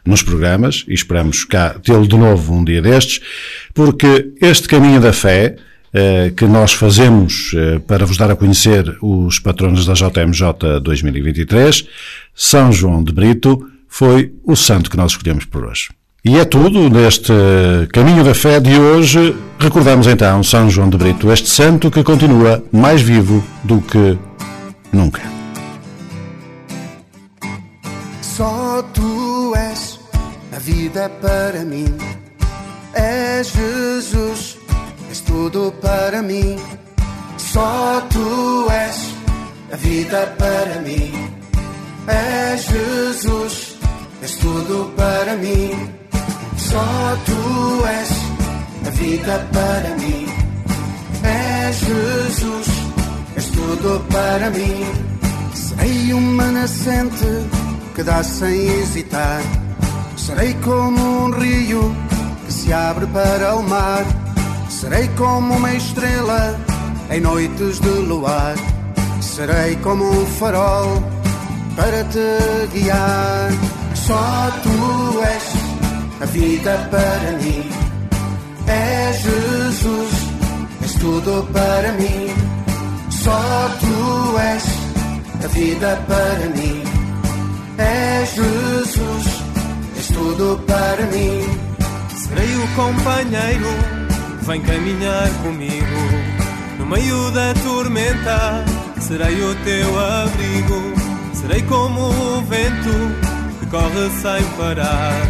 nos 0.06 0.22
programas 0.22 0.84
e 0.86 0.94
esperamos 0.94 1.46
cá 1.46 1.80
tê-lo 1.82 2.06
de 2.06 2.18
novo 2.18 2.54
um 2.54 2.62
dia 2.62 2.82
destes, 2.82 3.22
porque 3.74 4.34
este 4.42 4.68
caminho 4.68 5.00
da 5.00 5.14
fé 5.14 5.56
eh, 5.56 5.71
que 6.36 6.46
nós 6.46 6.74
fazemos 6.74 7.52
eh, 7.54 7.80
para 7.80 8.06
vos 8.06 8.18
dar 8.18 8.32
a 8.32 8.36
conhecer 8.36 8.98
os 9.02 9.40
patronos 9.40 9.86
da 9.86 9.94
JMJ 9.94 10.80
2023, 10.82 11.86
São 12.34 12.72
João 12.72 13.04
de 13.04 13.12
Brito 13.12 13.68
foi 13.90 14.34
o 14.46 14.56
santo 14.56 14.90
que 14.90 14.96
nós 14.96 15.12
escolhemos 15.12 15.44
por 15.44 15.66
hoje. 15.66 15.90
E 16.24 16.38
é 16.38 16.46
tudo 16.46 16.90
neste 16.90 17.34
Caminho 17.92 18.24
da 18.24 18.34
Fé 18.34 18.60
de 18.60 18.78
hoje. 18.78 19.36
Recordamos 19.60 20.08
então 20.08 20.42
São 20.44 20.70
João 20.70 20.90
de 20.90 20.98
Brito, 20.98 21.32
este 21.32 21.50
santo 21.50 21.92
que 21.92 22.04
continua 22.04 22.64
mais 22.72 23.02
vivo 23.02 23.44
do 23.64 23.82
que 23.82 24.18
nunca. 24.94 25.22
Só 28.22 28.82
tu 28.94 29.54
és 29.56 30.00
a 30.56 30.60
vida 30.60 31.10
para 31.22 31.66
mim, 31.66 31.94
és 32.94 33.52
Jesus 33.52 34.51
tudo 35.32 35.74
para 35.82 36.22
mim. 36.22 36.58
Só 37.38 38.02
tu 38.10 38.70
és 38.70 38.98
a 39.72 39.76
vida 39.78 40.36
para 40.38 40.82
mim. 40.82 41.12
És 42.08 42.66
Jesus, 42.66 43.78
és 44.22 44.36
tudo 44.36 44.92
para 44.98 45.36
mim. 45.38 45.72
Só 46.58 47.18
tu 47.28 47.42
és 48.00 48.12
a 48.88 48.90
vida 49.02 49.36
para 49.54 49.90
mim. 50.04 50.26
És 51.24 51.76
Jesus, 51.88 52.68
és 53.38 53.46
tudo 53.58 54.06
para 54.12 54.50
mim. 54.50 54.86
Serei 55.54 56.14
uma 56.14 56.52
nascente 56.52 57.32
que 57.96 58.04
dá 58.04 58.22
sem 58.24 58.68
hesitar. 58.68 59.42
Serei 60.18 60.54
como 60.56 61.26
um 61.26 61.32
rio 61.32 61.96
que 62.46 62.54
se 62.54 62.74
abre 62.74 63.06
para 63.08 63.56
o 63.56 63.64
mar 63.64 64.04
Serei 64.72 65.08
como 65.10 65.58
uma 65.58 65.74
estrela 65.74 66.58
em 67.12 67.20
noites 67.20 67.80
de 67.82 67.90
luar. 67.90 68.56
Serei 69.22 69.76
como 69.76 70.10
um 70.10 70.26
farol 70.26 71.04
para 71.76 72.04
te 72.06 72.70
guiar. 72.74 73.52
Só 73.94 74.50
tu 74.64 75.22
és 75.22 75.44
a 76.22 76.26
vida 76.26 76.90
para 76.90 77.32
mim. 77.44 77.70
És 78.66 79.22
Jesus, 79.22 80.12
és 80.82 80.94
tudo 80.94 81.48
para 81.52 81.92
mim. 81.92 82.34
Só 83.12 83.42
tu 83.82 84.38
és 84.40 84.64
a 85.44 85.48
vida 85.50 86.02
para 86.08 86.50
mim. 86.56 86.82
És 87.78 88.30
Jesus, 88.36 89.26
és 89.98 90.08
tudo 90.08 90.64
para 90.66 91.06
mim. 91.08 91.44
Serei 92.16 92.56
o 92.56 92.68
companheiro 92.76 94.01
Vem 94.44 94.62
caminhar 94.62 95.30
comigo 95.44 96.42
no 96.80 96.86
meio 96.86 97.32
da 97.32 97.54
tormenta. 97.54 98.66
Serei 99.00 99.42
o 99.44 99.56
teu 99.64 100.00
abrigo, 100.00 100.94
serei 101.34 101.62
como 101.64 102.02
o 102.10 102.42
vento 102.42 103.60
que 103.60 103.66
corre 103.68 104.10
sem 104.22 104.44
parar. 104.58 105.22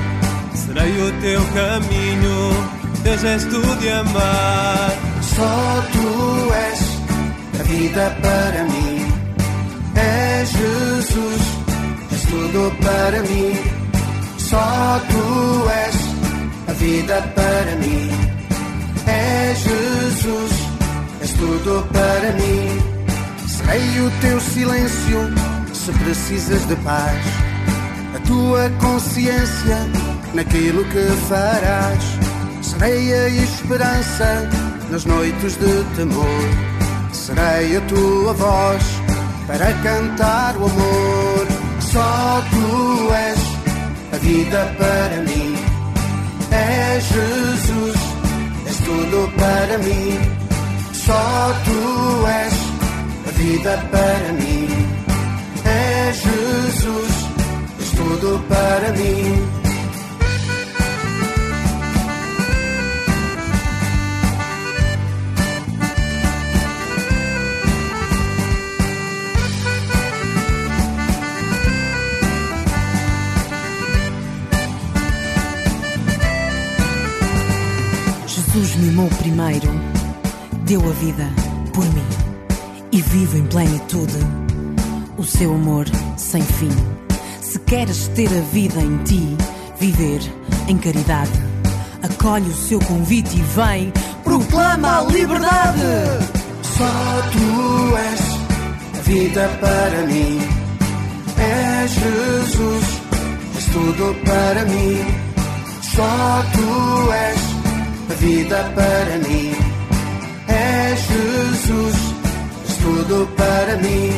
Serei 0.54 0.92
o 1.02 1.12
teu 1.22 1.42
caminho, 1.54 2.70
teu 3.04 3.18
gesto 3.18 3.62
de 3.80 3.90
amar. 3.90 4.92
Só 5.22 5.84
tu 5.92 6.54
és 6.54 7.60
a 7.60 7.64
vida 7.64 8.18
para 8.22 8.64
mim. 8.64 9.12
És 9.96 10.50
Jesus, 10.52 11.42
és 12.12 12.22
tudo 12.24 12.72
para 12.82 13.22
mim. 13.24 13.82
Só 14.38 15.02
tu 15.10 15.70
és 15.70 15.96
a 16.68 16.74
vida 16.74 17.22
para 17.36 17.76
mim. 17.76 18.21
És 19.12 19.60
Jesus, 19.60 20.52
és 21.22 21.34
tudo 21.34 21.88
para 21.92 22.32
mim. 22.34 22.92
Serei 23.48 24.02
o 24.02 24.12
teu 24.22 24.40
silêncio 24.40 25.20
se 25.74 25.92
precisas 25.94 26.68
de 26.68 26.76
paz. 26.78 27.24
A 28.16 28.20
tua 28.28 28.70
consciência 28.80 29.78
naquilo 30.34 30.84
que 30.86 31.06
farás. 31.28 32.04
Serei 32.62 33.14
a 33.14 33.30
esperança 33.30 34.50
nas 34.90 35.06
noites 35.06 35.58
de 35.58 35.84
temor. 35.96 36.44
Serei 37.12 37.78
a 37.78 37.82
tua 37.82 38.34
voz 38.34 38.84
para 39.48 39.74
cantar 39.84 40.56
o 40.58 40.66
amor. 40.66 41.48
Só 41.80 42.44
tu 42.52 43.14
és 43.14 43.40
a 44.14 44.18
vida 44.18 44.76
para 44.78 45.22
mim. 45.24 45.56
És 46.52 47.04
Jesus, 47.06 48.11
tudo 48.92 49.32
para 49.38 49.78
mim. 49.78 50.20
Só 50.94 51.54
tu 51.66 52.28
és 52.28 52.54
a 53.28 53.32
vida 53.38 53.74
para 53.92 54.34
mim. 54.42 54.68
És 55.66 56.18
Jesus, 56.28 57.14
és 57.80 57.90
tudo 57.92 58.40
para 58.50 58.92
mim. 58.92 59.61
Jesus 78.54 78.76
mimou 78.76 79.08
primeiro, 79.08 79.70
deu 80.66 80.82
a 80.82 80.92
vida 80.92 81.26
por 81.74 81.86
mim 81.86 82.06
e 82.92 83.02
vive 83.02 83.38
em 83.38 83.46
plenitude 83.46 84.18
o 85.18 85.24
seu 85.24 85.54
amor 85.54 85.86
sem 86.18 86.42
fim. 86.42 86.72
Se 87.40 87.58
queres 87.60 88.10
ter 88.10 88.28
a 88.28 88.42
vida 88.52 88.82
em 88.82 88.98
ti, 89.06 89.38
viver 89.80 90.20
em 90.68 90.78
caridade, 90.78 91.32
acolhe 92.04 92.50
o 92.50 92.54
seu 92.54 92.80
convite 92.80 93.38
e 93.38 93.42
vem, 93.42 93.94
proclama 94.22 95.00
a 95.00 95.04
liberdade. 95.04 95.80
Só 96.78 97.22
tu 97.32 97.96
és 97.96 99.00
a 99.00 99.02
vida 99.04 99.50
para 99.62 100.08
mim. 100.08 100.40
És 101.38 101.92
Jesus, 101.92 103.02
és 103.56 103.66
tudo 103.68 104.14
para 104.26 104.66
mim. 104.66 105.06
Só 105.96 106.44
tu 106.52 107.12
és 107.14 107.51
vida 108.22 108.72
para 108.76 109.18
mim. 109.28 109.52
És 110.48 111.00
Jesus, 111.10 111.96
és 112.68 112.76
tudo 112.78 113.28
para 113.36 113.76
mim. 113.78 114.12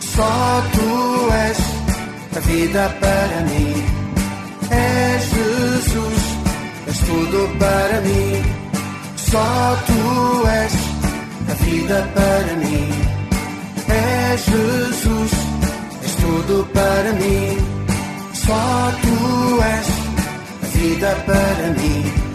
Só 0.00 0.62
tu 0.74 1.32
és 1.48 1.58
a 2.36 2.40
vida 2.40 2.84
para 3.00 3.38
mim. 3.50 3.74
És 4.70 5.20
Jesus, 5.36 6.22
és 6.88 6.98
tudo 7.08 7.48
para 7.58 8.00
mim. 8.08 8.42
Só 9.16 9.76
tu 9.86 10.46
és 10.62 10.74
a 11.52 11.54
vida 11.64 11.98
para 12.16 12.52
mim. 12.64 12.90
És 13.88 14.40
Jesus, 14.52 15.32
és 16.02 16.14
tudo 16.22 16.66
para 16.74 17.12
mim. 17.12 17.56
Só 18.44 18.92
tu 19.02 19.62
és 19.76 19.88
a 20.64 20.66
vida 20.76 21.14
para 21.26 21.68
mim. 21.80 22.29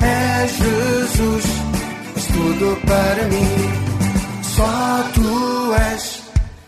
És 0.00 0.50
Jesus, 0.52 1.44
és 2.16 2.26
tudo 2.26 2.76
para 2.86 3.24
mim. 3.28 3.54
Só 4.42 5.04
tu 5.14 5.72
és 5.92 6.22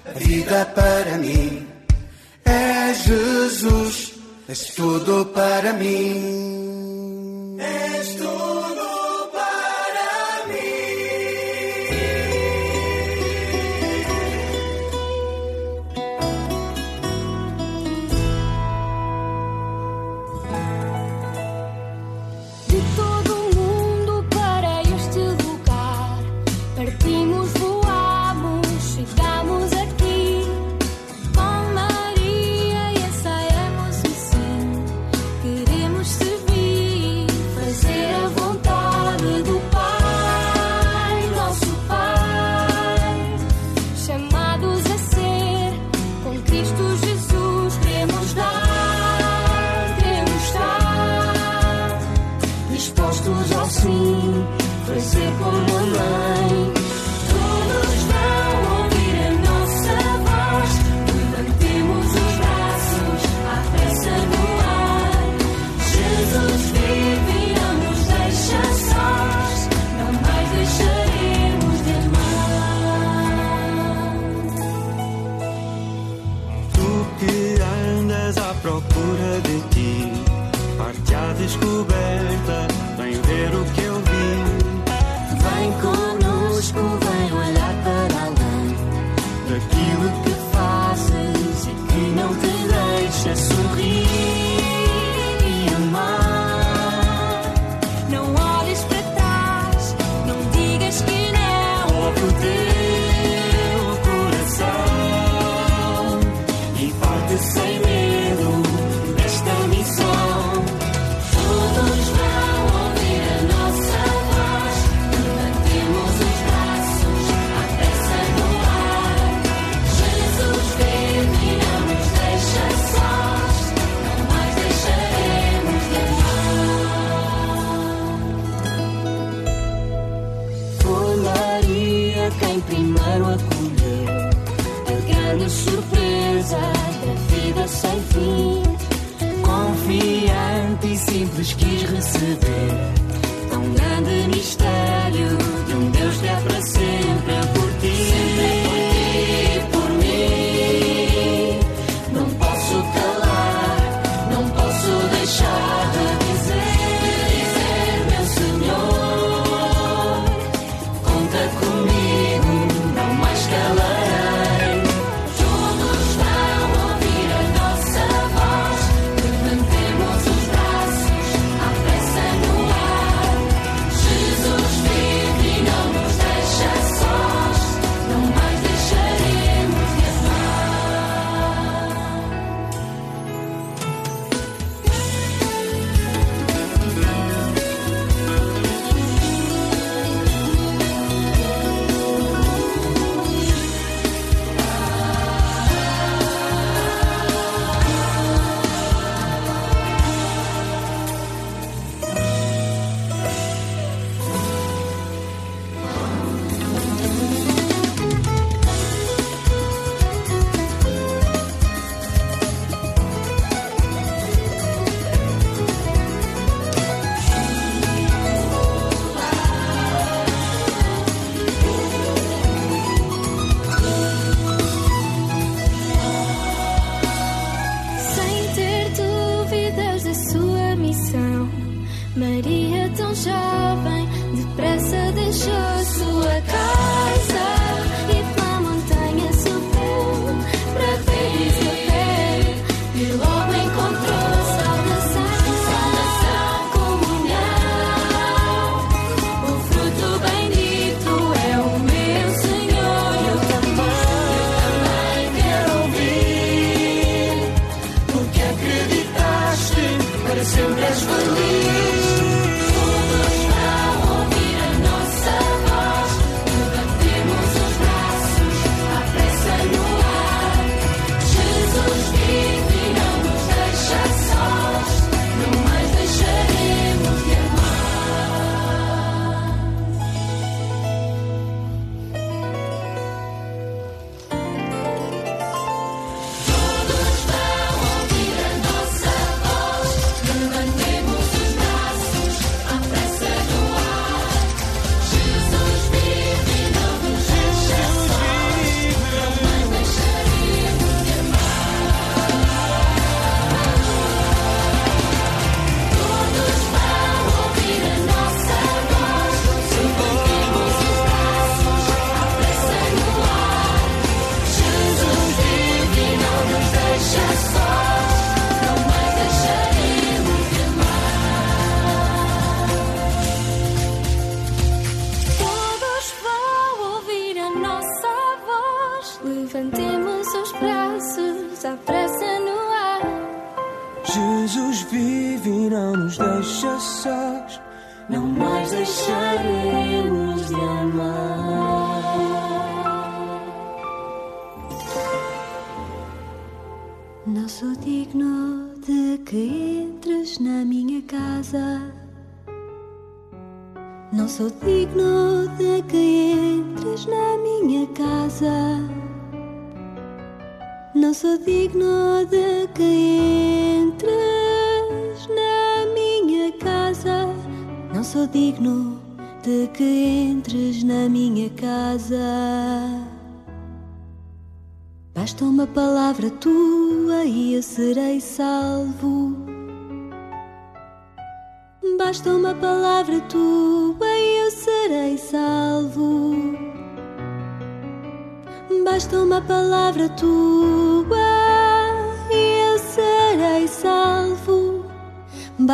a 0.06 0.18
vida 0.18 0.64
para 0.74 1.18
mim. 1.18 1.66
És 2.44 3.04
Jesus, 3.04 4.12
és 4.48 4.74
tudo 4.74 5.26
para 5.26 5.72
mim. 5.72 7.58
És 7.58 8.14
tudo 8.14 8.99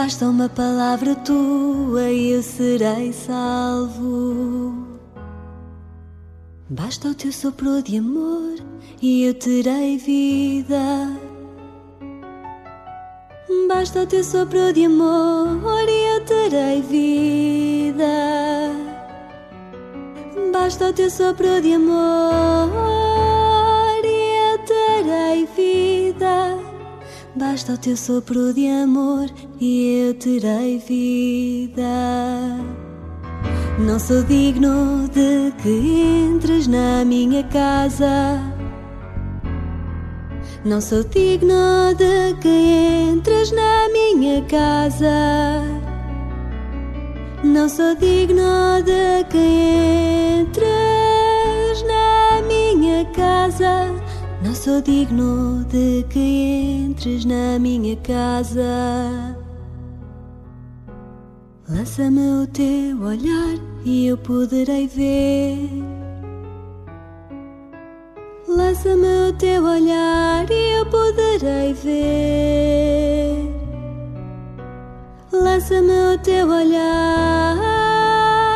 Basta 0.06 0.26
uma 0.26 0.48
palavra 0.48 1.16
tua 1.16 2.08
e 2.12 2.30
eu 2.30 2.40
serei 2.40 3.12
salvo. 3.12 4.72
Basta 6.70 7.08
o 7.08 7.14
teu 7.16 7.32
sopro 7.32 7.82
de 7.82 7.98
amor 7.98 8.54
e 9.02 9.24
eu 9.24 9.34
terei 9.34 9.98
vida. 9.98 11.10
Basta 13.66 14.02
o 14.02 14.06
teu 14.06 14.22
sopro 14.22 14.72
de 14.72 14.84
amor 14.84 15.88
e 15.88 16.14
eu 16.14 16.24
terei 16.24 16.82
vida. 16.82 18.04
Basta 20.52 20.90
o 20.90 20.92
teu 20.92 21.10
sopro 21.10 21.60
de 21.60 21.72
amor 21.72 23.05
Basta 27.36 27.74
o 27.74 27.76
teu 27.76 27.94
sopro 27.98 28.54
de 28.54 28.66
amor 28.66 29.28
e 29.60 30.06
eu 30.06 30.14
terei 30.14 30.78
vida. 30.78 31.82
Não 33.78 33.98
sou 33.98 34.22
digno 34.22 35.06
de 35.08 35.52
que 35.62 36.32
entres 36.32 36.66
na 36.66 37.04
minha 37.04 37.44
casa. 37.44 38.40
Não 40.64 40.80
sou 40.80 41.04
digno 41.04 41.94
de 41.98 42.34
que 42.40 42.48
entres 43.12 43.52
na 43.52 43.86
minha 43.90 44.42
casa. 44.46 45.60
Não 47.44 47.68
sou 47.68 47.94
digno 47.96 48.82
de 48.82 49.24
que 49.28 50.40
entres 50.40 51.82
na 51.82 52.40
minha 52.48 53.04
casa. 53.12 54.05
Não 54.46 54.54
sou 54.54 54.80
digno 54.80 55.64
de 55.64 56.06
que 56.08 56.84
entres 56.86 57.24
na 57.24 57.58
minha 57.58 57.96
casa. 57.96 59.36
Lança-me 61.68 62.44
o 62.44 62.46
teu 62.46 63.02
olhar 63.02 63.58
e 63.84 64.06
eu 64.06 64.16
poderei 64.16 64.86
ver. 64.86 65.68
Lança-me 68.46 69.30
o 69.30 69.32
teu 69.32 69.64
olhar 69.64 70.48
e 70.48 70.78
eu 70.78 70.86
poderei 70.86 71.72
ver. 71.72 73.52
Lança-me 75.32 76.14
o 76.14 76.18
teu 76.22 76.48
olhar 76.48 77.58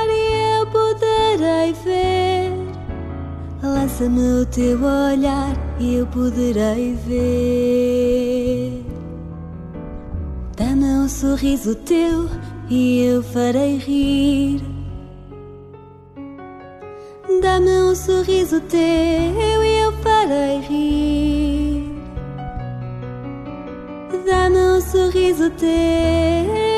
e 0.09 0.61
eu 0.61 0.67
poderei 0.69 1.73
ver. 1.85 2.53
Lança-me 3.61 4.43
o 4.43 4.47
teu 4.47 4.79
olhar 4.79 5.70
e 5.81 5.95
eu 5.95 6.07
poderei 6.07 6.95
ver. 7.07 8.85
Dá-me 10.57 10.85
um 10.85 11.09
sorriso 11.09 11.75
teu 11.75 12.29
e 12.69 13.07
eu 13.07 13.23
farei 13.23 13.79
rir. 13.79 14.61
Dá-me 17.41 17.71
um 17.71 17.95
sorriso 17.95 18.61
teu 18.61 18.79
e 18.79 19.83
eu 19.83 19.93
farei 20.03 20.61
rir. 20.61 21.91
Dá-me 24.27 24.59
um 24.59 24.81
sorriso 24.83 25.51
teu 25.51 26.70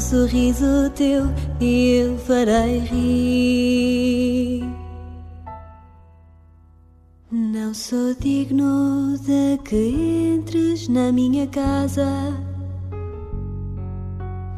sorriso 0.00 0.90
teu 0.94 1.26
e 1.60 1.96
eu 1.96 2.18
farei 2.18 2.78
rir. 2.78 4.64
Não 7.30 7.74
sou 7.74 8.14
digno 8.18 9.16
de 9.18 9.58
que 9.62 10.36
entres 10.36 10.88
na 10.88 11.12
minha 11.12 11.46
casa. 11.46 12.06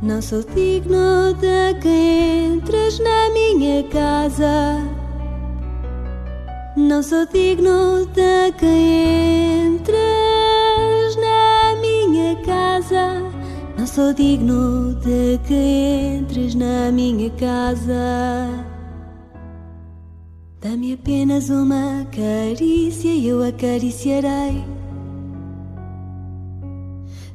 Não 0.01 0.23
sou 0.23 0.43
digno 0.43 1.35
de 1.40 1.74
que 1.81 2.55
entres 2.55 2.98
na 3.01 3.31
minha 3.31 3.82
casa. 3.89 4.78
Não 6.77 7.02
sou 7.02 7.27
digno 7.27 8.06
de 8.06 8.52
que 8.59 9.66
entres 9.66 10.11
sou 13.94 14.14
digno 14.14 14.94
de 15.02 15.39
que 15.47 16.16
entres 16.19 16.55
na 16.55 16.90
minha 16.90 17.28
casa. 17.32 18.48
Dá-me 20.62 20.94
apenas 20.94 21.51
uma 21.51 22.06
carícia 22.10 23.10
e 23.10 23.28
eu 23.28 23.43
acariciarei. 23.43 24.64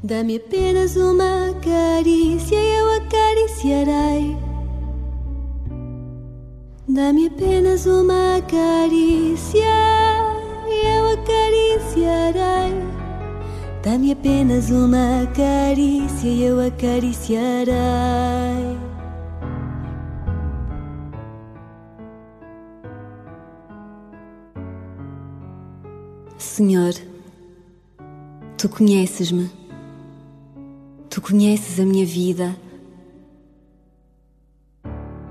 Dá-me 0.03 0.37
apenas 0.37 0.95
uma 0.95 1.53
carícia 1.61 2.55
e 2.55 2.79
eu 2.79 2.95
acariciarei. 3.01 4.35
Dá-me 6.87 7.27
apenas 7.27 7.85
uma 7.85 8.41
carícia 8.49 9.61
e 10.65 10.87
eu 10.87 11.05
acariciarei. 11.13 12.96
Dá-me 13.83 14.11
apenas 14.11 14.69
uma 14.69 15.27
carícia 15.35 16.27
e 16.27 16.43
eu 16.43 16.59
acariciarei. 16.59 17.75
Senhor, 26.37 26.93
tu 28.57 28.67
conheces-me, 28.67 29.49
tu 31.07 31.21
conheces 31.21 31.79
a 31.79 31.85
minha 31.85 32.05
vida, 32.05 32.55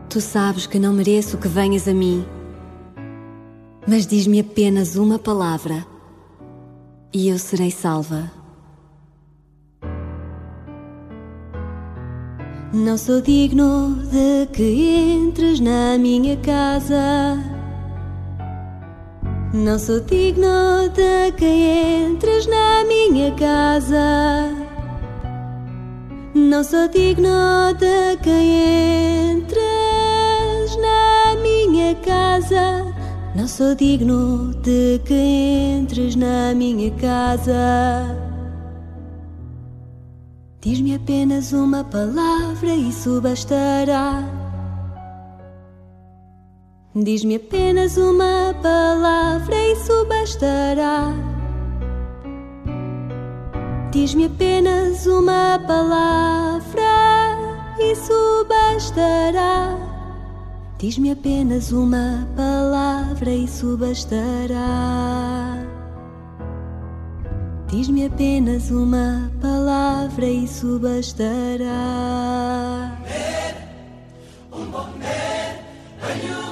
tu 0.09 0.20
sabes 0.20 0.66
que 0.66 0.78
não 0.78 0.93
mereço 0.93 1.36
que 1.36 1.48
venhas 1.48 1.89
a 1.89 1.93
mim, 1.93 2.24
mas 3.89 4.06
diz-me 4.06 4.39
apenas 4.39 4.94
uma 4.94 5.18
palavra 5.18 5.85
e 7.12 7.28
eu 7.28 7.39
serei 7.39 7.70
salva. 7.70 8.36
Não 12.77 12.98
sou 12.98 13.23
digno 13.23 13.97
de 14.12 14.47
que 14.53 15.16
entres 15.16 15.61
na 15.61 15.97
minha 15.97 16.36
casa. 16.36 17.39
Não 19.55 19.78
sou 19.78 19.98
digno 20.01 20.90
de 20.94 21.32
que 21.39 21.47
entres 22.07 22.47
na 22.47 22.85
minha 22.85 23.32
casa. 23.32 24.51
Não 26.35 26.62
sou 26.62 26.86
digno 26.89 27.73
de 27.78 28.19
que 28.23 28.31
entres 29.32 30.77
na 30.77 31.35
minha 31.40 31.94
casa. 31.94 32.85
Não 33.35 33.48
sou 33.48 33.74
digno 33.74 34.53
de 34.62 35.01
que 35.03 35.15
entres 35.81 36.15
na 36.15 36.53
minha 36.55 36.90
casa. 36.90 38.26
Diz-me 40.66 40.97
apenas 40.97 41.52
uma 41.52 41.84
palavra, 41.84 42.74
isso 42.74 43.20
bastará. 43.20 44.24
Diz-me 46.93 47.36
apenas 47.36 47.97
uma 47.97 48.52
palavra, 48.60 49.55
isso 49.55 50.05
bastará. 50.06 51.14
Diz-me 53.93 54.24
apenas 54.24 55.06
uma 55.06 55.62
palavra, 55.68 56.82
isso 57.78 58.44
bastará. 58.48 59.78
Diz-me 60.78 61.12
apenas 61.12 61.70
uma 61.70 62.26
palavra, 62.34 63.30
isso 63.30 63.76
bastará. 63.76 65.65
Diz-me 67.68 68.06
apenas 68.06 68.70
uma 68.70 69.30
palavra, 69.40 70.26
isso 70.26 70.78
bastará. 70.78 71.66
Um 74.52 74.64
bomber, 74.66 75.64
banho 76.01 76.45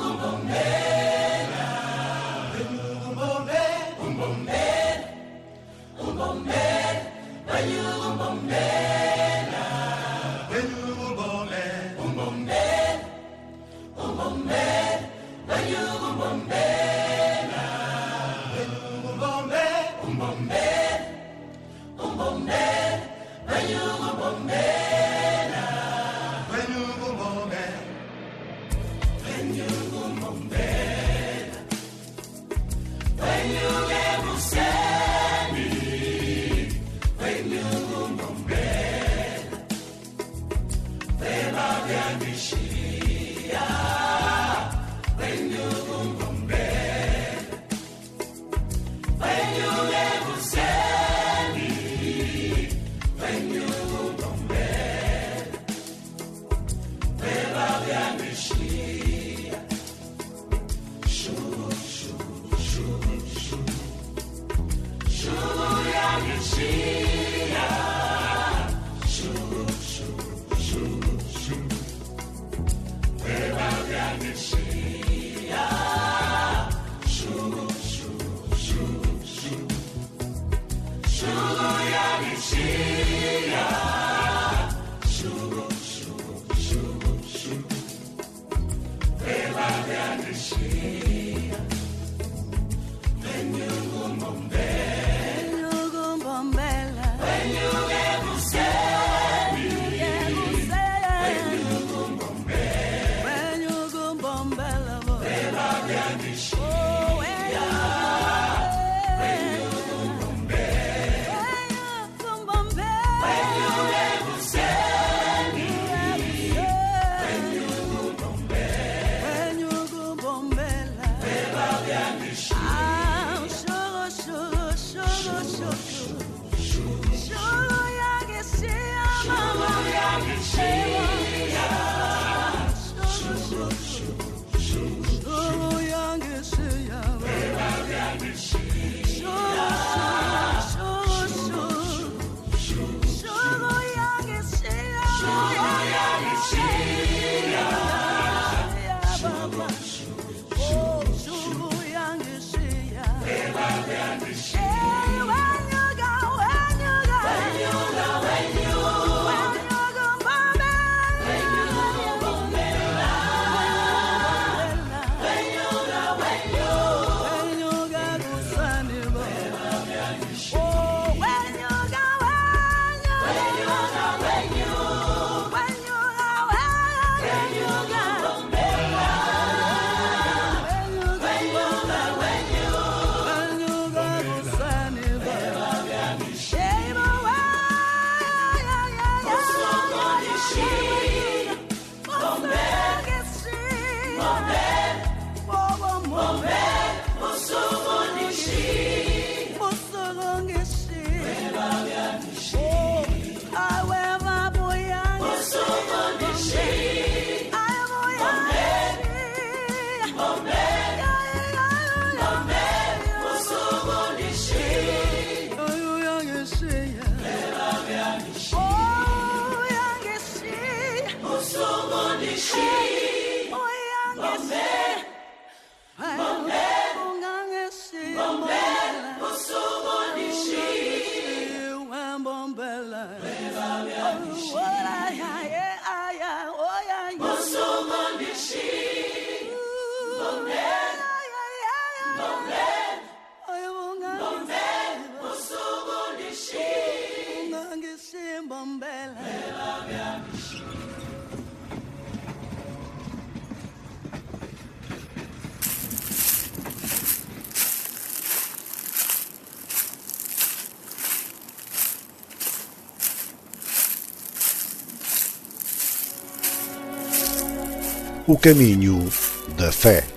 O 268.35 268.37
caminho 268.37 269.09
da 269.57 269.71
fé. 269.71 270.14